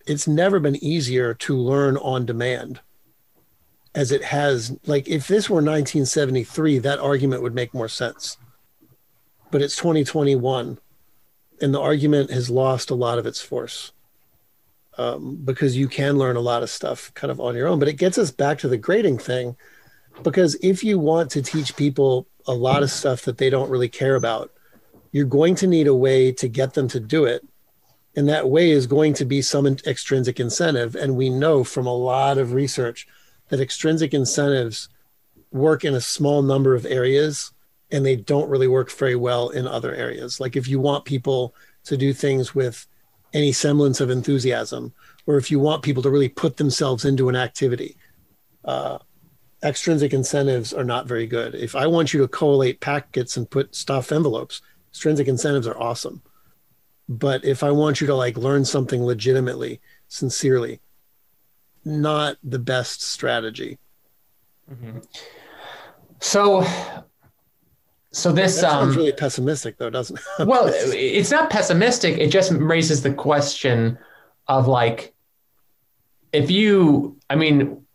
It's 0.06 0.28
never 0.28 0.60
been 0.60 0.84
easier 0.84 1.34
to 1.36 1.56
learn 1.56 1.98
on 1.98 2.26
demand 2.26 2.82
as 3.94 4.11
it 4.11 4.23
has. 4.23 4.78
Like, 4.86 5.07
if 5.07 5.28
this 5.28 5.49
were 5.49 5.56
1973, 5.56 6.80
that 6.80 6.99
argument 6.99 7.44
would 7.44 7.56
make 7.56 7.73
more 7.73 7.88
sense. 7.88 8.38
But 9.52 9.61
it's 9.61 9.76
2021, 9.76 10.80
and 11.61 11.73
the 11.73 11.80
argument 11.80 12.32
has 12.32 12.49
lost 12.49 12.90
a 12.90 12.95
lot 12.95 13.19
of 13.19 13.26
its 13.26 13.41
force 13.41 13.91
um, 14.98 15.38
because 15.44 15.78
you 15.78 15.88
can 15.88 16.18
learn 16.18 16.36
a 16.36 16.41
lot 16.41 16.64
of 16.64 16.69
stuff 16.69 17.14
kind 17.14 17.32
of 17.32 17.40
on 17.40 17.56
your 17.56 17.68
own. 17.68 17.80
But 17.80 17.88
it 17.88 17.98
gets 17.98 18.18
us 18.18 18.32
back 18.32 18.60
to 18.60 18.68
the 18.68 18.78
grading 18.78 19.18
thing 19.19 19.56
because 20.23 20.56
if 20.61 20.84
you 20.84 20.99
want 20.99 21.32
to 21.32 21.41
teach 21.41 21.76
people 21.76 22.28
a 22.48 22.53
lot 22.53 22.84
of 22.84 22.91
stuff 22.91 23.23
that 23.23 23.38
they 23.38 23.49
don't 23.49 23.69
really 23.69 23.90
care 23.90 24.15
about, 24.15 24.52
you're 25.11 25.25
going 25.25 25.55
to 25.55 25.67
need 25.67 25.88
a 25.88 25.95
way 25.95 26.31
to 26.31 26.47
get 26.47 26.73
them 26.73 26.88
to 26.89 26.99
do 26.99 27.25
it. 27.25 27.45
And 28.15 28.27
that 28.27 28.49
way 28.49 28.71
is 28.71 28.88
going 28.88 29.13
to 29.15 29.25
be 29.25 29.41
some 29.41 29.65
extrinsic 29.65 30.39
incentive. 30.39 30.95
And 30.95 31.15
we 31.15 31.29
know 31.29 31.63
from 31.63 31.88
a 31.88 31.95
lot 31.95 32.38
of 32.38 32.53
research 32.53 33.07
that 33.49 33.59
extrinsic 33.59 34.13
incentives 34.13 34.89
work 35.51 35.83
in 35.85 35.93
a 35.93 36.01
small 36.01 36.41
number 36.41 36.75
of 36.75 36.85
areas 36.85 37.51
and 37.91 38.05
they 38.05 38.15
don't 38.15 38.49
really 38.49 38.67
work 38.67 38.89
very 38.89 39.15
well 39.15 39.49
in 39.49 39.67
other 39.67 39.93
areas. 39.93 40.39
Like 40.39 40.55
if 40.55 40.67
you 40.67 40.79
want 40.79 41.05
people 41.05 41.53
to 41.85 41.97
do 41.97 42.13
things 42.13 42.55
with 42.55 42.88
any 43.33 43.51
semblance 43.51 43.99
of 43.99 44.09
enthusiasm, 44.09 44.93
or 45.25 45.38
if 45.38 45.51
you 45.51 45.59
want 45.59 45.83
people 45.83 46.03
to 46.03 46.09
really 46.09 46.29
put 46.29 46.57
themselves 46.57 47.05
into 47.05 47.29
an 47.29 47.35
activity, 47.35 47.97
uh, 48.65 48.97
extrinsic 49.63 50.13
incentives 50.13 50.73
are 50.73 50.83
not 50.83 51.07
very 51.07 51.27
good. 51.27 51.53
If 51.55 51.75
I 51.75 51.88
want 51.88 52.13
you 52.13 52.21
to 52.21 52.27
collate 52.27 52.79
packets 52.79 53.38
and 53.38 53.49
put 53.49 53.75
stuff 53.75 54.11
envelopes, 54.11 54.61
extrinsic 54.91 55.27
incentives 55.27 55.68
are 55.68 55.77
awesome. 55.77 56.22
But 57.09 57.43
if 57.43 57.63
I 57.63 57.72
want 57.72 57.99
you 57.99 58.07
to 58.07 58.15
like 58.15 58.38
learn 58.38 58.63
something 58.63 59.03
legitimately, 59.03 59.81
sincerely, 60.07 60.80
not 61.84 62.38
the 62.43 62.59
best 62.59 63.01
strategy. 63.01 63.80
Mm-hmm. 64.69 64.99
So 66.19 66.65
so 68.11 68.31
this 68.31 68.55
that 68.55 68.61
sounds 68.61 68.91
um, 68.91 68.97
really 68.97 69.13
pessimistic, 69.13 69.77
though, 69.77 69.89
doesn't 69.89 70.19
it? 70.19 70.47
well, 70.47 70.69
it's 70.69 71.31
not 71.31 71.49
pessimistic. 71.49 72.18
It 72.18 72.30
just 72.30 72.51
raises 72.51 73.03
the 73.03 73.13
question 73.13 73.97
of 74.47 74.68
like, 74.68 75.13
if 76.34 76.51
you, 76.51 77.18
I 77.30 77.35
mean, 77.35 77.85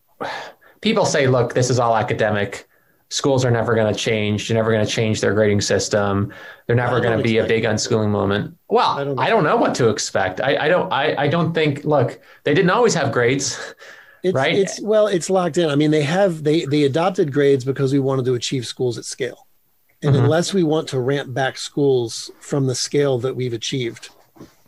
people 0.81 1.05
say, 1.05 1.27
look, 1.27 1.52
this 1.52 1.68
is 1.68 1.78
all 1.78 1.97
academic. 1.97 2.66
Schools 3.09 3.45
are 3.45 3.51
never 3.51 3.74
going 3.74 3.93
to 3.93 3.99
change. 3.99 4.49
They're 4.49 4.57
never 4.57 4.73
going 4.73 4.85
to 4.85 4.91
change 4.91 5.20
their 5.20 5.33
grading 5.33 5.61
system. 5.61 6.33
They're 6.66 6.74
never 6.74 7.01
going 7.01 7.16
to 7.16 7.23
be 7.23 7.39
a 7.39 7.47
big 7.47 7.62
unschooling 7.62 8.11
moment. 8.11 8.57
Well, 8.69 8.99
I 8.99 9.05
don't, 9.05 9.19
I 9.19 9.28
don't 9.28 9.45
know 9.45 9.57
what 9.57 9.77
to 9.77 9.89
expect. 9.91 10.41
I, 10.41 10.57
I 10.57 10.69
don't. 10.69 10.93
I, 10.93 11.15
I 11.16 11.28
don't 11.28 11.53
think. 11.53 11.85
Look, 11.85 12.20
they 12.43 12.53
didn't 12.53 12.70
always 12.70 12.95
have 12.95 13.12
grades. 13.12 13.74
It's, 14.23 14.35
right? 14.35 14.55
It's 14.55 14.81
well, 14.81 15.07
it's 15.07 15.31
locked 15.31 15.57
in. 15.57 15.70
I 15.70 15.77
mean, 15.77 15.93
they 15.93 16.03
have 16.03 16.43
they 16.43 16.65
they 16.65 16.83
adopted 16.83 17.33
grades 17.33 17.65
because 17.65 17.93
we 17.93 18.01
wanted 18.01 18.24
to 18.24 18.35
achieve 18.35 18.66
schools 18.66 18.99
at 18.99 19.05
scale. 19.05 19.47
And 20.03 20.15
mm-hmm. 20.15 20.24
unless 20.24 20.53
we 20.53 20.62
want 20.62 20.89
to 20.89 21.01
ramp 21.01 21.33
back 21.33 21.57
schools 21.57 22.31
from 22.41 22.66
the 22.66 22.74
scale 22.74 23.19
that 23.20 23.35
we've 23.35 23.53
achieved, 23.53 24.11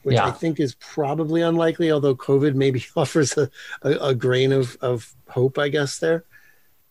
which 0.03 0.15
yeah. 0.15 0.27
I 0.27 0.31
think 0.31 0.59
is 0.59 0.75
probably 0.77 1.43
unlikely, 1.43 1.91
although 1.91 2.15
COVID 2.15 2.55
maybe 2.55 2.85
offers 2.97 3.37
a, 3.37 3.51
a, 3.83 3.91
a 3.91 4.15
grain 4.15 4.53
of, 4.53 4.77
of 4.81 5.15
hope, 5.29 5.59
I 5.59 5.69
guess, 5.69 5.99
there. 5.99 6.25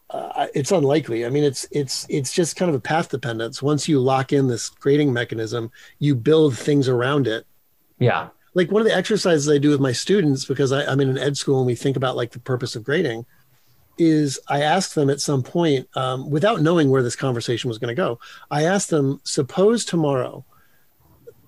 Uh, 0.10 0.48
it's 0.56 0.72
unlikely. 0.72 1.26
I 1.26 1.30
mean, 1.30 1.44
it's 1.44 1.68
it's 1.72 2.06
it's 2.10 2.32
just 2.32 2.56
kind 2.56 2.70
of 2.70 2.76
a 2.76 2.80
path 2.80 3.10
dependence. 3.10 3.62
Once 3.62 3.90
you 3.90 4.00
lock 4.00 4.32
in 4.32 4.48
this 4.48 4.70
grading 4.70 5.12
mechanism, 5.12 5.70
you 6.00 6.16
build 6.16 6.58
things 6.58 6.88
around 6.88 7.28
it. 7.28 7.46
Yeah. 8.00 8.30
Like 8.54 8.72
one 8.72 8.82
of 8.82 8.88
the 8.88 8.96
exercises 8.96 9.50
I 9.50 9.58
do 9.58 9.70
with 9.70 9.82
my 9.82 9.92
students, 9.92 10.46
because 10.46 10.72
I, 10.72 10.86
I'm 10.86 11.02
in 11.02 11.10
an 11.10 11.18
ed 11.18 11.36
school 11.36 11.58
and 11.58 11.68
we 11.68 11.76
think 11.76 11.98
about 11.98 12.16
like 12.16 12.32
the 12.32 12.40
purpose 12.40 12.76
of 12.76 12.84
grading, 12.84 13.26
is 13.98 14.40
I 14.48 14.62
asked 14.62 14.96
them 14.96 15.10
at 15.10 15.20
some 15.20 15.44
point, 15.44 15.90
um, 15.96 16.30
without 16.30 16.62
knowing 16.62 16.90
where 16.90 17.04
this 17.04 17.16
conversation 17.16 17.68
was 17.68 17.78
going 17.78 17.94
to 17.94 18.02
go, 18.02 18.20
I 18.50 18.64
asked 18.64 18.90
them, 18.90 19.20
suppose 19.26 19.84
tomorrow 19.84 20.46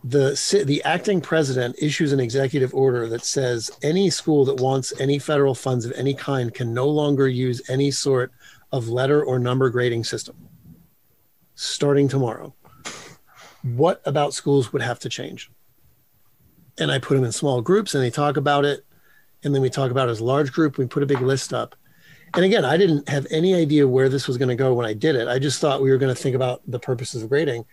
the 0.03 0.63
the 0.65 0.81
acting 0.83 1.19
president 1.19 1.75
issues 1.81 2.13
an 2.13 2.19
executive 2.19 2.73
order 2.73 3.07
that 3.09 3.25
says 3.25 3.69
any 3.83 4.09
school 4.09 4.45
that 4.45 4.61
wants 4.61 4.93
any 4.99 5.19
federal 5.19 5.53
funds 5.53 5.85
of 5.85 5.91
any 5.93 6.13
kind 6.13 6.53
can 6.53 6.73
no 6.73 6.87
longer 6.87 7.27
use 7.27 7.61
any 7.69 7.91
sort 7.91 8.31
of 8.71 8.87
letter 8.89 9.23
or 9.23 9.39
number 9.39 9.69
grading 9.69 10.03
system 10.03 10.35
starting 11.55 12.07
tomorrow. 12.07 12.53
What 13.63 14.01
about 14.05 14.33
schools 14.33 14.71
would 14.71 14.81
have 14.81 14.99
to 14.99 15.09
change? 15.09 15.51
And 16.77 16.91
I 16.91 16.99
put 16.99 17.15
them 17.15 17.25
in 17.25 17.31
small 17.33 17.61
groups 17.61 17.93
and 17.93 18.01
they 18.01 18.09
talk 18.09 18.37
about 18.37 18.63
it. 18.63 18.85
And 19.43 19.53
then 19.53 19.61
we 19.61 19.69
talk 19.69 19.91
about 19.91 20.09
as 20.09 20.21
a 20.21 20.25
large 20.25 20.53
group. 20.53 20.77
We 20.77 20.85
put 20.85 21.03
a 21.03 21.05
big 21.05 21.21
list 21.21 21.53
up 21.53 21.75
and 22.35 22.45
again, 22.45 22.63
I 22.63 22.77
didn't 22.77 23.09
have 23.09 23.25
any 23.31 23.55
idea 23.55 23.87
where 23.87 24.09
this 24.09 24.27
was 24.27 24.37
going 24.37 24.49
to 24.49 24.55
go 24.55 24.73
when 24.73 24.85
I 24.85 24.93
did 24.93 25.15
it. 25.15 25.27
I 25.27 25.39
just 25.39 25.59
thought 25.59 25.81
we 25.81 25.89
were 25.89 25.97
going 25.97 26.13
to 26.13 26.21
think 26.21 26.35
about 26.35 26.61
the 26.67 26.79
purposes 26.79 27.23
of 27.23 27.29
grading. 27.29 27.65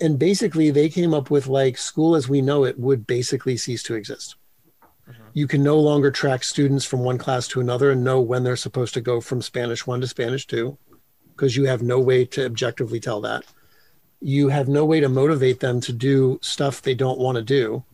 And 0.00 0.18
basically, 0.18 0.70
they 0.70 0.88
came 0.88 1.12
up 1.12 1.30
with 1.30 1.46
like 1.46 1.76
school 1.76 2.14
as 2.14 2.28
we 2.28 2.40
know 2.40 2.64
it 2.64 2.78
would 2.78 3.06
basically 3.06 3.56
cease 3.58 3.82
to 3.84 3.94
exist. 3.94 4.36
You 5.32 5.46
can 5.46 5.62
no 5.62 5.78
longer 5.78 6.10
track 6.10 6.42
students 6.42 6.84
from 6.84 7.00
one 7.00 7.18
class 7.18 7.46
to 7.48 7.60
another 7.60 7.92
and 7.92 8.02
know 8.02 8.20
when 8.20 8.42
they're 8.42 8.56
supposed 8.56 8.94
to 8.94 9.00
go 9.00 9.20
from 9.20 9.42
Spanish 9.42 9.86
one 9.86 10.00
to 10.00 10.08
Spanish 10.08 10.46
two, 10.46 10.76
because 11.30 11.56
you 11.56 11.66
have 11.66 11.82
no 11.82 12.00
way 12.00 12.24
to 12.26 12.44
objectively 12.44 12.98
tell 12.98 13.20
that. 13.20 13.44
You 14.20 14.48
have 14.48 14.68
no 14.68 14.84
way 14.84 15.00
to 15.00 15.08
motivate 15.08 15.60
them 15.60 15.80
to 15.82 15.92
do 15.92 16.38
stuff 16.42 16.82
they 16.82 16.94
don't 16.94 17.18
want 17.18 17.36
to 17.36 17.42
do, 17.42 17.84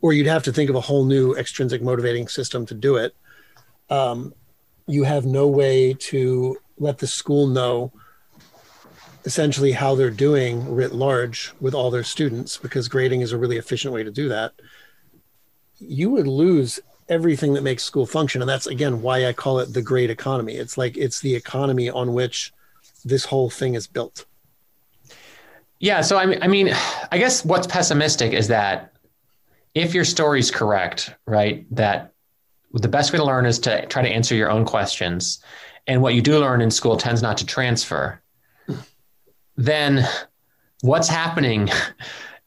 or 0.00 0.12
you'd 0.12 0.26
have 0.26 0.42
to 0.44 0.52
think 0.52 0.68
of 0.68 0.76
a 0.76 0.80
whole 0.80 1.04
new 1.04 1.34
extrinsic 1.34 1.80
motivating 1.80 2.26
system 2.26 2.66
to 2.66 2.74
do 2.74 2.96
it. 2.96 3.14
Um, 3.88 4.34
you 4.86 5.04
have 5.04 5.24
no 5.24 5.46
way 5.46 5.94
to 5.94 6.56
let 6.78 6.98
the 6.98 7.06
school 7.06 7.46
know 7.46 7.92
essentially 9.24 9.72
how 9.72 9.94
they're 9.94 10.10
doing 10.10 10.74
writ 10.74 10.92
large 10.92 11.52
with 11.60 11.74
all 11.74 11.90
their 11.90 12.02
students 12.02 12.56
because 12.56 12.88
grading 12.88 13.20
is 13.20 13.32
a 13.32 13.38
really 13.38 13.58
efficient 13.58 13.92
way 13.92 14.02
to 14.02 14.10
do 14.10 14.28
that 14.28 14.52
you 15.80 16.10
would 16.10 16.26
lose 16.26 16.80
everything 17.08 17.54
that 17.54 17.62
makes 17.62 17.82
school 17.82 18.06
function. 18.06 18.40
And 18.40 18.48
that's 18.48 18.66
again 18.66 19.02
why 19.02 19.26
i 19.26 19.32
call 19.32 19.58
it 19.58 19.72
the 19.72 19.82
grade 19.82 20.10
economy. 20.10 20.54
It's 20.54 20.78
like 20.78 20.96
it's 20.96 21.20
the 21.20 21.34
economy 21.34 21.90
on 21.90 22.12
which 22.12 22.52
this 23.04 23.24
whole 23.24 23.50
thing 23.50 23.74
is 23.74 23.86
built. 23.86 24.26
Yeah. 25.78 26.02
So 26.02 26.16
i 26.16 26.26
mean 26.26 26.38
i 26.42 26.46
mean 26.46 26.74
i 27.10 27.18
guess 27.18 27.44
what's 27.44 27.66
pessimistic 27.66 28.32
is 28.32 28.48
that 28.48 28.92
if 29.74 29.94
your 29.94 30.04
story's 30.04 30.50
correct 30.50 31.14
right 31.26 31.64
that 31.74 32.12
the 32.72 32.88
best 32.88 33.12
way 33.12 33.18
to 33.18 33.24
learn 33.24 33.46
is 33.46 33.58
to 33.60 33.86
try 33.86 34.02
to 34.02 34.08
answer 34.08 34.34
your 34.34 34.50
own 34.50 34.64
questions. 34.64 35.42
And 35.86 36.02
what 36.02 36.14
you 36.14 36.22
do 36.22 36.38
learn 36.38 36.60
in 36.60 36.70
school 36.70 36.96
tends 36.96 37.22
not 37.22 37.38
to 37.38 37.46
transfer. 37.46 38.20
Hmm. 38.66 38.74
Then 39.56 40.08
what's 40.82 41.08
happening 41.08 41.70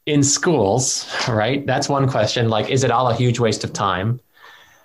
in 0.06 0.22
schools, 0.22 1.06
right? 1.28 1.66
That's 1.66 1.88
one 1.88 2.08
question. 2.08 2.48
Like, 2.48 2.70
is 2.70 2.84
it 2.84 2.90
all 2.90 3.08
a 3.08 3.14
huge 3.14 3.38
waste 3.38 3.64
of 3.64 3.72
time? 3.72 4.20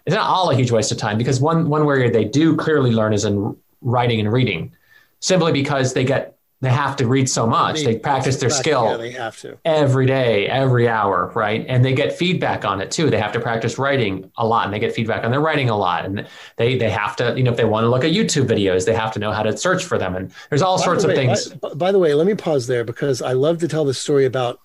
It's 0.05 0.15
not 0.15 0.27
all 0.27 0.49
a 0.49 0.55
huge 0.55 0.71
waste 0.71 0.91
of 0.91 0.97
time 0.97 1.17
because 1.17 1.39
one, 1.39 1.69
one 1.69 1.85
where 1.85 2.09
they 2.09 2.25
do 2.25 2.55
clearly 2.55 2.91
learn 2.91 3.13
is 3.13 3.25
in 3.25 3.55
writing 3.81 4.19
and 4.19 4.31
reading, 4.31 4.73
simply 5.19 5.51
because 5.51 5.93
they 5.93 6.03
get 6.03 6.38
they 6.61 6.69
have 6.69 6.97
to 6.97 7.07
read 7.07 7.29
so 7.29 7.47
much. 7.47 7.77
They, 7.77 7.93
they 7.93 7.99
practice 7.99 8.35
their 8.37 8.49
skill 8.49 8.83
yeah, 8.91 8.97
they 8.97 9.11
have 9.11 9.37
to. 9.39 9.57
every 9.63 10.05
day, 10.05 10.45
every 10.47 10.89
hour, 10.89 11.31
right? 11.33 11.65
And 11.69 11.85
they 11.85 11.93
get 11.93 12.11
feedback 12.11 12.65
on 12.65 12.81
it 12.81 12.91
too. 12.91 13.09
They 13.09 13.19
have 13.19 13.31
to 13.31 13.39
practice 13.39 13.77
writing 13.77 14.29
a 14.37 14.45
lot 14.45 14.65
and 14.65 14.73
they 14.73 14.79
get 14.79 14.93
feedback 14.93 15.23
on 15.23 15.31
their 15.31 15.39
writing 15.39 15.69
a 15.69 15.77
lot. 15.77 16.03
And 16.03 16.27
they 16.57 16.77
they 16.77 16.89
have 16.89 17.15
to, 17.17 17.33
you 17.37 17.43
know, 17.43 17.51
if 17.51 17.57
they 17.57 17.63
want 17.63 17.85
to 17.85 17.89
look 17.89 18.03
at 18.03 18.11
YouTube 18.11 18.47
videos, 18.47 18.85
they 18.85 18.93
have 18.93 19.13
to 19.13 19.19
know 19.19 19.31
how 19.31 19.41
to 19.41 19.55
search 19.55 19.85
for 19.85 19.97
them. 19.97 20.15
And 20.15 20.33
there's 20.49 20.61
all 20.61 20.77
by 20.77 20.83
sorts 20.83 21.03
the 21.03 21.09
way, 21.09 21.13
of 21.13 21.17
things. 21.17 21.47
By, 21.47 21.73
by, 21.75 21.91
the 21.93 21.99
way, 21.99 22.13
let 22.13 22.27
me 22.27 22.35
pause 22.35 22.67
there 22.67 22.83
because 22.83 23.21
I 23.21 23.31
love 23.31 23.59
to 23.59 23.67
tell 23.69 23.85
the 23.85 23.93
story 23.93 24.25
about 24.25 24.59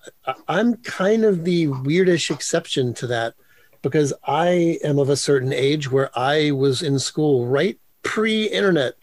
I'm 0.49 0.75
kind 0.77 1.23
of 1.23 1.45
the 1.45 1.67
weirdish 1.67 2.29
exception 2.29 2.93
to 2.95 3.07
that 3.07 3.35
because 3.81 4.13
I 4.25 4.79
am 4.83 4.99
of 4.99 5.07
a 5.07 5.15
certain 5.15 5.53
age 5.53 5.89
where 5.89 6.09
I 6.17 6.51
was 6.51 6.81
in 6.81 6.99
school 6.99 7.47
right 7.47 7.79
pre-internet. 8.03 8.95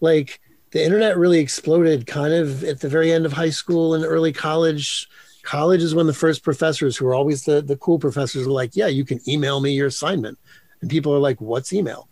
Like 0.00 0.40
the 0.70 0.84
internet 0.84 1.16
really 1.16 1.38
exploded 1.38 2.06
kind 2.06 2.32
of 2.32 2.62
at 2.64 2.80
the 2.80 2.88
very 2.88 3.12
end 3.12 3.26
of 3.26 3.32
high 3.32 3.50
school 3.50 3.94
and 3.94 4.04
early 4.04 4.32
college. 4.32 5.08
College 5.42 5.82
is 5.82 5.94
when 5.94 6.06
the 6.06 6.12
first 6.12 6.42
professors, 6.42 6.96
who 6.96 7.06
are 7.06 7.14
always 7.14 7.44
the, 7.44 7.60
the 7.60 7.76
cool 7.76 7.98
professors, 7.98 8.46
are 8.46 8.50
like, 8.50 8.76
yeah, 8.76 8.86
you 8.86 9.04
can 9.04 9.20
email 9.28 9.60
me 9.60 9.72
your 9.72 9.88
assignment. 9.88 10.38
And 10.80 10.90
people 10.90 11.12
are 11.14 11.18
like, 11.18 11.40
what's 11.40 11.72
email? 11.72 12.08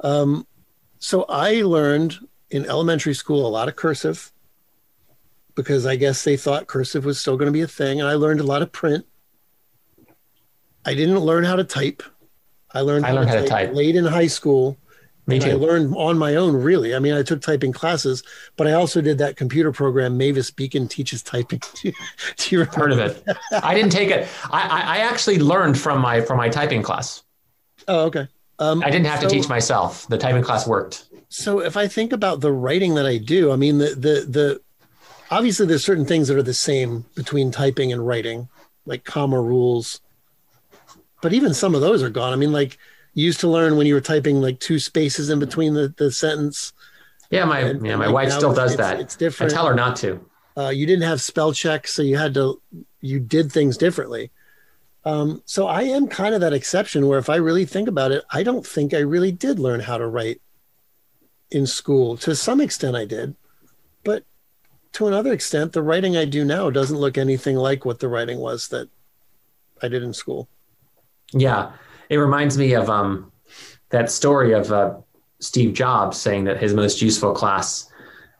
Um, 0.00 0.46
so 0.98 1.24
I 1.28 1.62
learned 1.62 2.18
in 2.50 2.66
elementary 2.66 3.14
school 3.14 3.46
a 3.46 3.48
lot 3.48 3.68
of 3.68 3.76
cursive 3.76 4.32
because 5.54 5.86
I 5.86 5.96
guess 5.96 6.22
they 6.22 6.36
thought 6.36 6.66
cursive 6.66 7.04
was 7.04 7.18
still 7.18 7.36
going 7.36 7.46
to 7.46 7.52
be 7.52 7.62
a 7.62 7.68
thing. 7.68 8.00
And 8.00 8.08
I 8.08 8.14
learned 8.14 8.40
a 8.40 8.44
lot 8.44 8.62
of 8.62 8.72
print. 8.72 9.06
I 10.84 10.94
didn't 10.94 11.20
learn 11.20 11.44
how 11.44 11.56
to 11.56 11.64
type. 11.64 12.02
I 12.72 12.80
learned, 12.80 13.06
I 13.06 13.12
learned 13.12 13.30
how, 13.30 13.36
to, 13.36 13.40
type, 13.40 13.68
type 13.68 13.74
late 13.74 13.96
in 13.96 14.04
high 14.04 14.26
school. 14.26 14.76
Me 15.26 15.40
too. 15.40 15.50
I 15.50 15.54
learned 15.54 15.94
on 15.96 16.18
my 16.18 16.36
own, 16.36 16.54
really. 16.54 16.94
I 16.94 17.00
mean, 17.00 17.12
I 17.12 17.22
took 17.22 17.42
typing 17.42 17.72
classes, 17.72 18.22
but 18.56 18.68
I 18.68 18.72
also 18.72 19.00
did 19.00 19.18
that 19.18 19.36
computer 19.36 19.72
program, 19.72 20.16
Mavis 20.16 20.52
Beacon 20.52 20.86
Teaches 20.86 21.20
Typing. 21.22 21.60
do 21.82 21.92
you 22.48 22.64
heard 22.64 22.92
of 22.92 22.98
it? 23.00 23.24
I 23.50 23.74
didn't 23.74 23.90
take 23.90 24.10
it. 24.10 24.28
I, 24.52 24.98
I 24.98 24.98
actually 24.98 25.40
learned 25.40 25.78
from 25.78 26.00
my 26.00 26.20
from 26.20 26.36
my 26.36 26.48
typing 26.48 26.82
class. 26.82 27.24
Oh, 27.88 28.04
okay. 28.06 28.28
Um, 28.58 28.82
I 28.82 28.90
didn't 28.90 29.06
have 29.06 29.20
so, 29.20 29.28
to 29.28 29.34
teach 29.34 29.48
myself. 29.48 30.06
The 30.08 30.16
typing 30.16 30.42
class 30.42 30.66
worked. 30.66 31.06
So 31.28 31.60
if 31.60 31.76
I 31.76 31.88
think 31.88 32.12
about 32.12 32.40
the 32.40 32.52
writing 32.52 32.94
that 32.94 33.06
I 33.06 33.18
do, 33.18 33.50
I 33.50 33.56
mean, 33.56 33.78
the 33.78 33.88
the 33.88 34.26
the 34.28 34.60
obviously 35.30 35.66
there's 35.66 35.84
certain 35.84 36.06
things 36.06 36.28
that 36.28 36.36
are 36.36 36.42
the 36.42 36.54
same 36.54 37.04
between 37.16 37.50
typing 37.50 37.92
and 37.92 38.06
writing, 38.06 38.48
like 38.86 39.04
comma 39.04 39.40
rules. 39.40 40.00
But 41.20 41.32
even 41.32 41.52
some 41.52 41.74
of 41.74 41.80
those 41.80 42.02
are 42.02 42.10
gone. 42.10 42.32
I 42.32 42.36
mean, 42.36 42.52
like 42.52 42.78
you 43.16 43.24
used 43.24 43.40
to 43.40 43.48
learn 43.48 43.78
when 43.78 43.86
you 43.86 43.94
were 43.94 44.00
typing 44.02 44.42
like 44.42 44.60
two 44.60 44.78
spaces 44.78 45.30
in 45.30 45.38
between 45.38 45.72
the, 45.72 45.92
the 45.96 46.12
sentence. 46.12 46.74
Yeah, 47.30 47.46
my 47.46 47.60
and, 47.60 47.84
yeah, 47.84 47.96
my 47.96 48.06
like 48.06 48.14
wife 48.14 48.32
still 48.32 48.52
does 48.52 48.72
it's, 48.72 48.78
that. 48.78 49.00
It's 49.00 49.16
different. 49.16 49.52
I 49.52 49.56
tell 49.56 49.66
her 49.66 49.74
not 49.74 49.96
to. 49.96 50.24
Uh, 50.54 50.68
you 50.68 50.84
didn't 50.86 51.04
have 51.04 51.22
spell 51.22 51.54
check, 51.54 51.88
so 51.88 52.02
you 52.02 52.18
had 52.18 52.34
to 52.34 52.60
you 53.00 53.18
did 53.18 53.50
things 53.50 53.78
differently. 53.78 54.30
Um, 55.06 55.42
so 55.46 55.66
I 55.66 55.82
am 55.82 56.08
kind 56.08 56.34
of 56.34 56.42
that 56.42 56.52
exception 56.52 57.06
where 57.06 57.18
if 57.18 57.30
I 57.30 57.36
really 57.36 57.64
think 57.64 57.88
about 57.88 58.12
it, 58.12 58.22
I 58.30 58.42
don't 58.42 58.66
think 58.66 58.92
I 58.92 58.98
really 58.98 59.32
did 59.32 59.58
learn 59.58 59.80
how 59.80 59.96
to 59.96 60.06
write 60.06 60.42
in 61.50 61.66
school. 61.66 62.18
To 62.18 62.36
some 62.36 62.60
extent, 62.60 62.96
I 62.96 63.06
did, 63.06 63.34
but 64.04 64.24
to 64.92 65.06
another 65.06 65.32
extent, 65.32 65.72
the 65.72 65.82
writing 65.82 66.18
I 66.18 66.26
do 66.26 66.44
now 66.44 66.68
doesn't 66.68 66.98
look 66.98 67.16
anything 67.16 67.56
like 67.56 67.86
what 67.86 67.98
the 67.98 68.08
writing 68.08 68.40
was 68.40 68.68
that 68.68 68.90
I 69.80 69.88
did 69.88 70.02
in 70.02 70.12
school. 70.12 70.48
Yeah, 71.32 71.72
it 72.08 72.16
reminds 72.16 72.58
me 72.58 72.74
of 72.74 72.88
um, 72.90 73.32
that 73.90 74.10
story 74.10 74.52
of 74.52 74.72
uh, 74.72 74.96
Steve 75.40 75.74
Jobs 75.74 76.18
saying 76.18 76.44
that 76.44 76.58
his 76.58 76.74
most 76.74 77.02
useful 77.02 77.32
class 77.32 77.90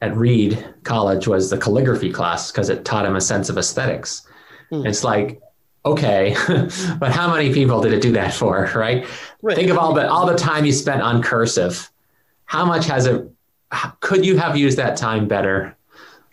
at 0.03 0.17
Reed 0.17 0.75
College 0.85 1.27
was 1.27 1.51
the 1.51 1.59
calligraphy 1.59 2.13
class 2.13 2.51
because 2.51 2.69
it 2.69 2.85
taught 2.85 3.07
him 3.07 3.17
a 3.17 3.21
sense 3.21 3.49
of 3.49 3.59
aesthetics. 3.59 4.27
Mm. 4.71 4.87
It's 4.87 5.05
like, 5.05 5.41
okay, 5.85 6.37
but 6.99 7.13
how 7.13 7.33
many 7.33 7.53
people 7.53 7.81
did 7.81 7.93
it 7.93 8.03
do 8.03 8.13
that 8.13 8.35
for, 8.35 8.71
right? 8.75 9.07
right? 9.43 9.57
Think 9.57 9.71
of 9.71 9.79
all 9.79 9.95
the 9.95 10.09
all 10.09 10.27
the 10.27 10.37
time 10.37 10.65
you 10.65 10.73
spent 10.73 11.03
on 11.03 11.23
cursive. 11.23 11.91
How 12.45 12.65
much 12.65 12.87
has 12.87 13.07
it? 13.07 13.29
Could 14.01 14.25
you 14.25 14.37
have 14.37 14.57
used 14.57 14.79
that 14.79 14.97
time 14.97 15.27
better 15.27 15.77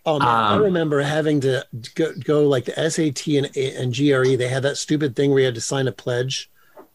Oh 0.06 0.20
man, 0.20 0.28
um, 0.28 0.36
I 0.36 0.56
remember 0.58 1.02
having 1.02 1.40
to 1.42 1.66
go, 1.96 2.14
go 2.24 2.48
like 2.48 2.66
the 2.66 2.90
SAT 2.90 3.26
and, 3.28 3.56
and 3.56 3.96
GRE. 3.96 4.36
They 4.36 4.50
had 4.50 4.64
that 4.64 4.78
stupid 4.78 5.16
thing 5.16 5.32
where 5.32 5.40
you 5.40 5.46
had 5.46 5.56
to 5.56 5.62
sign 5.62 5.88
a 5.88 5.94
pledge 5.94 6.52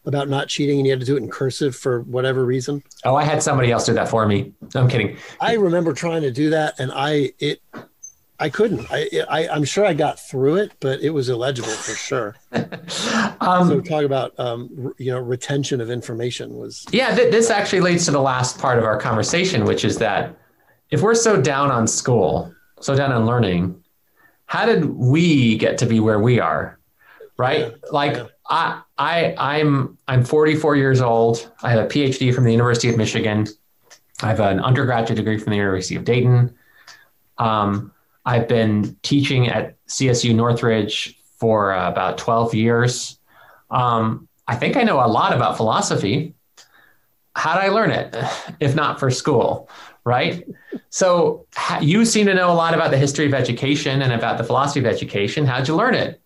about 0.09 0.27
not 0.27 0.49
cheating, 0.49 0.79
and 0.79 0.85
you 0.85 0.91
had 0.91 0.99
to 0.99 1.05
do 1.05 1.15
it 1.15 1.23
in 1.23 1.29
cursive 1.29 1.75
for 1.75 2.01
whatever 2.01 2.45
reason. 2.45 2.83
Oh, 3.05 3.15
I 3.15 3.23
had 3.23 3.41
somebody 3.41 3.71
else 3.71 3.85
do 3.85 3.93
that 3.93 4.09
for 4.09 4.27
me. 4.27 4.51
No, 4.75 4.81
I'm 4.81 4.89
kidding. 4.89 5.15
I 5.39 5.53
remember 5.53 5.93
trying 5.93 6.23
to 6.23 6.31
do 6.31 6.49
that, 6.49 6.77
and 6.79 6.91
I 6.93 7.31
it 7.39 7.61
I 8.41 8.49
couldn't. 8.49 8.85
I, 8.91 9.09
I 9.29 9.55
am 9.55 9.63
sure 9.63 9.85
I 9.85 9.93
got 9.93 10.19
through 10.19 10.57
it, 10.57 10.73
but 10.81 10.99
it 10.99 11.11
was 11.11 11.29
illegible 11.29 11.69
for 11.69 11.95
sure. 11.95 12.35
um, 13.39 13.69
so 13.69 13.79
talk 13.79 14.03
about 14.03 14.37
um, 14.37 14.93
you 14.97 15.11
know 15.11 15.19
retention 15.19 15.79
of 15.79 15.89
information 15.89 16.55
was. 16.55 16.85
Yeah, 16.91 17.15
th- 17.15 17.31
this 17.31 17.49
actually 17.49 17.81
leads 17.81 18.03
to 18.05 18.11
the 18.11 18.21
last 18.21 18.59
part 18.59 18.77
of 18.77 18.83
our 18.83 18.99
conversation, 18.99 19.63
which 19.63 19.85
is 19.85 19.97
that 19.99 20.35
if 20.91 21.01
we're 21.01 21.15
so 21.15 21.41
down 21.41 21.71
on 21.71 21.87
school 21.87 22.53
so 22.79 22.95
down 22.95 23.11
on 23.11 23.25
learning 23.25 23.83
how 24.45 24.65
did 24.65 24.85
we 24.85 25.57
get 25.57 25.77
to 25.77 25.85
be 25.85 25.99
where 25.99 26.19
we 26.19 26.39
are 26.39 26.79
right 27.37 27.59
yeah, 27.59 27.89
like 27.91 28.15
yeah. 28.15 28.25
i 28.49 28.81
i 28.99 29.33
i'm 29.37 29.97
i'm 30.07 30.23
44 30.23 30.75
years 30.75 31.01
old 31.01 31.51
i 31.63 31.71
have 31.71 31.85
a 31.85 31.87
phd 31.87 32.33
from 32.33 32.43
the 32.43 32.51
university 32.51 32.89
of 32.89 32.97
michigan 32.97 33.47
i 34.21 34.27
have 34.27 34.39
an 34.39 34.59
undergraduate 34.59 35.17
degree 35.17 35.37
from 35.37 35.51
the 35.51 35.57
university 35.57 35.95
of 35.95 36.03
dayton 36.03 36.55
um, 37.37 37.91
i've 38.25 38.47
been 38.47 38.95
teaching 39.01 39.47
at 39.47 39.75
csu 39.87 40.35
northridge 40.35 41.17
for 41.37 41.73
uh, 41.73 41.89
about 41.89 42.17
12 42.17 42.53
years 42.53 43.17
um, 43.71 44.27
i 44.47 44.55
think 44.55 44.77
i 44.77 44.83
know 44.83 45.03
a 45.03 45.07
lot 45.07 45.33
about 45.33 45.57
philosophy 45.57 46.35
how 47.35 47.55
did 47.55 47.63
i 47.63 47.69
learn 47.69 47.89
it 47.89 48.15
if 48.59 48.75
not 48.75 48.99
for 48.99 49.09
school 49.09 49.69
right? 50.09 50.43
So 50.89 51.45
you 51.81 52.03
seem 52.03 52.25
to 52.25 52.33
know 52.33 52.51
a 52.51 52.53
lot 52.53 52.73
about 52.73 52.89
the 52.89 52.97
history 52.97 53.27
of 53.27 53.33
education 53.33 54.01
and 54.01 54.11
about 54.11 54.39
the 54.39 54.43
philosophy 54.43 54.79
of 54.79 54.87
education. 54.87 55.45
How'd 55.45 55.67
you 55.67 55.75
learn 55.75 55.93
it? 55.93 56.18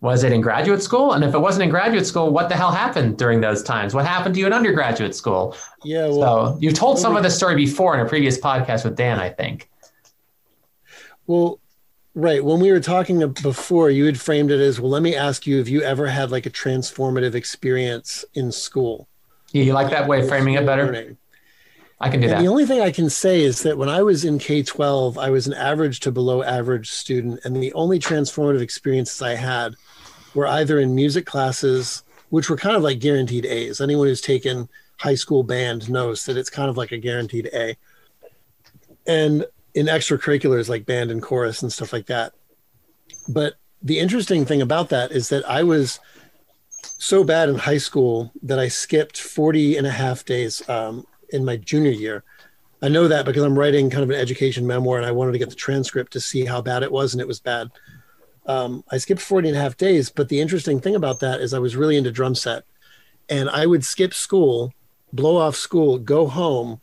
Was 0.00 0.24
it 0.24 0.32
in 0.32 0.40
graduate 0.40 0.82
school? 0.82 1.12
And 1.12 1.22
if 1.22 1.34
it 1.34 1.38
wasn't 1.38 1.64
in 1.64 1.70
graduate 1.70 2.06
school, 2.06 2.30
what 2.30 2.48
the 2.48 2.56
hell 2.56 2.72
happened 2.72 3.18
during 3.18 3.40
those 3.40 3.62
times? 3.62 3.94
What 3.94 4.06
happened 4.06 4.34
to 4.34 4.40
you 4.40 4.46
in 4.46 4.52
undergraduate 4.52 5.14
school? 5.14 5.54
Yeah. 5.84 6.08
Well, 6.08 6.54
so 6.54 6.58
you've 6.60 6.74
told 6.74 6.98
some 6.98 7.16
of 7.16 7.22
the 7.22 7.30
story 7.30 7.54
before 7.54 7.94
in 7.94 8.00
a 8.00 8.08
previous 8.08 8.38
podcast 8.38 8.84
with 8.84 8.96
Dan, 8.96 9.20
I 9.20 9.28
think. 9.28 9.68
Well, 11.26 11.60
right. 12.14 12.42
When 12.42 12.60
we 12.60 12.72
were 12.72 12.80
talking 12.80 13.18
before, 13.42 13.90
you 13.90 14.06
had 14.06 14.18
framed 14.18 14.50
it 14.50 14.60
as 14.60 14.80
well, 14.80 14.90
let 14.90 15.02
me 15.02 15.14
ask 15.14 15.46
you 15.46 15.60
if 15.60 15.68
you 15.68 15.82
ever 15.82 16.06
had 16.06 16.30
like 16.30 16.46
a 16.46 16.50
transformative 16.50 17.34
experience 17.34 18.24
in 18.32 18.52
school. 18.52 19.06
Yeah, 19.52 19.64
you 19.64 19.72
like 19.74 19.90
that 19.90 20.08
way 20.08 20.20
of 20.20 20.28
framing 20.28 20.54
it 20.54 20.64
better? 20.64 20.86
Learning. 20.86 21.18
I 22.00 22.08
can 22.08 22.20
do 22.20 22.26
and 22.26 22.36
that. 22.36 22.42
The 22.42 22.48
only 22.48 22.64
thing 22.64 22.80
I 22.80 22.90
can 22.90 23.10
say 23.10 23.42
is 23.42 23.62
that 23.62 23.76
when 23.76 23.88
I 23.88 24.02
was 24.02 24.24
in 24.24 24.38
K 24.38 24.62
12, 24.62 25.18
I 25.18 25.30
was 25.30 25.46
an 25.46 25.52
average 25.52 26.00
to 26.00 26.12
below 26.12 26.42
average 26.42 26.90
student. 26.90 27.40
And 27.44 27.54
the 27.56 27.72
only 27.74 27.98
transformative 27.98 28.62
experiences 28.62 29.20
I 29.20 29.34
had 29.34 29.74
were 30.34 30.46
either 30.46 30.78
in 30.78 30.94
music 30.94 31.26
classes, 31.26 32.02
which 32.30 32.48
were 32.48 32.56
kind 32.56 32.76
of 32.76 32.82
like 32.82 33.00
guaranteed 33.00 33.44
A's. 33.44 33.80
Anyone 33.80 34.06
who's 34.06 34.22
taken 34.22 34.68
high 34.96 35.14
school 35.14 35.42
band 35.42 35.90
knows 35.90 36.24
that 36.24 36.38
it's 36.38 36.50
kind 36.50 36.70
of 36.70 36.76
like 36.76 36.92
a 36.92 36.98
guaranteed 36.98 37.50
A. 37.52 37.76
And 39.06 39.44
in 39.74 39.86
extracurriculars 39.86 40.68
like 40.68 40.86
band 40.86 41.10
and 41.10 41.22
chorus 41.22 41.62
and 41.62 41.72
stuff 41.72 41.92
like 41.92 42.06
that. 42.06 42.32
But 43.28 43.54
the 43.82 43.98
interesting 43.98 44.44
thing 44.44 44.62
about 44.62 44.88
that 44.88 45.12
is 45.12 45.28
that 45.28 45.48
I 45.48 45.62
was 45.62 46.00
so 46.82 47.24
bad 47.24 47.48
in 47.48 47.56
high 47.56 47.78
school 47.78 48.32
that 48.42 48.58
I 48.58 48.68
skipped 48.68 49.18
40 49.18 49.76
and 49.76 49.86
a 49.86 49.90
half 49.90 50.24
days 50.24 50.66
um, 50.68 51.06
in 51.32 51.44
my 51.44 51.56
junior 51.56 51.90
year. 51.90 52.24
I 52.82 52.88
know 52.88 53.08
that 53.08 53.26
because 53.26 53.42
I'm 53.42 53.58
writing 53.58 53.90
kind 53.90 54.02
of 54.02 54.10
an 54.10 54.16
education 54.16 54.66
memoir 54.66 54.96
and 54.96 55.06
I 55.06 55.10
wanted 55.10 55.32
to 55.32 55.38
get 55.38 55.50
the 55.50 55.56
transcript 55.56 56.12
to 56.14 56.20
see 56.20 56.44
how 56.44 56.62
bad 56.62 56.82
it 56.82 56.90
was, 56.90 57.12
and 57.12 57.20
it 57.20 57.28
was 57.28 57.40
bad. 57.40 57.70
Um, 58.46 58.84
I 58.90 58.98
skipped 58.98 59.20
40 59.20 59.48
and 59.48 59.56
a 59.56 59.60
half 59.60 59.76
days, 59.76 60.10
but 60.10 60.28
the 60.28 60.40
interesting 60.40 60.80
thing 60.80 60.94
about 60.94 61.20
that 61.20 61.40
is 61.40 61.52
I 61.52 61.58
was 61.58 61.76
really 61.76 61.96
into 61.96 62.10
drum 62.10 62.34
set. 62.34 62.64
And 63.28 63.50
I 63.50 63.66
would 63.66 63.84
skip 63.84 64.14
school, 64.14 64.72
blow 65.12 65.36
off 65.36 65.56
school, 65.56 65.98
go 65.98 66.26
home, 66.26 66.80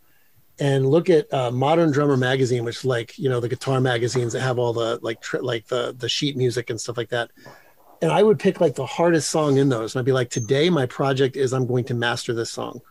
and 0.59 0.87
look 0.87 1.09
at 1.09 1.31
uh, 1.33 1.51
Modern 1.51 1.91
Drummer 1.91 2.17
magazine, 2.17 2.63
which 2.63 2.85
like 2.85 3.17
you 3.17 3.29
know 3.29 3.39
the 3.39 3.49
guitar 3.49 3.81
magazines 3.81 4.33
that 4.33 4.41
have 4.41 4.57
all 4.57 4.73
the 4.73 4.99
like 5.01 5.23
like 5.41 5.67
the 5.67 5.95
the 5.97 6.09
sheet 6.09 6.37
music 6.37 6.69
and 6.69 6.79
stuff 6.79 6.97
like 6.97 7.09
that. 7.09 7.31
And 8.01 8.11
I 8.11 8.23
would 8.23 8.39
pick 8.39 8.61
like 8.61 8.75
the 8.75 8.85
hardest 8.85 9.29
song 9.29 9.57
in 9.57 9.69
those, 9.69 9.93
and 9.93 9.99
I'd 9.99 10.05
be 10.05 10.13
like, 10.13 10.29
today 10.29 10.69
my 10.69 10.85
project 10.85 11.35
is 11.35 11.53
I'm 11.53 11.67
going 11.67 11.83
to 11.85 11.93
master 11.93 12.33
this 12.33 12.51
song 12.51 12.81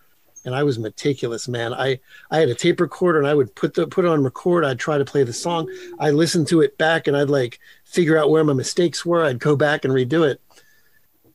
and 0.47 0.55
I 0.55 0.63
was 0.63 0.79
meticulous, 0.79 1.49
man. 1.49 1.75
I 1.75 1.99
I 2.31 2.39
had 2.39 2.49
a 2.49 2.55
tape 2.55 2.81
recorder 2.81 3.19
and 3.19 3.27
I 3.27 3.35
would 3.35 3.55
put 3.55 3.75
the 3.75 3.87
put 3.87 4.05
it 4.05 4.09
on 4.09 4.25
record. 4.25 4.65
I'd 4.65 4.79
try 4.79 4.97
to 4.97 5.05
play 5.05 5.25
the 5.25 5.33
song. 5.33 5.69
I 5.99 6.11
listened 6.11 6.47
to 6.49 6.63
it 6.63 6.79
back 6.79 7.07
and 7.07 7.17
I'd 7.17 7.29
like 7.29 7.59
figure 7.85 8.17
out 8.17 8.31
where 8.31 8.45
my 8.45 8.53
mistakes 8.53 9.05
were. 9.05 9.25
I'd 9.25 9.41
go 9.41 9.57
back 9.57 9.85
and 9.85 9.93
redo 9.93 10.27
it. 10.27 10.41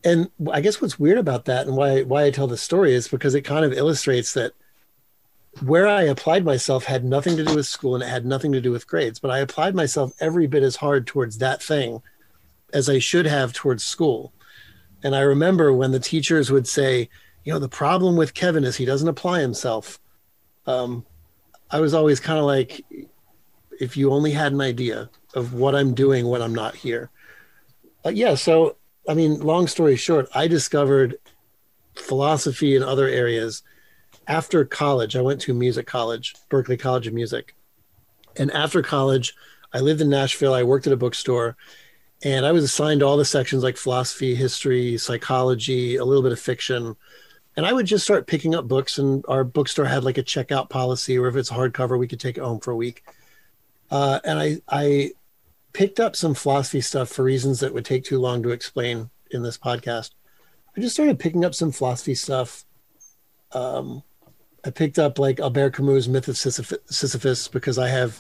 And 0.04 0.32
I 0.52 0.62
guess 0.62 0.82
what's 0.82 0.98
weird 0.98 1.20
about 1.20 1.46
that 1.46 1.68
and 1.68 1.76
why 1.76 2.02
why 2.04 2.24
I 2.24 2.32
tell 2.32 2.48
the 2.48 2.58
story 2.58 2.94
is 2.94 3.10
because 3.10 3.36
it 3.36 3.42
kind 3.42 3.66
of 3.66 3.74
illustrates 3.74 4.34
that 4.34 4.54
where 5.60 5.88
I 5.88 6.04
applied 6.04 6.46
myself 6.46 6.86
had 6.86 7.04
nothing 7.04 7.36
to 7.36 7.44
do 7.44 7.56
with 7.56 7.66
school 7.66 7.96
and 7.96 8.04
it 8.04 8.08
had 8.08 8.26
nothing 8.26 8.54
to 8.54 8.62
do 8.62 8.72
with 8.72 8.88
grades, 8.88 9.20
but 9.20 9.30
I 9.30 9.40
applied 9.40 9.76
myself 9.76 10.14
every 10.22 10.48
bit 10.48 10.64
as 10.64 10.78
hard 10.78 11.06
towards 11.06 11.40
that 11.40 11.62
thing 11.62 12.02
as 12.74 12.88
I 12.88 13.00
should 13.00 13.26
have 13.26 13.52
towards 13.52 13.84
school. 13.84 14.32
And 15.04 15.14
I 15.14 15.20
remember 15.20 15.74
when 15.74 15.92
the 15.92 16.00
teachers 16.00 16.50
would 16.50 16.68
say, 16.70 17.10
you 17.44 17.54
know, 17.54 17.60
the 17.60 17.70
problem 17.70 18.16
with 18.16 18.34
Kevin 18.34 18.64
is 18.64 18.76
he 18.76 18.86
doesn't 18.86 19.08
apply 19.08 19.42
himself. 19.42 20.00
Um, 20.66 21.06
I 21.70 21.80
was 21.80 21.94
always 21.94 22.20
kind 22.20 22.40
of 22.40 22.46
like, 22.46 22.84
if 23.80 23.98
you 23.98 24.12
only 24.12 24.32
had 24.32 24.54
an 24.54 24.62
idea 24.62 25.10
of 25.34 25.54
what 25.54 25.76
I'm 25.76 25.94
doing 25.94 26.28
when 26.28 26.42
I'm 26.42 26.54
not 26.54 26.76
here. 26.76 27.10
Uh, 28.06 28.10
yeah. 28.10 28.36
So, 28.36 28.78
I 29.08 29.14
mean, 29.14 29.40
long 29.40 29.68
story 29.68 29.96
short, 29.96 30.28
I 30.36 30.48
discovered 30.48 31.18
philosophy 31.96 32.76
in 32.76 32.84
other 32.84 33.08
areas 33.08 33.64
after 34.28 34.64
college, 34.64 35.16
I 35.16 35.22
went 35.22 35.42
to 35.42 35.54
music 35.54 35.88
college, 35.88 36.36
Berklee 36.50 36.80
College 36.80 37.08
of 37.08 37.14
Music. 37.14 37.56
And 38.38 38.52
after 38.52 38.82
college, 38.82 39.36
I 39.74 39.80
lived 39.80 40.02
in 40.02 40.10
Nashville. 40.10 40.54
I 40.54 40.64
worked 40.64 40.88
at 40.88 40.94
a 40.94 40.98
bookstore 40.98 41.58
and 42.24 42.46
I 42.46 42.52
was 42.52 42.64
assigned 42.64 43.02
all 43.02 43.18
the 43.18 43.26
sections 43.26 43.64
like 43.64 43.78
philosophy, 43.78 44.36
history, 44.36 44.98
psychology, 44.98 45.96
a 45.96 46.06
little 46.06 46.24
bit 46.24 46.32
of 46.32 46.40
fiction. 46.40 46.96
And 47.58 47.66
I 47.66 47.74
would 47.74 47.86
just 47.86 48.06
start 48.06 48.28
picking 48.28 48.56
up 48.56 48.68
books, 48.68 48.98
and 48.98 49.26
our 49.28 49.44
bookstore 49.44 49.86
had 49.86 50.04
like 50.04 50.18
a 50.18 50.24
checkout 50.24 50.70
policy, 50.70 51.18
or 51.18 51.28
if 51.28 51.36
it's 51.36 51.52
hardcover, 51.52 52.00
we 52.00 52.08
could 52.08 52.20
take 52.20 52.38
it 52.38 52.44
home 52.44 52.60
for 52.60 52.72
a 52.72 52.76
week. 52.76 53.04
Uh, 53.90 54.20
and 54.24 54.40
I, 54.40 54.62
I 54.70 55.12
picked 55.74 56.00
up 56.00 56.16
some 56.16 56.34
philosophy 56.34 56.82
stuff 56.82 57.10
for 57.10 57.24
reasons 57.24 57.60
that 57.60 57.74
would 57.74 57.86
take 57.86 58.06
too 58.06 58.20
long 58.20 58.42
to 58.44 58.52
explain 58.52 59.10
in 59.32 59.44
this 59.44 59.58
podcast. 59.58 60.12
I 60.76 60.82
just 60.82 60.96
started 60.96 61.20
picking 61.20 61.44
up 61.44 61.54
some 61.54 61.72
philosophy 61.72 62.16
stuff. 62.16 62.64
Um, 63.52 64.04
I 64.64 64.70
picked 64.70 65.00
up 65.00 65.20
like 65.20 65.40
Albert 65.40 65.72
Camus' 65.72 66.08
Myth 66.08 66.28
of 66.30 66.38
Sisyphus 66.38 67.48
because 67.50 67.78
I 67.78 67.90
have 67.90 68.18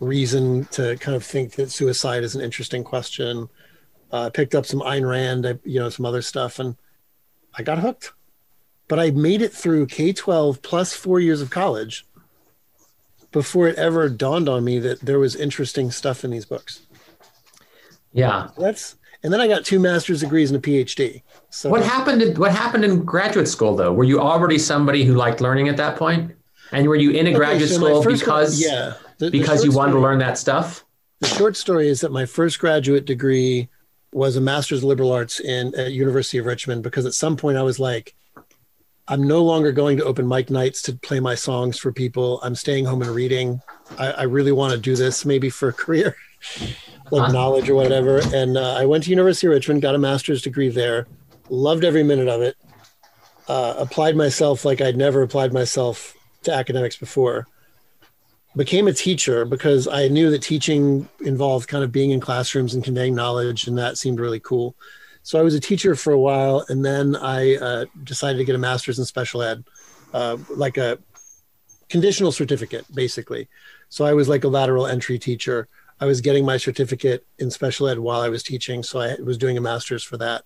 reason 0.00 0.64
to 0.66 0.96
kind 0.98 1.16
of 1.16 1.24
think 1.24 1.52
that 1.52 1.70
suicide 1.70 2.22
is 2.22 2.34
an 2.34 2.42
interesting 2.42 2.84
question. 2.84 3.48
Uh, 4.12 4.26
I 4.26 4.30
picked 4.30 4.54
up 4.54 4.66
some 4.66 4.80
Ayn 4.80 5.08
Rand, 5.08 5.60
you 5.64 5.80
know, 5.80 5.88
some 5.88 6.04
other 6.06 6.22
stuff, 6.22 6.58
and 6.58 6.76
I 7.54 7.62
got 7.62 7.78
hooked. 7.78 8.12
But 8.88 8.98
I 8.98 9.10
made 9.10 9.42
it 9.42 9.52
through 9.52 9.86
K 9.86 10.12
12 10.12 10.62
plus 10.62 10.94
four 10.94 11.20
years 11.20 11.40
of 11.40 11.50
college 11.50 12.06
before 13.30 13.68
it 13.68 13.76
ever 13.76 14.08
dawned 14.08 14.48
on 14.48 14.64
me 14.64 14.78
that 14.78 15.00
there 15.00 15.18
was 15.18 15.36
interesting 15.36 15.90
stuff 15.90 16.24
in 16.24 16.30
these 16.30 16.46
books. 16.46 16.86
Yeah. 18.12 18.48
That's 18.56 18.96
and 19.22 19.32
then 19.32 19.40
I 19.40 19.48
got 19.48 19.64
two 19.64 19.80
master's 19.80 20.20
degrees 20.20 20.50
and 20.50 20.64
a 20.64 20.66
PhD. 20.66 21.22
So 21.50 21.70
what 21.70 21.82
happened? 21.82 22.22
In, 22.22 22.36
what 22.36 22.52
happened 22.52 22.84
in 22.84 23.04
graduate 23.04 23.48
school 23.48 23.76
though? 23.76 23.92
Were 23.92 24.04
you 24.04 24.20
already 24.20 24.58
somebody 24.58 25.04
who 25.04 25.14
liked 25.14 25.40
learning 25.40 25.68
at 25.68 25.76
that 25.76 25.96
point? 25.96 26.34
And 26.72 26.86
were 26.86 26.96
you 26.96 27.10
in 27.10 27.26
a 27.26 27.30
okay, 27.30 27.36
graduate 27.36 27.70
so 27.70 27.76
school 27.76 28.04
because 28.04 28.60
one, 28.60 28.70
yeah 28.70 28.94
the, 29.18 29.30
because 29.30 29.64
you 29.64 29.72
wanted 29.72 29.92
story, 29.92 30.02
to 30.02 30.08
learn 30.08 30.18
that 30.18 30.38
stuff? 30.38 30.84
The 31.20 31.26
short 31.26 31.56
story 31.56 31.88
is 31.88 32.00
that 32.00 32.12
my 32.12 32.26
first 32.26 32.58
graduate 32.58 33.04
degree 33.04 33.68
was 34.12 34.36
a 34.36 34.40
master's 34.40 34.78
of 34.78 34.84
liberal 34.84 35.12
arts 35.12 35.40
in 35.40 35.74
at 35.74 35.92
University 35.92 36.38
of 36.38 36.46
Richmond 36.46 36.82
because 36.82 37.04
at 37.04 37.14
some 37.14 37.36
point 37.36 37.58
I 37.58 37.62
was 37.62 37.78
like, 37.78 38.14
I'm 39.08 39.22
no 39.22 39.42
longer 39.42 39.72
going 39.72 39.96
to 39.96 40.04
open 40.04 40.28
mic 40.28 40.50
nights 40.50 40.82
to 40.82 40.94
play 40.94 41.18
my 41.18 41.34
songs 41.34 41.78
for 41.78 41.92
people. 41.92 42.40
I'm 42.42 42.54
staying 42.54 42.84
home 42.84 43.02
and 43.02 43.10
reading. 43.10 43.60
I, 43.98 44.12
I 44.12 44.22
really 44.24 44.52
want 44.52 44.72
to 44.72 44.78
do 44.78 44.96
this 44.96 45.24
maybe 45.24 45.48
for 45.48 45.68
a 45.68 45.72
career, 45.72 46.14
like 47.10 47.26
huh? 47.26 47.32
knowledge 47.32 47.70
or 47.70 47.74
whatever. 47.74 48.20
And 48.34 48.58
uh, 48.58 48.74
I 48.74 48.84
went 48.84 49.04
to 49.04 49.10
University 49.10 49.46
of 49.46 49.52
Richmond, 49.52 49.82
got 49.82 49.94
a 49.94 49.98
master's 49.98 50.42
degree 50.42 50.68
there, 50.68 51.06
loved 51.48 51.84
every 51.84 52.02
minute 52.02 52.28
of 52.28 52.42
it. 52.42 52.56
Uh, 53.48 53.74
applied 53.78 54.14
myself 54.14 54.66
like 54.66 54.82
I'd 54.82 54.96
never 54.96 55.22
applied 55.22 55.54
myself 55.54 56.14
to 56.42 56.52
academics 56.52 56.96
before 56.96 57.46
became 58.58 58.88
a 58.88 58.92
teacher 58.92 59.44
because 59.44 59.86
I 59.86 60.08
knew 60.08 60.30
that 60.30 60.42
teaching 60.42 61.08
involved 61.20 61.68
kind 61.68 61.84
of 61.84 61.92
being 61.92 62.10
in 62.10 62.20
classrooms 62.20 62.74
and 62.74 62.82
conveying 62.82 63.14
knowledge, 63.14 63.68
and 63.68 63.78
that 63.78 63.96
seemed 63.96 64.18
really 64.20 64.40
cool. 64.40 64.74
So 65.28 65.38
I 65.38 65.42
was 65.42 65.54
a 65.54 65.60
teacher 65.60 65.94
for 65.94 66.14
a 66.14 66.18
while, 66.18 66.64
and 66.70 66.82
then 66.82 67.14
I 67.14 67.56
uh, 67.56 67.84
decided 68.02 68.38
to 68.38 68.46
get 68.46 68.54
a 68.54 68.58
master's 68.58 68.98
in 68.98 69.04
special 69.04 69.42
ed, 69.42 69.62
uh, 70.14 70.38
like 70.48 70.78
a 70.78 70.96
conditional 71.90 72.32
certificate, 72.32 72.86
basically. 72.94 73.46
So 73.90 74.06
I 74.06 74.14
was 74.14 74.30
like 74.30 74.44
a 74.44 74.48
lateral 74.48 74.86
entry 74.86 75.18
teacher. 75.18 75.68
I 76.00 76.06
was 76.06 76.22
getting 76.22 76.46
my 76.46 76.56
certificate 76.56 77.26
in 77.38 77.50
special 77.50 77.88
ed 77.88 77.98
while 77.98 78.22
I 78.22 78.30
was 78.30 78.42
teaching, 78.42 78.82
so 78.82 79.00
I 79.00 79.16
was 79.22 79.36
doing 79.36 79.58
a 79.58 79.60
master's 79.60 80.02
for 80.02 80.16
that. 80.16 80.44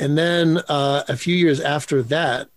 And 0.00 0.16
then 0.16 0.62
uh, 0.70 1.02
a 1.06 1.16
few 1.18 1.36
years 1.36 1.60
after 1.60 2.02
that, 2.04 2.48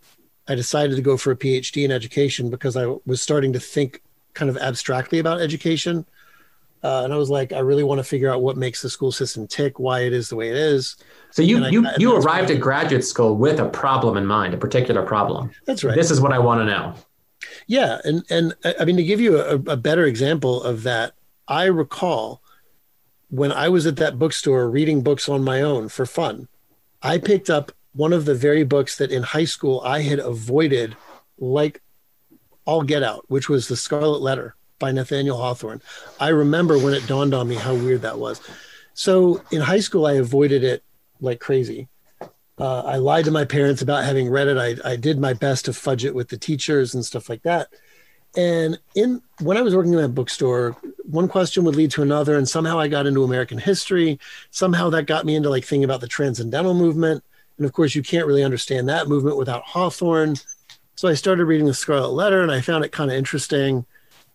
I 0.48 0.56
decided 0.56 0.96
to 0.96 1.02
go 1.02 1.18
for 1.18 1.32
a 1.32 1.36
PhD 1.36 1.84
in 1.84 1.91
education 1.91 2.50
because 2.50 2.78
I 2.78 2.96
was 3.06 3.22
starting 3.22 3.52
to 3.52 3.60
think 3.60 4.02
kind 4.36 4.50
of 4.50 4.56
abstractly 4.56 5.20
about 5.20 5.41
education. 5.41 6.06
Uh, 6.82 7.02
and 7.04 7.14
I 7.14 7.18
was 7.18 7.30
like, 7.30 7.52
I 7.52 7.60
really 7.60 7.84
want 7.84 8.00
to 8.00 8.04
figure 8.04 8.32
out 8.32 8.42
what 8.42 8.56
makes 8.56 8.82
the 8.82 8.90
school 8.90 9.12
system 9.12 9.48
tick, 9.48 9.80
why 9.80 10.02
it 10.02 10.14
is 10.14 10.30
the 10.30 10.36
way 10.38 10.50
it 10.50 10.56
is. 10.56 10.96
So 11.32 11.42
you 11.42 11.66
you 11.68 11.86
you 11.98 12.16
arrived 12.16 12.52
at 12.52 12.60
graduate 12.60 13.04
school 13.04 13.36
with 13.36 13.60
a 13.60 13.68
problem 13.68 14.18
in 14.18 14.26
mind, 14.26 14.54
a 14.54 14.58
particular 14.58 15.04
problem. 15.04 15.52
That's 15.66 15.84
right. 15.84 15.96
This 15.96 16.10
is 16.10 16.22
what 16.22 16.32
I 16.32 16.40
want 16.40 16.62
to 16.62 16.66
know. 16.66 16.96
Yeah, 17.68 18.00
and 18.06 18.24
and 18.30 18.56
I 18.80 18.86
mean 18.86 18.96
to 18.98 19.04
give 19.04 19.20
you 19.20 19.40
a, 19.40 19.56
a 19.56 19.78
better 19.78 20.06
example 20.06 20.64
of 20.64 20.84
that, 20.84 21.14
I 21.48 21.66
recall 21.66 22.42
when 23.30 23.52
I 23.52 23.70
was 23.70 23.86
at 23.86 23.98
that 23.98 24.18
bookstore 24.18 24.70
reading 24.70 25.04
books 25.04 25.28
on 25.28 25.44
my 25.44 25.62
own 25.62 25.90
for 25.90 26.06
fun. 26.06 26.48
I 27.02 27.18
picked 27.18 27.50
up 27.50 27.72
one 27.94 28.14
of 28.14 28.26
the 28.26 28.36
very 28.36 28.64
books 28.64 28.98
that 28.98 29.12
in 29.12 29.24
high 29.24 29.46
school 29.46 29.82
I 29.82 30.02
had 30.02 30.20
avoided 30.20 30.96
like 31.38 31.82
all 32.66 32.84
Get 32.84 33.04
Out, 33.04 33.26
which 33.28 33.50
was 33.50 33.68
The 33.68 33.76
Scarlet 33.76 34.22
Letter 34.22 34.56
by 34.80 34.92
Nathaniel 34.92 35.38
Hawthorne. 35.38 35.82
I 36.20 36.30
remember 36.30 36.78
when 36.78 36.94
it 36.94 37.06
dawned 37.08 37.34
on 37.34 37.48
me 37.48 37.56
how 37.56 37.74
weird 37.74 38.02
that 38.02 38.18
was. 38.18 38.42
So 38.94 39.44
in 39.52 39.62
high 39.62 39.80
school, 39.80 40.06
I 40.06 40.14
avoided 40.14 40.64
it 40.64 40.84
like 41.22 41.40
crazy. 41.40 41.88
Uh, 42.58 42.82
I 42.82 42.98
lied 42.98 43.26
to 43.26 43.32
my 43.32 43.46
parents 43.46 43.82
about 43.82 44.04
having 44.04 44.30
read 44.30 44.48
it. 44.48 44.58
I, 44.58 44.92
I 44.92 44.96
did 44.96 45.20
my 45.20 45.34
best 45.34 45.66
to 45.66 45.74
fudge 45.74 46.04
it 46.04 46.16
with 46.16 46.28
the 46.30 46.38
teachers 46.38 46.94
and 46.94 47.06
stuff 47.06 47.30
like 47.30 47.44
that. 47.44 47.70
And 48.36 48.80
in 48.96 49.22
when 49.40 49.58
I 49.58 49.62
was 49.62 49.76
working 49.76 49.94
in 49.94 50.02
that 50.02 50.10
bookstore, 50.10 50.76
one 51.04 51.28
question 51.28 51.64
would 51.64 51.76
lead 51.76 51.92
to 51.92 52.04
another, 52.04 52.38
and 52.38 52.48
somehow 52.48 52.78
I 52.78 52.88
got 52.88 53.08
into 53.08 53.24
American 53.24 53.58
history. 53.58 54.20
Somehow 54.52 54.90
that 54.92 55.08
got 55.08 55.26
me 55.26 55.36
into 55.36 55.50
like 55.50 55.66
thinking 55.66 55.84
about 55.84 56.02
the 56.02 56.08
Transcendental 56.08 56.76
Movement, 56.76 57.24
and 57.58 57.66
of 57.66 57.74
course, 57.74 57.96
you 57.96 58.04
can't 58.04 58.28
really 58.28 58.44
understand 58.44 58.88
that 58.90 59.08
movement 59.08 59.38
without 59.38 59.64
Hawthorne. 59.64 60.36
So 60.96 61.08
I 61.08 61.14
started 61.14 61.46
reading 61.46 61.66
the 61.66 61.74
Scarlet 61.74 62.10
Letter 62.10 62.42
and 62.42 62.52
I 62.52 62.62
found 62.62 62.84
it 62.84 62.92
kind 62.92 63.10
of 63.10 63.18
interesting. 63.18 63.86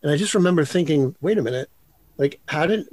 And 0.05 0.13
I 0.13 0.19
just 0.19 0.35
remember 0.35 0.67
thinking, 0.67 1.17
wait 1.23 1.39
a 1.39 1.43
minute, 1.43 1.71
like, 2.19 2.39
how 2.47 2.67
did, 2.67 2.87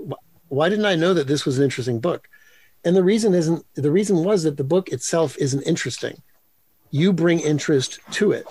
why 0.48 0.70
didn't 0.70 0.86
I 0.86 0.96
know 0.96 1.14
that 1.14 1.28
this 1.28 1.46
was 1.46 1.58
an 1.58 1.66
interesting 1.66 2.00
book? 2.00 2.30
And 2.86 2.96
the 2.96 3.04
reason 3.04 3.34
isn't, 3.34 3.66
the 3.74 3.92
reason 3.92 4.24
was 4.24 4.44
that 4.44 4.56
the 4.56 4.64
book 4.64 4.88
itself 4.90 5.38
isn't 5.38 5.62
interesting. 5.64 6.24
You 6.90 7.12
bring 7.12 7.42
interest 7.42 8.00
to 8.12 8.32
it, 8.32 8.46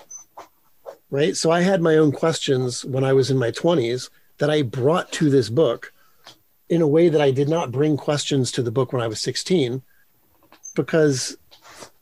right? 1.10 1.34
So 1.34 1.50
I 1.50 1.62
had 1.62 1.80
my 1.80 1.96
own 1.96 2.12
questions 2.12 2.84
when 2.84 3.02
I 3.02 3.14
was 3.14 3.30
in 3.30 3.38
my 3.38 3.50
20s 3.50 4.10
that 4.36 4.50
I 4.50 4.60
brought 4.60 5.10
to 5.12 5.30
this 5.30 5.48
book 5.48 5.94
in 6.68 6.82
a 6.82 6.86
way 6.86 7.08
that 7.08 7.20
I 7.22 7.30
did 7.30 7.48
not 7.48 7.72
bring 7.72 7.96
questions 7.96 8.52
to 8.52 8.62
the 8.62 8.70
book 8.70 8.92
when 8.92 9.02
I 9.02 9.08
was 9.08 9.22
16 9.22 9.82
because 10.76 11.36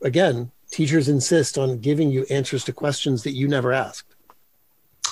again 0.03 0.51
teachers 0.71 1.09
insist 1.09 1.57
on 1.57 1.79
giving 1.79 2.11
you 2.11 2.27
answers 2.29 2.65
to 2.65 2.73
questions 2.73 3.23
that 3.23 3.33
you 3.33 3.49
never 3.49 3.73
asked. 3.73 4.15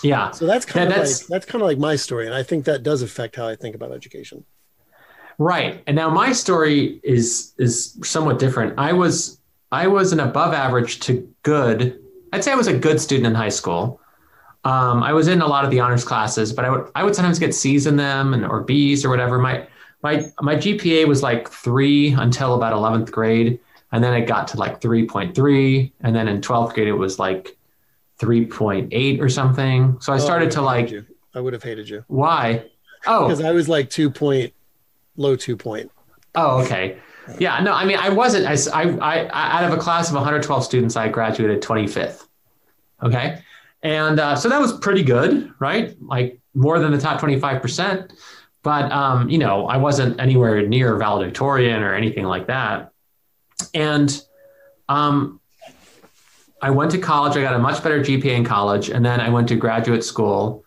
Yeah. 0.02 0.30
So 0.30 0.46
that's 0.46 0.64
kind 0.64 0.92
of 0.92 0.98
like 0.98 1.26
that's 1.28 1.46
kind 1.46 1.62
of 1.62 1.68
like 1.68 1.78
my 1.78 1.96
story, 1.96 2.26
and 2.26 2.34
I 2.34 2.42
think 2.42 2.64
that 2.64 2.82
does 2.82 3.02
affect 3.02 3.36
how 3.36 3.48
I 3.48 3.56
think 3.56 3.74
about 3.74 3.92
education. 3.92 4.44
Right. 5.38 5.82
And 5.86 5.94
now 5.94 6.08
my 6.10 6.32
story 6.32 7.00
is 7.02 7.54
is 7.58 7.98
somewhat 8.02 8.38
different. 8.38 8.74
I 8.78 8.92
was 8.92 9.40
I 9.72 9.86
was 9.86 10.12
an 10.12 10.20
above 10.20 10.54
average 10.54 11.00
to 11.00 11.32
good. 11.42 12.00
I'd 12.32 12.42
say 12.42 12.52
I 12.52 12.56
was 12.56 12.66
a 12.66 12.76
good 12.76 13.00
student 13.00 13.26
in 13.26 13.34
high 13.34 13.50
school. 13.50 14.00
Um, 14.64 15.02
I 15.02 15.12
was 15.12 15.28
in 15.28 15.42
a 15.42 15.46
lot 15.46 15.64
of 15.64 15.70
the 15.70 15.78
honors 15.78 16.04
classes, 16.04 16.52
but 16.52 16.64
I 16.64 16.70
would 16.70 16.90
I 16.94 17.04
would 17.04 17.14
sometimes 17.14 17.38
get 17.38 17.54
C's 17.54 17.86
in 17.86 17.96
them 17.96 18.34
and 18.34 18.44
or 18.44 18.62
B's 18.62 19.04
or 19.04 19.10
whatever. 19.10 19.38
My 19.38 19.66
my 20.02 20.26
my 20.40 20.56
GPA 20.56 21.06
was 21.06 21.22
like 21.22 21.50
three 21.50 22.12
until 22.12 22.54
about 22.54 22.72
eleventh 22.72 23.12
grade 23.12 23.60
and 23.92 24.02
then 24.02 24.14
it 24.14 24.26
got 24.26 24.48
to 24.48 24.58
like 24.58 24.80
3.3 24.80 25.92
and 26.00 26.14
then 26.14 26.28
in 26.28 26.40
12th 26.40 26.74
grade 26.74 26.88
it 26.88 26.92
was 26.92 27.18
like 27.18 27.56
3.8 28.18 29.20
or 29.20 29.28
something. 29.28 29.98
So 30.00 30.12
i 30.12 30.16
oh, 30.16 30.18
started 30.18 30.48
I 30.48 30.52
to 30.52 30.62
like 30.62 30.90
you. 30.90 31.04
i 31.34 31.40
would 31.40 31.52
have 31.52 31.62
hated 31.62 31.88
you. 31.88 32.04
Why? 32.08 32.64
Oh. 33.06 33.28
Because 33.28 33.44
i 33.44 33.52
was 33.52 33.68
like 33.68 33.90
2 33.90 34.10
point 34.10 34.52
low 35.16 35.36
2 35.36 35.56
point. 35.56 35.90
Oh 36.34 36.62
okay. 36.62 36.98
Yeah 37.38 37.60
no 37.60 37.72
i 37.72 37.84
mean 37.84 37.98
i 37.98 38.08
wasn't 38.08 38.46
I, 38.46 38.82
I, 38.98 39.26
I 39.26 39.58
out 39.58 39.64
of 39.64 39.76
a 39.76 39.80
class 39.80 40.08
of 40.08 40.14
112 40.14 40.64
students 40.64 40.96
i 40.96 41.08
graduated 41.08 41.62
25th 41.62 42.26
okay? 43.02 43.42
And 43.82 44.18
uh, 44.18 44.36
so 44.36 44.48
that 44.48 44.60
was 44.60 44.78
pretty 44.78 45.02
good 45.02 45.52
right? 45.58 45.96
Like 46.00 46.40
more 46.54 46.78
than 46.78 46.92
the 46.92 46.98
top 46.98 47.20
25% 47.20 48.12
but 48.62 48.90
um, 48.90 49.28
you 49.28 49.38
know 49.38 49.66
i 49.66 49.76
wasn't 49.76 50.18
anywhere 50.20 50.66
near 50.66 50.96
valedictorian 50.96 51.82
or 51.82 51.94
anything 51.94 52.24
like 52.24 52.46
that. 52.46 52.92
And 53.74 54.22
um, 54.88 55.40
I 56.66 56.70
went 56.70 56.90
to 56.90 56.98
college. 56.98 57.36
I 57.36 57.42
got 57.42 57.54
a 57.54 57.60
much 57.60 57.80
better 57.80 58.00
GPA 58.00 58.36
in 58.38 58.44
college, 58.44 58.90
and 58.90 59.06
then 59.06 59.20
I 59.20 59.28
went 59.28 59.46
to 59.50 59.54
graduate 59.54 60.02
school 60.02 60.64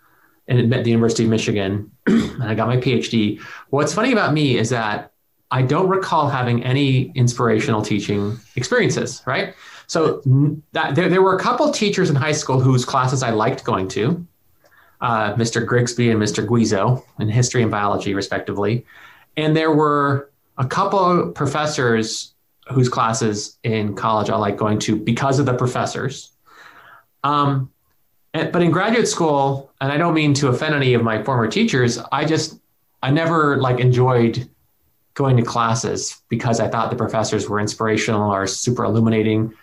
and 0.48 0.74
at 0.74 0.86
the 0.86 0.90
University 0.92 1.26
of 1.26 1.30
Michigan, 1.30 1.92
and 2.08 2.42
I 2.42 2.56
got 2.56 2.70
my 2.70 2.78
PhD. 2.78 3.42
What's 3.70 3.94
funny 3.94 4.14
about 4.14 4.34
me 4.34 4.58
is 4.58 4.70
that 4.70 5.12
I 5.52 5.62
don't 5.62 5.90
recall 5.90 6.30
having 6.30 6.64
any 6.64 7.12
inspirational 7.16 7.82
teaching 7.82 8.40
experiences. 8.56 9.22
Right. 9.26 9.56
So 9.88 10.22
that, 10.72 10.96
there, 10.96 11.10
there 11.10 11.22
were 11.22 11.36
a 11.36 11.40
couple 11.40 11.70
teachers 11.70 12.10
in 12.10 12.16
high 12.16 12.32
school 12.32 12.62
whose 12.62 12.86
classes 12.86 13.22
I 13.22 13.32
liked 13.32 13.66
going 13.66 13.90
to, 13.90 14.26
uh, 15.02 15.34
Mr. 15.34 15.66
Grigsby 15.66 16.12
and 16.12 16.22
Mr. 16.22 16.48
Guizzo 16.48 17.04
in 17.20 17.28
history 17.28 17.62
and 17.62 17.70
biology, 17.70 18.14
respectively. 18.14 18.86
And 19.36 19.54
there 19.54 19.74
were 19.74 20.32
a 20.58 20.66
couple 20.66 21.32
professors 21.32 22.36
whose 22.72 22.90
classes 22.90 23.58
in 23.64 23.96
college 23.96 24.30
I 24.30 24.36
like 24.36 24.58
going 24.58 24.80
to 24.80 24.96
because 24.96 25.40
of 25.40 25.46
the 25.46 25.54
professors. 25.54 26.32
Um, 27.24 27.72
and, 28.34 28.52
but 28.52 28.62
in 28.62 28.72
graduate 28.72 29.08
school, 29.08 29.72
and 29.82 29.92
I 29.92 29.98
don't 29.98 30.14
mean 30.14 30.34
to 30.36 30.50
offend 30.50 30.76
any 30.76 30.94
of 30.94 31.04
my 31.04 31.24
former 31.24 31.48
teachers, 31.48 32.00
I 32.12 32.26
just 32.26 32.60
I 33.02 33.12
never 33.12 33.58
like 33.58 33.80
enjoyed 33.80 34.48
going 35.16 35.36
to 35.38 35.44
classes 35.44 36.22
because 36.30 36.60
I 36.60 36.68
thought 36.68 36.90
the 36.90 36.96
professors 36.96 37.50
were 37.50 37.60
inspirational 37.60 38.32
or 38.32 38.46
super 38.48 38.86
illuminating. 38.86 39.54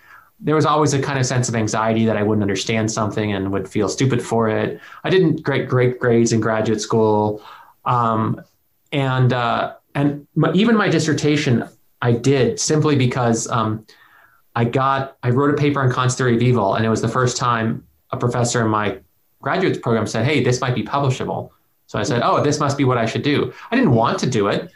There 0.40 0.54
was 0.54 0.66
always 0.66 0.92
a 0.92 1.00
kind 1.00 1.18
of 1.18 1.24
sense 1.24 1.48
of 1.48 1.54
anxiety 1.54 2.04
that 2.06 2.16
I 2.16 2.22
wouldn't 2.22 2.42
understand 2.42 2.90
something 2.90 3.32
and 3.32 3.52
would 3.52 3.68
feel 3.68 3.88
stupid 3.88 4.22
for 4.22 4.50
it. 4.50 4.80
I 5.04 5.10
didn't 5.10 5.42
great 5.42 5.68
great 5.68 5.98
grades 5.98 6.32
in 6.32 6.40
graduate 6.40 6.80
school, 6.80 7.42
um, 7.84 8.42
and 8.92 9.32
uh, 9.32 9.74
and 9.94 10.26
my, 10.34 10.52
even 10.52 10.76
my 10.76 10.88
dissertation 10.88 11.66
I 12.02 12.12
did 12.12 12.60
simply 12.60 12.96
because 12.96 13.48
um, 13.48 13.86
I 14.54 14.64
got 14.64 15.16
I 15.22 15.30
wrote 15.30 15.52
a 15.52 15.56
paper 15.56 15.80
on 15.80 15.92
Kant's 15.92 16.14
theory 16.14 16.36
of 16.36 16.42
evil, 16.42 16.74
and 16.74 16.84
it 16.84 16.88
was 16.88 17.02
the 17.02 17.08
first 17.08 17.36
time 17.36 17.86
a 18.10 18.16
professor 18.16 18.62
in 18.62 18.68
my 18.68 18.98
graduate 19.40 19.82
program 19.82 20.06
said, 20.06 20.24
"Hey, 20.24 20.42
this 20.42 20.60
might 20.60 20.74
be 20.74 20.82
publishable." 20.82 21.50
So 21.86 21.98
I 21.98 22.02
said, 22.02 22.22
"Oh, 22.22 22.42
this 22.42 22.58
must 22.60 22.76
be 22.76 22.84
what 22.84 22.98
I 22.98 23.06
should 23.06 23.22
do." 23.22 23.52
I 23.70 23.76
didn't 23.76 23.92
want 23.92 24.18
to 24.20 24.30
do 24.30 24.48
it. 24.48 24.70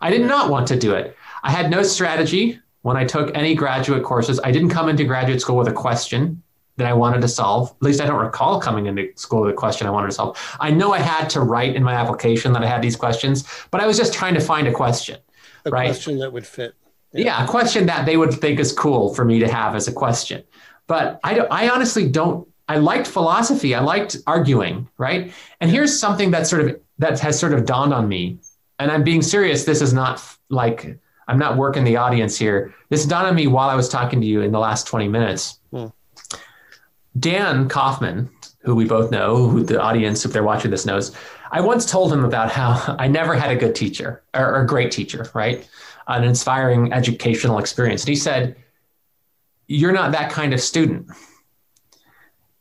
I 0.00 0.10
did 0.10 0.22
not 0.22 0.50
want 0.50 0.66
to 0.68 0.78
do 0.78 0.94
it. 0.94 1.16
I 1.42 1.50
had 1.50 1.70
no 1.70 1.82
strategy 1.82 2.60
when 2.82 2.96
I 2.96 3.04
took 3.04 3.34
any 3.34 3.54
graduate 3.54 4.02
courses. 4.02 4.40
I 4.44 4.50
didn't 4.50 4.70
come 4.70 4.88
into 4.88 5.04
graduate 5.04 5.40
school 5.40 5.56
with 5.56 5.68
a 5.68 5.72
question 5.72 6.42
that 6.76 6.86
I 6.86 6.92
wanted 6.92 7.20
to 7.20 7.28
solve. 7.28 7.70
At 7.70 7.82
least 7.82 8.00
I 8.00 8.06
don't 8.06 8.20
recall 8.20 8.60
coming 8.60 8.86
into 8.86 9.08
school 9.16 9.42
with 9.42 9.50
a 9.50 9.54
question 9.54 9.86
I 9.86 9.90
wanted 9.90 10.08
to 10.08 10.14
solve. 10.14 10.56
I 10.60 10.70
know 10.70 10.92
I 10.92 11.00
had 11.00 11.28
to 11.30 11.40
write 11.40 11.74
in 11.74 11.82
my 11.82 11.94
application 11.94 12.52
that 12.52 12.62
I 12.62 12.66
had 12.66 12.80
these 12.80 12.96
questions, 12.96 13.44
but 13.70 13.80
I 13.80 13.86
was 13.86 13.96
just 13.96 14.14
trying 14.14 14.34
to 14.34 14.40
find 14.40 14.68
a 14.68 14.72
question. 14.72 15.18
A 15.68 15.70
right? 15.70 15.86
question 15.86 16.18
that 16.18 16.32
would 16.32 16.46
fit. 16.46 16.74
Yeah. 17.12 17.24
yeah. 17.24 17.44
a 17.44 17.48
question 17.48 17.86
that 17.86 18.06
they 18.06 18.16
would 18.16 18.34
think 18.34 18.60
is 18.60 18.72
cool 18.72 19.14
for 19.14 19.24
me 19.24 19.38
to 19.38 19.48
have 19.48 19.74
as 19.74 19.88
a 19.88 19.92
question. 19.92 20.42
But 20.86 21.20
I, 21.24 21.38
I 21.40 21.68
honestly 21.68 22.08
don't. 22.08 22.48
I 22.70 22.76
liked 22.76 23.06
philosophy. 23.06 23.74
I 23.74 23.80
liked 23.80 24.16
arguing, 24.26 24.88
right? 24.98 25.32
And 25.60 25.70
here's 25.70 25.98
something 25.98 26.30
that 26.32 26.46
sort 26.46 26.62
of 26.62 26.80
that 26.98 27.18
has 27.20 27.38
sort 27.38 27.54
of 27.54 27.64
dawned 27.64 27.94
on 27.94 28.08
me 28.08 28.38
and 28.78 28.90
I'm 28.90 29.02
being 29.02 29.22
serious. 29.22 29.64
This 29.64 29.82
is 29.82 29.92
not 29.92 30.22
like 30.48 30.98
I'm 31.26 31.38
not 31.38 31.56
working 31.56 31.84
the 31.84 31.96
audience 31.96 32.38
here. 32.38 32.74
This 32.88 33.04
dawned 33.04 33.26
on 33.26 33.34
me 33.34 33.46
while 33.46 33.68
I 33.68 33.74
was 33.74 33.88
talking 33.88 34.20
to 34.20 34.26
you 34.26 34.42
in 34.42 34.52
the 34.52 34.58
last 34.58 34.86
20 34.86 35.08
minutes. 35.08 35.60
Hmm. 35.70 35.86
Dan 37.18 37.68
Kaufman, 37.68 38.30
who 38.60 38.74
we 38.74 38.84
both 38.84 39.10
know, 39.10 39.48
who 39.48 39.62
the 39.62 39.80
audience, 39.80 40.24
if 40.24 40.32
they're 40.32 40.44
watching 40.44 40.70
this, 40.70 40.86
knows, 40.86 41.14
I 41.50 41.60
once 41.60 41.90
told 41.90 42.12
him 42.12 42.24
about 42.24 42.50
how 42.50 42.96
I 42.98 43.08
never 43.08 43.34
had 43.34 43.50
a 43.50 43.56
good 43.56 43.74
teacher 43.74 44.22
or, 44.34 44.62
a 44.62 44.66
great 44.66 44.90
teacher, 44.92 45.30
right? 45.34 45.68
An 46.06 46.24
inspiring 46.24 46.92
educational 46.92 47.58
experience. 47.58 48.02
And 48.02 48.08
he 48.08 48.16
said, 48.16 48.56
You're 49.66 49.92
not 49.92 50.12
that 50.12 50.30
kind 50.30 50.54
of 50.54 50.60
student 50.60 51.08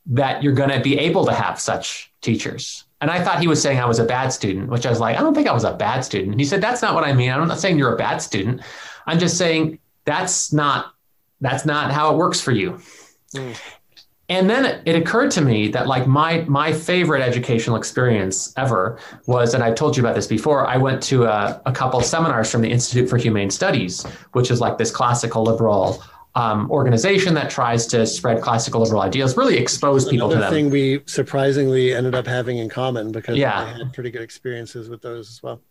that 0.08 0.42
you're 0.42 0.54
going 0.54 0.70
to 0.70 0.80
be 0.80 0.98
able 0.98 1.26
to 1.26 1.34
have 1.34 1.60
such 1.60 2.12
teachers. 2.22 2.86
And 3.02 3.12
I 3.12 3.24
thought 3.24 3.42
he 3.42 3.48
was 3.48 3.62
saying 3.62 3.80
I 3.80 3.86
was 3.86 4.00
a 4.00 4.06
bad 4.06 4.30
student, 4.30 4.70
which 4.70 4.86
I 4.86 4.90
was 4.90 5.00
like, 5.00 5.18
I 5.18 5.20
don't 5.20 5.34
think 5.34 5.48
I 5.48 5.54
was 5.54 5.66
a 5.66 5.74
bad 5.74 6.02
student. 6.02 6.40
he 6.40 6.46
said, 6.46 6.62
That's 6.62 6.82
not 6.82 6.96
what 6.96 7.04
I 7.04 7.14
mean. 7.14 7.32
I'm 7.32 7.48
not 7.48 7.60
saying 7.60 7.78
you're 7.78 7.94
a 7.94 7.98
bad 7.98 8.18
student. 8.18 8.62
I'm 9.06 9.20
just 9.20 9.38
saying 9.38 9.80
that's 10.06 10.52
not 10.52 10.94
that's 11.42 11.66
not 11.66 11.92
how 11.92 12.14
it 12.14 12.18
works 12.18 12.42
for 12.42 12.52
you. 12.52 12.80
Mm. 13.36 13.56
And 14.30 14.50
then 14.50 14.82
it, 14.86 14.96
occurred 14.96 15.32
to 15.32 15.42
me 15.42 15.70
that 15.70 15.88
like 15.88 16.06
my 16.06 16.42
my 16.50 16.74
favorite 16.74 17.22
educational 17.22 17.78
experience 17.78 18.54
ever 18.58 19.00
was, 19.26 19.54
and 19.54 19.64
I've 19.64 19.76
told 19.76 19.96
you 19.96 20.04
about 20.04 20.16
this 20.16 20.28
before. 20.28 20.68
I 20.68 20.76
went 20.76 21.02
to 21.04 21.24
a, 21.24 21.62
a 21.66 21.72
couple 21.72 22.02
seminars 22.02 22.52
from 22.52 22.62
the 22.62 22.70
Institute 22.70 23.10
for 23.10 23.16
Humane 23.16 23.50
Studies, 23.50 24.04
which 24.34 24.52
is 24.52 24.60
like 24.60 24.78
this 24.78 24.92
classical 24.92 25.44
liberal 25.44 26.04
um, 26.36 26.70
organization 26.70 27.34
that 27.34 27.50
tries 27.50 27.88
to 27.88 28.06
spread 28.06 28.42
classical 28.42 28.82
liberal 28.82 29.02
ideals, 29.02 29.36
really 29.38 29.58
expose 29.58 30.08
people 30.08 30.30
to 30.30 30.36
them. 30.36 30.52
thing 30.52 30.70
we 30.70 31.02
surprisingly 31.06 31.94
ended 31.94 32.14
up 32.14 32.28
having 32.28 32.60
in 32.60 32.70
common 32.70 33.12
because 33.12 33.38
yeah. 33.38 33.62
I 33.62 33.78
had 33.78 33.94
pretty 33.94 34.12
good 34.12 34.22
experiences 34.22 34.88
with 34.88 35.02
those 35.02 35.30
as 35.30 35.42
well. 35.42 35.62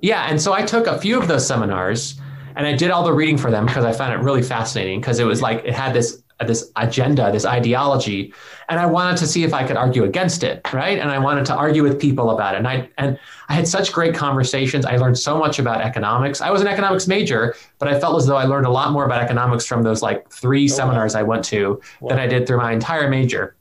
Yeah, 0.00 0.26
and 0.30 0.40
so 0.40 0.52
I 0.54 0.62
took 0.62 0.86
a 0.86 0.98
few 0.98 1.18
of 1.20 1.28
those 1.28 1.46
seminars 1.46 2.18
and 2.56 2.66
I 2.66 2.74
did 2.74 2.90
all 2.90 3.04
the 3.04 3.12
reading 3.12 3.36
for 3.36 3.50
them 3.50 3.66
because 3.66 3.84
I 3.84 3.92
found 3.92 4.14
it 4.14 4.24
really 4.24 4.42
fascinating 4.42 5.00
because 5.00 5.18
it 5.18 5.24
was 5.24 5.42
like 5.42 5.62
it 5.64 5.74
had 5.74 5.92
this 5.92 6.22
this 6.46 6.70
agenda, 6.76 7.30
this 7.30 7.44
ideology, 7.44 8.34
and 8.68 8.80
I 8.80 8.86
wanted 8.86 9.16
to 9.18 9.26
see 9.26 9.44
if 9.44 9.54
I 9.54 9.66
could 9.66 9.76
argue 9.76 10.04
against 10.04 10.42
it, 10.42 10.60
right? 10.72 10.98
And 10.98 11.10
I 11.10 11.18
wanted 11.18 11.46
to 11.46 11.54
argue 11.54 11.82
with 11.82 12.00
people 12.00 12.30
about 12.30 12.54
it. 12.54 12.58
And 12.58 12.68
I 12.68 12.88
and 12.98 13.18
I 13.48 13.54
had 13.54 13.68
such 13.68 13.92
great 13.92 14.14
conversations. 14.14 14.84
I 14.84 14.96
learned 14.96 15.18
so 15.18 15.38
much 15.38 15.58
about 15.58 15.80
economics. 15.80 16.40
I 16.40 16.50
was 16.50 16.60
an 16.60 16.66
economics 16.66 17.06
major, 17.06 17.54
but 17.78 17.88
I 17.88 17.98
felt 18.00 18.16
as 18.16 18.26
though 18.26 18.36
I 18.36 18.44
learned 18.44 18.66
a 18.66 18.70
lot 18.70 18.92
more 18.92 19.04
about 19.04 19.22
economics 19.22 19.66
from 19.66 19.82
those 19.82 20.02
like 20.02 20.28
three 20.30 20.64
oh, 20.64 20.74
seminars 20.74 21.14
wow. 21.14 21.20
I 21.20 21.22
went 21.22 21.44
to 21.46 21.80
wow. 22.00 22.08
than 22.08 22.18
I 22.18 22.26
did 22.26 22.46
through 22.46 22.58
my 22.58 22.72
entire 22.72 23.08
major. 23.08 23.56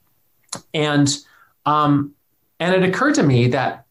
And 0.73 1.09
um, 1.65 2.13
and 2.59 2.73
it 2.73 2.87
occurred 2.87 3.15
to 3.15 3.23
me 3.23 3.47
that 3.49 3.85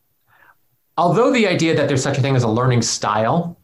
although 0.97 1.33
the 1.33 1.47
idea 1.47 1.75
that 1.77 1.89
there's 1.89 2.03
such 2.03 2.19
a 2.19 2.21
thing 2.21 2.37
as 2.37 2.43
a 2.43 2.49
learning 2.49 2.83
style 2.83 3.57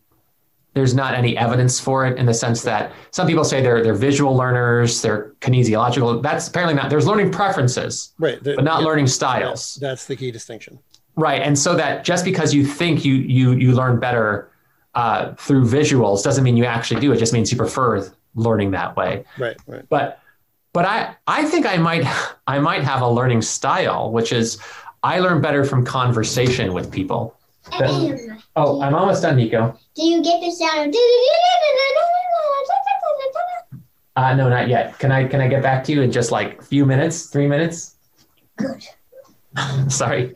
there's 0.78 0.94
not 0.94 1.14
any 1.14 1.36
evidence 1.36 1.80
for 1.80 2.06
it 2.06 2.16
in 2.18 2.24
the 2.24 2.32
sense 2.32 2.62
that 2.62 2.92
some 3.10 3.26
people 3.26 3.42
say 3.42 3.60
they're 3.60 3.82
they're 3.82 3.94
visual 3.94 4.36
learners, 4.36 5.02
they're 5.02 5.34
kinesiological. 5.40 6.22
That's 6.22 6.46
apparently 6.46 6.74
not. 6.74 6.88
There's 6.88 7.06
learning 7.06 7.32
preferences, 7.32 8.12
right? 8.18 8.42
The, 8.42 8.54
but 8.54 8.64
not 8.64 8.80
yeah, 8.80 8.86
learning 8.86 9.08
styles. 9.08 9.74
That's 9.80 10.06
the 10.06 10.14
key 10.14 10.30
distinction, 10.30 10.78
right? 11.16 11.42
And 11.42 11.58
so 11.58 11.74
that 11.74 12.04
just 12.04 12.24
because 12.24 12.54
you 12.54 12.64
think 12.64 13.04
you 13.04 13.14
you 13.14 13.52
you 13.54 13.72
learn 13.72 13.98
better 13.98 14.52
uh, 14.94 15.34
through 15.34 15.64
visuals 15.64 16.22
doesn't 16.22 16.44
mean 16.44 16.56
you 16.56 16.64
actually 16.64 17.00
do. 17.00 17.12
It 17.12 17.18
just 17.18 17.32
means 17.32 17.50
you 17.50 17.58
prefer 17.58 18.08
learning 18.36 18.70
that 18.70 18.96
way, 18.96 19.24
right? 19.36 19.56
Right. 19.66 19.84
But 19.88 20.20
but 20.72 20.84
I 20.84 21.16
I 21.26 21.44
think 21.44 21.66
I 21.66 21.76
might 21.76 22.04
I 22.46 22.60
might 22.60 22.84
have 22.84 23.02
a 23.02 23.08
learning 23.08 23.42
style, 23.42 24.12
which 24.12 24.32
is 24.32 24.58
I 25.02 25.18
learn 25.18 25.40
better 25.40 25.64
from 25.64 25.84
conversation 25.84 26.72
with 26.72 26.92
people. 26.92 27.37
Oh, 28.56 28.80
I'm 28.82 28.94
almost 28.94 29.22
done, 29.22 29.36
Nico. 29.36 29.78
Do 29.94 30.04
you 30.04 30.22
get 30.22 30.40
the 30.40 30.50
sound? 30.50 30.94
Uh, 34.16 34.34
no, 34.34 34.48
not 34.48 34.68
yet. 34.68 34.98
Can 34.98 35.12
I 35.12 35.28
can 35.28 35.40
I 35.40 35.46
get 35.46 35.62
back 35.62 35.84
to 35.84 35.92
you 35.92 36.02
in 36.02 36.10
just 36.10 36.32
like 36.32 36.58
a 36.58 36.62
few 36.62 36.84
minutes? 36.84 37.26
Three 37.26 37.46
minutes? 37.46 37.96
Good. 38.56 38.84
Sorry, 39.88 40.34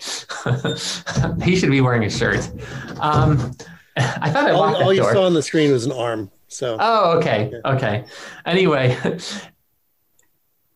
he 1.42 1.56
should 1.56 1.70
be 1.70 1.80
wearing 1.80 2.04
a 2.04 2.10
shirt. 2.10 2.48
Um, 3.00 3.52
I 3.96 4.30
thought 4.30 4.46
I 4.46 4.52
all, 4.52 4.74
all 4.76 4.92
you 4.92 5.02
door. 5.02 5.12
saw 5.12 5.26
on 5.26 5.34
the 5.34 5.42
screen 5.42 5.72
was 5.72 5.84
an 5.84 5.92
arm. 5.92 6.30
So. 6.48 6.76
Oh, 6.78 7.18
okay, 7.18 7.52
okay. 7.64 8.04
Anyway, 8.46 8.96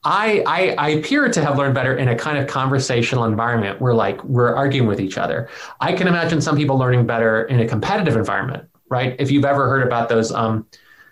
I, 0.06 0.44
I, 0.46 0.74
I 0.78 0.88
appear 0.90 1.28
to 1.28 1.44
have 1.44 1.58
learned 1.58 1.74
better 1.74 1.96
in 1.96 2.06
a 2.06 2.14
kind 2.14 2.38
of 2.38 2.46
conversational 2.46 3.24
environment 3.24 3.80
where 3.80 3.92
like 3.92 4.22
we're 4.22 4.54
arguing 4.54 4.86
with 4.86 5.00
each 5.00 5.18
other. 5.18 5.48
I 5.80 5.94
can 5.94 6.06
imagine 6.06 6.40
some 6.40 6.56
people 6.56 6.78
learning 6.78 7.06
better 7.06 7.42
in 7.46 7.58
a 7.58 7.66
competitive 7.66 8.14
environment, 8.14 8.68
right? 8.88 9.16
If 9.18 9.32
you've 9.32 9.44
ever 9.44 9.68
heard 9.68 9.84
about 9.84 10.08
those, 10.08 10.30
um, 10.30 10.64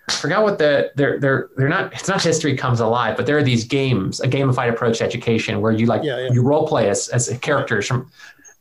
I 0.07 0.13
forgot 0.13 0.43
what 0.43 0.59
the 0.59 0.93
they're 0.95 1.19
they're 1.19 1.49
they're 1.57 1.67
not. 1.67 1.91
It's 1.91 2.07
not 2.07 2.23
history 2.23 2.55
comes 2.55 2.79
alive, 2.79 3.17
but 3.17 3.25
there 3.25 3.37
are 3.37 3.43
these 3.43 3.65
games, 3.65 4.21
a 4.21 4.27
gamified 4.27 4.69
approach 4.69 4.99
to 4.99 5.03
education 5.03 5.59
where 5.59 5.73
you 5.73 5.87
like 5.87 6.03
yeah, 6.03 6.19
yeah. 6.19 6.29
you 6.31 6.41
role 6.41 6.65
play 6.65 6.89
as 6.89 7.09
as 7.09 7.37
characters 7.39 7.87
from 7.87 8.09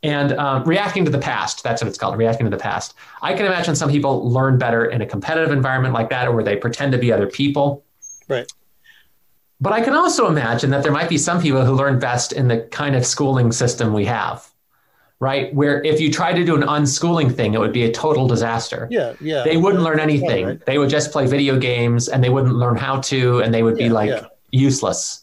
and 0.02 0.32
um, 0.32 0.64
reacting 0.64 1.04
to 1.04 1.10
the 1.10 1.18
past 1.18 1.62
that's 1.62 1.80
what 1.80 1.88
it's 1.88 1.96
called 1.96 2.18
reacting 2.18 2.44
to 2.44 2.50
the 2.50 2.62
past 2.62 2.94
i 3.22 3.32
can 3.32 3.46
imagine 3.46 3.74
some 3.74 3.90
people 3.90 4.28
learn 4.28 4.58
better 4.58 4.84
in 4.84 5.00
a 5.00 5.06
competitive 5.06 5.50
environment 5.50 5.94
like 5.94 6.10
that 6.10 6.28
or 6.28 6.32
where 6.32 6.44
they 6.44 6.56
pretend 6.56 6.92
to 6.92 6.98
be 6.98 7.10
other 7.10 7.26
people 7.26 7.82
right 8.28 8.52
but 9.60 9.72
I 9.72 9.80
can 9.80 9.94
also 9.94 10.26
imagine 10.26 10.70
that 10.70 10.82
there 10.82 10.92
might 10.92 11.08
be 11.08 11.18
some 11.18 11.40
people 11.40 11.64
who 11.64 11.74
learn 11.74 11.98
best 11.98 12.32
in 12.32 12.48
the 12.48 12.60
kind 12.70 12.96
of 12.96 13.06
schooling 13.06 13.52
system 13.52 13.92
we 13.92 14.04
have, 14.06 14.46
right? 15.20 15.54
Where 15.54 15.82
if 15.84 16.00
you 16.00 16.10
try 16.12 16.32
to 16.32 16.44
do 16.44 16.56
an 16.56 16.62
unschooling 16.62 17.34
thing, 17.34 17.54
it 17.54 17.60
would 17.60 17.72
be 17.72 17.84
a 17.84 17.92
total 17.92 18.26
disaster. 18.26 18.88
Yeah, 18.90 19.14
yeah. 19.20 19.44
They 19.44 19.56
wouldn't 19.56 19.82
learn 19.82 20.00
anything. 20.00 20.46
Right. 20.46 20.66
They 20.66 20.78
would 20.78 20.90
just 20.90 21.12
play 21.12 21.26
video 21.26 21.58
games 21.58 22.08
and 22.08 22.22
they 22.22 22.30
wouldn't 22.30 22.54
learn 22.54 22.76
how 22.76 23.00
to, 23.02 23.40
and 23.40 23.54
they 23.54 23.62
would 23.62 23.78
yeah, 23.78 23.86
be 23.86 23.90
like 23.90 24.10
yeah. 24.10 24.26
useless. 24.50 25.22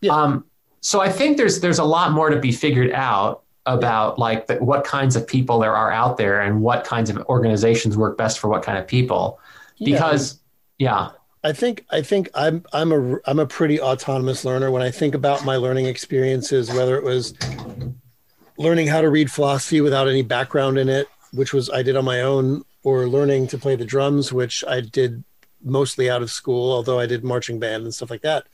Yeah. 0.00 0.12
Um, 0.12 0.44
so 0.80 1.00
I 1.00 1.08
think 1.10 1.36
there's 1.36 1.60
there's 1.60 1.78
a 1.78 1.84
lot 1.84 2.12
more 2.12 2.28
to 2.28 2.38
be 2.38 2.52
figured 2.52 2.92
out 2.92 3.42
about 3.64 4.18
like 4.18 4.48
the, 4.48 4.56
what 4.56 4.84
kinds 4.84 5.16
of 5.16 5.26
people 5.26 5.60
there 5.60 5.74
are 5.74 5.92
out 5.92 6.16
there 6.16 6.40
and 6.40 6.60
what 6.60 6.84
kinds 6.84 7.08
of 7.08 7.16
organizations 7.28 7.96
work 7.96 8.18
best 8.18 8.38
for 8.38 8.48
what 8.48 8.62
kind 8.62 8.76
of 8.76 8.86
people. 8.86 9.40
Because 9.78 10.40
yeah. 10.78 11.10
I 11.44 11.52
think 11.52 11.84
I 11.90 12.02
think 12.02 12.28
I'm 12.34 12.64
I'm 12.72 12.92
a 12.92 13.18
I'm 13.26 13.40
a 13.40 13.46
pretty 13.46 13.80
autonomous 13.80 14.44
learner. 14.44 14.70
When 14.70 14.82
I 14.82 14.90
think 14.90 15.14
about 15.14 15.44
my 15.44 15.56
learning 15.56 15.86
experiences, 15.86 16.70
whether 16.70 16.96
it 16.96 17.02
was 17.02 17.34
learning 18.58 18.86
how 18.86 19.00
to 19.00 19.10
read 19.10 19.30
philosophy 19.30 19.80
without 19.80 20.08
any 20.08 20.22
background 20.22 20.78
in 20.78 20.88
it, 20.88 21.08
which 21.32 21.52
was 21.52 21.68
I 21.68 21.82
did 21.82 21.96
on 21.96 22.04
my 22.04 22.20
own, 22.20 22.64
or 22.84 23.08
learning 23.08 23.48
to 23.48 23.58
play 23.58 23.74
the 23.74 23.84
drums, 23.84 24.32
which 24.32 24.62
I 24.68 24.80
did 24.80 25.24
mostly 25.64 26.08
out 26.08 26.22
of 26.22 26.30
school, 26.30 26.72
although 26.72 27.00
I 27.00 27.06
did 27.06 27.24
marching 27.24 27.58
band 27.58 27.84
and 27.84 27.94
stuff 27.94 28.10
like 28.10 28.22
that. 28.22 28.46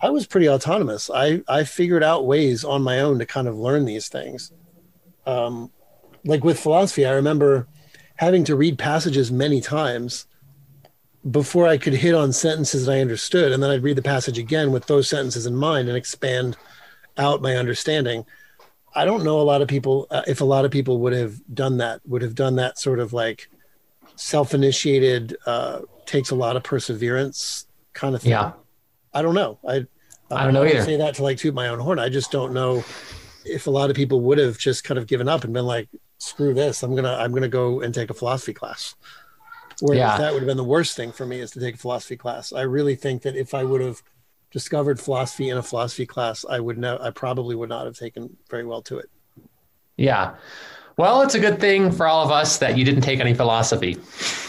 I 0.00 0.10
was 0.10 0.26
pretty 0.26 0.48
autonomous. 0.48 1.10
I 1.12 1.42
I 1.48 1.64
figured 1.64 2.04
out 2.04 2.26
ways 2.26 2.64
on 2.64 2.82
my 2.82 3.00
own 3.00 3.18
to 3.18 3.26
kind 3.26 3.48
of 3.48 3.56
learn 3.56 3.84
these 3.84 4.08
things. 4.08 4.52
Um, 5.26 5.72
like 6.24 6.44
with 6.44 6.60
philosophy, 6.60 7.04
I 7.04 7.12
remember 7.12 7.66
having 8.16 8.44
to 8.44 8.54
read 8.54 8.78
passages 8.78 9.32
many 9.32 9.60
times 9.60 10.26
before 11.30 11.68
I 11.68 11.78
could 11.78 11.94
hit 11.94 12.14
on 12.14 12.32
sentences 12.32 12.86
that 12.86 12.92
I 12.92 13.00
understood, 13.00 13.52
and 13.52 13.62
then 13.62 13.70
I'd 13.70 13.82
read 13.82 13.96
the 13.96 14.02
passage 14.02 14.38
again 14.38 14.72
with 14.72 14.86
those 14.86 15.08
sentences 15.08 15.46
in 15.46 15.54
mind 15.54 15.88
and 15.88 15.96
expand 15.96 16.56
out 17.16 17.42
my 17.42 17.56
understanding. 17.56 18.24
I 18.94 19.04
don't 19.04 19.24
know 19.24 19.40
a 19.40 19.42
lot 19.42 19.62
of 19.62 19.68
people 19.68 20.06
uh, 20.10 20.22
if 20.26 20.40
a 20.40 20.44
lot 20.44 20.64
of 20.64 20.70
people 20.70 20.98
would 20.98 21.12
have 21.12 21.40
done 21.54 21.78
that, 21.78 22.00
would 22.06 22.22
have 22.22 22.34
done 22.34 22.56
that 22.56 22.78
sort 22.78 22.98
of 22.98 23.12
like 23.12 23.48
self-initiated, 24.16 25.36
uh, 25.46 25.80
takes 26.06 26.30
a 26.30 26.34
lot 26.34 26.56
of 26.56 26.62
perseverance 26.62 27.66
kind 27.92 28.14
of 28.14 28.22
thing. 28.22 28.32
Yeah. 28.32 28.52
I 29.14 29.22
don't 29.22 29.34
know. 29.34 29.58
I 29.66 29.86
I 30.30 30.44
don't 30.44 30.54
know 30.54 30.64
either. 30.64 30.82
Say 30.82 30.96
that 30.96 31.14
to 31.16 31.22
like 31.22 31.38
toot 31.38 31.54
my 31.54 31.68
own 31.68 31.78
horn. 31.78 31.98
I 31.98 32.08
just 32.08 32.30
don't 32.32 32.52
know 32.52 32.84
if 33.44 33.66
a 33.66 33.70
lot 33.70 33.90
of 33.90 33.96
people 33.96 34.20
would 34.22 34.38
have 34.38 34.58
just 34.58 34.84
kind 34.84 34.98
of 34.98 35.06
given 35.06 35.28
up 35.28 35.44
and 35.44 35.52
been 35.52 35.66
like, 35.66 35.88
"Screw 36.18 36.54
this! 36.54 36.82
I'm 36.82 36.94
gonna 36.94 37.14
I'm 37.14 37.32
gonna 37.32 37.48
go 37.48 37.80
and 37.80 37.94
take 37.94 38.10
a 38.10 38.14
philosophy 38.14 38.54
class." 38.54 38.94
Whereas 39.82 39.98
Yeah. 39.98 40.16
that 40.18 40.32
would 40.32 40.42
have 40.42 40.46
been 40.46 40.56
the 40.56 40.62
worst 40.64 40.96
thing 40.96 41.10
for 41.10 41.26
me 41.26 41.40
is 41.40 41.50
to 41.50 41.60
take 41.60 41.74
a 41.74 41.78
philosophy 41.78 42.16
class. 42.16 42.52
I 42.52 42.62
really 42.62 42.94
think 42.94 43.22
that 43.22 43.34
if 43.34 43.52
I 43.52 43.64
would 43.64 43.80
have 43.80 44.00
discovered 44.52 45.00
philosophy 45.00 45.48
in 45.48 45.56
a 45.58 45.62
philosophy 45.62 46.06
class, 46.06 46.44
I 46.48 46.60
would 46.60 46.78
know 46.78 46.98
I 47.00 47.10
probably 47.10 47.56
would 47.56 47.68
not 47.68 47.86
have 47.86 47.96
taken 47.96 48.36
very 48.48 48.64
well 48.64 48.80
to 48.82 48.98
it. 48.98 49.10
Yeah. 49.96 50.34
Well, 50.98 51.22
it's 51.22 51.34
a 51.34 51.40
good 51.40 51.58
thing 51.58 51.90
for 51.90 52.06
all 52.06 52.24
of 52.24 52.30
us 52.30 52.58
that 52.58 52.78
you 52.78 52.84
didn't 52.84 53.00
take 53.02 53.18
any 53.18 53.34
philosophy. 53.34 53.96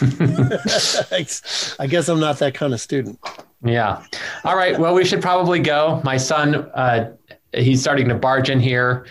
I 1.80 1.86
guess 1.88 2.08
I'm 2.08 2.20
not 2.20 2.38
that 2.38 2.52
kind 2.54 2.72
of 2.72 2.80
student. 2.80 3.18
Yeah. 3.64 4.04
All 4.44 4.56
right. 4.56 4.78
Well, 4.78 4.94
we 4.94 5.04
should 5.04 5.22
probably 5.22 5.58
go. 5.58 6.00
My 6.04 6.16
son, 6.16 6.54
uh, 6.74 7.12
he's 7.54 7.80
starting 7.80 8.08
to 8.08 8.14
barge 8.14 8.50
in 8.50 8.60
here 8.60 9.06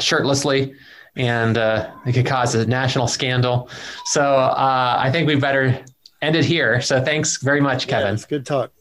shirtlessly, 0.00 0.74
and 1.18 1.58
uh, 1.58 1.90
it 2.06 2.12
could 2.14 2.26
cause 2.26 2.54
a 2.54 2.66
national 2.66 3.08
scandal. 3.08 3.68
So 4.06 4.22
uh, 4.22 4.96
I 4.98 5.10
think 5.10 5.26
we 5.26 5.36
better 5.36 5.84
end 6.22 6.36
it 6.36 6.44
here. 6.44 6.80
So 6.80 7.04
thanks 7.04 7.42
very 7.42 7.60
much, 7.60 7.86
Yeah, 7.86 7.98
Kevin. 8.00 8.14
it's 8.14 8.24
good 8.24 8.46
talk. 8.46 8.72